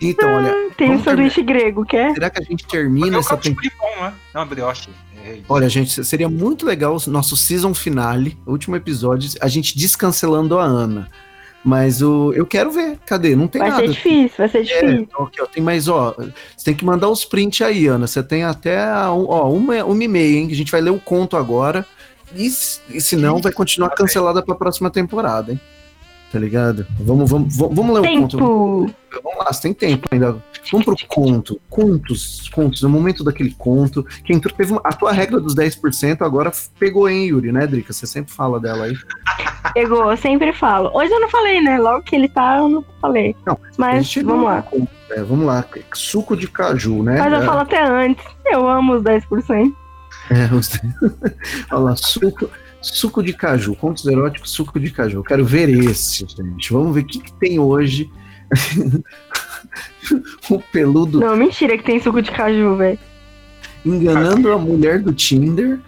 Então, 0.00 0.32
olha, 0.34 0.70
Tem 0.76 0.94
o 0.94 1.02
sanduíche 1.02 1.42
grego, 1.42 1.84
quer? 1.84 2.12
será 2.12 2.28
que 2.30 2.42
a 2.42 2.44
gente 2.44 2.66
termina 2.66 3.16
é 3.16 3.20
essa 3.20 3.36
tipo 3.36 3.60
pão, 3.78 4.02
né? 4.04 4.14
Não, 4.34 4.46
brioche. 4.46 4.88
Errei. 5.24 5.44
Olha, 5.48 5.68
gente, 5.68 6.02
seria 6.04 6.28
muito 6.28 6.64
legal 6.66 6.96
o 6.96 7.10
nosso 7.10 7.36
season 7.36 7.72
finale, 7.74 8.36
o 8.46 8.50
último 8.52 8.74
episódio, 8.76 9.30
a 9.40 9.48
gente 9.48 9.76
descancelando 9.78 10.58
a 10.58 10.64
Ana. 10.64 11.08
Mas 11.62 12.00
o, 12.00 12.32
eu 12.32 12.46
quero 12.46 12.70
ver. 12.70 12.98
Cadê? 13.04 13.36
Não 13.36 13.46
tem 13.46 13.60
Vai 13.60 13.68
nada. 13.70 13.82
ser 13.82 13.88
difícil, 13.92 14.34
vai 14.38 14.48
ser 14.48 14.58
É, 14.58 14.62
difícil. 14.62 15.00
então 15.02 15.24
aqui, 15.26 15.42
ó, 15.42 15.46
tem 15.46 15.62
mais, 15.62 15.88
ó. 15.88 16.14
Você 16.56 16.64
tem 16.64 16.74
que 16.74 16.84
mandar 16.86 17.10
os 17.10 17.22
prints 17.26 17.60
aí, 17.60 17.86
Ana. 17.86 18.06
Você 18.06 18.22
tem 18.22 18.44
até 18.44 18.82
a 18.82 19.12
um- 19.12 19.26
ó, 19.28 19.50
uma, 19.52 19.84
uma 19.84 20.02
e 20.04 20.08
meia, 20.08 20.38
hein? 20.38 20.46
Que 20.48 20.54
a 20.54 20.56
gente 20.56 20.72
vai 20.72 20.80
ler 20.80 20.88
o 20.90 20.98
conto 20.98 21.36
agora. 21.36 21.86
E, 22.34 22.48
se- 22.48 22.80
e 22.88 22.98
se 22.98 23.14
não, 23.14 23.42
vai 23.42 23.52
continuar 23.52 23.90
cancelada 23.90 24.42
pra 24.42 24.54
próxima 24.54 24.88
temporada, 24.88 25.52
hein? 25.52 25.60
Tá 26.32 26.38
ligado? 26.38 26.86
Vamos, 27.00 27.28
vamos, 27.28 27.56
vamos, 27.56 27.94
ler 28.00 28.00
o 28.08 28.20
conto. 28.20 28.36
Tempo. 28.36 28.94
Vamos 29.24 29.38
lá, 29.44 29.52
você 29.52 29.62
tem 29.62 29.74
tempo 29.74 30.06
ainda. 30.12 30.36
Vamos 30.70 30.84
pro 30.86 30.96
conto. 31.08 31.60
Contos, 31.68 32.48
contos. 32.54 32.82
No 32.82 32.88
momento 32.88 33.24
daquele 33.24 33.52
conto. 33.52 34.06
Quem 34.24 34.36
entrou, 34.36 34.54
teve 34.54 34.70
uma- 34.70 34.80
a 34.84 34.92
tua 34.92 35.10
regra 35.12 35.40
dos 35.40 35.56
10% 35.56 36.22
agora 36.22 36.52
pegou, 36.78 37.08
hein, 37.08 37.26
Yuri, 37.30 37.50
né, 37.50 37.66
Drica? 37.66 37.92
Você 37.92 38.06
sempre 38.06 38.32
fala 38.32 38.60
dela 38.60 38.84
aí. 38.84 38.94
Pegou, 39.74 40.08
eu 40.10 40.16
sempre 40.16 40.52
falo. 40.52 40.90
Hoje 40.94 41.12
eu 41.12 41.20
não 41.20 41.28
falei, 41.28 41.60
né? 41.60 41.78
Logo 41.78 42.02
que 42.04 42.14
ele 42.16 42.28
tá, 42.28 42.58
eu 42.58 42.68
não 42.68 42.84
falei. 43.00 43.34
Não, 43.44 43.58
Mas 43.76 44.14
vamos 44.14 44.44
lá. 44.44 44.64
É, 45.10 45.22
vamos 45.22 45.44
lá. 45.46 45.64
Suco 45.92 46.36
de 46.36 46.46
caju, 46.48 47.02
né? 47.02 47.18
Mas 47.18 47.32
eu 47.32 47.40
É, 47.42 47.44
falo 47.44 47.60
até 47.60 47.84
antes. 47.84 48.24
Eu 48.46 48.66
amo 48.68 48.94
os 48.94 49.02
10%. 49.02 49.72
É, 50.30 50.54
os- 50.54 50.70
Olha 51.72 51.80
lá, 51.82 51.96
suco, 51.96 52.48
suco 52.80 53.22
de 53.22 53.32
caju, 53.32 53.74
contos 53.74 54.06
eróticos, 54.06 54.50
suco 54.50 54.78
de 54.78 54.90
caju. 54.90 55.18
Eu 55.18 55.24
quero 55.24 55.44
ver 55.44 55.68
esse, 55.68 56.26
gente. 56.26 56.72
Vamos 56.72 56.94
ver 56.94 57.02
o 57.02 57.06
que, 57.06 57.20
que 57.20 57.32
tem 57.34 57.58
hoje. 57.58 58.10
o 60.50 60.58
peludo 60.72 61.20
Não, 61.20 61.36
mentira 61.36 61.78
que 61.78 61.84
tem 61.84 62.00
suco 62.00 62.20
de 62.20 62.32
caju, 62.32 62.76
velho. 62.76 62.98
enganando 63.84 64.52
a 64.52 64.58
mulher 64.58 65.00
do 65.00 65.12
Tinder. 65.12 65.78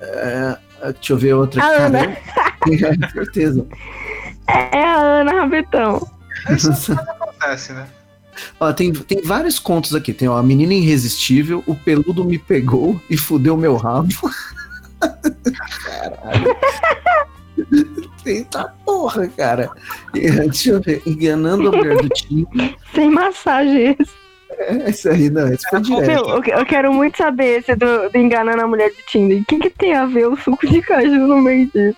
É, 0.00 0.56
deixa 0.94 1.12
eu 1.12 1.18
ver 1.18 1.34
outra. 1.34 1.62
A 1.62 1.66
Cara, 1.66 1.86
Ana. 1.86 1.98
É, 2.04 3.08
certeza. 3.12 3.66
É 3.72 4.02
é 4.48 4.84
a 4.84 4.96
Ana 4.96 5.32
Rabetão. 5.32 6.06
Isso 6.50 6.92
acontece, 6.92 7.72
né? 7.72 7.86
Ó, 8.58 8.72
tem, 8.72 8.92
tem 8.92 9.22
vários 9.22 9.58
contos 9.58 9.94
aqui. 9.94 10.12
Tem 10.12 10.28
ó, 10.28 10.36
a 10.36 10.42
menina 10.42 10.74
irresistível, 10.74 11.62
o 11.66 11.74
peludo 11.74 12.24
me 12.24 12.38
pegou 12.38 13.00
e 13.08 13.16
fudeu 13.16 13.56
meu 13.56 13.76
rabo. 13.76 14.08
Caralho. 15.84 16.56
Eita 18.24 18.72
porra, 18.84 19.28
cara. 19.28 19.70
Deixa 20.14 20.70
eu 20.70 20.80
ver. 20.80 21.02
Enganando 21.06 21.68
a 21.68 21.72
mulher 21.72 21.96
do 21.96 22.08
time. 22.08 22.76
Sem 22.94 23.10
massagem. 23.10 23.96
É, 24.58 24.90
isso 24.90 25.08
aí, 25.08 25.30
não. 25.30 25.48
Esse 25.48 25.68
foi 25.68 25.80
Meu, 25.80 26.00
direto. 26.00 26.28
eu, 26.28 26.58
eu 26.58 26.66
quero 26.66 26.92
muito 26.92 27.16
saber 27.16 27.58
esse 27.60 27.74
do, 27.74 28.08
do 28.10 28.18
enganando 28.18 28.62
a 28.62 28.66
mulher 28.66 28.90
do 28.90 28.96
Tinder. 29.06 29.40
O 29.40 29.44
que, 29.44 29.58
que 29.58 29.70
tem 29.70 29.94
a 29.94 30.06
ver 30.06 30.28
o 30.28 30.36
suco 30.36 30.66
de 30.66 30.80
caju 30.82 31.26
no 31.26 31.40
meio 31.40 31.66
disso? 31.72 31.96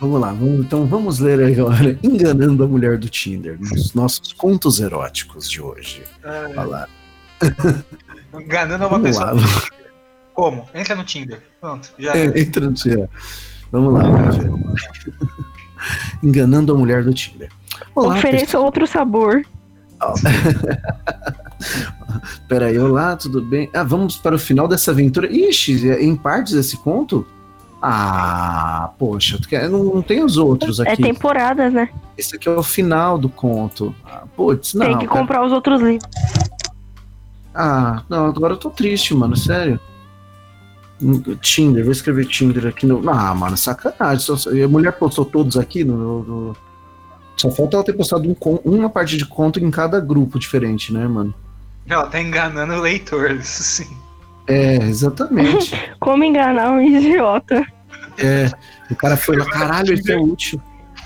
Vamos 0.00 0.20
lá. 0.20 0.28
Vamos, 0.28 0.64
então 0.64 0.86
vamos 0.86 1.18
ler 1.18 1.40
agora. 1.58 1.98
Enganando 2.02 2.62
a 2.62 2.66
mulher 2.66 2.98
do 2.98 3.08
Tinder. 3.08 3.58
Nos 3.58 3.94
nossos 3.94 4.32
contos 4.32 4.80
eróticos 4.80 5.50
de 5.50 5.60
hoje. 5.60 6.02
Olha 6.24 6.62
lá. 6.62 6.88
Enganando 8.34 8.84
uma 8.86 8.98
Vamos 8.98 9.08
pessoa. 9.08 9.32
lá. 9.32 9.40
Como? 10.34 10.66
Entra 10.74 10.94
no 10.96 11.04
Tinder. 11.04 11.40
Pronto. 11.60 11.90
Já 11.98 12.14
É, 12.16 12.38
entra 12.40 12.66
no 12.66 12.72
Tinder. 12.74 13.08
Vamos 13.72 13.94
lá, 13.94 14.02
vamos 14.02 14.36
ver. 14.38 14.52
Enganando 16.22 16.72
a 16.74 16.76
mulher 16.76 17.02
do 17.04 17.14
Tinder. 17.14 17.48
Olá, 17.94 18.16
Ofereça 18.16 18.58
outro 18.58 18.86
sabor. 18.86 19.42
Peraí, 22.48 22.78
olá, 22.78 23.16
tudo 23.16 23.40
bem? 23.42 23.70
Ah, 23.72 23.82
vamos 23.82 24.16
para 24.16 24.34
o 24.34 24.38
final 24.38 24.68
dessa 24.68 24.90
aventura. 24.90 25.26
Ixi, 25.32 25.88
é 25.90 26.02
em 26.02 26.14
partes 26.16 26.52
esse 26.52 26.76
conto? 26.76 27.26
Ah, 27.80 28.90
poxa, 28.98 29.38
não, 29.70 29.84
não 29.84 30.02
tem 30.02 30.24
os 30.24 30.36
outros 30.38 30.80
É 30.80 30.92
aqui. 30.92 31.02
temporadas, 31.02 31.72
né? 31.72 31.90
Esse 32.16 32.36
aqui 32.36 32.48
é 32.48 32.52
o 32.52 32.62
final 32.62 33.18
do 33.18 33.28
conto. 33.28 33.94
Ah, 34.04 34.24
putz, 34.36 34.72
não. 34.74 34.86
tem 34.86 34.98
que 34.98 35.06
cara. 35.06 35.20
comprar 35.20 35.44
os 35.44 35.52
outros 35.52 35.80
livros. 35.82 36.08
Ah, 37.54 38.02
não, 38.08 38.26
agora 38.26 38.54
eu 38.54 38.58
tô 38.58 38.70
triste, 38.70 39.14
mano, 39.14 39.36
sério. 39.36 39.78
Tinder, 41.40 41.82
vou 41.82 41.92
escrever 41.92 42.26
Tinder 42.26 42.66
aqui 42.66 42.86
no. 42.86 43.08
Ah, 43.10 43.34
mano, 43.34 43.56
sacanagem. 43.56 44.20
Só- 44.20 44.50
A 44.50 44.68
mulher 44.68 44.92
postou 44.92 45.24
todos 45.24 45.56
aqui 45.56 45.82
no. 45.84 46.22
no- 46.22 46.56
Só 47.36 47.50
falta 47.50 47.76
ela 47.76 47.84
ter 47.84 47.92
postado 47.94 48.28
um 48.28 48.36
uma 48.64 48.88
parte 48.88 49.16
de 49.16 49.26
conto 49.26 49.58
em 49.58 49.70
cada 49.70 49.98
grupo 50.00 50.38
diferente, 50.38 50.92
né, 50.92 51.06
mano? 51.06 51.34
Ela 51.86 52.06
tá 52.06 52.20
enganando 52.20 52.74
o 52.74 52.80
leitor, 52.80 53.32
isso 53.40 53.62
sim. 53.62 53.96
É, 54.46 54.76
exatamente. 54.76 55.74
Como 56.00 56.22
enganar 56.22 56.70
um 56.70 56.80
idiota. 56.80 57.66
É, 58.18 58.50
o 58.90 58.94
cara 58.94 59.16
foi 59.16 59.36
lá, 59.36 59.44
caralho, 59.46 59.94
esse 59.94 60.12
é 60.12 60.16
útil. 60.16 60.60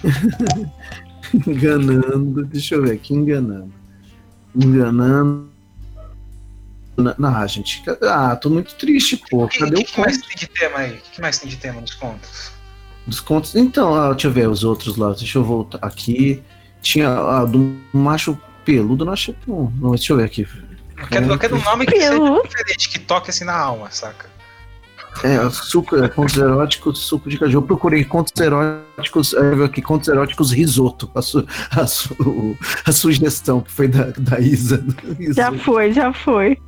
enganando, 1.47 2.45
deixa 2.47 2.75
eu 2.75 2.83
ver 2.83 2.93
aqui, 2.93 3.15
enganando. 3.15 3.73
Enganando. 4.55 5.48
Não, 7.17 7.47
gente, 7.47 7.83
ah, 8.03 8.35
tô 8.35 8.51
muito 8.51 8.75
triste, 8.75 9.23
pô. 9.31 9.49
Cadê 9.49 9.75
o 9.77 9.79
que, 9.79 9.93
que 9.93 10.01
mais 10.01 10.19
tem 10.19 10.37
de 10.37 10.47
tema 10.49 10.79
aí? 10.79 10.93
O 10.95 11.11
que 11.13 11.21
mais 11.21 11.39
tem 11.39 11.49
de 11.49 11.57
tema 11.57 11.81
nos 11.81 11.95
contos? 11.95 12.51
Dos 13.07 13.21
contos. 13.21 13.55
Então, 13.55 13.95
ah, 13.95 14.11
deixa 14.11 14.27
eu 14.27 14.33
ver 14.33 14.49
os 14.49 14.65
outros 14.65 14.97
lá. 14.97 15.13
Deixa 15.13 15.39
eu 15.39 15.45
voltar 15.45 15.79
aqui. 15.81 16.43
Tinha 16.83 17.09
a 17.09 17.45
do 17.45 17.77
macho 17.93 18.37
peludo, 18.65 19.05
não 19.05 19.13
achei. 19.13 19.37
Não, 19.47 19.73
não, 19.77 19.91
deixa 19.91 20.13
eu 20.13 20.17
ver 20.17 20.25
aqui. 20.25 20.47
Eu 20.97 21.07
quero, 21.07 21.33
eu 21.33 21.39
quero 21.39 21.57
um 21.57 21.63
nome 21.63 21.87
que 21.87 21.97
seja 21.97 22.43
diferente, 22.43 22.89
que 22.89 22.99
toque 22.99 23.31
assim 23.31 23.45
na 23.45 23.57
alma, 23.57 23.89
saca? 23.93 24.29
É, 25.23 25.51
suco, 25.51 25.97
é, 25.97 26.09
contos 26.09 26.37
eróticos, 26.37 26.99
suco 26.99 27.29
de 27.29 27.39
caju. 27.39 27.59
Eu 27.59 27.63
procurei 27.63 28.05
contos 28.05 28.33
eróticos, 28.41 29.35
é, 29.35 29.65
aqui, 29.65 29.83
contos 29.83 30.09
eróticos 30.09 30.53
risoto, 30.53 31.11
a, 31.15 31.23
su, 31.23 31.47
a, 31.71 31.87
su, 31.87 32.57
a 32.85 32.93
sugestão 32.93 33.61
que 33.61 33.71
foi 33.71 33.89
da, 33.89 34.13
da 34.17 34.39
Isa. 34.41 34.85
Já 35.35 35.53
foi, 35.53 35.93
já 35.93 36.13
foi. 36.13 36.59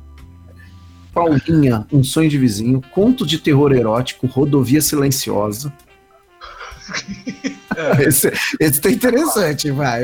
Paulinha, 1.13 1.85
um 1.91 2.03
sonho 2.03 2.29
de 2.29 2.37
vizinho, 2.37 2.81
conto 2.91 3.25
de 3.25 3.37
terror 3.37 3.71
erótico, 3.73 4.27
rodovia 4.27 4.81
silenciosa. 4.81 5.71
É. 7.73 8.03
esse, 8.03 8.29
esse 8.59 8.81
tá 8.81 8.91
interessante, 8.91 9.71
vai. 9.71 10.03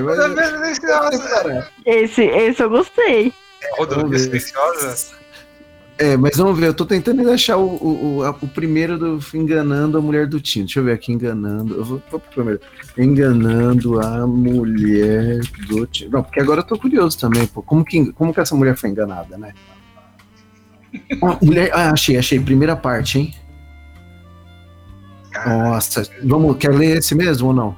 Esse, 1.85 2.23
esse 2.23 2.63
eu 2.63 2.69
gostei. 2.69 3.33
Rodovia 3.77 4.17
silenciosa? 4.17 5.17
É, 5.99 6.15
mas 6.15 6.37
vamos 6.37 6.57
ver, 6.59 6.67
eu 6.67 6.73
tô 6.73 6.85
tentando 6.85 7.29
achar 7.31 7.57
o, 7.57 7.65
o, 7.65 8.21
o, 8.21 8.29
o, 8.29 8.47
primeiro 8.47 8.97
do 8.99 9.19
Enganando 9.33 9.97
a 9.97 10.01
Mulher 10.01 10.27
do 10.27 10.39
Tino. 10.39 10.65
Deixa 10.65 10.79
eu 10.79 10.83
ver 10.83 10.93
aqui, 10.93 11.11
Enganando. 11.11 11.75
Eu 11.75 11.83
vou, 11.83 12.01
vou 12.11 12.19
pro 12.19 12.31
primeiro. 12.31 12.61
Enganando 12.97 13.99
a 13.99 14.27
Mulher 14.27 15.41
do 15.67 15.87
Tino. 15.87 16.11
Não, 16.11 16.23
porque 16.23 16.39
agora 16.39 16.61
eu 16.61 16.65
tô 16.65 16.77
curioso 16.77 17.17
também, 17.17 17.47
pô. 17.47 17.63
Como 17.63 17.83
que, 17.83 18.13
como 18.13 18.31
que 18.31 18.39
essa 18.39 18.55
mulher 18.55 18.77
foi 18.77 18.91
enganada, 18.91 19.37
né? 19.37 19.53
Ah, 21.21 21.37
mulher, 21.41 21.71
ah, 21.73 21.91
achei, 21.91 22.17
achei. 22.17 22.39
Primeira 22.39 22.75
parte, 22.75 23.19
hein? 23.19 23.35
Nossa, 25.45 26.07
vamos, 26.23 26.57
quer 26.57 26.73
ler 26.73 26.97
esse 26.97 27.13
mesmo 27.13 27.49
ou 27.49 27.53
não? 27.53 27.77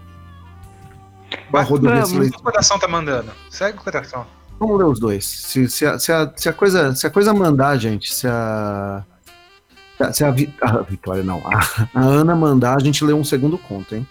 Vamos. 1.52 2.12
O 2.36 2.44
coração 2.44 2.80
tá 2.80 2.88
mandando. 2.88 3.32
Segue 3.50 3.78
o 3.78 3.82
coração. 3.82 4.26
Vamos 4.60 4.78
ler 4.78 4.86
os 4.86 5.00
dois. 5.00 5.26
Se, 5.26 5.70
se, 5.70 5.86
a, 5.86 5.98
se, 5.98 6.12
a, 6.12 6.32
se, 6.36 6.50
a, 6.50 6.54
coisa, 6.54 6.94
se 6.96 7.08
a 7.08 7.10
coisa 7.10 7.34
mandar, 7.34 7.78
gente, 7.78 8.14
se 8.14 8.28
a. 8.28 9.04
Se 10.14 10.24
a, 10.24 10.30
a 10.62 10.82
Vitória, 10.82 11.24
não. 11.24 11.42
A, 11.46 11.88
a, 11.94 12.02
Ana 12.02 12.36
mandar, 12.36 12.78
a 12.78 12.80
gente 12.80 13.04
lê 13.04 13.14
um 13.14 13.24
segundo 13.24 13.58
conto, 13.58 13.96
hein? 13.96 14.08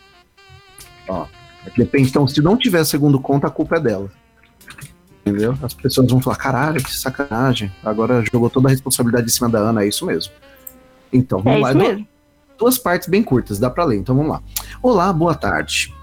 Ó. 1.09 1.26
Depende, 1.76 2.09
então, 2.09 2.26
se 2.26 2.40
não 2.40 2.56
tiver 2.56 2.84
segundo 2.84 3.20
conto, 3.20 3.46
a 3.46 3.50
culpa 3.50 3.76
é 3.76 3.80
dela. 3.80 4.11
Entendeu? 5.28 5.58
As 5.62 5.74
pessoas 5.74 6.10
vão 6.10 6.20
falar: 6.20 6.36
caralho, 6.36 6.82
que 6.82 6.94
sacanagem. 6.94 7.72
Agora 7.84 8.24
jogou 8.30 8.48
toda 8.50 8.68
a 8.68 8.70
responsabilidade 8.70 9.26
em 9.26 9.30
cima 9.30 9.48
da 9.48 9.58
Ana, 9.58 9.84
é 9.84 9.88
isso 9.88 10.06
mesmo. 10.06 10.32
Então, 11.12 11.40
vamos 11.40 11.58
é 11.58 11.62
lá. 11.62 11.70
Isso 11.70 11.78
mesmo. 11.78 12.08
Duas 12.58 12.76
partes 12.76 13.08
bem 13.08 13.22
curtas, 13.22 13.58
dá 13.58 13.70
pra 13.70 13.84
ler, 13.84 13.98
então 13.98 14.16
vamos 14.16 14.32
lá. 14.32 14.42
Olá, 14.82 15.12
boa 15.12 15.34
tarde. 15.34 15.94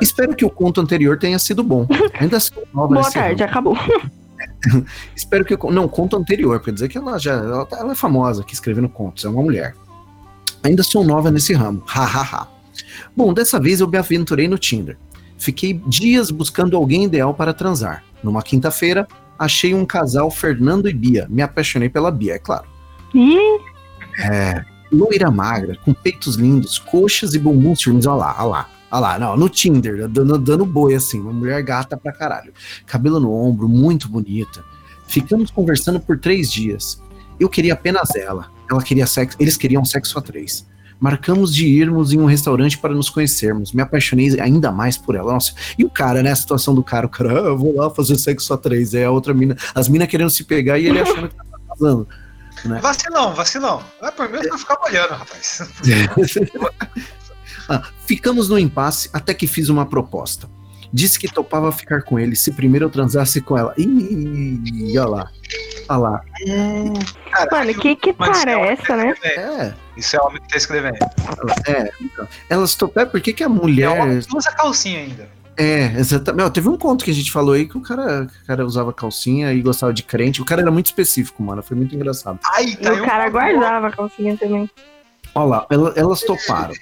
Espero 0.00 0.34
que 0.34 0.44
o 0.44 0.50
conto 0.50 0.80
anterior 0.80 1.18
tenha 1.18 1.38
sido 1.38 1.62
bom. 1.62 1.86
Ainda 2.20 2.38
sou 2.40 2.66
nova 2.72 2.94
Boa 2.94 3.10
tarde, 3.10 3.42
ano. 3.42 3.50
acabou. 3.50 3.76
Espero 5.14 5.44
que 5.44 5.54
o. 5.54 5.70
Não, 5.70 5.88
conto 5.88 6.16
anterior, 6.16 6.60
quer 6.60 6.72
dizer 6.72 6.88
que 6.88 6.98
ela 6.98 7.18
já. 7.18 7.34
Ela, 7.34 7.68
ela, 7.72 7.92
é 7.92 7.94
famosa 7.94 8.42
aqui 8.42 8.54
escrevendo 8.54 8.88
contos, 8.88 9.24
é 9.24 9.28
uma 9.28 9.42
mulher. 9.42 9.74
Ainda 10.62 10.82
sou 10.82 11.04
nova 11.04 11.30
nesse 11.30 11.52
ramo. 11.52 11.82
Hahaha. 11.86 12.48
Bom, 13.16 13.32
dessa 13.32 13.58
vez 13.58 13.80
eu 13.80 13.88
me 13.88 13.96
aventurei 13.96 14.48
no 14.48 14.58
Tinder. 14.58 14.98
Fiquei 15.38 15.80
dias 15.86 16.30
buscando 16.30 16.76
alguém 16.76 17.04
ideal 17.04 17.34
para 17.34 17.52
transar. 17.52 18.02
Numa 18.22 18.42
quinta-feira, 18.42 19.06
achei 19.38 19.74
um 19.74 19.84
casal 19.84 20.30
Fernando 20.30 20.88
e 20.88 20.92
Bia. 20.92 21.26
Me 21.28 21.42
apaixonei 21.42 21.88
pela 21.88 22.10
Bia, 22.10 22.34
é 22.34 22.38
claro. 22.38 22.66
Ih? 23.14 23.60
É. 24.18 24.64
Loira 24.90 25.30
magra, 25.30 25.76
com 25.84 25.92
peitos 25.92 26.36
lindos, 26.36 26.78
coxas 26.78 27.34
e 27.34 27.38
bumbuns 27.38 27.82
firmes. 27.82 28.06
Olha 28.06 28.16
lá, 28.16 28.36
olha 28.38 28.48
lá. 28.48 28.70
Olha 28.90 29.00
lá, 29.00 29.18
não, 29.18 29.36
no 29.36 29.48
Tinder, 29.48 30.08
dando, 30.08 30.38
dando 30.38 30.64
boi 30.64 30.94
assim, 30.94 31.20
uma 31.20 31.32
mulher 31.32 31.60
gata 31.62 31.96
pra 31.96 32.12
caralho. 32.12 32.52
Cabelo 32.86 33.18
no 33.18 33.32
ombro, 33.32 33.68
muito 33.68 34.08
bonita. 34.08 34.64
Ficamos 35.08 35.50
conversando 35.50 35.98
por 35.98 36.18
três 36.18 36.50
dias. 36.50 37.02
Eu 37.38 37.48
queria 37.48 37.74
apenas 37.74 38.14
ela. 38.14 38.48
Ela 38.70 38.82
queria 38.82 39.06
sexo, 39.06 39.36
eles 39.40 39.56
queriam 39.56 39.84
sexo 39.84 40.18
a 40.18 40.22
três. 40.22 40.66
Marcamos 40.98 41.54
de 41.54 41.66
irmos 41.66 42.12
em 42.12 42.18
um 42.18 42.24
restaurante 42.24 42.78
para 42.78 42.94
nos 42.94 43.10
conhecermos. 43.10 43.72
Me 43.72 43.82
apaixonei 43.82 44.40
ainda 44.40 44.72
mais 44.72 44.96
por 44.96 45.14
ela. 45.14 45.32
Nossa, 45.32 45.52
e 45.78 45.84
o 45.84 45.90
cara, 45.90 46.22
né? 46.22 46.30
A 46.30 46.36
situação 46.36 46.74
do 46.74 46.82
cara, 46.82 47.06
o 47.06 47.08
cara, 47.08 47.32
ah, 47.32 47.46
eu 47.48 47.58
vou 47.58 47.76
lá 47.76 47.90
fazer 47.90 48.16
sexo 48.16 48.52
a 48.54 48.56
três. 48.56 48.94
Aí 48.94 49.04
a 49.04 49.10
outra 49.10 49.34
mina, 49.34 49.56
as 49.74 49.88
minas 49.88 50.08
querendo 50.08 50.30
se 50.30 50.44
pegar 50.44 50.78
e 50.78 50.86
ele 50.86 51.00
achando 51.00 51.28
que 51.28 51.34
tá 51.34 51.44
fazendo. 51.68 52.08
Né? 52.64 52.80
Vacilão, 52.80 53.34
vacilão. 53.34 53.82
É 54.02 54.10
por 54.10 54.28
mim 54.28 54.38
eu 54.42 54.58
ficar 54.58 54.78
olhando, 54.84 55.10
rapaz. 55.10 55.62
Ah, 57.68 57.82
ficamos 58.06 58.48
no 58.48 58.56
impasse 58.56 59.10
até 59.12 59.34
que 59.34 59.48
fiz 59.48 59.68
uma 59.68 59.84
proposta. 59.84 60.48
Disse 60.92 61.18
que 61.18 61.26
topava 61.26 61.72
ficar 61.72 62.02
com 62.02 62.16
ele 62.16 62.36
se 62.36 62.52
primeiro 62.52 62.86
eu 62.86 62.90
transasse 62.90 63.40
com 63.40 63.58
ela. 63.58 63.74
Ih, 63.76 64.96
olha 64.96 65.04
lá. 65.04 65.30
Olha 65.88 65.98
lá. 65.98 66.20
Mano, 67.50 67.74
que 67.74 67.96
que 67.96 68.12
cara 68.12 68.52
é 68.52 68.72
essa, 68.72 68.96
né? 68.96 69.14
É. 69.24 69.74
Isso 69.96 70.16
é 70.16 70.20
homem 70.20 70.40
que 70.40 70.48
tá 70.48 70.56
escrevendo. 70.56 70.98
É, 71.66 71.90
então. 72.00 72.28
Elas 72.48 72.74
toparam, 72.74 73.10
por 73.10 73.20
que 73.20 73.32
que 73.32 73.42
a 73.42 73.48
mulher... 73.48 73.88
É 73.88 74.36
usa 74.36 74.52
calcinha 74.52 75.00
ainda. 75.00 75.28
É, 75.56 75.86
exatamente. 75.98 76.50
Teve 76.50 76.68
um 76.68 76.76
conto 76.76 77.04
que 77.04 77.10
a 77.10 77.14
gente 77.14 77.32
falou 77.32 77.54
aí 77.54 77.66
que 77.66 77.78
o 77.78 77.80
cara, 77.80 78.24
o 78.24 78.46
cara 78.46 78.66
usava 78.66 78.92
calcinha 78.92 79.52
e 79.52 79.62
gostava 79.62 79.92
de 79.92 80.02
crente. 80.02 80.42
O 80.42 80.44
cara 80.44 80.60
era 80.60 80.70
muito 80.70 80.86
específico, 80.86 81.42
mano. 81.42 81.62
Foi 81.62 81.76
muito 81.76 81.94
engraçado. 81.94 82.38
Ai, 82.44 82.76
tá 82.76 82.92
e 82.92 83.00
o 83.00 83.04
cara 83.04 83.28
um... 83.28 83.30
guardava 83.30 83.86
a 83.86 83.90
calcinha 83.90 84.36
também. 84.36 84.70
Olha 85.34 85.46
lá, 85.46 85.66
elas 85.96 86.20
toparam. 86.20 86.74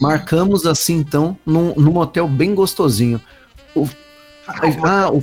Marcamos 0.00 0.66
assim, 0.66 0.96
então, 0.96 1.36
num, 1.44 1.74
num 1.74 1.96
hotel 1.98 2.26
bem 2.26 2.54
gostosinho. 2.54 3.20
O, 3.74 3.88
ah, 4.46 5.10
o 5.10 5.22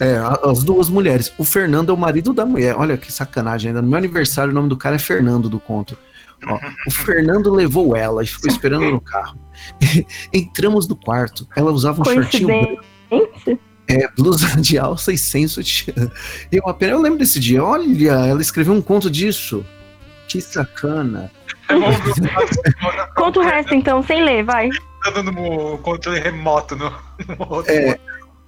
é, 0.00 0.18
as 0.44 0.62
duas 0.62 0.88
mulheres. 0.88 1.32
O 1.38 1.44
Fernando 1.44 1.90
é 1.90 1.92
o 1.92 1.96
marido 1.96 2.32
da 2.32 2.44
mulher. 2.44 2.74
Olha 2.76 2.96
que 2.96 3.12
sacanagem 3.12 3.68
ainda. 3.68 3.82
No 3.82 3.88
meu 3.88 3.98
aniversário, 3.98 4.50
o 4.50 4.54
nome 4.54 4.68
do 4.68 4.76
cara 4.76 4.96
é 4.96 4.98
Fernando 4.98 5.48
do 5.48 5.60
conto. 5.60 5.96
Ó, 6.44 6.58
o 6.86 6.90
Fernando 6.90 7.52
levou 7.52 7.96
ela 7.96 8.22
e 8.22 8.26
ficou 8.26 8.50
esperando 8.50 8.90
no 8.90 9.00
carro. 9.00 9.38
Entramos 10.32 10.86
no 10.86 10.96
quarto. 10.96 11.46
Ela 11.56 11.70
usava 11.72 12.02
um 12.02 12.04
shortinho 12.04 12.46
branco. 12.46 12.84
É, 13.88 14.08
blusa 14.16 14.60
de 14.60 14.78
alça 14.78 15.12
e 15.12 15.18
sem 15.18 15.46
sutiã. 15.46 15.94
Eu 16.50 16.68
apenas 16.68 16.96
eu 16.96 17.02
lembro 17.02 17.18
desse 17.18 17.38
dia. 17.38 17.62
Olha, 17.62 18.12
ela 18.12 18.42
escreveu 18.42 18.74
um 18.74 18.82
conto 18.82 19.10
disso. 19.10 19.64
Que 20.28 20.40
sacana. 20.40 21.30
Conta 23.16 23.40
o 23.40 23.42
resto 23.42 23.74
então, 23.74 24.02
sem 24.02 24.24
ler, 24.24 24.44
vai. 24.44 24.68
Tá 25.02 25.10
dando 25.10 25.32
no 25.32 25.78
controle 25.78 26.18
remoto 26.18 26.74
no, 26.74 26.90
no 26.90 27.64
é, 27.66 27.90
é, 27.90 28.00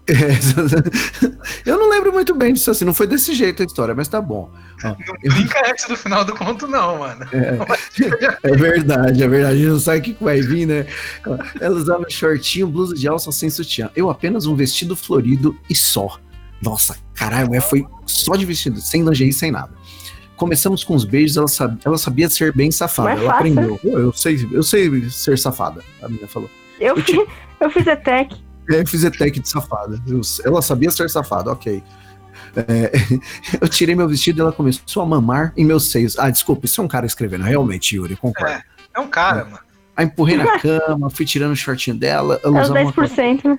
eu 1.67 1.79
não 1.79 1.91
lembro 1.91 2.13
muito 2.13 2.35
bem 2.35 2.53
disso 2.53 2.71
assim, 2.71 2.85
não 2.85 2.95
foi 2.95 3.07
desse 3.07 3.35
jeito 3.35 3.63
a 3.63 3.67
história, 3.67 3.95
mas 3.95 4.09
tá 4.09 4.21
bom. 4.21 4.51
Ó, 4.83 4.89
não 4.89 5.35
brinca 5.35 5.59
eu... 5.59 5.67
essa 5.67 5.89
do 5.89 5.97
final 5.97 6.25
do 6.25 6.35
conto, 6.35 6.67
não, 6.67 6.99
mano. 6.99 7.27
É, 7.33 7.59
é 8.51 8.57
verdade, 8.57 9.23
é 9.23 9.29
verdade. 9.29 9.55
A 9.55 9.59
gente 9.59 9.69
não 9.69 9.81
sabe 9.81 9.99
o 9.99 10.03
que 10.03 10.17
vai 10.25 10.41
vir, 10.41 10.67
né? 10.67 10.87
Ela 11.61 11.77
usava 11.77 12.09
shortinho, 12.09 12.67
blusa 12.67 12.95
de 12.95 13.07
alça 13.07 13.31
sem 13.33 13.51
sutiã. 13.51 13.91
Eu 13.95 14.09
apenas 14.09 14.47
um 14.47 14.55
vestido 14.55 14.97
florido 14.97 15.57
e 15.69 15.75
só. 15.75 16.19
Nossa, 16.63 16.97
caralho, 17.15 17.61
foi 17.61 17.87
só 18.07 18.35
de 18.35 18.45
vestido, 18.45 18.81
sem 18.81 19.03
lingerie, 19.05 19.33
sem 19.33 19.51
nada. 19.51 19.71
Começamos 20.37 20.85
com 20.85 20.95
os 20.95 21.05
beijos, 21.05 21.37
ela, 21.37 21.49
sabia, 21.49 21.79
ela 21.85 21.99
sabia 21.99 22.31
ser 22.31 22.53
bem 22.55 22.71
safada. 22.71 23.11
ela 23.11 23.33
aprendeu. 23.33 23.79
Eu 23.83 24.13
sei, 24.13 24.49
eu 24.53 24.63
sei 24.63 25.11
ser 25.11 25.37
safada, 25.37 25.83
a 26.01 26.09
menina 26.09 26.29
falou. 26.29 26.49
Eu, 26.81 26.97
eu, 26.97 27.03
fiz, 27.03 27.27
eu 27.61 27.71
fiz 27.71 27.87
ETEC. 27.87 28.48
É, 28.71 28.81
eu 28.81 28.87
fiz 28.87 29.05
ETEC 29.05 29.41
de 29.41 29.49
safada. 29.49 30.01
Eu, 30.07 30.21
ela 30.45 30.63
sabia 30.63 30.91
ser 30.91 31.09
safada, 31.09 31.51
ok. 31.51 31.83
É, 32.57 32.93
eu 33.61 33.69
tirei 33.69 33.95
meu 33.95 34.09
vestido 34.09 34.39
e 34.39 34.41
ela 34.41 34.53
começou 34.53 35.03
a 35.03 35.07
mamar 35.07 35.53
em 35.57 35.65
meus 35.65 35.91
seios. 35.91 36.19
Ah, 36.19 36.31
desculpa, 36.31 36.67
isso 36.67 36.81
é 36.81 36.85
um 36.85 36.89
cara 36.89 37.07
escrevendo, 37.07 37.45
realmente, 37.45 37.97
Yuri, 37.97 38.17
concordo. 38.17 38.53
É, 38.53 38.63
é 38.95 39.01
um 39.01 39.09
cara, 39.09 39.41
é. 39.41 39.45
mano. 39.45 39.59
Aí 39.97 40.07
empurrei 40.07 40.37
na 40.37 40.59
cama, 40.61 41.11
fui 41.11 41.27
tirando 41.27 41.53
o 41.53 41.57
shortinho 41.57 41.97
dela. 41.97 42.41
Ela 42.45 42.59
é 42.59 42.63
os 42.63 42.71
10%, 42.71 43.45
uma, 43.45 43.55
né? 43.55 43.59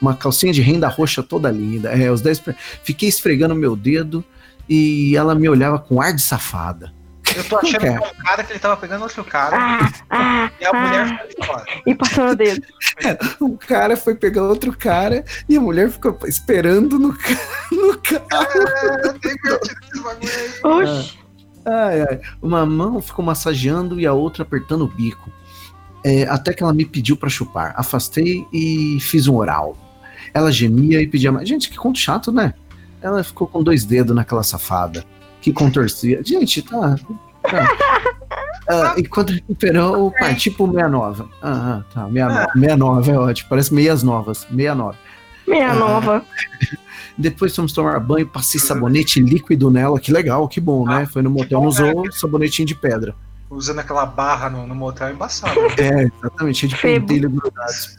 Uma 0.00 0.14
calcinha 0.14 0.52
de 0.52 0.62
renda 0.62 0.88
roxa 0.88 1.22
toda 1.22 1.50
linda. 1.50 1.90
É, 1.90 2.10
os 2.10 2.22
10%. 2.22 2.54
Fiquei 2.84 3.08
esfregando 3.08 3.54
meu 3.54 3.74
dedo 3.74 4.24
e 4.68 5.16
ela 5.16 5.34
me 5.34 5.48
olhava 5.48 5.78
com 5.78 6.00
ar 6.00 6.14
de 6.14 6.22
safada. 6.22 6.92
Eu 7.36 7.44
tô 7.44 7.58
achando 7.58 7.80
que 7.80 7.86
é 7.86 8.00
um 8.00 8.24
cara 8.24 8.44
que 8.44 8.52
ele 8.52 8.58
tava 8.58 8.76
pegando 8.76 9.02
outro 9.02 9.24
cara. 9.24 9.56
Ah, 9.56 9.92
ah, 10.10 10.50
e 10.60 10.64
a 10.64 10.70
ah, 10.70 10.72
mulher 10.72 11.26
foi 11.36 11.46
fora. 11.46 11.64
E 11.86 11.94
passou 11.94 12.24
no 12.26 12.36
dedo. 12.36 12.62
É, 13.04 13.18
o 13.40 13.56
cara 13.56 13.96
foi 13.96 14.14
pegar 14.14 14.42
outro 14.42 14.76
cara 14.76 15.24
e 15.48 15.56
a 15.56 15.60
mulher 15.60 15.90
ficou 15.90 16.18
esperando 16.24 16.98
no, 16.98 17.08
no 17.72 17.98
carro. 17.98 18.46
É, 18.66 19.12
bagulho 20.02 20.32
aí. 20.36 20.98
Oxi. 20.98 21.18
Ai, 21.64 22.00
ai. 22.02 22.20
Uma 22.42 22.64
mão 22.66 23.00
ficou 23.00 23.24
massageando 23.24 24.00
e 24.00 24.06
a 24.06 24.12
outra 24.12 24.42
apertando 24.42 24.84
o 24.84 24.88
bico. 24.88 25.30
é, 26.04 26.24
até 26.24 26.52
que 26.52 26.62
ela 26.62 26.72
me 26.72 26.84
pediu 26.84 27.16
pra 27.16 27.28
chupar. 27.28 27.74
Afastei 27.76 28.46
e 28.52 28.98
fiz 29.00 29.28
um 29.28 29.36
oral. 29.36 29.76
Ela 30.32 30.50
gemia 30.50 31.00
e 31.00 31.06
pedia 31.06 31.30
mais. 31.30 31.48
Gente, 31.48 31.68
que 31.68 31.76
conto 31.76 31.98
chato, 31.98 32.32
né? 32.32 32.54
Ela 33.02 33.22
ficou 33.24 33.46
com 33.46 33.62
dois 33.62 33.84
dedos 33.84 34.14
naquela 34.14 34.42
safada. 34.42 35.04
Que 35.40 35.52
contorcia. 35.52 36.22
Gente, 36.24 36.62
tá. 36.62 36.96
tá. 37.42 37.68
Ah, 38.72 38.94
e 38.96 39.02
quando 39.02 39.30
recuperou, 39.30 40.12
parti 40.12 40.48
pro 40.48 40.66
69. 40.70 41.24
Ah, 41.42 41.82
tá. 41.92 42.04
69, 42.06 42.46
69 42.54 43.10
é 43.10 43.18
ótimo. 43.18 43.48
Parece 43.48 43.74
meias 43.74 44.04
novas. 44.04 44.38
69. 44.48 44.96
Meia 45.48 45.72
Ah. 45.72 45.74
nova. 45.74 46.24
Depois 47.18 47.56
fomos 47.56 47.72
tomar 47.72 47.98
banho, 47.98 48.28
passei 48.28 48.60
sabonete 48.60 49.18
líquido 49.20 49.72
nela. 49.72 49.98
Que 49.98 50.12
legal, 50.12 50.46
que 50.46 50.60
bom, 50.60 50.84
né? 50.86 51.04
Foi 51.04 51.20
no 51.20 51.30
motel, 51.30 51.60
não 51.62 51.66
usou 51.68 52.04
né? 52.04 52.10
sabonetinho 52.12 52.68
de 52.68 52.76
pedra. 52.76 53.12
Usando 53.50 53.80
aquela 53.80 54.06
barra 54.06 54.48
no, 54.48 54.64
no 54.68 54.74
motel 54.76 55.08
é 55.08 55.12
embaçado. 55.12 55.60
né? 55.60 55.68
É, 55.78 56.02
exatamente, 56.04 56.58
cheio 56.60 56.70
de 56.72 56.80
pentelho 56.80 57.28
grudados. 57.30 57.96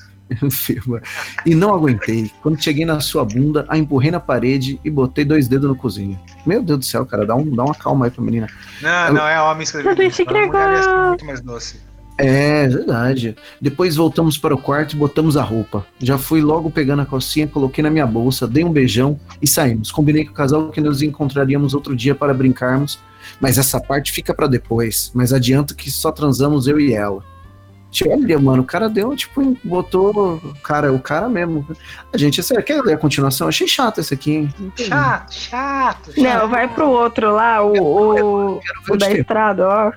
Febo. 0.51 0.99
E 1.45 1.55
não 1.55 1.73
aguentei. 1.73 2.31
Quando 2.41 2.61
cheguei 2.61 2.85
na 2.85 2.99
sua 2.99 3.25
bunda, 3.25 3.65
a 3.67 3.77
empurrei 3.77 4.11
na 4.11 4.19
parede 4.19 4.79
e 4.83 4.89
botei 4.89 5.25
dois 5.25 5.47
dedos 5.47 5.67
no 5.67 5.75
cozinho. 5.75 6.19
Meu 6.45 6.61
Deus 6.63 6.79
do 6.79 6.85
céu, 6.85 7.05
cara, 7.05 7.25
dá, 7.25 7.35
um, 7.35 7.55
dá 7.55 7.63
uma 7.63 7.75
calma 7.75 8.05
aí 8.05 8.11
pra 8.11 8.23
menina. 8.23 8.47
Não, 8.81 9.13
não, 9.13 9.27
é 9.27 9.41
homem 9.41 9.63
escrevendo 9.63 10.11
ser 10.11 10.27
legal. 10.29 11.07
muito 11.09 11.25
mais 11.25 11.41
doce. 11.41 11.91
É, 12.17 12.67
verdade. 12.67 13.35
Depois 13.59 13.95
voltamos 13.95 14.37
para 14.37 14.53
o 14.53 14.57
quarto 14.57 14.93
e 14.93 14.95
botamos 14.95 15.35
a 15.35 15.41
roupa. 15.41 15.85
Já 15.99 16.17
fui 16.17 16.39
logo 16.39 16.69
pegando 16.69 17.01
a 17.01 17.05
calcinha, 17.05 17.47
coloquei 17.47 17.83
na 17.83 17.89
minha 17.89 18.05
bolsa, 18.05 18.47
dei 18.47 18.63
um 18.63 18.71
beijão 18.71 19.19
e 19.41 19.47
saímos. 19.47 19.91
Combinei 19.91 20.25
com 20.25 20.31
o 20.31 20.35
casal 20.35 20.69
que 20.69 20.79
nos 20.79 21.01
encontraríamos 21.01 21.73
outro 21.73 21.95
dia 21.95 22.13
para 22.13 22.33
brincarmos, 22.33 22.99
mas 23.39 23.57
essa 23.57 23.79
parte 23.79 24.11
fica 24.11 24.35
para 24.35 24.45
depois. 24.45 25.11
Mas 25.15 25.33
adianto 25.33 25.75
que 25.75 25.89
só 25.89 26.11
transamos 26.11 26.67
eu 26.67 26.79
e 26.79 26.93
ela. 26.93 27.23
Olha, 28.07 28.39
mano, 28.39 28.61
o 28.61 28.65
cara 28.65 28.87
deu, 28.89 29.13
tipo, 29.15 29.57
botou. 29.63 30.39
Cara, 30.63 30.93
o 30.93 30.99
cara 30.99 31.27
mesmo. 31.27 31.67
A 32.13 32.17
gente, 32.17 32.41
sério, 32.41 32.63
quer 32.63 32.81
ler 32.81 32.93
a 32.93 32.97
continuação? 32.97 33.47
Achei 33.49 33.67
chato 33.67 33.99
esse 33.99 34.13
aqui, 34.13 34.31
hein? 34.31 34.53
Chato, 34.77 35.31
chato. 35.33 36.11
Não, 36.15 36.23
chato. 36.23 36.47
vai 36.49 36.67
pro 36.73 36.87
outro 36.89 37.31
lá, 37.33 37.61
o, 37.61 37.71
o, 38.55 38.59
Quero 38.61 38.81
ver 38.83 38.93
o 38.93 38.97
da 38.97 39.11
estrada, 39.11 39.67
ó. 39.67 39.91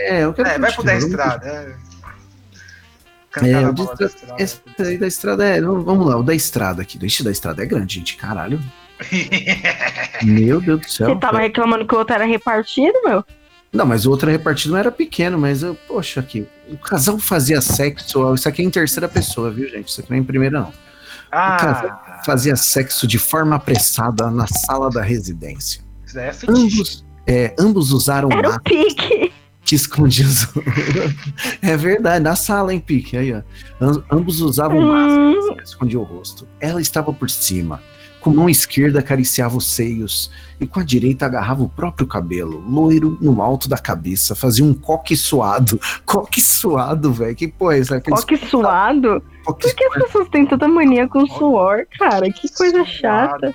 É, 0.00 0.24
eu 0.24 0.34
quero 0.34 0.48
É, 0.48 0.52
ver 0.54 0.60
vai 0.60 0.72
pro 0.72 0.82
da 0.84 0.94
estrada. 0.96 1.46
É. 1.46 1.86
É, 3.42 3.68
o 3.68 3.72
da 3.72 3.82
estra- 3.84 4.06
estrada. 4.06 4.42
esse 4.42 4.60
aí 4.80 4.98
da 4.98 5.06
estrada 5.06 5.44
é. 5.44 5.60
Vamos 5.60 6.06
lá, 6.06 6.16
o 6.16 6.22
da 6.22 6.34
estrada 6.34 6.82
aqui. 6.82 6.98
Ixi, 7.04 7.22
da 7.22 7.30
estrada 7.30 7.62
é 7.62 7.66
grande, 7.66 7.96
gente. 7.96 8.16
Caralho. 8.16 8.58
Meu 10.24 10.60
Deus 10.60 10.80
do 10.80 10.88
céu. 10.90 11.08
Você 11.10 11.16
tava 11.16 11.38
reclamando 11.40 11.86
que 11.86 11.94
o 11.94 11.98
outro 11.98 12.14
era 12.14 12.24
repartido, 12.24 12.98
meu? 13.04 13.22
Não, 13.76 13.86
mas 13.86 14.06
o 14.06 14.10
outro 14.10 14.30
repartido 14.30 14.72
não 14.72 14.78
era 14.78 14.90
pequeno, 14.90 15.38
mas 15.38 15.62
eu, 15.62 15.74
poxa, 15.86 16.20
aqui. 16.20 16.46
O 16.68 16.76
casal 16.78 17.18
fazia 17.18 17.60
sexo. 17.60 18.34
Isso 18.34 18.48
aqui 18.48 18.62
é 18.62 18.64
em 18.64 18.70
terceira 18.70 19.08
pessoa, 19.08 19.50
viu, 19.50 19.68
gente? 19.68 19.88
Isso 19.88 20.00
aqui 20.00 20.10
não 20.10 20.16
é 20.16 20.20
em 20.20 20.24
primeira, 20.24 20.60
não. 20.60 20.72
ah, 21.30 22.22
Fazia 22.24 22.56
sexo 22.56 23.06
de 23.06 23.18
forma 23.18 23.56
apressada 23.56 24.30
na 24.30 24.46
sala 24.46 24.90
da 24.90 25.02
residência. 25.02 25.80
isso 26.06 26.18
é. 26.18 26.30
Ambos, 26.48 27.04
é, 27.26 27.54
ambos 27.58 27.92
usaram 27.92 28.30
Era 28.32 28.50
o 28.56 28.60
pique. 28.60 29.32
que 29.64 29.74
escondia 29.74 30.24
os... 30.24 30.48
É 31.62 31.76
verdade, 31.76 32.22
na 32.22 32.36
sala, 32.36 32.72
hein, 32.72 32.80
Pique? 32.80 33.16
Aí, 33.16 33.32
ó. 33.34 33.42
Am- 33.80 34.02
Ambos 34.10 34.40
usavam 34.40 34.80
máscara 34.80 35.20
Hum, 35.52 35.56
que 35.56 35.62
escondia 35.64 35.98
o 35.98 36.02
rosto. 36.04 36.46
Ela 36.60 36.80
estava 36.80 37.12
por 37.12 37.28
cima. 37.30 37.80
Com 38.26 38.34
mão 38.34 38.50
esquerda 38.50 38.98
acariciava 38.98 39.56
os 39.56 39.68
seios 39.68 40.32
e 40.60 40.66
com 40.66 40.80
a 40.80 40.82
direita 40.82 41.24
agarrava 41.24 41.62
o 41.62 41.68
próprio 41.68 42.08
cabelo, 42.08 42.58
loiro, 42.68 43.16
no 43.20 43.40
alto 43.40 43.68
da 43.68 43.78
cabeça. 43.78 44.34
Fazia 44.34 44.64
um 44.64 44.74
coque 44.74 45.16
suado. 45.16 45.78
Coque 46.04 46.40
suado, 46.40 47.12
velho. 47.12 47.36
Que 47.36 47.46
porra 47.46 47.76
é 47.76 47.78
isso? 47.78 47.94
Aqueles 47.94 48.18
ó, 48.18 48.26
que 48.26 48.36
suado. 48.36 49.22
coque 49.44 49.68
Por 49.68 49.76
que 49.76 49.84
as 49.84 49.94
pessoas 50.02 50.28
têm 50.28 50.44
tanta 50.44 50.66
mania 50.66 51.06
com 51.06 51.24
suor, 51.24 51.86
cara? 51.96 52.28
Que 52.32 52.52
coisa 52.52 52.84
chata. 52.84 53.54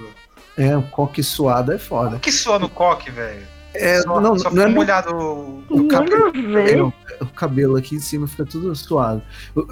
É, 0.56 0.78
o 0.78 0.84
coque 0.84 1.22
suado 1.22 1.74
é 1.74 1.78
foda. 1.78 2.12
Como 2.12 2.22
que 2.22 2.32
soa 2.32 2.58
no 2.58 2.70
coque, 2.70 3.12
velho? 3.12 3.46
É, 3.74 4.02
Só, 4.02 4.20
não, 4.20 4.38
só 4.38 4.52
não 4.52 4.64
é 4.64 4.68
molhado 4.68 5.16
o- 5.16 5.64
o 5.70 5.88
cabelo. 5.88 6.32
É, 6.60 6.82
o, 6.82 6.94
o 7.22 7.26
cabelo 7.28 7.78
aqui 7.78 7.96
em 7.96 8.00
cima 8.00 8.28
fica 8.28 8.46
tudo 8.46 8.76
suado. 8.76 9.22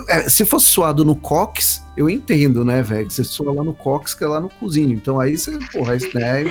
É, 0.07 0.29
se 0.29 0.45
fosse 0.45 0.67
suado 0.67 1.03
no 1.03 1.15
cox, 1.15 1.83
eu 1.97 2.09
entendo, 2.09 2.63
né, 2.63 2.81
velho? 2.81 3.11
Você 3.11 3.23
sua 3.25 3.51
lá 3.53 3.63
no 3.63 3.73
cox, 3.73 4.13
que 4.13 4.23
é 4.23 4.27
lá 4.27 4.39
no 4.39 4.47
cozinho. 4.49 4.93
Então 4.93 5.19
aí 5.19 5.37
você, 5.37 5.57
porra, 5.73 5.95
isso 5.95 6.07
né, 6.17 6.43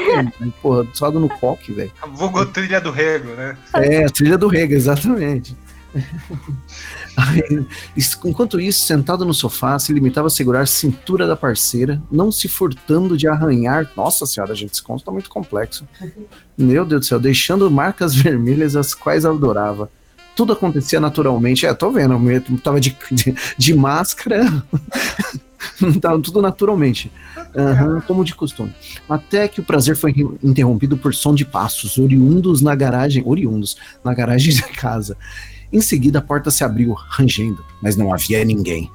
Porra, 0.61 0.87
suado 0.93 1.19
no 1.19 1.29
coque, 1.29 1.73
velho. 1.73 1.91
vulgo 2.13 2.45
trilha 2.45 2.81
do 2.81 2.91
rego, 2.91 3.29
né? 3.31 3.57
É, 3.75 4.07
trilha 4.07 4.37
do 4.37 4.49
Rega, 4.49 4.75
exatamente. 4.75 5.57
Enquanto 8.25 8.61
isso, 8.61 8.85
sentado 8.85 9.25
no 9.25 9.35
sofá, 9.35 9.79
se 9.79 9.93
limitava 9.93 10.29
a 10.29 10.31
segurar 10.31 10.61
a 10.61 10.67
cintura 10.67 11.27
da 11.27 11.37
parceira, 11.37 12.01
não 12.11 12.31
se 12.31 12.49
furtando 12.49 13.17
de 13.17 13.27
arranhar. 13.27 13.91
Nossa 13.97 14.27
senhora, 14.27 14.55
gente, 14.55 14.73
esse 14.73 14.83
conto 14.83 15.05
tá 15.05 15.11
muito 15.11 15.29
complexo. 15.29 15.87
Meu 16.57 16.85
Deus 16.85 17.01
do 17.01 17.07
céu, 17.07 17.21
deixando 17.21 17.71
marcas 17.71 18.15
vermelhas 18.17 18.77
as 18.77 18.95
quais 18.95 19.25
adorava. 19.25 19.91
Tudo 20.37 20.53
acontecia 20.53 21.01
naturalmente. 21.01 21.67
É, 21.67 21.75
tô 21.75 21.91
vendo, 21.91 22.15
eu 22.31 22.43
tava 22.59 22.81
de, 22.81 22.97
de, 23.11 23.35
de 23.57 23.75
máscara. 23.75 24.45
tava 26.01 26.21
tudo 26.21 26.41
naturalmente. 26.41 27.11
Aham, 27.57 28.01
como 28.07 28.25
de 28.25 28.37
costume. 28.37 28.73
Até 29.09 29.49
que 29.49 29.61
o 29.61 29.65
prazer 29.65 29.97
foi 29.97 30.15
interrompido 30.43 30.97
por 30.97 31.13
som 31.13 31.35
de 31.35 31.45
passos, 31.45 31.99
oriundos 31.99 32.63
na 32.63 32.77
garagem, 32.77 33.25
oriundos, 33.27 33.77
na 34.05 34.15
garagem 34.15 34.55
da 34.55 34.69
casa. 34.69 35.17
Em 35.73 35.81
seguida, 35.81 36.19
a 36.19 36.23
porta 36.23 36.51
se 36.51 36.65
abriu, 36.65 36.93
rangendo, 36.95 37.65
mas 37.83 37.97
não 37.97 38.13
havia 38.13 38.45
ninguém. 38.45 38.91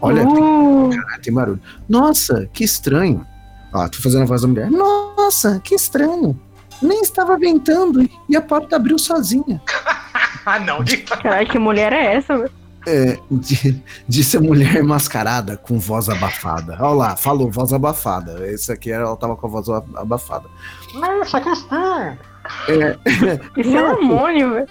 Olha, 0.00 0.22
Uh, 0.26 0.90
tem, 0.90 1.00
tem 1.22 1.32
barulho. 1.34 1.60
Nossa, 1.88 2.48
que 2.52 2.62
estranho. 2.64 3.26
Ó, 3.72 3.88
tô 3.88 3.98
fazendo 4.00 4.22
a 4.22 4.26
voz 4.26 4.42
da 4.42 4.48
mulher. 4.48 4.70
Nossa, 4.70 5.60
que 5.64 5.74
estranho. 5.74 6.38
Nem 6.82 7.00
estava 7.00 7.36
ventando 7.38 8.08
e 8.28 8.36
a 8.36 8.40
porta 8.42 8.76
abriu 8.76 8.98
sozinha. 8.98 9.60
Ah, 10.46 10.58
não. 10.58 10.84
de- 10.84 10.98
caralho, 10.98 11.48
que 11.48 11.58
mulher 11.58 11.90
é 11.90 12.16
essa? 12.16 12.50
É, 12.86 13.18
de- 13.30 13.82
disse 14.06 14.36
a 14.36 14.40
mulher 14.42 14.82
mascarada 14.84 15.56
com 15.56 15.78
voz 15.78 16.10
abafada. 16.10 16.76
Olha 16.80 16.94
lá, 16.94 17.16
falou 17.16 17.50
voz 17.50 17.72
abafada. 17.72 18.46
Esse 18.46 18.70
aqui 18.70 18.90
ela 18.92 19.16
tava 19.16 19.36
com 19.36 19.46
a 19.46 19.50
voz 19.50 19.66
abafada. 19.70 20.44
Nossa, 20.92 21.40
que 21.40 21.48
estranho. 21.48 22.18
Isso 23.56 23.76
é 23.76 23.82
hormônio, 23.90 24.54
velho. 24.54 24.68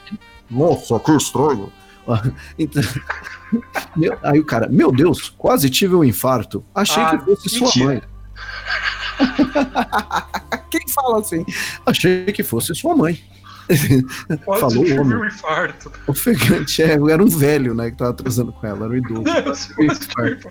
Nossa, 0.49 0.99
que 0.99 1.11
estranho. 1.15 1.71
Então, 2.59 2.81
meu- 3.95 4.17
aí 4.23 4.39
o 4.39 4.45
cara, 4.45 4.67
meu 4.67 4.91
Deus, 4.91 5.29
quase 5.37 5.69
tive 5.69 5.95
um 5.95 6.03
infarto. 6.03 6.65
Achei 6.75 7.01
Ah, 7.01 7.17
que 7.17 7.23
fosse 7.25 7.49
sua 7.49 7.67
mentira. 7.67 7.85
mãe. 7.85 8.01
Quem 10.69 10.81
fala 10.89 11.19
assim? 11.19 11.45
Achei 11.85 12.25
que 12.25 12.43
fosse 12.43 12.73
sua 12.75 12.95
mãe. 12.95 13.21
Pode 14.43 14.59
Falou 14.59 14.83
ter 14.83 14.99
homem. 14.99 15.17
um 15.17 15.25
infarto. 15.25 15.91
Ofegante, 16.07 16.81
é, 16.83 16.93
era 16.93 17.23
um 17.23 17.27
velho, 17.29 17.73
né, 17.73 17.91
que 17.91 17.97
tava 17.97 18.13
transando 18.13 18.51
com 18.51 18.67
ela, 18.67 18.85
era 18.85 18.93
um 18.93 18.97
idoso. 18.97 19.23
Deus, 19.23 19.69
infarto. 19.79 20.49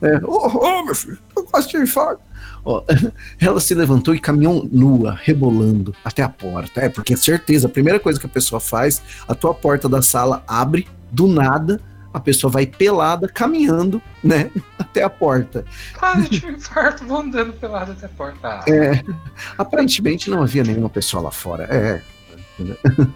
É, 0.00 0.16
ô, 0.24 0.46
ô, 0.46 0.84
meu 0.84 0.94
filho, 0.94 1.18
eu 1.36 1.44
quase 1.44 1.68
tive 1.68 1.84
infarto. 1.84 2.22
Ó, 2.64 2.82
ela 3.40 3.60
se 3.60 3.74
levantou 3.74 4.14
e 4.14 4.20
caminhou 4.20 4.68
nua, 4.70 5.18
rebolando 5.22 5.94
até 6.04 6.22
a 6.22 6.28
porta. 6.28 6.80
É, 6.80 6.88
porque 6.88 7.16
certeza, 7.16 7.66
a 7.66 7.70
primeira 7.70 7.98
coisa 7.98 8.18
que 8.20 8.26
a 8.26 8.30
pessoa 8.30 8.60
faz, 8.60 9.02
a 9.26 9.34
tua 9.34 9.54
porta 9.54 9.88
da 9.88 10.02
sala 10.02 10.42
abre, 10.46 10.86
do 11.10 11.26
nada, 11.26 11.80
a 12.12 12.20
pessoa 12.20 12.50
vai 12.50 12.66
pelada, 12.66 13.26
caminhando, 13.28 14.00
né, 14.22 14.50
até 14.78 15.02
a 15.02 15.10
porta. 15.10 15.64
Quase 15.98 16.28
tive 16.28 16.52
infarto, 16.52 17.04
vou 17.06 17.20
andando 17.20 17.52
pelado 17.54 17.92
até 17.92 18.06
a 18.06 18.10
porta. 18.10 18.38
Ah, 18.42 18.64
É, 18.68 19.02
aparentemente 19.56 20.30
não 20.30 20.42
havia 20.42 20.62
nenhuma 20.62 20.90
pessoa 20.90 21.22
lá 21.22 21.30
fora. 21.30 21.64
É. 21.64 22.02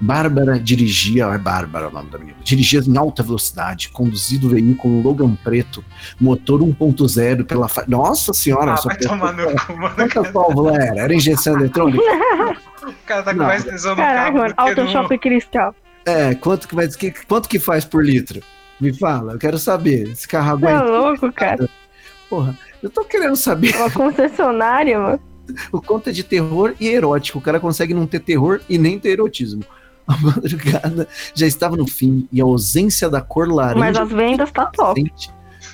Bárbara 0.00 0.58
dirigia, 0.58 1.24
é 1.26 1.38
Bárbara 1.38 1.88
o 1.88 1.90
nome 1.90 2.10
da 2.10 2.18
menina, 2.18 2.36
dirigia 2.42 2.80
em 2.80 2.96
alta 2.96 3.22
velocidade, 3.22 3.88
conduzido 3.90 4.46
o 4.46 4.50
veículo 4.50 5.00
Logan 5.02 5.34
preto, 5.42 5.84
motor 6.20 6.60
1.0 6.60 7.44
pela 7.44 7.68
fa... 7.68 7.84
Nossa 7.88 8.32
senhora, 8.32 8.72
Ah, 8.72 8.76
só 8.76 8.88
vai 8.88 8.98
pensou- 8.98 9.18
tomar 9.18 9.32
no 9.32 9.44
cu, 9.66 9.76
mano. 9.76 9.94
Quanta 9.96 10.22
válvula 10.32 10.76
era? 10.76 11.00
Era 11.02 11.14
injeção 11.14 11.54
eletrônica? 11.58 12.02
O 12.82 12.92
cara 13.06 13.22
tá 13.22 13.32
com 13.32 13.38
Não. 13.38 13.46
mais 13.46 13.64
tesão 13.64 13.92
no 13.92 13.96
Caraca, 13.96 14.32
carro 14.38 14.54
Auto 14.56 14.84
no... 14.84 14.90
Shopping 14.90 15.18
Cristal. 15.18 15.74
É, 16.04 16.34
quanto 16.34 16.66
que, 16.68 16.74
vai, 16.74 16.88
que- 16.88 17.14
quanto 17.26 17.48
que 17.48 17.58
faz 17.58 17.84
por 17.84 18.04
litro? 18.04 18.40
Me 18.80 18.92
fala, 18.92 19.34
eu 19.34 19.38
quero 19.38 19.58
saber. 19.58 20.08
Esse 20.08 20.26
carro 20.26 20.58
Você 20.58 20.66
é 20.66 20.68
aguenta. 20.74 20.90
louco, 20.90 21.32
cara. 21.32 21.68
Porra, 22.28 22.58
eu 22.82 22.90
tô 22.90 23.04
querendo 23.04 23.36
saber 23.36 23.76
Uma 23.76 23.90
concessionária, 23.90 24.98
mano. 24.98 25.20
O 25.72 25.80
quanto 25.80 26.08
é 26.10 26.12
de 26.12 26.22
terror 26.22 26.74
e 26.80 26.88
erótico. 26.88 27.38
O 27.38 27.42
cara 27.42 27.60
consegue 27.60 27.94
não 27.94 28.06
ter 28.06 28.20
terror 28.20 28.60
e 28.68 28.78
nem 28.78 28.98
ter 28.98 29.10
erotismo. 29.10 29.64
A 30.06 30.16
madrugada 30.16 31.06
já 31.34 31.46
estava 31.46 31.76
no 31.76 31.86
fim 31.86 32.26
e 32.32 32.40
a 32.40 32.44
ausência 32.44 33.08
da 33.08 33.20
cor 33.20 33.48
laranja. 33.48 33.78
Mas 33.78 33.96
as 33.96 34.08
vendas 34.10 34.50
tá 34.50 34.66
top. 34.66 35.12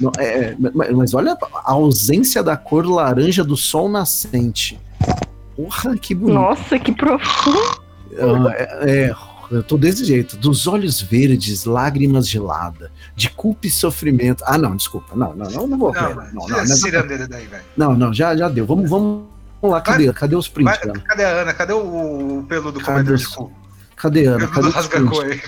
Não, 0.00 0.12
é, 0.18 0.24
é, 0.24 0.56
mas, 0.58 0.90
mas 0.90 1.14
olha 1.14 1.36
a 1.64 1.72
ausência 1.72 2.42
da 2.42 2.56
cor 2.56 2.86
laranja 2.86 3.42
do 3.42 3.56
sol 3.56 3.88
nascente. 3.88 4.78
Porra, 5.56 5.96
que 5.96 6.14
bonito. 6.14 6.34
Nossa, 6.34 6.78
que 6.78 6.92
profundo. 6.92 7.58
Ah, 8.20 8.52
É, 8.54 9.06
é, 9.08 9.14
eu 9.50 9.62
tô 9.62 9.76
desse 9.76 10.04
jeito. 10.04 10.36
Dos 10.36 10.66
olhos 10.66 11.00
verdes, 11.00 11.64
lágrimas 11.64 12.28
gelada, 12.28 12.92
de 13.16 13.30
culpa 13.30 13.66
e 13.66 13.70
sofrimento. 13.70 14.44
Ah, 14.46 14.58
não, 14.58 14.76
desculpa. 14.76 15.16
Não, 15.16 15.34
não, 15.34 15.50
não, 15.50 15.66
não 15.66 15.78
vou. 15.78 15.92
Não, 15.92 16.02
Não, 16.02 16.14
não, 16.14 16.48
não, 16.48 16.48
não, 16.48 17.48
não, 17.76 17.94
não, 17.96 18.14
já, 18.14 18.36
já 18.36 18.48
deu. 18.48 18.66
Vamos, 18.66 18.88
vamos, 18.88 19.24
vamos 19.60 19.74
lá. 19.76 19.80
Cadê, 19.80 20.12
cadê 20.12 20.36
os 20.36 20.48
prints, 20.48 20.78
Vai- 20.78 20.90
Ana? 20.90 21.00
Cadê 21.00 21.24
a 21.24 21.28
Ana? 21.28 21.54
Cadê 21.54 21.72
o, 21.72 22.38
o 22.38 22.44
peludo 22.48 22.80
Cadê 22.80 22.92
comedor 22.92 23.16
de 23.16 23.28
cu? 23.28 23.52
Cadê 23.96 24.26
a 24.26 24.30
Ana? 24.32 24.48
Peludo 24.48 24.72
Cadê 24.78 24.82
os 24.82 24.86
prints? 24.86 25.42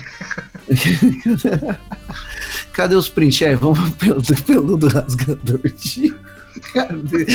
Cadê 2.73 2.95
os 2.95 3.09
prints? 3.09 3.41
É, 3.41 3.55
vamos 3.55 3.89
pelo 3.95 4.21
peludo 4.45 4.87
rasgador 4.87 5.59
de. 5.77 6.13
Cadê? 6.73 7.25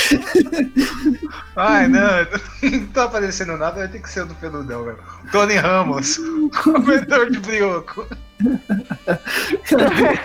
Ai, 1.56 1.88
não, 1.88 2.00
não 2.62 2.86
tá 2.88 3.04
aparecendo 3.04 3.56
nada, 3.56 3.76
vai 3.78 3.88
ter 3.88 4.00
que 4.00 4.10
ser 4.10 4.22
o 4.22 4.26
do 4.26 4.34
peludão, 4.34 4.84
velho. 4.84 4.98
Tony 5.32 5.54
Ramos, 5.54 6.18
comedor 6.62 7.30
de 7.30 7.38
brioco. 7.40 8.06
Cadê? 9.68 10.20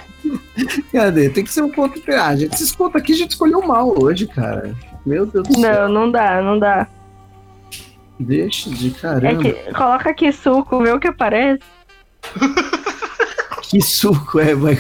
Cadê? 0.92 1.30
Tem 1.30 1.44
que 1.44 1.52
ser 1.54 1.62
um 1.64 1.70
ponto. 1.72 2.02
Ah, 2.10 2.36
gente, 2.36 2.54
esses 2.54 2.76
pontos 2.76 3.02
aqui 3.02 3.14
a 3.14 3.16
gente 3.16 3.32
escolheu 3.32 3.62
mal 3.62 3.98
hoje, 3.98 4.28
cara. 4.28 4.76
Meu 5.06 5.26
Deus 5.26 5.48
do 5.48 5.60
céu. 5.60 5.88
Não, 5.88 5.90
não 6.06 6.12
dá, 6.12 6.42
não 6.42 6.60
dá. 6.60 6.88
Deixa 8.20 8.70
de 8.70 8.90
É 8.90 9.00
caramba. 9.00 9.42
que 9.44 9.54
coloca 9.74 10.10
aqui 10.12 10.32
suco, 10.32 10.82
vê 10.84 10.92
o 10.92 11.00
que 11.00 11.08
aparece. 11.08 11.60
Que 13.64 13.82
suco 13.82 14.40
é, 14.40 14.54
vai 14.54 14.76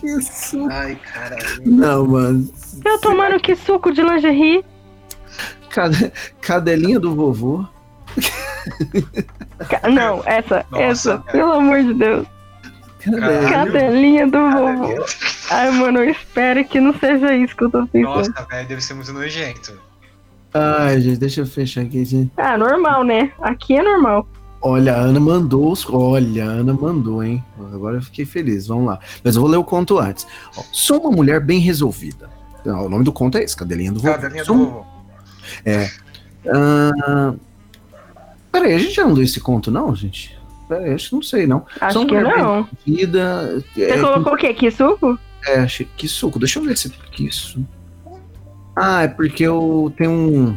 Que 0.00 0.22
suco. 0.22 0.68
Ai, 0.70 0.96
caralho. 1.12 1.42
Não, 1.66 2.06
mano. 2.06 2.48
Eu 2.84 2.98
tomando 3.00 3.38
que 3.40 3.54
suco 3.54 3.92
de 3.92 4.02
lingerie. 4.02 4.64
Cade- 5.70 6.12
Cadelinha 6.40 6.98
do 6.98 7.14
vovô. 7.14 7.64
Não, 9.92 10.22
essa, 10.26 10.64
Nossa, 10.70 10.82
essa, 10.84 11.18
cara. 11.18 11.32
pelo 11.32 11.52
amor 11.52 11.82
de 11.82 11.94
Deus. 11.94 12.26
Caralho. 13.04 13.48
Cadelinha 13.48 14.26
do 14.26 14.38
vovô. 14.50 15.04
Ai, 15.50 15.70
mano, 15.72 15.98
eu 16.00 16.10
espero 16.10 16.64
que 16.64 16.80
não 16.80 16.92
seja 16.98 17.34
isso 17.34 17.56
que 17.56 17.64
eu 17.64 17.70
tô 17.70 17.86
pensando. 17.86 18.14
Nossa, 18.16 18.46
velho, 18.48 18.68
deve 18.68 18.80
ser 18.80 18.94
muito 18.94 19.12
nojento. 19.12 19.72
Ai, 20.52 21.00
gente, 21.00 21.18
deixa 21.18 21.40
eu 21.42 21.46
fechar 21.46 21.82
aqui, 21.82 22.04
gente. 22.04 22.30
Ah, 22.36 22.58
normal, 22.58 23.04
né? 23.04 23.32
Aqui 23.40 23.76
é 23.76 23.82
normal. 23.82 24.26
Olha, 24.62 24.94
a 24.94 24.98
Ana 24.98 25.18
mandou 25.20 25.72
os. 25.72 25.88
Olha, 25.88 26.44
a 26.44 26.48
Ana 26.48 26.74
mandou, 26.74 27.22
hein? 27.24 27.42
Agora 27.72 27.96
eu 27.96 28.02
fiquei 28.02 28.26
feliz. 28.26 28.66
Vamos 28.66 28.86
lá. 28.86 28.98
Mas 29.24 29.34
eu 29.36 29.40
vou 29.42 29.50
ler 29.50 29.56
o 29.56 29.64
conto 29.64 29.98
antes. 29.98 30.26
Ó, 30.56 30.62
sou 30.72 31.00
uma 31.00 31.10
mulher 31.12 31.40
bem 31.40 31.60
resolvida. 31.60 32.28
Não, 32.64 32.84
o 32.84 32.88
nome 32.90 33.04
do 33.04 33.12
conto 33.12 33.38
é 33.38 33.42
esse, 33.42 33.56
Cadelinha 33.56 33.90
do 33.90 34.00
Vovô. 34.00 34.12
Cadelinha 34.12 34.42
do 34.42 34.46
Sou- 34.46 34.56
vovô. 34.56 34.84
Ah, 36.46 37.34
Peraí, 38.52 38.74
a 38.74 38.78
gente 38.78 38.94
já 38.94 39.04
não 39.04 39.12
leu 39.12 39.22
esse 39.24 39.40
conto, 39.40 39.70
não, 39.70 39.94
gente? 39.94 40.36
Peraí, 40.70 40.94
acho 40.94 41.08
que 41.10 41.14
não 41.16 41.22
sei, 41.22 41.46
não. 41.48 41.66
Acho 41.80 41.98
uma 41.98 42.06
que 42.08 42.20
não. 42.20 42.62
resolvida. 42.86 43.62
Você 43.74 43.82
É, 43.82 43.98
colocou 44.00 44.34
o 44.34 44.36
quê? 44.36 44.54
Que 44.54 44.70
suco? 44.70 45.18
É, 45.46 45.58
achei 45.60 45.88
que 45.96 46.06
suco. 46.06 46.38
Deixa 46.38 46.58
eu 46.60 46.64
ver 46.64 46.76
se 46.78 46.90
que 46.90 47.26
isso. 47.26 47.58
Ah, 48.76 49.02
é 49.02 49.08
porque 49.08 49.42
eu 49.42 49.92
tenho 49.96 50.10
um. 50.12 50.56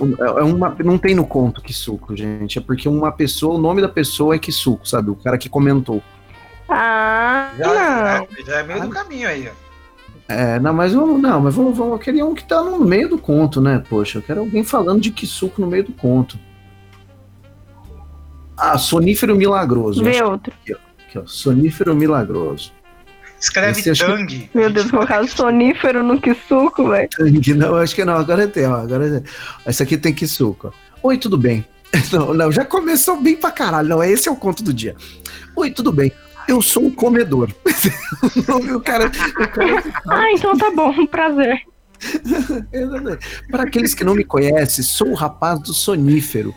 um- 0.00 0.14
É 0.24 0.42
uma, 0.42 0.76
não 0.84 0.98
tem 0.98 1.14
no 1.14 1.24
conto 1.26 1.62
que 1.62 1.72
suco, 1.72 2.16
gente. 2.16 2.58
É 2.58 2.60
porque 2.60 2.88
uma 2.88 3.12
pessoa, 3.12 3.54
o 3.54 3.60
nome 3.60 3.80
da 3.80 3.88
pessoa 3.88 4.34
é 4.34 4.38
que 4.38 4.50
suco, 4.50 4.88
sabe? 4.88 5.10
O 5.10 5.14
cara 5.14 5.38
que 5.38 5.48
comentou. 5.48 6.02
Ah, 6.68 7.50
Já, 7.58 7.66
não. 7.66 7.74
já, 7.74 8.26
já 8.46 8.58
é 8.58 8.62
meio 8.64 8.80
do 8.82 8.88
caminho 8.88 9.28
aí, 9.28 9.48
ó. 9.48 9.64
É, 10.26 10.58
não, 10.58 10.72
mas 10.72 10.94
vamos, 10.94 11.20
não, 11.20 11.38
mas 11.40 11.54
vamos, 11.54 11.76
vamos. 11.76 11.92
Eu 11.92 11.98
queria 11.98 12.24
um 12.24 12.34
que 12.34 12.42
tá 12.42 12.62
no 12.62 12.80
meio 12.80 13.08
do 13.10 13.18
conto, 13.18 13.60
né? 13.60 13.82
Poxa, 13.88 14.18
eu 14.18 14.22
quero 14.22 14.40
alguém 14.40 14.64
falando 14.64 15.00
de 15.00 15.10
que 15.10 15.26
suco 15.26 15.60
no 15.60 15.66
meio 15.66 15.84
do 15.84 15.92
conto. 15.92 16.38
Ah, 18.56 18.78
sonífero 18.78 19.34
milagroso. 19.36 20.02
Vê 20.04 20.22
outro. 20.22 20.52
que 20.64 20.72
aqui, 20.72 21.18
ó, 21.18 21.22
sonífero 21.26 21.94
milagroso. 21.94 22.72
Escreve 23.40 23.78
Esse 23.80 23.92
que- 23.92 23.98
Tang. 24.06 24.50
Meu 24.54 24.70
Deus, 24.70 24.90
colocar 24.90 25.26
sonífero 25.28 26.02
no 26.02 26.20
que 26.20 26.34
suco, 26.48 26.88
velho. 26.88 27.08
Tangue, 27.10 27.52
Não, 27.54 27.76
acho 27.76 27.94
que 27.94 28.04
não. 28.04 28.14
Agora 28.16 28.46
tem, 28.48 28.66
ó. 28.66 28.76
Agora 28.76 29.10
tem. 29.20 29.32
Essa 29.66 29.82
aqui 29.82 29.98
tem 29.98 30.14
que 30.14 30.26
suco. 30.26 30.72
ó. 31.02 31.08
Oi, 31.08 31.18
tudo 31.18 31.36
bem? 31.36 31.64
Não, 32.12 32.34
não, 32.34 32.50
já 32.50 32.64
começou 32.64 33.20
bem 33.20 33.36
pra 33.36 33.52
caralho. 33.52 33.88
Não, 33.88 34.02
esse 34.02 34.28
é 34.28 34.32
o 34.32 34.34
conto 34.36 34.64
do 34.64 34.72
dia. 34.74 34.96
Oi, 35.54 35.70
tudo 35.70 35.92
bem? 35.92 36.10
Eu 36.48 36.60
sou 36.60 36.84
um 36.86 36.90
comedor. 36.90 37.48
o 37.64 38.42
nome- 38.50 38.72
o 38.72 38.80
cara, 38.80 39.06
o 39.06 39.48
cara 39.48 39.82
Ah, 40.08 40.32
então 40.32 40.56
tá 40.56 40.70
bom, 40.74 41.06
prazer. 41.06 41.60
Para 43.50 43.62
aqueles 43.64 43.94
que 43.94 44.02
não 44.04 44.14
me 44.14 44.24
conhecem, 44.24 44.84
sou 44.84 45.10
o 45.10 45.14
rapaz 45.14 45.60
do 45.60 45.72
sonífero. 45.72 46.54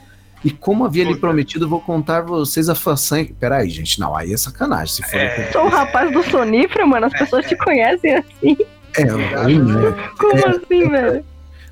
E 0.47 0.51
como 0.51 0.85
havia 0.85 1.03
lhe 1.03 1.17
prometido, 1.17 1.67
vou 1.67 1.81
contar 1.81 2.21
vocês 2.21 2.69
a 2.69 2.75
façanha. 2.75 3.27
Peraí, 3.37 3.69
gente, 3.69 3.99
não, 3.99 4.15
aí 4.15 4.31
é 4.31 4.37
sacanagem. 4.37 4.95
Se 4.95 5.03
for. 5.03 5.17
É. 5.19 5.51
Sou 5.51 5.65
o 5.65 5.69
rapaz 5.69 6.09
do 6.09 6.23
sonífero, 6.23 6.87
mano. 6.87 7.07
As 7.07 7.11
pessoas 7.11 7.45
te 7.45 7.57
conhecem 7.57 8.15
assim. 8.15 8.55
É, 8.95 9.03
aí, 9.39 9.59
né? 9.59 9.93
Como 10.17 10.47
assim, 10.47 10.89
velho? 10.89 11.25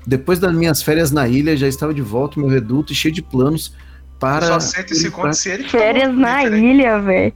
Depois 0.06 0.38
das 0.38 0.54
minhas 0.54 0.82
férias 0.82 1.10
na 1.10 1.26
ilha, 1.26 1.56
já 1.56 1.66
estava 1.66 1.94
de 1.94 2.02
volta 2.02 2.38
meu 2.38 2.50
reduto 2.50 2.92
e 2.92 2.94
cheio 2.94 3.14
de 3.14 3.22
planos 3.22 3.74
para. 4.20 4.46
Só 4.46 4.54
aceita 4.56 4.92
esse 4.92 5.10
conto 5.10 5.32
se 5.34 5.48
ele 5.48 5.64
Férias 5.64 6.14
na 6.14 6.44
hein? 6.44 6.72
ilha, 6.74 7.00
velho. 7.00 7.32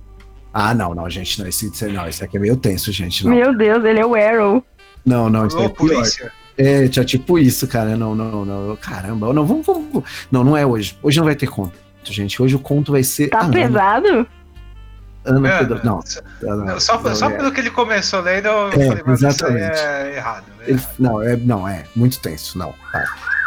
Ah, 0.52 0.74
não, 0.74 0.94
não, 0.94 1.08
gente, 1.08 1.40
não, 1.40 1.48
esse, 1.48 1.68
esse- 1.68 1.86
não, 1.88 2.06
esse 2.06 2.22
aqui 2.22 2.36
é 2.36 2.40
meio 2.40 2.56
tenso, 2.56 2.92
gente. 2.92 3.24
Não, 3.24 3.34
Meu 3.34 3.56
Deus, 3.56 3.82
ele 3.84 4.00
é 4.00 4.04
o 4.04 4.14
Arrow. 4.14 4.62
não, 5.06 5.30
não, 5.30 5.46
isso 5.46 5.56
Alô, 5.56 5.66
é 5.66 5.68
pior. 5.70 5.76
polícia. 5.88 6.32
É, 6.62 6.88
tinha 6.88 7.04
tipo 7.04 7.38
isso, 7.38 7.66
cara. 7.66 7.96
Não, 7.96 8.14
não, 8.14 8.44
não. 8.44 8.76
Caramba, 8.76 9.32
não, 9.32 9.46
vamos, 9.46 9.64
vamos. 9.66 9.84
vamos. 9.92 10.08
Não, 10.30 10.44
não 10.44 10.56
é 10.56 10.66
hoje. 10.66 10.96
Hoje 11.02 11.18
não 11.18 11.24
vai 11.24 11.34
ter 11.34 11.46
conto, 11.46 11.72
gente. 12.04 12.40
Hoje 12.42 12.54
o 12.56 12.58
conto 12.58 12.92
vai 12.92 13.02
ser. 13.02 13.28
Tá 13.28 13.40
Ana, 13.40 13.52
pesado? 13.52 14.26
Ana 15.24 15.40
Mano, 15.40 15.58
Pedro. 15.58 15.80
Não, 15.84 16.02
só- 16.02 16.20
não, 16.42 16.80
Só, 16.80 17.00
não, 17.00 17.14
só 17.14 17.30
é. 17.30 17.36
pelo 17.36 17.52
que 17.52 17.60
ele 17.60 17.70
começou 17.70 18.20
lendo, 18.20 18.46
eu 18.48 18.68
É, 18.68 18.70
falei, 18.72 18.88
isso 18.90 19.02
aí 19.06 19.12
exatamente. 19.12 19.78
é 19.80 20.16
errado. 20.16 20.44
né? 20.58 20.64
Ele- 20.66 20.80
não, 20.98 21.22
é, 21.22 21.36
não, 21.36 21.68
é 21.68 21.84
muito 21.94 22.18
tenso, 22.20 22.58
não. 22.58 22.74
tá. 22.92 23.04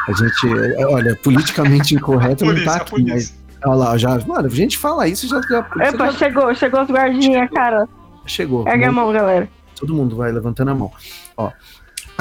A 0.08 0.12
gente, 0.14 0.48
é, 0.80 0.86
olha, 0.86 1.16
politicamente 1.24 1.94
incorreto 1.96 2.46
não 2.46 2.54
tá 2.66 2.80
Polícia, 2.80 2.82
aqui, 2.82 2.92
mas. 3.04 3.10
polícia. 3.10 3.36
Olha 3.66 3.76
lá, 3.76 3.98
já. 3.98 4.20
Mano, 4.20 4.48
a 4.48 4.50
gente 4.50 4.78
fala 4.78 5.08
isso 5.08 5.28
já. 5.28 5.40
já, 5.50 5.60
Epa, 5.88 6.12
já 6.12 6.18
chegou, 6.18 6.54
chegou 6.56 6.82
os 6.82 6.90
guardinhas, 6.90 7.50
cara. 7.52 7.88
chegou. 8.26 8.68
Ergue 8.68 8.86
a 8.86 8.92
mão, 8.92 9.12
galera. 9.14 9.48
Todo 9.76 9.94
mundo 9.94 10.16
vai 10.16 10.32
levantando 10.32 10.72
a 10.72 10.76
mão. 10.76 10.92
Ó. 11.38 11.52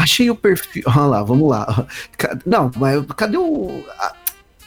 Achei 0.02 0.28
o 0.28 0.34
perfil. 0.34 0.82
Olha 0.86 1.06
lá, 1.06 1.22
vamos 1.22 1.48
lá. 1.48 1.86
Não, 2.44 2.72
mas 2.76 3.04
cadê 3.16 3.36
o. 3.36 3.84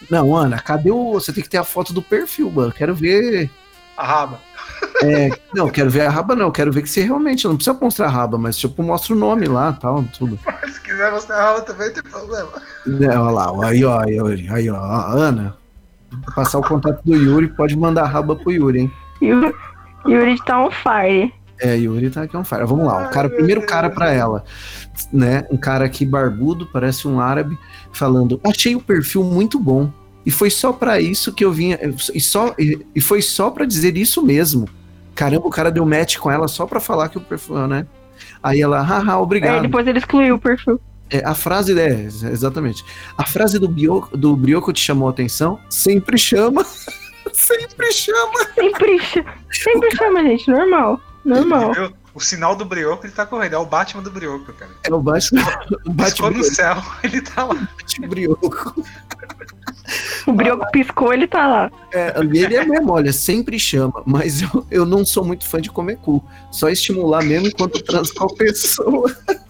Não, 0.10 0.34
Ana, 0.34 0.60
cadê 0.60 0.90
o. 0.90 1.14
Você 1.14 1.34
tem 1.34 1.44
que 1.44 1.49
ter 1.49 1.57
a 1.57 1.64
foto 1.64 1.91
do 1.91 2.02
perfil, 2.02 2.49
mano. 2.49 2.72
Quero 2.72 2.95
ver. 2.95 3.49
A 3.98 4.06
raba. 4.06 4.40
É, 5.03 5.30
não, 5.53 5.70
quero 5.70 5.90
ver 5.90 6.02
a 6.02 6.10
raba, 6.10 6.38
não. 6.38 6.52
Quero 6.52 6.72
ver 6.72 6.84
que 6.84 6.90
você 6.90 7.02
realmente. 7.02 7.45
Não 7.45 7.57
precisa 7.57 7.78
mostrar 7.82 8.06
a 8.06 8.10
raba, 8.10 8.38
mas 8.38 8.57
tipo, 8.57 8.82
mostra 8.82 9.14
o 9.14 9.18
nome 9.18 9.45
lá 9.45 9.74
tal, 9.74 10.06
tudo. 10.18 10.40
Se 10.72 10.80
quiser 10.80 11.12
mostrar 11.12 11.36
a 11.36 11.44
raba 11.44 11.62
também, 11.64 11.91
tem 11.91 12.03
problema. 12.03 12.52
É, 13.02 13.20
olha 13.20 13.32
lá, 13.32 13.68
aí, 13.68 13.84
ó, 13.84 13.99
aí, 13.99 14.22
ó, 14.22 14.28
aí, 14.56 14.70
ó, 14.70 14.76
a 14.78 15.12
Ana. 15.12 15.57
vou 16.12 16.34
Passar 16.34 16.60
o 16.60 16.64
contato 16.64 17.02
do 17.03 17.14
Yuri, 17.14 17.49
pode 17.49 17.76
mandar 17.76 18.03
a 18.03 18.07
raba 18.07 18.38
pro 18.38 18.53
Yuri, 18.53 18.80
hein? 18.80 18.94
Yuri, 19.22 19.53
Yuri 20.06 20.38
tá 20.45 20.62
on 20.64 20.72
fire. 20.72 21.34
É, 21.61 21.76
Yuri 21.77 22.10
tá 22.10 22.23
aqui 22.23 22.36
on 22.36 22.44
fire. 22.44 22.65
Vamos 22.65 22.86
lá, 22.86 23.07
o 23.07 23.11
cara, 23.11 23.27
o 23.27 23.32
primeiro 23.32 23.65
cara 23.65 23.90
pra 23.90 24.11
ela, 24.11 24.44
né? 25.11 25.45
Um 25.49 25.57
cara 25.57 25.86
aqui 25.86 26.06
barbudo, 26.06 26.68
parece 26.72 27.07
um 27.07 27.19
árabe, 27.19 27.57
falando: 27.94 28.40
"Achei 28.44 28.76
o 28.76 28.82
perfil 28.82 29.23
muito 29.23 29.57
bom 29.60 29.91
e 30.26 30.32
foi 30.32 30.49
só 30.49 30.73
pra 30.73 30.99
isso 30.99 31.32
que 31.32 31.45
eu 31.45 31.52
vinha 31.52 31.80
e 32.14 32.19
só 32.19 32.53
e, 32.60 32.86
e 32.94 32.99
foi 32.99 33.22
só 33.22 33.49
pra 33.49 33.65
dizer 33.65 33.95
isso 33.95 34.22
mesmo. 34.22 34.68
Caramba, 35.14 35.48
o 35.48 35.52
cara 35.52 35.72
deu 35.72 35.86
match 35.86 36.18
com 36.18 36.30
ela 36.30 36.48
só 36.48 36.65
pra 36.65 36.80
falar 36.80 37.07
que 37.07 37.18
o 37.18 37.22
perfil, 37.22 37.68
né? 37.68 37.88
Aí 38.44 38.61
ela, 38.61 38.82
haha, 38.82 39.14
Aí 39.14 39.18
obrigado. 39.18 39.61
depois 39.61 39.88
ele 39.88 39.99
excluiu 39.99 40.36
o 40.36 40.40
perfil. 40.40 40.80
É, 41.10 41.23
a 41.23 41.36
frase 41.36 41.80
é, 41.80 42.02
exatamente. 42.02 42.84
A 43.18 43.26
frase 43.26 43.60
do 43.60 43.68
Brioco, 43.68 44.18
do 44.18 44.36
Brioco 44.36 44.73
te 44.73 44.82
chamou 44.82 45.07
a 45.07 45.11
atenção? 45.11 45.60
Sempre 45.69 46.18
chama. 46.18 46.65
Sempre 47.34 47.91
chama. 47.91 48.45
Sempre, 48.53 49.02
sempre 49.52 49.95
chama, 49.95 50.23
gente. 50.23 50.49
Normal. 50.49 51.02
Normal. 51.26 51.73
O 52.14 52.19
sinal 52.19 52.56
do 52.56 52.64
brioco 52.64 53.06
ele 53.06 53.11
tá 53.14 53.26
correndo. 53.26 53.53
É 53.53 53.57
o 53.57 53.65
Batman 53.65 54.03
do 54.03 54.11
brioco, 54.11 54.53
cara. 54.53 54.72
É 54.84 54.93
o 54.93 55.02
Batman. 55.02 55.41
O 55.85 55.93
Piscou 55.93 56.31
no 56.31 56.38
Batman 56.38 56.43
céu, 56.43 56.84
ele 57.03 57.22
tá 57.22 57.43
lá. 57.43 57.68
Brioco. 58.07 58.85
O 60.26 60.34
brioco 60.34 60.65
piscou, 60.72 61.14
ele 61.14 61.27
tá 61.27 61.47
lá. 61.47 61.72
É, 61.91 62.14
ele 62.19 62.56
é 62.56 62.65
mesmo, 62.65 62.91
olha, 62.91 63.14
sempre 63.14 63.60
chama, 63.60 64.02
mas 64.06 64.41
eu, 64.41 64.65
eu 64.72 64.85
não 64.85 65.06
sou 65.06 65.23
muito 65.23 65.45
fã 65.45 65.61
de 65.61 65.69
comer 65.69 65.97
cu. 65.97 66.23
Só 66.52 66.69
estimular 66.69 67.23
mesmo 67.23 67.47
enquanto 67.47 67.84
transo 67.84 68.14
com 68.14 68.26
a 68.26 68.35
pessoa. 68.35 69.15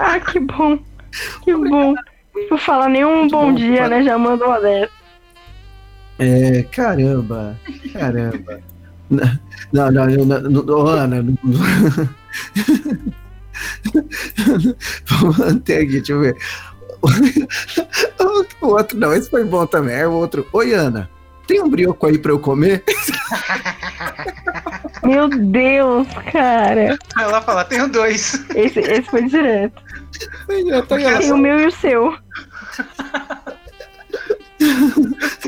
Ah, 0.00 0.20
que 0.20 0.38
bom. 0.38 0.78
Que 1.42 1.52
bom. 1.52 1.92
Não 2.48 2.56
fala 2.58 2.88
nenhum 2.88 3.26
bom 3.26 3.50
bom. 3.50 3.54
dia, 3.54 3.88
né? 3.88 4.04
Já 4.04 4.16
mandou 4.16 4.46
uma 4.46 4.60
dessa. 4.60 4.92
É, 6.20 6.62
caramba, 6.62 7.58
caramba. 7.92 8.60
Não, 9.10 9.90
não, 9.90 10.06
não, 10.06 10.40
não, 10.50 10.86
Ana. 10.86 11.22
não- 11.22 11.38
Vamos 15.06 15.38
manter 15.38 15.78
aqui, 15.82 15.92
deixa 16.00 16.12
eu 16.12 16.20
ver. 16.20 16.36
O 18.60 18.66
outro, 18.68 18.98
não, 18.98 19.12
esse 19.14 19.30
foi 19.30 19.44
bom 19.44 19.66
também. 19.66 19.94
É 19.96 20.06
o 20.06 20.12
outro. 20.12 20.46
Oi, 20.52 20.72
Ana. 20.74 21.08
tem 21.46 21.60
um 21.62 21.68
brioco 21.68 22.06
aí 22.06 22.18
pra 22.18 22.32
eu 22.32 22.38
comer? 22.38 22.82
Meu 25.04 25.28
Deus, 25.28 26.06
cara. 26.32 26.98
Ela 27.18 27.40
fala, 27.40 27.64
tenho 27.64 27.88
dois. 27.88 28.44
Esse, 28.54 28.80
esse 28.80 29.02
foi 29.02 29.22
direto. 29.28 29.80
Já 30.68 30.82
tá 30.82 30.96
Tem 30.96 31.32
o 31.32 31.36
meu 31.38 31.58
e 31.60 31.66
o 31.66 31.70
seu. 31.72 32.14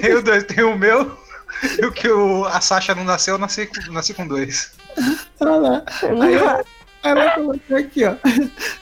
Tenho 0.01 0.23
dois, 0.23 0.45
tem 0.45 0.65
o 0.65 0.78
meu. 0.78 1.19
E 1.81 1.85
o 1.85 1.93
que 1.93 2.09
o, 2.09 2.45
a 2.47 2.61
Sasha 2.61 2.95
não 2.95 3.05
nasceu, 3.05 3.35
eu 3.35 3.39
nasci, 3.39 3.66
com- 3.66 3.93
nasci 3.93 4.15
com 4.15 4.27
dois. 4.27 4.73
Olha 5.41 5.57
lá. 5.57 5.82
Aí 6.23 6.35
ela, 6.35 6.65
ela 7.03 7.31
colocou 7.32 7.77
aqui, 7.77 8.05
ó. 8.05 8.15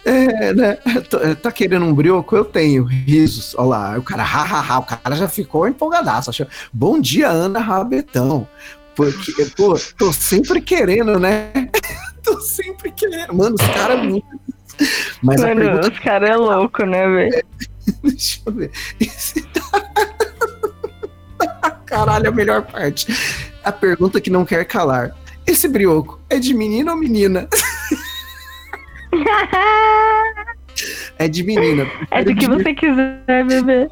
É, 0.04 0.52
né, 0.54 0.74
tô- 1.10 1.18
Tá 1.36 1.50
querendo 1.52 1.84
um 1.84 1.94
brioco? 1.94 2.36
Eu 2.36 2.44
tenho. 2.44 2.84
Risos. 2.84 3.54
Olha 3.56 3.68
lá. 3.68 3.98
O 3.98 4.02
cara, 4.02 4.22
hahaha. 4.22 4.78
O 4.78 4.82
cara 4.84 5.16
já 5.16 5.28
ficou 5.28 5.66
empolgadaço. 5.68 6.30
Achou, 6.30 6.46
Bom 6.72 7.00
dia, 7.00 7.28
Ana 7.28 7.58
Rabetão. 7.60 8.46
Porque, 8.94 9.44
pô, 9.56 9.78
tô 9.96 10.12
sempre 10.12 10.60
querendo, 10.60 11.18
né? 11.20 11.50
tô 12.24 12.40
sempre 12.40 12.90
querendo. 12.92 13.32
Mano, 13.34 13.54
os 13.60 13.66
caras 13.68 14.02
muito. 14.04 14.26
Mas 15.22 15.40
Mano, 15.40 15.60
pergunta. 15.60 15.90
os 15.92 15.98
caras 16.00 16.30
é 16.30 16.36
louco, 16.36 16.84
né, 16.84 17.06
velho? 17.08 17.44
Deixa 18.02 18.40
eu 18.46 18.52
ver. 18.52 18.70
Esse- 19.00 19.46
Caralho, 21.88 22.28
a 22.28 22.32
melhor 22.32 22.62
parte. 22.62 23.06
A 23.64 23.72
pergunta 23.72 24.20
que 24.20 24.30
não 24.30 24.44
quer 24.44 24.64
calar. 24.64 25.16
Esse 25.46 25.66
brioco 25.66 26.20
é 26.28 26.38
de 26.38 26.52
menino 26.52 26.90
ou 26.90 26.96
menina? 26.96 27.48
É 31.18 31.26
de 31.26 31.42
menina. 31.42 31.90
É 32.10 32.22
do 32.22 32.34
que 32.36 32.46
você 32.46 32.72
quiser, 32.72 33.44
bebê. 33.44 33.88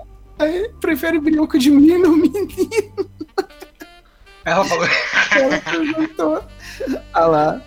Prefere 0.81 1.19
brioco 1.19 1.59
de 1.59 1.71
menino 1.71 2.11
ou 2.11 2.17
menina? 2.17 2.49
Ela 4.45 4.65
falou, 4.65 4.89
Ela 5.35 5.61
perguntou. 5.61 6.45
Olha 7.15 7.27
lá. 7.27 7.63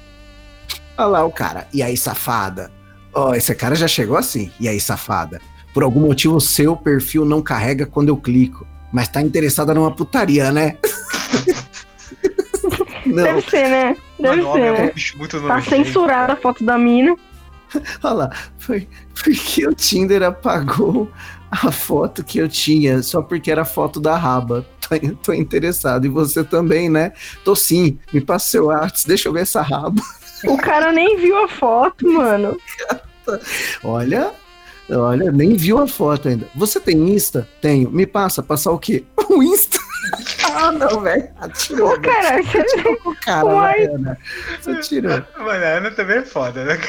Olha 0.98 1.08
lá 1.08 1.26
o 1.26 1.32
cara. 1.32 1.68
E 1.74 1.84
aí, 1.84 1.98
safada? 1.98 2.72
Ó, 3.14 3.34
esse 3.34 3.54
cara 3.54 3.76
já 3.76 3.88
chegou 3.88 4.16
assim. 4.16 4.52
E 4.60 4.70
aí, 4.70 4.80
safada? 4.80 5.42
Por 5.74 5.84
algum 5.84 6.02
motivo, 6.02 6.36
o 6.36 6.42
seu 6.42 6.78
perfil 6.78 7.26
não 7.26 7.42
carrega 7.42 7.86
quando 7.86 8.10
eu 8.10 8.18
clico. 8.18 8.66
Mas 8.91 9.07
tá 9.07 9.22
interessada 9.22 9.74
numa 9.74 9.91
putaria, 9.91 10.52
né? 10.52 10.78
não. 13.06 13.24
Deve 13.24 13.41
ser, 13.49 13.70
né? 13.70 13.98
Deve 14.20 14.41
mano, 14.41 14.53
ser, 14.53 14.61
é 14.61 14.72
um 14.72 14.76
né? 14.76 14.94
Tá 15.48 15.61
censurada 15.61 16.34
a 16.34 16.36
foto 16.36 16.64
da 16.64 16.78
mina. 16.78 17.16
Olha 18.03 18.14
lá, 18.14 18.32
foi 18.57 18.88
porque 19.14 19.68
o 19.68 19.74
Tinder 19.74 20.24
apagou 20.24 21.10
a 21.52 21.72
foto 21.72 22.24
que 22.24 22.40
eu 22.40 22.48
tinha, 22.48 23.02
só 23.03 23.22
porque 23.22 23.52
era 23.52 23.66
foto 23.66 23.99
da 23.99 24.16
raba. 24.18 24.66
Tô, 24.82 25.16
tô 25.24 25.34
interessado. 25.34 26.06
E 26.06 26.10
você 26.10 26.44
também, 26.44 26.90
né? 26.90 27.14
Tô 27.44 27.56
sim. 27.56 27.99
Me 28.14 28.22
passa 28.22 28.49
seu 28.49 28.66
WhatsApp, 28.66 29.07
deixa 29.07 29.30
eu 29.30 29.34
ver 29.34 29.41
essa 29.41 29.61
raba. 29.61 30.02
O 30.45 30.57
cara 30.57 30.91
nem 30.91 31.18
viu 31.18 31.38
a 31.44 31.48
foto, 31.48 32.07
mano. 32.11 32.57
Olha, 33.84 34.32
olha, 34.91 35.32
nem 35.32 35.56
viu 35.56 35.78
a 35.78 35.88
foto 35.88 36.28
ainda. 36.28 36.48
Você 36.56 36.80
tem 36.80 37.10
Insta? 37.10 37.48
Tenho. 37.61 37.90
Me 37.91 38.06
passa, 38.06 38.41
passar 38.41 38.72
o 38.72 38.80
quê? 38.80 39.03
O 39.30 39.44
Insta? 39.44 39.78
ah, 40.56 40.72
não, 40.72 41.02
velho. 41.02 41.30
Tirou, 41.53 41.94
Ô, 41.94 41.99
caralho, 41.99 42.44
você... 42.44 42.98
o 43.06 43.16
cara, 43.24 43.45
Uai. 43.45 43.80
né, 43.80 43.94
Ana? 43.94 44.18
Você 44.60 44.76
tirou. 44.80 45.22
Mano, 45.38 45.64
a 45.64 45.68
Ana 45.68 45.91
também 45.91 46.18
é 46.18 46.22
foda, 46.24 46.66
né? 46.66 46.80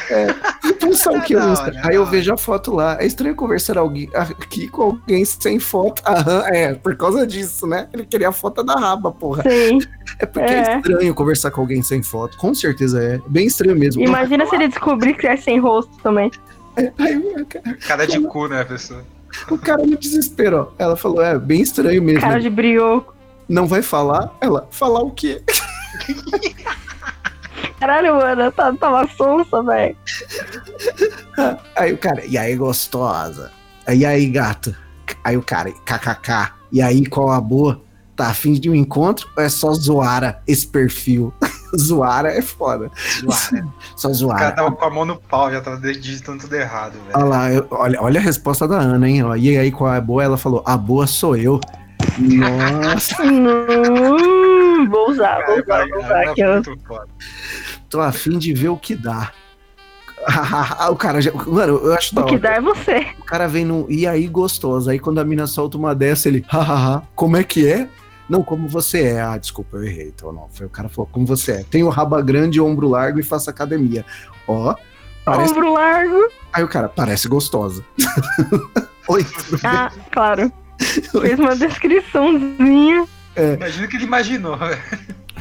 Passar 0.81 1.13
o 1.13 1.21
que 1.21 1.35
Da 1.35 1.47
o 1.47 1.53
Insta? 1.53 1.73
Aí 1.85 1.97
eu 1.97 2.07
vejo 2.07 2.33
a 2.33 2.39
foto 2.39 2.75
lá. 2.75 2.97
É 2.99 3.05
estranho 3.05 3.35
conversar 3.35 3.77
alguém, 3.77 4.09
aqui 4.15 4.69
com 4.69 4.83
alguém 4.83 5.23
sem 5.25 5.59
foto. 5.59 6.03
Aham, 6.07 6.45
é, 6.47 6.75
por 6.75 6.97
causa 6.97 7.27
disso, 7.27 7.67
né? 7.67 7.89
Ele 7.93 8.07
queria 8.07 8.31
a 8.31 8.33
foto 8.33 8.63
da 8.63 8.75
raba, 8.75 9.13
porra. 9.13 9.43
Sim. 9.43 9.81
É 10.19 10.25
porque 10.25 10.51
é. 10.51 10.73
É. 10.73 10.77
estranho 10.79 11.15
conversar 11.15 11.51
com 11.51 11.61
alguém 11.61 11.83
sem 11.83 12.03
foto. 12.03 12.39
Com 12.39 12.55
certeza 12.55 13.03
é. 13.03 13.21
Bem 13.27 13.47
estranho 13.47 13.79
mesmo. 13.79 14.03
Imagina 14.03 14.47
se 14.47 14.55
ele 14.55 14.69
descobrir 14.69 15.15
que 15.15 15.27
é 15.27 15.37
sem 15.37 15.61
rosto 15.61 15.95
também. 16.03 16.31
Aí 16.99 17.17
o 17.17 17.47
cara- 17.47 17.77
Cara 17.87 18.07
de 18.07 18.21
cu, 18.21 18.49
né, 18.49 18.61
a 18.63 18.65
pessoa? 18.65 19.05
o 19.51 19.57
cara 19.59 19.87
no 19.87 19.97
desespero, 19.97 20.57
ó. 20.59 20.83
Ela 20.83 20.97
falou, 20.97 21.23
é, 21.23 21.39
bem 21.39 21.61
estranho 21.61 22.03
mesmo. 22.03 22.21
Cara 22.21 22.41
de 22.41 22.51
brioco. 22.51 23.15
Não 23.49 23.67
vai 23.67 23.83
falar? 23.83 24.37
Ela, 24.41 24.67
falar 24.71 25.01
o 25.03 25.11
quê? 25.11 25.43
Caralho, 27.79 28.15
mano, 28.17 28.53
tá, 28.53 28.73
tava 28.75 29.09
sonsa, 29.09 29.63
velho. 29.63 29.97
Aí 31.75 31.93
o 31.93 31.99
cara, 31.99 32.25
e 32.27 32.37
aí, 32.37 32.55
gostosa? 32.55 33.51
E 33.89 34.05
aí, 34.05 34.27
gato? 34.27 34.75
Aí 35.25 35.37
o 35.37 35.43
cara, 35.43 35.71
kkk. 35.73 36.53
E 36.71 36.83
aí, 36.83 37.07
qual 37.07 37.31
a 37.31 37.41
boa? 37.41 37.81
Tá 38.15 38.29
afim 38.29 38.53
de 38.53 38.69
um 38.69 38.75
encontro 38.75 39.27
ou 39.35 39.43
é 39.43 39.49
só 39.49 39.73
zoara 39.73 40.43
esse 40.47 40.67
perfil? 40.67 41.33
Zoara 41.79 42.33
é 42.33 42.43
foda. 42.43 42.91
Zoar, 43.21 43.53
né? 43.53 43.69
Só 43.97 44.09
O 44.09 44.11
cara 44.11 44.15
zoara. 44.15 44.53
tava 44.53 44.73
com 44.73 44.85
a 44.85 44.91
mão 44.91 45.05
no 45.05 45.17
pau, 45.17 45.51
já 45.51 45.61
tava 45.61 45.77
digitando 45.79 46.41
tudo 46.41 46.55
errado, 46.57 46.93
velho. 46.93 47.11
Olha 47.15 47.25
lá, 47.25 47.53
eu- 47.53 47.67
olha, 47.71 48.03
olha 48.03 48.21
a 48.21 48.23
resposta 48.23 48.67
da 48.69 48.79
Ana, 48.79 49.09
hein? 49.09 49.23
ó. 49.25 49.35
E 49.37 49.57
aí, 49.57 49.71
qual 49.71 49.93
é 49.93 49.99
a 49.99 50.01
boa? 50.01 50.23
Ela 50.23 50.37
falou, 50.37 50.63
a 50.67 50.77
boa 50.77 51.07
sou 51.07 51.37
eu. 51.37 51.61
Nossa, 52.19 53.23
Hum, 53.23 54.89
vou 54.89 55.11
usar, 55.11 55.45
vou 55.47 55.59
usar, 55.63 55.87
vou 55.89 55.99
usar 55.99 56.21
aqui, 56.31 56.43
ó. 56.45 56.63
tô 57.89 58.01
afim 58.01 58.39
de 58.39 58.53
ver 58.53 58.69
o 58.69 58.77
que 58.77 58.95
dá. 58.95 59.31
o 60.91 60.97
cara 60.97 61.21
já. 61.23 61.33
Mano, 61.33 61.79
eu 61.83 61.95
acho 61.95 62.15
da 62.15 62.23
O 62.23 62.27
que 62.27 62.37
dá 62.39 62.51
é 62.57 62.61
você. 62.61 63.07
O 63.19 63.25
cara 63.25 63.47
vem 63.49 63.65
no. 63.65 63.87
E 63.91 64.07
aí, 64.07 64.27
gostoso. 64.29 64.91
Aí 64.91 64.99
quando 64.99 65.19
a 65.19 65.25
mina 65.25 65.47
solta 65.47 65.79
uma 65.79 65.95
dessa, 65.95 66.29
ele. 66.29 66.45
Hahaha, 66.47 67.03
como 67.15 67.37
é 67.39 67.45
que 67.45 67.67
é? 67.67 67.89
Não, 68.31 68.45
como 68.45 68.69
você 68.69 69.03
é. 69.03 69.21
Ah, 69.21 69.37
desculpa, 69.37 69.77
eu 69.77 69.85
errei. 69.85 70.13
Então 70.15 70.33
não. 70.33 70.49
Foi 70.51 70.67
o 70.67 70.71
cara 70.71 70.89
falou, 70.89 71.09
como 71.11 71.27
você 71.27 71.53
é. 71.53 71.65
Tenho 71.65 71.89
raba 71.89 72.23
grande, 72.23 72.61
ombro 72.61 72.89
largo 72.89 73.19
e 73.19 73.25
faço 73.25 73.51
academia. 73.51 74.07
Ó. 74.47 74.75
Parece... 75.25 75.53
Ombro 75.53 75.73
largo. 75.73 76.31
Aí 76.53 76.63
o 76.63 76.69
cara, 76.69 76.89
parece 76.89 77.27
gostosa. 77.27 77.85
Oi, 79.09 79.25
tudo 79.25 79.61
bem? 79.61 79.71
Ah, 79.71 79.91
claro. 80.13 80.53
Fez 80.79 81.39
uma 81.39 81.57
descriçãozinha. 81.57 83.07
Imagina 83.57 83.87
o 83.87 83.89
que 83.89 83.97
ele 83.97 84.05
imaginou, 84.05 84.57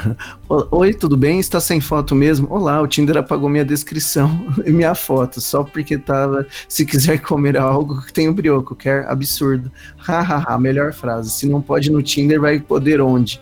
Oi, 0.70 0.94
tudo 0.94 1.16
bem? 1.16 1.40
Está 1.40 1.60
sem 1.60 1.80
foto 1.80 2.14
mesmo? 2.14 2.46
Olá, 2.50 2.80
o 2.80 2.86
Tinder 2.86 3.16
apagou 3.16 3.48
minha 3.48 3.64
descrição 3.64 4.46
e 4.64 4.70
minha 4.70 4.94
foto, 4.94 5.40
só 5.40 5.62
porque 5.64 5.98
tava. 5.98 6.46
Se 6.68 6.84
quiser 6.84 7.18
comer 7.18 7.56
algo, 7.56 8.02
tem 8.12 8.28
o 8.28 8.32
brioco, 8.32 8.74
quer? 8.74 9.06
Absurdo. 9.08 9.70
Hahaha, 9.98 10.58
melhor 10.58 10.92
frase. 10.92 11.30
Se 11.30 11.46
não 11.46 11.60
pode 11.60 11.90
no 11.90 12.02
Tinder, 12.02 12.40
vai 12.40 12.60
poder 12.60 13.00
onde? 13.00 13.40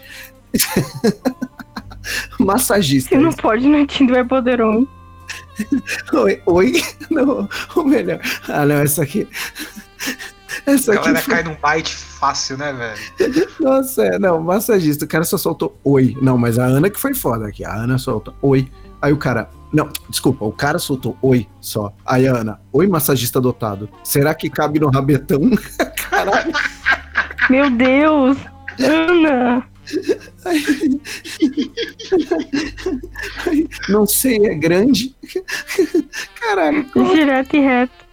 Massagista. 2.39 3.11
Se 3.11 3.17
não 3.17 3.33
pode 3.33 3.69
no 3.69 3.87
Tinder, 3.87 4.17
vai 4.17 4.25
poder 4.25 4.63
onde? 4.63 4.89
Oi, 6.13 6.41
oi? 6.47 6.83
Não, 7.11 7.49
o 7.75 7.85
melhor. 7.85 8.21
Ah, 8.49 8.65
não, 8.65 8.77
essa 8.77 9.03
aqui. 9.03 9.27
A 10.67 10.73
Essa 10.73 10.93
aqui 10.95 11.05
galera 11.05 11.23
foi... 11.23 11.35
cai 11.35 11.43
num 11.43 11.57
bite 11.61 12.08
fácil, 12.19 12.57
né, 12.59 12.73
velho? 12.73 13.49
Nossa, 13.61 14.05
é, 14.05 14.19
não, 14.19 14.41
massagista. 14.41 15.05
O 15.05 15.09
cara 15.09 15.25
só 15.25 15.37
soltou 15.39 15.79
oi. 15.85 16.17
Não, 16.21 16.37
mas 16.39 16.59
a 16.59 16.65
Ana 16.67 16.91
que 16.91 17.01
foi 17.01 17.15
foda 17.15 17.47
aqui. 17.47 17.65
A 17.65 17.73
Ana 17.75 17.99
solta 17.99 18.33
oi. 18.43 18.69
Aí 19.01 19.13
o 19.13 19.17
cara. 19.17 19.49
Não, 19.73 19.89
desculpa, 20.09 20.45
o 20.47 20.53
cara 20.53 20.79
soltou 20.79 21.17
oi 21.21 21.47
só. 21.61 21.93
Aí 22.07 22.27
a 22.27 22.35
Ana, 22.35 22.61
oi, 22.73 22.87
massagista 22.87 23.41
dotado. 23.41 23.89
Será 24.03 24.35
que 24.35 24.49
cabe 24.49 24.81
no 24.81 24.89
rabetão? 24.91 25.41
Caralho. 26.11 26.53
Meu 27.51 27.71
Deus! 27.71 28.37
Ana! 28.81 29.65
Não 33.89 34.07
sei, 34.07 34.47
é 34.47 34.55
grande. 34.55 35.15
Caralho, 36.41 36.85
como- 36.91 37.15
Direto 37.15 37.57
e 37.57 37.61
reto. 37.61 38.08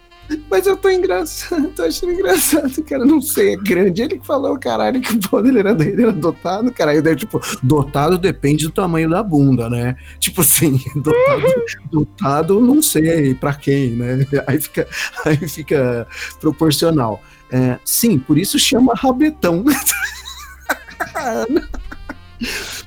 Mas 0.50 0.66
eu 0.66 0.76
tô 0.76 0.88
engraçado, 0.88 1.68
tô 1.74 1.82
achando 1.82 2.12
engraçado, 2.12 2.82
cara. 2.82 3.04
Não 3.04 3.20
sei, 3.20 3.54
é 3.54 3.56
grande. 3.56 4.02
Ele 4.02 4.18
que 4.18 4.26
falou, 4.26 4.58
caralho, 4.58 5.00
que 5.00 5.14
o 5.14 5.20
poder 5.20 5.56
era 5.56 5.74
dele, 5.74 6.02
era 6.02 6.12
dotado, 6.12 6.72
caralho. 6.72 7.02
Daí, 7.02 7.16
tipo, 7.16 7.40
dotado 7.62 8.18
depende 8.18 8.66
do 8.66 8.72
tamanho 8.72 9.08
da 9.08 9.22
bunda, 9.22 9.70
né? 9.70 9.96
Tipo 10.18 10.40
assim, 10.40 10.80
dotado, 10.96 11.64
dotado 11.90 12.60
não 12.60 12.82
sei 12.82 13.34
pra 13.34 13.54
quem, 13.54 13.90
né? 13.90 14.26
Aí 14.46 14.60
fica, 14.60 14.86
aí 15.24 15.36
fica 15.48 16.06
proporcional. 16.40 17.20
É, 17.50 17.78
sim, 17.84 18.18
por 18.18 18.38
isso 18.38 18.58
chama 18.58 18.94
rabetão. 18.94 19.64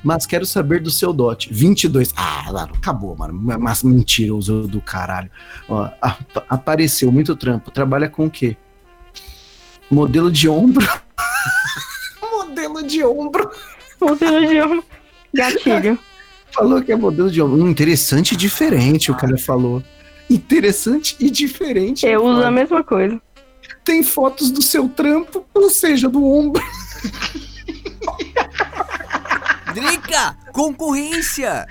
Mas 0.02 0.26
quero 0.26 0.46
saber 0.46 0.80
do 0.80 0.90
seu 0.90 1.12
dote. 1.12 1.52
22. 1.52 2.12
Ah, 2.16 2.46
lá, 2.50 2.62
acabou, 2.64 3.16
mano. 3.16 3.34
Mas 3.58 3.82
mentiroso 3.82 4.68
do 4.68 4.80
caralho. 4.80 5.30
Ó, 5.68 5.88
ap- 6.00 6.44
apareceu 6.48 7.10
muito 7.12 7.34
trampo. 7.36 7.70
Trabalha 7.70 8.08
com 8.08 8.26
o 8.26 8.30
quê? 8.30 8.56
Modelo 9.90 10.30
de 10.30 10.48
ombro. 10.48 10.86
modelo 12.22 12.82
de 12.82 13.04
ombro. 13.04 13.50
Modelo 14.00 14.46
de 14.46 14.60
homem. 14.60 14.82
Gatilho. 15.34 15.98
Falou 16.52 16.82
que 16.82 16.90
é 16.92 16.96
modelo 16.96 17.30
de 17.30 17.40
ombro. 17.40 17.62
Hum, 17.62 17.68
interessante 17.68 18.34
e 18.34 18.36
diferente, 18.36 19.10
o 19.10 19.16
cara 19.16 19.38
falou. 19.38 19.82
Interessante 20.28 21.16
e 21.20 21.30
diferente. 21.30 22.04
Eu 22.06 22.24
uso 22.24 22.42
a 22.42 22.50
mesma 22.50 22.82
coisa. 22.82 23.20
Tem 23.84 24.02
fotos 24.02 24.50
do 24.50 24.60
seu 24.60 24.88
trampo, 24.88 25.44
ou 25.54 25.70
seja, 25.70 26.08
do 26.08 26.24
ombro. 26.24 26.62
Drica! 29.74 30.36
Concorrência! 30.52 31.66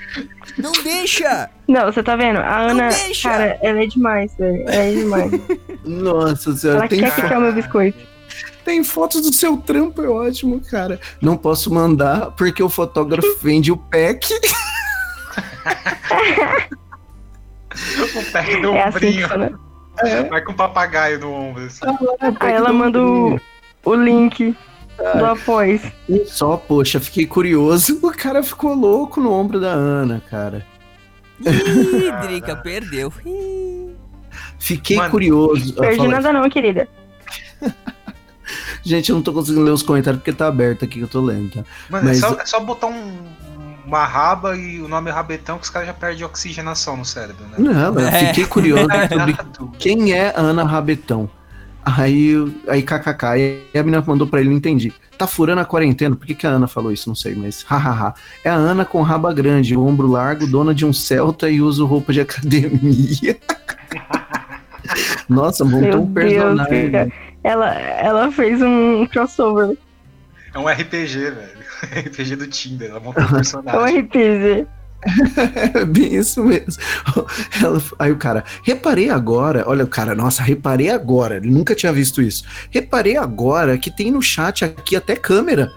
Não 0.57 0.71
deixa! 0.83 1.49
Não, 1.67 1.85
você 1.85 2.01
tá 2.03 2.15
vendo? 2.15 2.37
A 2.39 2.59
Não 2.63 2.69
Ana, 2.71 2.89
deixa! 2.89 3.29
cara, 3.29 3.57
ela 3.61 3.83
é 3.83 3.85
demais, 3.85 4.33
velho. 4.37 4.63
Ela 4.63 4.73
é 4.75 4.91
demais. 4.91 5.31
Nossa 5.85 6.55
senhora, 6.55 6.79
ela 6.79 6.87
tem, 6.87 6.99
quer 7.01 7.37
o 7.37 7.41
meu 7.41 7.53
biscoito. 7.53 7.97
tem 8.65 8.83
fotos 8.83 9.21
do 9.21 9.33
seu 9.33 9.57
trampo, 9.57 10.01
é 10.03 10.07
ótimo, 10.09 10.59
cara. 10.69 10.99
Não 11.21 11.37
posso 11.37 11.73
mandar 11.73 12.31
porque 12.31 12.61
o 12.63 12.69
fotógrafo 12.69 13.37
vende 13.41 13.71
o 13.71 13.77
pack. 13.77 14.33
O 18.15 18.31
pé 18.31 18.57
do 18.61 18.73
É 18.73 18.83
assim 18.83 18.89
ombrinho. 18.97 19.27
funciona. 19.27 19.59
Vai 20.29 20.41
com 20.41 20.51
um 20.51 20.55
papagaio 20.55 21.19
no 21.19 21.31
ombro. 21.31 21.65
assim. 21.65 21.81
Aí 22.39 22.53
ela 22.53 22.71
manda 22.73 23.01
o, 23.01 23.39
o 23.85 23.93
link 23.95 24.55
do 25.17 25.25
após. 25.25 25.81
E 26.07 26.25
só, 26.25 26.57
poxa, 26.57 26.99
fiquei 26.99 27.25
curioso. 27.25 27.99
O 28.03 28.11
cara 28.11 28.41
ficou 28.43 28.73
louco 28.73 29.19
no 29.21 29.31
ombro 29.31 29.59
da 29.59 29.69
Ana, 29.71 30.21
cara. 30.29 30.65
Ih, 31.41 32.11
Drica, 32.27 32.55
perdeu. 32.55 33.11
Ih. 33.25 33.95
Fiquei 34.59 34.97
Mano, 34.97 35.09
curioso. 35.11 35.73
Ah, 35.77 35.81
Perdi 35.81 36.07
nada 36.07 36.33
não, 36.33 36.49
querida. 36.49 36.87
Gente, 38.83 39.09
eu 39.09 39.15
não 39.15 39.21
tô 39.23 39.31
conseguindo 39.33 39.63
ler 39.63 39.71
os 39.71 39.83
comentários 39.83 40.19
porque 40.21 40.33
tá 40.33 40.47
aberto 40.47 40.83
aqui 40.85 40.95
que 40.95 41.01
eu 41.03 41.07
tô 41.07 41.21
lendo, 41.21 41.51
tá? 41.51 41.63
Mano, 41.89 42.07
Mas- 42.07 42.17
é, 42.17 42.27
só, 42.27 42.33
é 42.35 42.45
só 42.45 42.59
botar 42.59 42.87
um- 42.87 43.17
uma 43.85 44.05
raba 44.05 44.55
e 44.55 44.81
o 44.81 44.87
nome 44.87 45.09
é 45.09 45.13
rabetão 45.13 45.57
que 45.57 45.63
os 45.63 45.69
caras 45.69 45.87
já 45.87 45.93
perdem 45.93 46.23
oxigenação 46.25 46.95
no 46.97 47.05
cérebro, 47.05 47.43
né? 47.47 47.55
Não, 47.57 47.93
eu 47.99 48.07
É. 48.07 48.25
fiquei 48.27 48.45
curioso 48.45 48.85
sobre 49.09 49.35
quem 49.77 50.13
é 50.13 50.33
Ana 50.35 50.63
Rabetão. 50.63 51.29
Aí, 51.83 52.33
aí 52.67 52.81
kkk, 52.83 53.25
aí 53.25 53.63
a 53.73 53.83
menina 53.83 54.03
mandou 54.05 54.27
pra 54.27 54.39
ele, 54.39 54.49
não 54.49 54.57
entendi. 54.57 54.93
Tá 55.17 55.25
furando 55.27 55.61
a 55.61 55.65
quarentena? 55.65 56.15
Por 56.15 56.25
que, 56.25 56.33
que 56.33 56.47
a 56.47 56.51
Ana 56.51 56.67
falou 56.67 56.91
isso? 56.91 57.09
Não 57.09 57.15
sei, 57.15 57.35
mas 57.35 57.63
hahaha. 57.67 58.13
É 58.43 58.49
a 58.49 58.53
Ana 58.53 58.85
com 58.85 59.01
raba 59.01 59.33
grande, 59.33 59.75
ombro 59.75 60.07
largo, 60.07 60.47
dona 60.47 60.73
de 60.73 60.85
um 60.85 60.93
Celta 60.93 61.49
e 61.49 61.61
usa 61.61 61.83
roupa 61.83 62.13
de 62.13 62.21
academia. 62.21 63.37
Nossa, 65.27 65.63
montou 65.63 66.03
um 66.03 66.13
personagem. 66.13 67.13
Ela, 67.43 67.73
ela 67.75 68.31
fez 68.31 68.61
um 68.61 69.05
crossover. 69.05 69.77
É 70.53 70.59
um 70.59 70.67
RPG, 70.67 71.31
velho. 71.31 71.59
RPG 72.07 72.35
do 72.35 72.47
Tinder. 72.47 72.89
Ela 72.89 72.99
montou 72.99 73.21
um 73.21 73.25
É 73.25 73.29
um 73.29 73.33
personagem. 73.33 73.99
RPG. 73.99 74.67
É 75.73 75.85
bem 75.85 76.15
isso 76.15 76.43
mesmo. 76.43 76.81
Ela- 77.61 77.81
aí 77.97 78.11
o 78.11 78.17
cara, 78.17 78.43
reparei 78.63 79.09
agora, 79.09 79.63
olha 79.67 79.83
o 79.85 79.87
cara, 79.87 80.13
nossa, 80.13 80.43
reparei 80.43 80.89
agora, 80.89 81.37
ele 81.37 81.49
nunca 81.49 81.73
tinha 81.75 81.93
visto 81.93 82.21
isso. 82.21 82.43
Reparei 82.69 83.15
agora 83.17 83.77
que 83.77 83.89
tem 83.89 84.11
no 84.11 84.21
chat 84.21 84.65
aqui 84.65 84.95
até 84.95 85.15
câmera. 85.15 85.71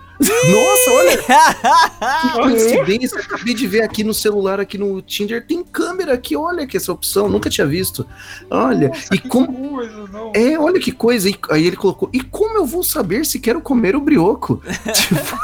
Nossa, 0.50 0.90
olha 0.90 1.18
que 2.20 2.40
coincidência, 2.40 3.18
acabei 3.18 3.54
de 3.54 3.66
ver 3.66 3.82
aqui 3.82 4.04
no 4.04 4.14
celular, 4.14 4.60
aqui 4.60 4.78
no 4.78 5.00
Tinder, 5.02 5.44
tem 5.46 5.62
câmera 5.64 6.14
aqui, 6.14 6.36
olha 6.36 6.66
que 6.66 6.76
essa 6.76 6.92
opção, 6.92 7.28
nunca 7.28 7.50
tinha 7.50 7.66
visto. 7.66 8.06
Olha, 8.50 8.88
Nossa, 8.88 9.14
e 9.14 9.18
como 9.18 9.70
coisa, 9.70 10.08
é, 10.34 10.58
olha 10.58 10.80
que 10.80 10.92
coisa. 10.92 11.28
E- 11.28 11.38
aí 11.50 11.66
ele 11.66 11.76
colocou, 11.76 12.08
e 12.12 12.20
como 12.20 12.56
eu 12.56 12.66
vou 12.66 12.82
saber 12.84 13.24
se 13.26 13.38
quero 13.40 13.60
comer 13.60 13.96
o 13.96 14.00
brioco? 14.00 14.62
Tipo... 14.92 15.36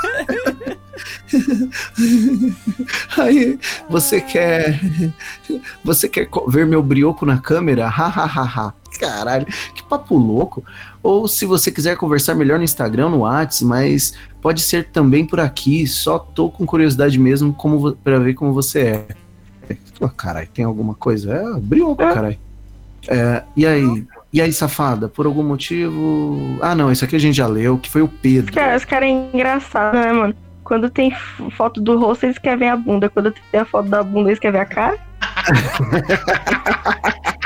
aí, 3.19 3.59
você 3.89 4.21
quer. 4.21 4.81
Você 5.85 6.09
quer 6.09 6.29
ver 6.49 6.67
meu 6.67 6.83
brioco 6.83 7.25
na 7.25 7.39
câmera? 7.39 7.89
Hahaha. 7.89 8.75
Caralho, 8.99 9.47
que 9.75 9.83
papo 9.83 10.17
louco. 10.17 10.65
Ou 11.03 11.29
se 11.29 11.47
você 11.47 11.71
quiser 11.71 11.97
conversar 11.97 12.35
melhor 12.35 12.59
no 12.59 12.65
Instagram, 12.65 13.09
no 13.11 13.21
Whats, 13.21 13.63
mas 13.63 14.15
pode 14.43 14.61
ser 14.61 14.89
também 14.91 15.25
por 15.25 15.41
aqui. 15.41 15.87
Só 15.87 16.19
tô 16.19 16.51
com 16.51 16.67
curiosidade 16.67 17.19
mesmo 17.19 17.53
como 17.53 17.93
pra 17.97 18.19
ver 18.19 18.35
como 18.35 18.53
você 18.53 18.81
é. 18.81 19.07
Pô, 19.99 20.09
caralho, 20.09 20.49
tem 20.53 20.65
alguma 20.65 20.95
coisa? 20.95 21.33
É, 21.35 21.61
brioco, 21.61 22.03
É. 22.03 22.13
caralho. 22.15 22.39
É, 23.07 23.43
e 23.57 23.67
aí? 23.67 24.07
E 24.33 24.43
aí, 24.43 24.53
safada? 24.53 25.09
Por 25.09 25.25
algum 25.27 25.43
motivo. 25.43 26.59
Ah, 26.61 26.75
não, 26.75 26.93
isso 26.93 27.05
aqui 27.05 27.17
a 27.17 27.21
gente 27.21 27.37
já 27.37 27.47
leu, 27.47 27.79
que 27.79 27.89
foi 27.89 28.03
o 28.03 28.09
Pedro. 28.09 28.53
Cara, 28.53 28.77
os 28.77 28.85
caras 28.85 29.09
é 29.09 29.13
engraçado, 29.35 29.95
né, 29.95 30.13
mano? 30.13 30.35
Quando 30.65 30.91
tem 30.91 31.11
foto 31.57 31.81
do 31.81 31.99
rosto, 31.99 32.25
eles 32.27 32.37
querem 32.37 32.59
ver 32.59 32.69
a 32.69 32.77
bunda. 32.77 33.09
Quando 33.09 33.33
tem 33.51 33.61
a 33.61 33.65
foto 33.65 33.89
da 33.89 34.03
bunda, 34.03 34.29
eles 34.29 34.39
querem 34.39 34.59
ver 34.61 34.67
a 34.67 34.67
cara. 34.67 34.99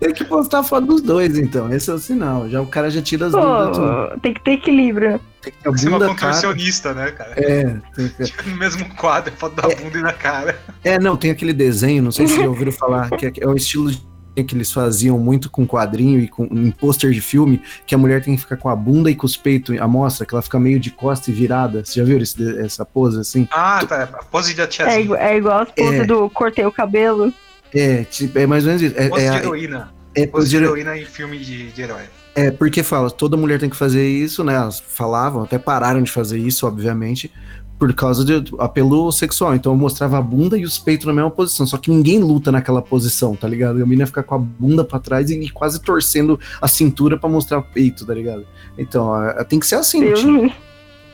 Tem 0.00 0.12
que 0.12 0.24
postar 0.24 0.60
a 0.60 0.62
foto 0.62 0.86
dos 0.86 1.02
dois, 1.02 1.36
então. 1.38 1.72
Esse 1.72 1.90
é 1.90 1.94
o 1.94 1.98
sinal. 1.98 2.48
Já 2.48 2.60
o 2.60 2.66
cara 2.66 2.90
já 2.90 3.00
tira 3.02 3.26
as. 3.26 3.32
Pô, 3.32 4.18
tem 4.20 4.34
que 4.34 4.40
ter 4.42 4.52
equilíbrio. 4.52 5.20
Tem 5.40 5.52
que 5.52 5.58
ter 5.62 5.68
a 5.68 5.72
Você 5.72 5.86
é 5.86 5.88
uma 5.90 5.98
bunda, 5.98 6.14
cara. 6.14 6.32
contorcionista, 6.34 6.94
né, 6.94 7.10
cara? 7.10 7.32
É, 7.36 7.76
tem 7.94 8.08
que- 8.26 8.50
No 8.50 8.56
mesmo 8.56 8.88
quadro, 8.94 9.32
foto 9.36 9.54
da 9.56 9.62
bunda 9.74 9.98
e 9.98 10.02
da 10.02 10.12
cara. 10.12 10.58
é, 10.84 10.98
não, 10.98 11.16
tem 11.16 11.30
aquele 11.30 11.52
desenho, 11.52 12.02
não 12.02 12.12
sei 12.12 12.26
se 12.26 12.36
já 12.36 12.46
ouviram 12.48 12.72
falar, 12.72 13.10
que 13.10 13.26
é, 13.26 13.32
é 13.40 13.46
o 13.48 13.54
estilo 13.56 13.90
de 13.90 14.12
que 14.34 14.54
eles 14.54 14.72
faziam 14.72 15.18
muito 15.18 15.50
com 15.50 15.66
quadrinho 15.66 16.18
e 16.18 16.26
com 16.26 16.44
em 16.44 16.70
pôster 16.70 17.10
de 17.10 17.20
filme, 17.20 17.60
que 17.86 17.94
a 17.94 17.98
mulher 17.98 18.24
tem 18.24 18.34
que 18.34 18.40
ficar 18.40 18.56
com 18.56 18.70
a 18.70 18.74
bunda 18.74 19.10
e 19.10 19.14
com 19.14 19.26
os 19.26 19.36
peitos 19.36 19.78
à 19.78 19.86
mostra, 19.86 20.24
que 20.24 20.34
ela 20.34 20.40
fica 20.40 20.58
meio 20.58 20.80
de 20.80 20.90
costa 20.90 21.30
e 21.30 21.34
virada. 21.34 21.84
Você 21.84 22.00
já 22.00 22.04
viu 22.06 22.16
esse- 22.18 22.58
essa 22.58 22.82
pose 22.82 23.20
assim? 23.20 23.46
Ah, 23.50 23.84
tá. 23.86 24.04
A 24.04 24.24
pose 24.24 24.54
da 24.54 24.62
É, 24.62 24.66
tiazinha. 24.68 25.00
igu- 25.00 25.16
é 25.16 25.36
igual 25.36 25.60
as 25.60 25.70
poses 25.72 26.00
É. 26.00 26.04
do 26.06 26.30
cortei 26.30 26.64
o 26.64 26.72
cabelo. 26.72 27.30
É, 27.74 28.04
tipo, 28.04 28.38
é 28.38 28.46
mais 28.46 28.64
ou 28.64 28.68
menos 28.68 28.82
isso. 28.82 28.94
É, 28.98 29.06
é, 29.06 29.30
de 29.30 29.36
heroína. 29.38 29.92
é 30.14 30.26
de 30.26 30.44
de 30.48 30.56
hero- 30.56 30.66
heroína 30.66 30.98
em 30.98 31.04
filme 31.04 31.38
de, 31.38 31.70
de 31.72 31.82
herói. 31.82 32.02
É, 32.34 32.50
porque 32.50 32.82
fala, 32.82 33.10
toda 33.10 33.36
mulher 33.36 33.58
tem 33.60 33.68
que 33.68 33.76
fazer 33.76 34.06
isso, 34.08 34.42
né? 34.42 34.54
Elas 34.54 34.80
falavam, 34.80 35.42
até 35.42 35.58
pararam 35.58 36.02
de 36.02 36.10
fazer 36.10 36.38
isso, 36.38 36.66
obviamente, 36.66 37.30
por 37.78 37.92
causa 37.92 38.24
do 38.24 38.60
apelo 38.60 39.10
sexual. 39.12 39.54
Então 39.54 39.72
eu 39.72 39.76
mostrava 39.78 40.16
a 40.16 40.22
bunda 40.22 40.56
e 40.56 40.64
os 40.64 40.78
peitos 40.78 41.06
na 41.06 41.12
mesma 41.12 41.30
posição. 41.30 41.66
Só 41.66 41.76
que 41.76 41.90
ninguém 41.90 42.20
luta 42.20 42.50
naquela 42.52 42.80
posição, 42.80 43.34
tá 43.36 43.46
ligado? 43.48 43.78
E 43.78 43.82
a 43.82 43.86
menina 43.86 44.06
fica 44.06 44.22
com 44.22 44.34
a 44.34 44.38
bunda 44.38 44.82
pra 44.84 44.98
trás 44.98 45.28
e, 45.30 45.34
e 45.38 45.50
quase 45.50 45.80
torcendo 45.82 46.38
a 46.60 46.68
cintura 46.68 47.18
pra 47.18 47.28
mostrar 47.28 47.58
o 47.58 47.62
peito, 47.62 48.06
tá 48.06 48.14
ligado? 48.14 48.46
Então, 48.78 49.06
ó, 49.08 49.44
tem 49.44 49.58
que 49.58 49.66
ser 49.66 49.74
assim, 49.76 50.00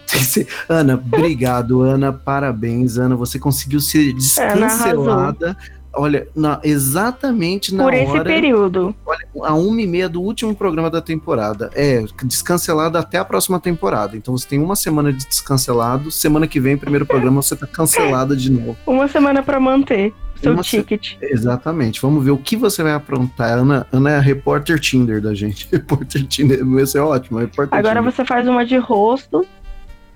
ser- 0.07 0.47
Ana, 0.69 0.95
obrigado, 0.95 1.81
Ana. 1.83 2.13
Parabéns, 2.13 2.97
Ana. 2.97 3.17
Você 3.17 3.39
conseguiu 3.41 3.81
ser 3.81 4.13
descancelada. 4.13 5.57
Olha, 5.99 6.29
na- 6.35 6.61
exatamente 6.63 7.75
na 7.75 7.85
Por 7.85 7.93
esse 7.95 8.11
hora 8.13 8.25
período. 8.25 8.95
a 9.43 9.55
uma 9.55 9.83
e 9.83 9.87
meia 9.87 10.09
do 10.09 10.21
último 10.23 10.55
programa 10.55 10.89
da 10.91 11.01
temporada. 11.03 11.71
É, 11.75 12.05
descancelado 12.25 12.97
até 12.97 13.19
a 13.19 13.25
próxima 13.25 13.59
temporada. 13.59 14.17
Então 14.17 14.37
você 14.37 14.47
tem 14.47 14.59
uma 14.61 14.77
semana 14.77 15.13
de 15.13 15.27
descancelado. 15.27 16.11
Semana 16.11 16.47
que 16.47 16.61
vem, 16.61 16.77
primeiro 16.77 17.05
programa, 17.05 17.43
você 17.43 17.57
tá 17.57 17.67
cancelada 17.67 18.37
de 18.37 18.51
novo. 18.51 18.77
Uma 18.87 19.09
semana 19.09 19.43
pra 19.43 19.59
manter 19.59 20.13
seu 20.41 20.53
Uma 20.53 20.63
se- 20.63 20.79
ticket. 20.79 21.17
Exatamente. 21.21 22.01
Vamos 22.01 22.25
ver 22.25 22.31
o 22.31 22.39
que 22.39 22.57
você 22.57 22.83
vai 22.83 22.93
aprontar. 22.93 23.59
Ana, 23.59 23.87
Ana 23.93 24.11
é 24.13 24.17
a 24.17 24.21
repórter 24.21 24.79
Tinder 24.79 25.21
da 25.21 25.35
gente. 25.35 25.67
Repórter 25.73 26.25
Tinder. 26.27 26.65
Vai 26.65 26.87
ser 26.87 27.01
ótimo. 27.01 27.39
Repórter 27.41 27.77
Agora 27.77 27.97
Tinder. 28.01 28.13
você 28.13 28.25
faz 28.25 28.47
uma 28.47 28.65
de 28.65 28.77
rosto 28.77 29.45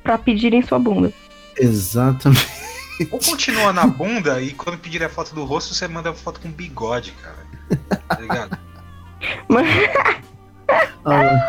pra 0.02 0.16
pedirem 0.16 0.62
sua 0.62 0.78
bunda. 0.78 1.12
Exatamente. 1.58 2.46
Ou 3.10 3.18
continua 3.18 3.72
na 3.72 3.86
bunda 3.86 4.40
e 4.40 4.52
quando 4.52 4.78
pedir 4.78 5.02
a 5.02 5.08
foto 5.08 5.34
do 5.34 5.44
rosto, 5.44 5.74
você 5.74 5.88
manda 5.88 6.10
a 6.10 6.14
foto 6.14 6.40
com 6.40 6.50
bigode, 6.50 7.12
cara. 7.12 7.46
Tá 8.08 8.20
ligado? 8.20 8.58
Ah, 11.04 11.48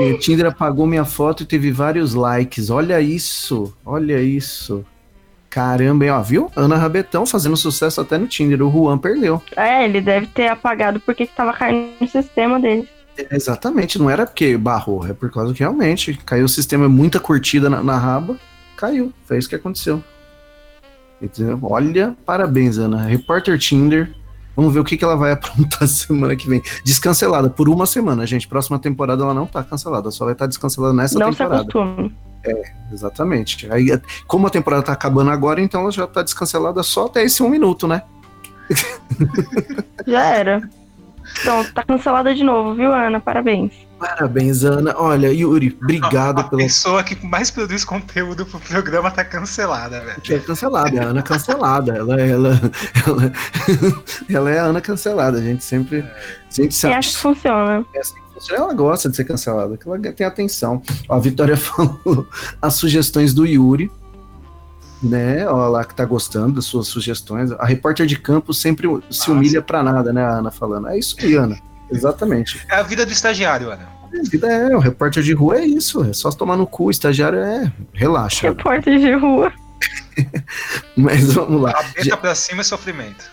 o 0.00 0.18
Tinder 0.18 0.46
apagou 0.46 0.86
minha 0.86 1.04
foto 1.04 1.42
e 1.42 1.46
teve 1.46 1.70
vários 1.70 2.14
likes. 2.14 2.70
Olha 2.70 3.00
isso. 3.00 3.72
Olha 3.84 4.20
isso. 4.20 4.84
Caramba, 5.50 6.04
hein, 6.04 6.10
ó, 6.10 6.22
viu? 6.22 6.50
Ana 6.56 6.76
Rabetão 6.76 7.26
fazendo 7.26 7.56
sucesso 7.56 8.00
até 8.00 8.16
no 8.16 8.26
Tinder. 8.26 8.62
O 8.62 8.70
Juan 8.70 8.96
perdeu. 8.96 9.42
É, 9.54 9.84
ele 9.84 10.00
deve 10.00 10.26
ter 10.28 10.48
apagado 10.48 10.98
porque 10.98 11.26
que 11.26 11.36
tava 11.36 11.52
caindo 11.52 11.92
no 12.00 12.08
sistema 12.08 12.58
dele. 12.58 12.88
Exatamente, 13.30 13.98
não 13.98 14.08
era 14.08 14.24
porque 14.24 14.56
barrou, 14.56 15.06
é 15.06 15.12
por 15.12 15.30
causa 15.30 15.52
que 15.52 15.60
realmente 15.60 16.18
caiu 16.24 16.46
o 16.46 16.48
sistema, 16.48 16.88
muita 16.88 17.20
curtida 17.20 17.68
na, 17.68 17.82
na 17.82 17.98
raba, 17.98 18.38
caiu. 18.74 19.12
Foi 19.26 19.36
isso 19.36 19.48
que 19.48 19.54
aconteceu. 19.54 20.02
Entendeu? 21.22 21.58
Olha, 21.62 22.16
parabéns, 22.26 22.78
Ana. 22.78 23.04
Repórter 23.04 23.58
Tinder. 23.58 24.12
Vamos 24.56 24.74
ver 24.74 24.80
o 24.80 24.84
que, 24.84 24.96
que 24.96 25.04
ela 25.04 25.16
vai 25.16 25.30
aprontar 25.32 25.86
semana 25.86 26.34
que 26.34 26.48
vem. 26.48 26.60
Descancelada 26.84 27.48
por 27.48 27.68
uma 27.68 27.86
semana, 27.86 28.26
gente. 28.26 28.48
Próxima 28.48 28.78
temporada 28.78 29.22
ela 29.22 29.32
não 29.32 29.46
tá 29.46 29.62
cancelada, 29.62 30.10
só 30.10 30.24
vai 30.24 30.34
estar 30.34 30.46
descancelada 30.46 30.92
nessa 30.92 31.18
não 31.18 31.32
se 31.32 31.38
temporada. 31.38 31.62
acostume. 31.62 32.14
Exatamente. 32.92 33.70
Aí, 33.72 33.88
como 34.26 34.48
a 34.48 34.50
temporada 34.50 34.82
tá 34.82 34.92
acabando 34.92 35.30
agora, 35.30 35.60
então 35.60 35.82
ela 35.82 35.92
já 35.92 36.06
tá 36.08 36.22
descancelada 36.22 36.82
só 36.82 37.06
até 37.06 37.22
esse 37.22 37.40
um 37.42 37.48
minuto, 37.48 37.86
né? 37.86 38.02
Já 40.06 40.24
era. 40.24 40.68
Então, 41.40 41.64
tá 41.72 41.82
cancelada 41.82 42.34
de 42.34 42.42
novo, 42.42 42.74
viu, 42.74 42.92
Ana? 42.92 43.20
Parabéns. 43.20 43.72
Parabéns, 44.06 44.64
Ana. 44.64 44.94
Olha, 44.98 45.32
Yuri, 45.32 45.76
obrigado 45.80 46.40
A 46.40 46.44
pela 46.44 46.62
pessoa 46.62 47.02
que 47.04 47.24
mais 47.24 47.50
produz 47.50 47.84
conteúdo 47.84 48.44
pro 48.44 48.58
programa 48.58 49.10
tá 49.10 49.24
cancelada, 49.24 50.00
velho. 50.00 50.20
É 50.28 50.38
cancelada, 50.40 50.96
é 50.96 50.98
a 51.00 51.04
Ana 51.08 51.22
cancelada. 51.22 51.96
Ela, 51.96 52.20
ela, 52.20 52.60
ela, 53.06 53.32
ela 54.28 54.50
é 54.50 54.58
a 54.58 54.64
Ana 54.64 54.80
cancelada. 54.80 55.38
A 55.38 55.42
gente 55.42 55.62
sempre. 55.64 56.00
A 56.00 56.52
gente 56.54 56.72
E 56.72 56.74
sabe. 56.74 56.94
acho 56.94 57.10
que 57.14 57.18
funciona. 57.18 57.84
é 57.94 58.00
assim 58.00 58.14
que 58.14 58.34
funciona. 58.34 58.62
Ela 58.64 58.74
gosta 58.74 59.08
de 59.08 59.16
ser 59.16 59.24
cancelada, 59.24 59.76
que 59.76 59.88
ela 59.88 59.98
tem 60.12 60.26
atenção. 60.26 60.82
Ó, 61.08 61.14
a 61.16 61.20
Vitória 61.20 61.56
falou 61.58 62.26
as 62.60 62.74
sugestões 62.74 63.32
do 63.32 63.46
Yuri. 63.46 63.90
né? 65.02 65.46
Ó 65.48 65.68
lá 65.68 65.84
que 65.84 65.94
tá 65.94 66.04
gostando 66.04 66.54
das 66.56 66.64
suas 66.64 66.88
sugestões. 66.88 67.52
A 67.52 67.64
repórter 67.64 68.06
de 68.06 68.18
campo 68.18 68.52
sempre 68.52 68.88
se 69.10 69.30
humilha 69.30 69.62
pra 69.62 69.82
nada, 69.82 70.12
né, 70.12 70.24
a 70.24 70.38
Ana 70.38 70.50
falando. 70.50 70.88
É 70.88 70.98
isso 70.98 71.16
aí, 71.20 71.34
Ana. 71.34 71.56
Exatamente. 71.92 72.64
É 72.70 72.76
a 72.76 72.82
vida 72.82 73.04
do 73.06 73.12
estagiário, 73.12 73.70
Ana. 73.70 73.88
A 74.12 74.30
vida 74.30 74.46
é, 74.46 74.76
o 74.76 74.78
repórter 74.78 75.22
de 75.22 75.32
rua 75.32 75.58
é 75.58 75.64
isso. 75.64 76.04
É 76.04 76.12
só 76.12 76.30
tomar 76.30 76.56
no 76.56 76.66
cu. 76.66 76.84
O 76.84 76.90
estagiário 76.90 77.38
é. 77.38 77.72
Relaxa. 77.92 78.48
Repórter 78.48 78.98
de 78.98 79.12
rua. 79.14 79.52
Mas 80.96 81.32
vamos 81.32 81.60
lá. 81.60 81.72
Rabeta 81.72 82.16
pra 82.16 82.34
cima 82.34 82.60
é 82.60 82.64
sofrimento. 82.64 83.24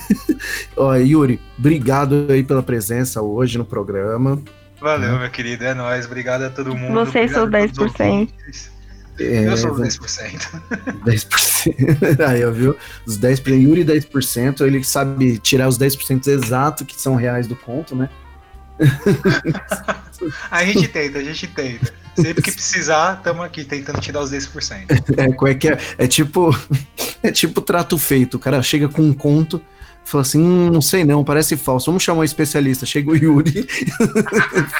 Ó, 0.76 0.94
Yuri, 0.94 1.40
obrigado 1.58 2.26
aí 2.30 2.42
pela 2.42 2.62
presença 2.62 3.22
hoje 3.22 3.58
no 3.58 3.64
programa. 3.64 4.40
Valeu, 4.80 5.18
meu 5.18 5.30
querido. 5.30 5.64
É 5.64 5.74
nóis. 5.74 6.06
Obrigado 6.06 6.42
a 6.42 6.50
todo 6.50 6.74
mundo. 6.74 6.92
Vocês 6.94 7.30
são 7.30 7.44
obrigado 7.44 7.70
a 7.70 7.74
todos 7.74 7.92
os 7.92 7.98
10%. 7.98 8.71
É, 9.18 9.46
Eu 9.46 9.56
sou 9.56 9.70
os 9.72 9.78
vamos- 9.78 9.98
10%. 9.98 10.62
10%. 11.04 12.20
Aí, 12.26 12.44
ó, 12.44 12.50
viu? 12.50 12.76
Os 13.06 13.18
10%, 13.18 13.54
Yuri 13.62 13.84
10%, 13.84 14.62
ele 14.66 14.82
sabe 14.82 15.38
tirar 15.38 15.68
os 15.68 15.78
10% 15.78 16.26
exato 16.28 16.84
que 16.84 17.00
são 17.00 17.14
reais 17.14 17.46
do 17.46 17.54
conto, 17.54 17.94
né? 17.94 18.08
A 20.50 20.64
gente 20.64 20.88
tenta, 20.88 21.18
a 21.18 21.24
gente 21.24 21.46
tenta. 21.48 21.92
Sempre 22.16 22.42
que 22.42 22.52
precisar, 22.52 23.16
estamos 23.18 23.44
aqui 23.44 23.64
tentando 23.64 24.00
tirar 24.00 24.20
os 24.20 24.30
10%. 24.30 24.86
É, 25.16 25.32
como 25.32 25.50
é 25.50 25.54
que 25.54 25.68
é? 25.68 25.78
É 25.98 26.06
tipo, 26.06 26.56
é 27.22 27.30
tipo 27.32 27.60
trato 27.60 27.98
feito. 27.98 28.36
O 28.36 28.40
cara 28.40 28.62
chega 28.62 28.88
com 28.88 29.02
um 29.02 29.12
conto, 29.12 29.60
fala 30.04 30.22
assim: 30.22 30.40
hum, 30.40 30.70
não 30.70 30.80
sei 30.80 31.04
não, 31.04 31.24
parece 31.24 31.56
falso. 31.56 31.86
Vamos 31.86 32.02
chamar 32.02 32.20
um 32.20 32.24
especialista. 32.24 32.86
Chega 32.86 33.10
o 33.10 33.16
Yuri. 33.16 33.66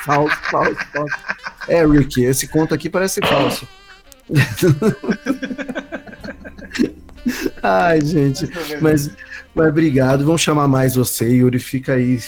falso, 0.04 0.36
falso, 0.50 0.76
falso. 0.92 1.14
É, 1.68 1.84
Rick, 1.86 2.22
esse 2.22 2.46
conto 2.48 2.74
aqui 2.74 2.88
parece 2.88 3.20
falso. 3.20 3.66
Ai, 7.62 8.00
gente. 8.00 8.48
Mas, 8.80 9.10
mas 9.54 9.68
obrigado, 9.68 10.24
vamos 10.24 10.40
chamar 10.40 10.66
mais 10.66 10.96
você, 10.96 11.28
Yuri. 11.28 11.58
Fica 11.58 11.94
aí 11.94 12.20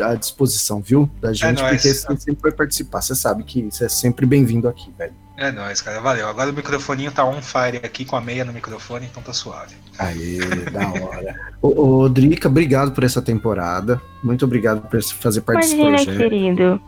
à 0.00 0.14
disposição, 0.14 0.80
viu? 0.80 1.10
Da 1.20 1.32
gente, 1.32 1.60
nóis. 1.60 1.76
porque 1.76 1.94
você 1.94 2.20
sempre 2.20 2.42
vai 2.42 2.52
participar. 2.52 3.00
Você 3.00 3.14
sabe 3.14 3.44
que 3.44 3.62
você 3.70 3.86
é 3.86 3.88
sempre 3.88 4.26
bem-vindo 4.26 4.68
aqui, 4.68 4.92
velho. 4.98 5.12
É 5.38 5.50
nóis, 5.50 5.80
cara. 5.80 6.00
Valeu. 6.00 6.28
Agora 6.28 6.50
o 6.50 6.52
microfoninho 6.52 7.10
tá 7.10 7.24
on 7.24 7.40
fire 7.40 7.78
aqui 7.78 8.04
com 8.04 8.16
a 8.16 8.20
meia 8.20 8.44
no 8.44 8.52
microfone, 8.52 9.06
então 9.10 9.22
tá 9.22 9.32
suave. 9.32 9.74
Aê, 9.98 10.38
da 10.70 10.88
hora. 10.88 11.34
Ô, 11.60 12.00
ô, 12.02 12.08
Drica, 12.08 12.48
obrigado 12.48 12.92
por 12.92 13.04
essa 13.04 13.22
temporada. 13.22 14.00
Muito 14.22 14.44
obrigado 14.44 14.82
por 14.82 15.02
fazer 15.02 15.40
parte 15.40 15.62
desse 15.62 15.74
Imagina, 15.74 15.96
projeto. 16.04 16.18
querido. 16.18 16.80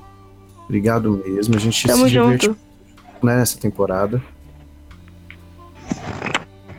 Obrigado 0.64 1.22
mesmo. 1.26 1.56
A 1.56 1.58
gente 1.58 1.86
Tamo 1.86 2.04
se 2.04 2.10
diverte 2.10 2.46
junto. 2.46 2.58
né, 3.22 3.36
nessa 3.36 3.58
temporada. 3.58 4.22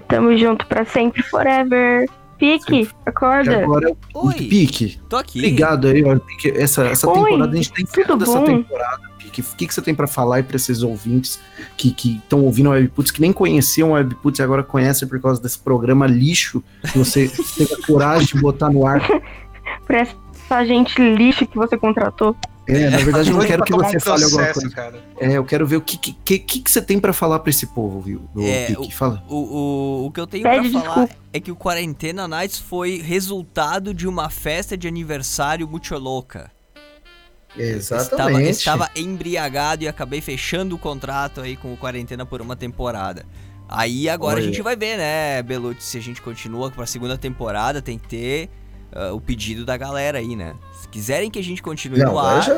Tamo 0.08 0.38
junto 0.38 0.66
pra 0.68 0.86
sempre, 0.86 1.22
forever. 1.24 2.10
Pique, 2.38 2.82
E 2.82 2.90
acorda. 3.06 3.64
agora, 3.64 3.96
o 4.14 4.28
Oi, 4.28 4.34
Pique. 4.34 5.00
tô 5.08 5.16
aqui. 5.16 5.40
Obrigado 5.40 5.88
aí, 5.88 6.04
ó, 6.04 6.20
Pique. 6.20 6.50
Essa, 6.50 6.86
essa 6.86 7.10
Oi, 7.10 7.14
temporada, 7.24 7.54
a 7.54 7.56
gente 7.56 7.72
tá 7.72 7.82
encerrando 7.82 8.08
tudo 8.20 8.24
essa 8.24 8.40
bom? 8.40 8.46
temporada, 8.46 9.02
Pique. 9.18 9.42
O 9.42 9.56
que, 9.56 9.68
que 9.68 9.74
você 9.74 9.82
tem 9.82 9.96
pra 9.96 10.06
falar 10.06 10.36
aí 10.38 10.44
pra 10.44 10.58
esses 10.58 10.84
ouvintes 10.84 11.40
que 11.78 11.96
estão 12.18 12.42
ouvindo 12.42 12.68
o 12.70 12.74
Webputs, 12.74 13.12
que 13.12 13.22
nem 13.22 13.32
conheciam 13.32 13.92
o 13.92 13.94
Webputs 13.94 14.40
e 14.40 14.44
agora 14.44 14.64
conhecem 14.64 15.08
por 15.08 15.20
causa 15.22 15.42
desse 15.42 15.58
programa 15.60 16.06
lixo 16.08 16.62
que 16.92 16.98
você 16.98 17.30
teve 17.58 17.74
a 17.74 17.88
coragem 17.88 18.28
de 18.28 18.42
botar 18.42 18.70
no 18.70 18.86
ar? 18.86 19.02
Pra 19.88 20.00
essa 20.00 20.66
gente 20.66 21.02
lixo 21.02 21.48
que 21.48 21.56
você 21.58 21.78
contratou. 21.78 22.36
É, 22.68 22.90
na 22.90 22.98
verdade, 23.04 23.30
eu 23.30 23.38
não 23.38 23.46
quero 23.46 23.64
que 23.64 23.72
você 23.74 23.98
um 23.98 24.00
fale 24.00 24.24
alguma 24.24 24.44
processo, 24.44 24.62
coisa. 24.62 24.76
cara. 24.76 25.04
É, 25.20 25.34
eu 25.34 25.46
quero 25.46 25.68
ver 25.68 25.78
o 25.78 25.82
que, 25.82 25.98
que, 25.98 26.14
que, 26.14 26.60
que 26.62 26.72
você 26.72 26.82
tem 26.82 27.00
pra 27.00 27.14
falar 27.14 27.40
pra 27.40 27.50
esse 27.50 27.68
povo, 27.68 28.02
viu? 28.02 28.28
O 28.36 28.42
É, 28.42 28.68
Pique, 28.68 28.94
fala. 28.94 29.24
O, 29.30 29.36
o, 29.36 30.06
o 30.08 30.12
que 30.12 30.20
eu 30.20 30.28
tenho 30.28 30.44
pra 30.44 30.64
falar 30.64 31.10
é 31.32 31.40
que 31.40 31.52
o 31.52 31.56
Quarentena 31.56 32.28
Nights 32.28 32.60
foi 32.60 33.02
resultado 33.02 33.94
de 33.94 34.08
uma 34.08 34.30
festa 34.30 34.78
de 34.78 34.88
aniversário 34.88 35.68
muito 35.68 35.96
louca. 35.98 36.52
Estava, 37.58 38.42
estava 38.44 38.90
embriagado 38.96 39.84
e 39.84 39.88
acabei 39.88 40.20
fechando 40.20 40.76
o 40.76 40.78
contrato 40.80 41.40
aí 41.40 41.56
com 41.56 41.74
o 41.74 41.78
Quarentena 41.78 42.26
por 42.26 42.42
uma 42.42 42.56
temporada. 42.56 43.26
Aí 43.70 44.10
agora 44.10 44.36
Olha. 44.36 44.44
a 44.44 44.46
gente 44.46 44.62
vai 44.62 44.76
ver, 44.76 44.98
né, 44.98 45.42
Belucci, 45.42 45.82
se 45.82 45.98
a 45.98 46.02
gente 46.02 46.22
continua 46.22 46.70
pra 46.70 46.86
segunda 46.86 47.18
temporada, 47.18 47.82
tem 47.82 47.98
que 47.98 48.08
ter 48.10 48.50
ah, 48.94 49.14
o 49.14 49.20
pedido 49.22 49.66
da 49.66 49.76
galera 49.78 50.20
aí, 50.20 50.36
né? 50.36 50.56
Se 50.82 50.88
quiserem 50.88 51.30
que 51.32 51.40
a 51.40 51.44
gente 51.44 51.62
continue 51.62 52.00
Não, 52.00 52.14
no 52.14 52.20
ar, 52.20 52.42
já, 52.42 52.54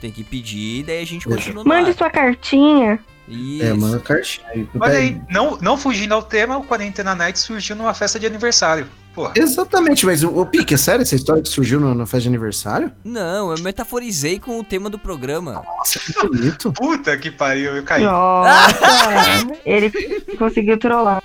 tem 0.00 0.10
que 0.10 0.22
pedir, 0.22 0.84
daí 0.84 1.02
a 1.02 1.06
gente 1.06 1.26
Exato. 1.26 1.36
continua 1.42 1.64
no 1.64 1.68
Mande 1.68 1.90
ar. 1.90 1.96
sua 1.96 2.10
cartinha. 2.10 2.98
Isso. 3.28 3.64
É, 3.64 3.72
manda 3.72 3.98
cartinha 3.98 4.46
aí. 4.50 4.68
Olha 4.78 4.98
aí, 4.98 5.20
não, 5.28 5.58
não 5.60 5.76
fugindo 5.76 6.14
ao 6.14 6.22
tema, 6.22 6.56
o 6.58 6.62
Quarentena 6.64 7.14
Night 7.14 7.38
surgiu 7.38 7.74
numa 7.74 7.92
festa 7.92 8.20
de 8.20 8.26
aniversário. 8.26 8.86
Porra. 9.14 9.32
Exatamente, 9.34 10.04
mas 10.04 10.22
o, 10.22 10.28
o 10.28 10.44
Pique, 10.44 10.74
é 10.74 10.76
sério 10.76 11.00
essa 11.00 11.14
história 11.16 11.42
que 11.42 11.48
surgiu 11.48 11.80
no- 11.80 11.94
na 11.94 12.04
festa 12.04 12.20
de 12.20 12.28
aniversário? 12.28 12.92
Não, 13.02 13.50
eu 13.50 13.58
metaforizei 13.62 14.38
com 14.38 14.60
o 14.60 14.62
tema 14.64 14.90
do 14.90 14.98
programa. 14.98 15.62
Nossa, 15.66 15.98
que 15.98 16.12
bonito. 16.12 16.70
Puta 16.76 17.16
que 17.16 17.30
pariu, 17.30 17.74
eu 17.74 17.82
caí. 17.82 18.04
Nossa, 18.04 18.76
ele 19.64 19.90
conseguiu 20.38 20.78
trollar. 20.78 21.22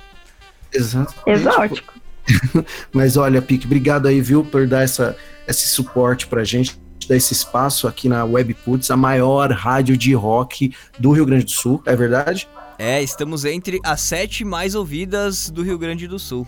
Exatamente. 0.73 1.29
Exótico. 1.29 1.93
Mas 2.93 3.17
olha, 3.17 3.41
Pique, 3.41 3.65
obrigado 3.65 4.07
aí, 4.07 4.21
viu, 4.21 4.43
por 4.43 4.67
dar 4.67 4.83
essa, 4.83 5.15
esse 5.47 5.67
suporte 5.67 6.27
pra 6.27 6.43
gente, 6.43 6.79
dar 7.07 7.15
esse 7.15 7.33
espaço 7.33 7.87
aqui 7.87 8.07
na 8.07 8.23
Webputs, 8.23 8.89
a 8.91 8.97
maior 8.97 9.51
rádio 9.51 9.97
de 9.97 10.13
rock 10.13 10.73
do 10.99 11.11
Rio 11.11 11.25
Grande 11.25 11.45
do 11.45 11.51
Sul, 11.51 11.81
é 11.85 11.95
verdade? 11.95 12.47
É, 12.77 13.01
estamos 13.01 13.45
entre 13.45 13.79
as 13.83 14.01
sete 14.01 14.43
mais 14.43 14.73
ouvidas 14.75 15.49
do 15.49 15.61
Rio 15.63 15.77
Grande 15.77 16.07
do 16.07 16.17
Sul. 16.17 16.47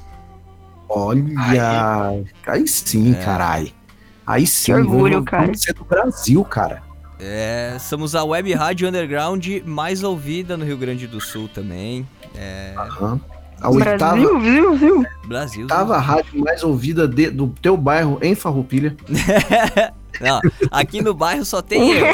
Olha, 0.89 2.23
aí, 2.45 2.67
sim, 2.67 3.11
É. 3.13 3.15
carai. 3.23 3.73
Aí 4.25 4.45
sim, 4.47 4.73
orgulho, 4.73 5.15
vamos- 5.15 5.29
cara. 5.29 5.43
vamos 5.45 5.61
ser 5.61 5.73
do 5.73 5.83
Brasil, 5.83 6.43
cara. 6.45 6.81
É, 7.19 7.77
somos 7.79 8.15
a 8.15 8.23
web 8.23 8.51
rádio 8.53 8.87
underground 8.87 9.45
mais 9.65 10.03
ouvida 10.03 10.57
no 10.57 10.65
Rio 10.65 10.77
Grande 10.77 11.07
do 11.07 11.19
Sul 11.21 11.47
também. 11.47 12.07
É, 12.35 12.73
Aham. 12.77 13.19
A 13.64 13.69
oitava, 13.69 13.98
Brasil, 13.98 14.40
viu, 14.40 14.76
viu? 14.76 15.06
Brasil. 15.26 15.61
oitava 15.61 15.98
rádio 15.98 16.40
mais 16.44 16.64
ouvida 16.64 17.07
de- 17.07 17.30
do 17.31 17.48
teu 17.61 17.77
bairro 17.77 18.19
em 18.22 18.35
Farroupilha. 18.35 18.95
Não, 20.22 20.40
aqui 20.69 21.02
no 21.02 21.14
bairro 21.14 21.44
só 21.45 21.61
tem 21.61 21.91
eu. 21.94 22.06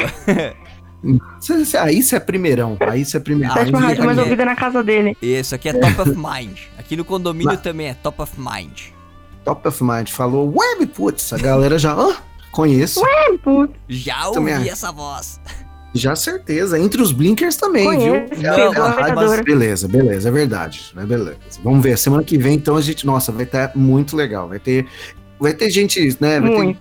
Cê- 1.40 1.64
cê- 1.64 1.76
Aí 1.78 2.02
você 2.02 2.16
é 2.16 2.20
primeirão. 2.20 2.76
Aí 2.80 3.04
você 3.04 3.16
é 3.16 3.20
primeirão. 3.20 3.54
Ah, 3.54 3.58
Sétima 3.58 3.78
Aí- 3.80 3.84
rádio 3.86 4.04
mais 4.04 4.18
é. 4.18 4.22
ouvida 4.22 4.44
na 4.44 4.54
casa 4.56 4.82
dele. 4.82 5.16
Isso, 5.20 5.54
aqui 5.54 5.68
é 5.68 5.72
top 5.72 6.00
of 6.02 6.10
mind. 6.16 6.58
Aqui 6.78 6.96
no 6.96 7.04
condomínio 7.04 7.52
Lá. 7.52 7.56
também 7.58 7.88
é 7.88 7.94
top 7.94 8.22
of 8.22 8.32
mind. 8.38 8.80
Top 9.44 9.66
of 9.66 9.82
Mind 9.82 10.08
falou 10.10 10.54
Webputs. 10.54 11.32
A 11.32 11.38
galera 11.38 11.78
já 11.78 11.94
ah, 11.94 12.16
conheço. 12.52 13.00
Putz, 13.42 13.74
Já 13.88 14.28
ouvi 14.28 14.34
Também 14.34 14.68
essa 14.68 14.92
voz. 14.92 15.40
Já 15.94 16.14
certeza. 16.14 16.78
Entre 16.78 17.02
os 17.02 17.12
blinkers 17.12 17.56
também, 17.56 17.84
Conheço, 17.84 18.04
viu? 18.34 18.50
É 18.50 18.68
pecadora. 18.68 19.42
Beleza, 19.42 19.88
beleza, 19.88 20.28
é 20.28 20.32
verdade. 20.32 20.92
É 20.96 21.04
beleza. 21.04 21.36
Vamos 21.64 21.82
ver. 21.82 21.98
Semana 21.98 22.22
que 22.22 22.38
vem, 22.38 22.54
então, 22.54 22.76
a 22.76 22.80
gente. 22.80 23.04
Nossa, 23.06 23.32
vai 23.32 23.42
estar 23.44 23.72
muito 23.74 24.16
legal. 24.16 24.48
Vai 24.48 24.58
ter. 24.58 24.86
Vai 25.38 25.52
ter 25.52 25.70
gente, 25.70 26.16
né? 26.20 26.38
Vai 26.38 26.50
ter, 26.50 26.56
muito. 26.62 26.80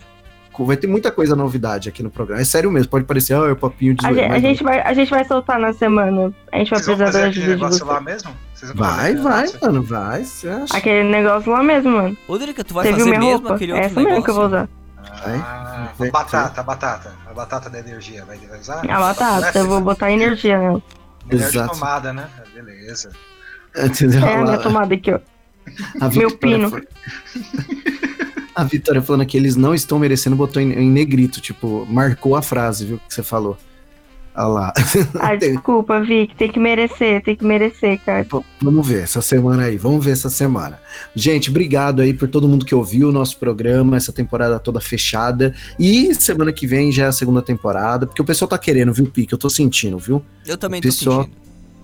vai 0.66 0.78
ter 0.78 0.88
muita 0.88 1.12
coisa 1.12 1.36
novidade 1.36 1.88
aqui 1.90 2.04
no 2.04 2.10
programa. 2.12 2.42
É 2.42 2.46
sério 2.46 2.70
mesmo, 2.70 2.90
pode 2.90 3.06
parecer, 3.06 3.34
ah, 3.34 3.48
é 3.48 3.52
o 3.52 3.56
papinho 3.56 3.96
de 3.96 4.06
A, 4.06 4.14
zoeira, 4.14 4.34
a 4.34 4.40
gente 4.40 4.62
vai, 4.62 4.82
a 4.82 4.94
gente 4.94 5.10
vai 5.10 5.24
soltar 5.26 5.58
na 5.60 5.72
semana. 5.72 6.34
A 6.52 6.58
gente 6.58 6.70
vai 6.70 6.80
Vocês 6.80 6.98
precisar 6.98 7.06
fazer 7.06 7.22
da 7.22 7.28
aquele 7.30 7.48
negócio 7.48 7.86
lá 7.86 8.02
mesmo? 8.02 8.32
Vai, 8.76 9.16
vai, 9.16 9.46
negócio? 9.46 9.60
mano, 9.62 9.82
vai. 9.84 10.24
Você 10.26 10.50
acha? 10.50 10.76
Aquele 10.78 11.10
negócio 11.10 11.50
lá 11.52 11.64
mesmo, 11.64 11.92
mano. 11.92 12.18
Ô, 12.28 12.38
Drica, 12.38 12.64
tu 12.64 12.74
vai 12.74 12.86
Você 12.88 12.92
fazer 12.92 13.06
minha 13.06 13.20
mesmo 13.20 13.34
roupa? 13.38 13.56
aquele 13.56 13.72
É 13.72 13.76
outro 13.76 13.88
essa 13.90 14.02
mesmo 14.02 14.24
que 14.24 14.30
eu 14.30 14.34
vou 14.36 14.44
negócio? 14.50 14.68
usar. 14.68 14.79
Ah, 15.06 15.92
Vai. 15.98 16.10
a 16.10 16.12
batata, 16.12 16.62
a 16.62 16.64
batata. 16.64 17.14
A 17.30 17.34
batata 17.34 17.70
da 17.70 17.80
energia. 17.80 18.26
Vai, 18.26 18.38
vai 18.38 18.60
usar? 18.60 18.80
A 18.90 19.00
batata, 19.00 19.60
eu 19.60 19.68
vou 19.68 19.82
botar 19.82 20.12
energia 20.12 20.58
nela. 20.58 20.82
Melhor 21.26 21.50
de 21.50 21.58
Exato. 21.58 21.74
tomada, 21.74 22.14
né? 22.14 22.28
Beleza. 22.54 23.12
Entendeu? 23.78 24.26
É 24.26 24.36
a 24.36 24.42
minha 24.44 24.58
tomada 24.58 24.94
aqui, 24.94 25.12
ó. 25.12 25.20
A 26.02 26.10
Meu 26.10 26.30
Vitória 26.30 26.38
pino. 26.38 26.70
foi- 26.70 26.88
A 28.56 28.64
Vitória 28.64 29.02
falando 29.02 29.26
que 29.26 29.38
eles 29.38 29.56
não 29.56 29.74
estão 29.74 30.00
merecendo, 30.00 30.36
botou 30.36 30.62
em, 30.62 30.72
em 30.74 30.90
negrito, 30.90 31.40
tipo, 31.40 31.86
marcou 31.90 32.36
a 32.36 32.42
frase, 32.42 32.86
viu, 32.86 33.00
que 33.08 33.14
você 33.14 33.24
falou. 33.24 33.58
Olha 34.36 34.48
lá. 34.48 34.74
Ah, 35.20 35.36
desculpa, 35.36 36.00
Vic, 36.02 36.36
tem 36.36 36.52
que 36.52 36.60
merecer, 36.60 37.22
tem 37.24 37.36
que 37.36 37.44
merecer, 37.46 38.00
cara. 38.06 38.26
Vamos 38.62 38.88
ver 38.88 39.04
essa 39.04 39.22
semana 39.22 39.64
aí, 39.64 39.78
vamos 39.78 40.04
ver 40.06 40.12
essa 40.12 40.30
semana. 40.30 40.80
Gente, 41.16 41.50
obrigado 41.50 42.02
aí 42.02 42.14
por 42.14 42.28
todo 42.30 42.48
mundo 42.48 42.66
que 42.66 42.74
ouviu 42.76 43.10
o 43.10 43.12
nosso 43.12 43.38
programa, 43.38 43.98
essa 43.98 44.14
temporada 44.14 44.58
toda 44.60 44.80
fechada. 44.80 45.54
E 45.78 46.14
semana 46.16 46.54
que 46.54 46.66
vem 46.68 46.92
já 46.92 47.06
é 47.06 47.08
a 47.08 47.12
segunda 47.12 47.42
temporada, 47.42 48.06
porque 48.08 48.22
o 48.22 48.26
pessoal 48.26 48.48
tá 48.48 48.58
querendo, 48.58 48.94
viu, 48.94 49.08
Pique? 49.08 49.34
Eu 49.34 49.38
tô 49.40 49.50
sentindo, 49.50 49.98
viu? 49.98 50.24
Eu 50.48 50.58
também 50.58 50.80
Pessoal- 50.82 51.18
tô 51.18 51.24
sentindo. 51.24 51.40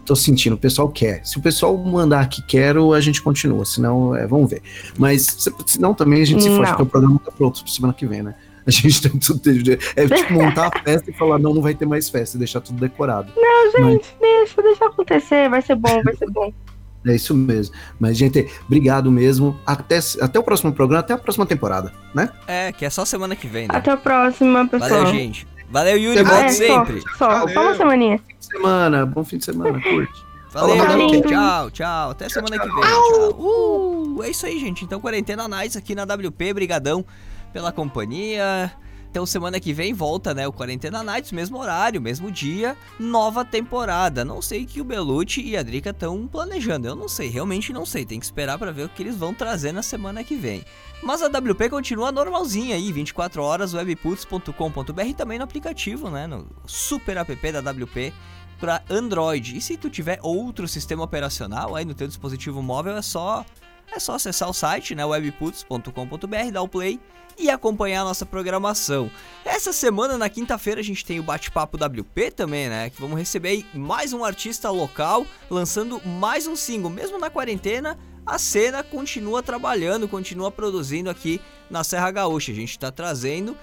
Tô 0.05 0.15
sentindo, 0.15 0.53
o 0.53 0.57
pessoal 0.59 0.87
quer. 0.87 1.25
Se 1.25 1.39
o 1.39 1.41
pessoal 1.41 1.75
mandar 1.75 2.29
que 2.29 2.39
quero, 2.43 2.93
a 2.93 3.01
gente 3.01 3.19
continua, 3.23 3.65
senão, 3.65 4.15
é, 4.15 4.27
vamos 4.27 4.47
ver. 4.51 4.61
Mas 4.99 5.23
se, 5.23 5.51
senão 5.65 5.95
também 5.95 6.21
a 6.21 6.25
gente 6.25 6.43
se 6.43 6.49
Não. 6.49 6.57
foge, 6.57 6.69
porque 6.69 6.83
o 6.83 6.85
programa 6.85 7.19
tá 7.25 7.31
pronto 7.31 7.63
pra 7.63 7.73
semana 7.73 7.91
que 7.91 8.05
vem, 8.05 8.21
né? 8.21 8.35
A 8.67 8.71
gente 8.71 9.01
tem 9.01 9.19
tudo. 9.19 9.41
É 9.95 10.07
tipo 10.07 10.33
montar 10.33 10.71
a 10.73 10.79
festa 10.83 11.11
e 11.11 11.13
falar, 11.13 11.37
não, 11.37 11.53
não 11.53 11.61
vai 11.61 11.75
ter 11.75 11.85
mais 11.85 12.09
festa, 12.09 12.35
e 12.35 12.39
deixar 12.39 12.61
tudo 12.61 12.79
decorado. 12.79 13.31
Não, 13.35 13.71
gente, 13.71 14.15
deixa, 14.19 14.61
deixa 14.61 14.85
acontecer, 14.85 15.49
vai 15.49 15.61
ser 15.61 15.75
bom, 15.75 16.01
vai 16.03 16.15
ser 16.15 16.29
bom. 16.31 16.51
É 17.07 17.13
isso 17.13 17.35
mesmo. 17.35 17.75
Mas, 17.99 18.17
gente, 18.17 18.49
obrigado 18.65 19.11
mesmo. 19.11 19.59
Até, 19.65 19.99
até 20.19 20.39
o 20.39 20.43
próximo 20.43 20.73
programa, 20.73 21.01
até 21.01 21.13
a 21.13 21.17
próxima 21.17 21.45
temporada, 21.45 21.93
né? 22.15 22.31
É, 22.47 22.71
que 22.71 22.83
é 22.83 22.89
só 22.89 23.05
semana 23.05 23.35
que 23.35 23.45
vem, 23.45 23.67
né? 23.67 23.75
Até 23.75 23.91
a 23.91 23.97
próxima, 23.97 24.67
pessoal. 24.67 24.89
Valeu, 24.89 25.13
gente. 25.13 25.47
Valeu, 25.69 25.97
Yuri. 25.97 26.23
Mais. 26.23 26.59
É, 26.59 26.67
sempre. 26.67 27.03
Só, 27.17 27.47
só, 27.47 27.61
uma 27.61 27.75
semaninha. 27.75 28.17
Fim 28.17 28.35
de 28.39 28.45
semana, 28.45 29.05
bom 29.05 29.23
fim 29.23 29.37
de 29.37 29.45
semana, 29.45 29.79
curte. 29.79 30.25
Valeu, 30.51 30.77
Matheus. 30.77 31.21
tchau, 31.27 31.71
tchau. 31.71 32.09
Até 32.11 32.29
semana 32.29 32.57
que 32.57 32.65
vem. 32.65 32.81
Tchau. 32.81 33.35
Uh, 33.37 34.23
é 34.23 34.29
isso 34.29 34.45
aí, 34.45 34.57
gente. 34.57 34.85
Então, 34.85 35.01
Quarentena 35.01 35.47
Nights 35.47 35.75
aqui 35.75 35.93
na 35.93 36.03
WP. 36.03 36.53
Brigadão 36.53 37.05
pela 37.55 37.71
companhia. 37.71 38.69
Então, 39.09 39.25
semana 39.25 39.61
que 39.61 39.71
vem 39.71 39.93
volta, 39.93 40.33
né? 40.33 40.45
O 40.45 40.51
Quarentena 40.51 41.01
Nights, 41.01 41.31
mesmo 41.31 41.57
horário, 41.57 42.01
mesmo 42.01 42.29
dia, 42.29 42.75
nova 42.99 43.45
temporada. 43.45 44.25
Não 44.25 44.41
sei 44.41 44.65
que 44.65 44.81
o 44.81 44.83
Belucci 44.83 45.41
e 45.41 45.55
a 45.55 45.63
Drica 45.63 45.91
estão 45.91 46.27
planejando. 46.27 46.85
Eu 46.85 46.97
não 46.97 47.07
sei, 47.07 47.29
realmente 47.29 47.71
não 47.71 47.85
sei. 47.85 48.05
Tem 48.05 48.19
que 48.19 48.25
esperar 48.25 48.59
pra 48.59 48.73
ver 48.73 48.83
o 48.83 48.89
que 48.89 49.01
eles 49.01 49.15
vão 49.15 49.33
trazer 49.33 49.71
na 49.71 49.81
semana 49.81 50.21
que 50.21 50.35
vem. 50.35 50.65
Mas 51.01 51.21
a 51.21 51.27
WP 51.27 51.69
continua 51.69 52.11
normalzinha 52.11 52.75
aí, 52.75 52.91
24 52.91 53.41
horas, 53.41 53.73
webputs.com.br 53.73 55.13
também 55.15 55.37
no 55.37 55.45
aplicativo, 55.45 56.09
né? 56.09 56.27
No 56.27 56.45
super 56.65 57.15
app 57.15 57.51
da 57.53 57.71
WP 57.71 58.11
para 58.59 58.83
Android. 58.89 59.55
E 59.55 59.61
se 59.61 59.77
tu 59.77 59.89
tiver 59.89 60.19
outro 60.21 60.67
sistema 60.67 61.05
operacional 61.05 61.73
aí 61.73 61.85
no 61.85 61.93
teu 61.93 62.05
dispositivo 62.05 62.61
móvel, 62.61 62.97
é 62.97 63.01
só 63.01 63.45
é 63.93 63.99
só 63.99 64.15
acessar 64.15 64.49
o 64.49 64.53
site, 64.53 64.93
né, 64.93 65.05
webputs.com.br, 65.05 66.51
dar 66.51 66.61
o 66.61 66.67
play 66.67 66.99
e 67.37 67.49
acompanhar 67.49 68.01
a 68.01 68.05
nossa 68.05 68.25
programação. 68.25 69.09
Essa 69.43 69.73
semana, 69.73 70.17
na 70.17 70.29
quinta-feira, 70.29 70.81
a 70.81 70.83
gente 70.83 71.05
tem 71.05 71.19
o 71.19 71.23
Bate-Papo 71.23 71.77
WP 71.77 72.31
também, 72.31 72.69
né? 72.69 72.89
Que 72.89 73.01
vamos 73.01 73.17
receber 73.17 73.65
mais 73.73 74.13
um 74.13 74.23
artista 74.23 74.69
local 74.69 75.25
lançando 75.49 76.01
mais 76.05 76.47
um 76.47 76.55
single. 76.55 76.89
Mesmo 76.89 77.19
na 77.19 77.29
quarentena, 77.29 77.97
a 78.25 78.39
cena 78.39 78.83
continua 78.83 79.43
trabalhando, 79.43 80.07
continua 80.07 80.49
produzindo 80.49 81.09
aqui 81.09 81.39
na 81.69 81.83
Serra 81.83 82.09
Gaúcha. 82.11 82.51
A 82.51 82.55
gente 82.55 82.79
tá 82.79 82.91
trazendo 82.91 83.55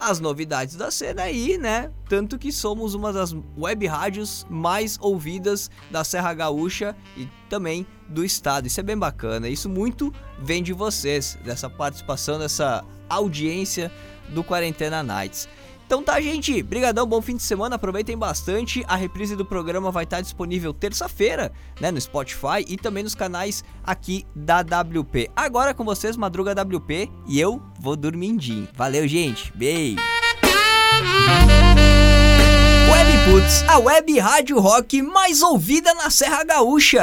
as 0.00 0.18
novidades 0.18 0.76
da 0.76 0.90
cena 0.90 1.22
aí, 1.22 1.58
né? 1.58 1.90
Tanto 2.08 2.38
que 2.38 2.50
somos 2.50 2.94
uma 2.94 3.12
das 3.12 3.36
web 3.56 3.86
rádios 3.86 4.46
mais 4.48 4.98
ouvidas 5.00 5.70
da 5.90 6.02
Serra 6.02 6.32
Gaúcha 6.32 6.96
e 7.16 7.28
também 7.50 7.86
do 8.08 8.24
estado. 8.24 8.66
Isso 8.66 8.80
é 8.80 8.82
bem 8.82 8.96
bacana. 8.96 9.48
Isso 9.48 9.68
muito 9.68 10.12
vem 10.38 10.62
de 10.62 10.72
vocês, 10.72 11.38
dessa 11.44 11.68
participação, 11.68 12.38
dessa 12.38 12.82
audiência 13.08 13.92
do 14.30 14.42
Quarentena 14.42 15.02
Nights. 15.02 15.48
Então 15.90 16.04
tá, 16.04 16.20
gente. 16.20 16.62
Brigadão, 16.62 17.04
bom 17.04 17.20
fim 17.20 17.34
de 17.34 17.42
semana. 17.42 17.74
Aproveitem 17.74 18.16
bastante. 18.16 18.84
A 18.86 18.94
reprise 18.94 19.34
do 19.34 19.44
programa 19.44 19.90
vai 19.90 20.04
estar 20.04 20.20
disponível 20.20 20.72
terça-feira, 20.72 21.50
né, 21.80 21.90
no 21.90 22.00
Spotify 22.00 22.64
e 22.68 22.76
também 22.76 23.02
nos 23.02 23.16
canais 23.16 23.64
aqui 23.82 24.24
da 24.32 24.60
WP. 24.60 25.32
Agora 25.34 25.74
com 25.74 25.84
vocês, 25.84 26.16
Madruga 26.16 26.52
WP, 26.52 27.10
e 27.26 27.40
eu 27.40 27.60
vou 27.80 27.96
dormindinho. 27.96 28.68
Valeu, 28.72 29.08
gente. 29.08 29.52
Beijo. 29.56 29.96
Webputs, 32.88 33.64
a 33.68 33.78
web 33.78 34.16
rádio 34.20 34.60
rock 34.60 35.02
mais 35.02 35.42
ouvida 35.42 35.92
na 35.94 36.08
Serra 36.08 36.44
Gaúcha. 36.44 37.02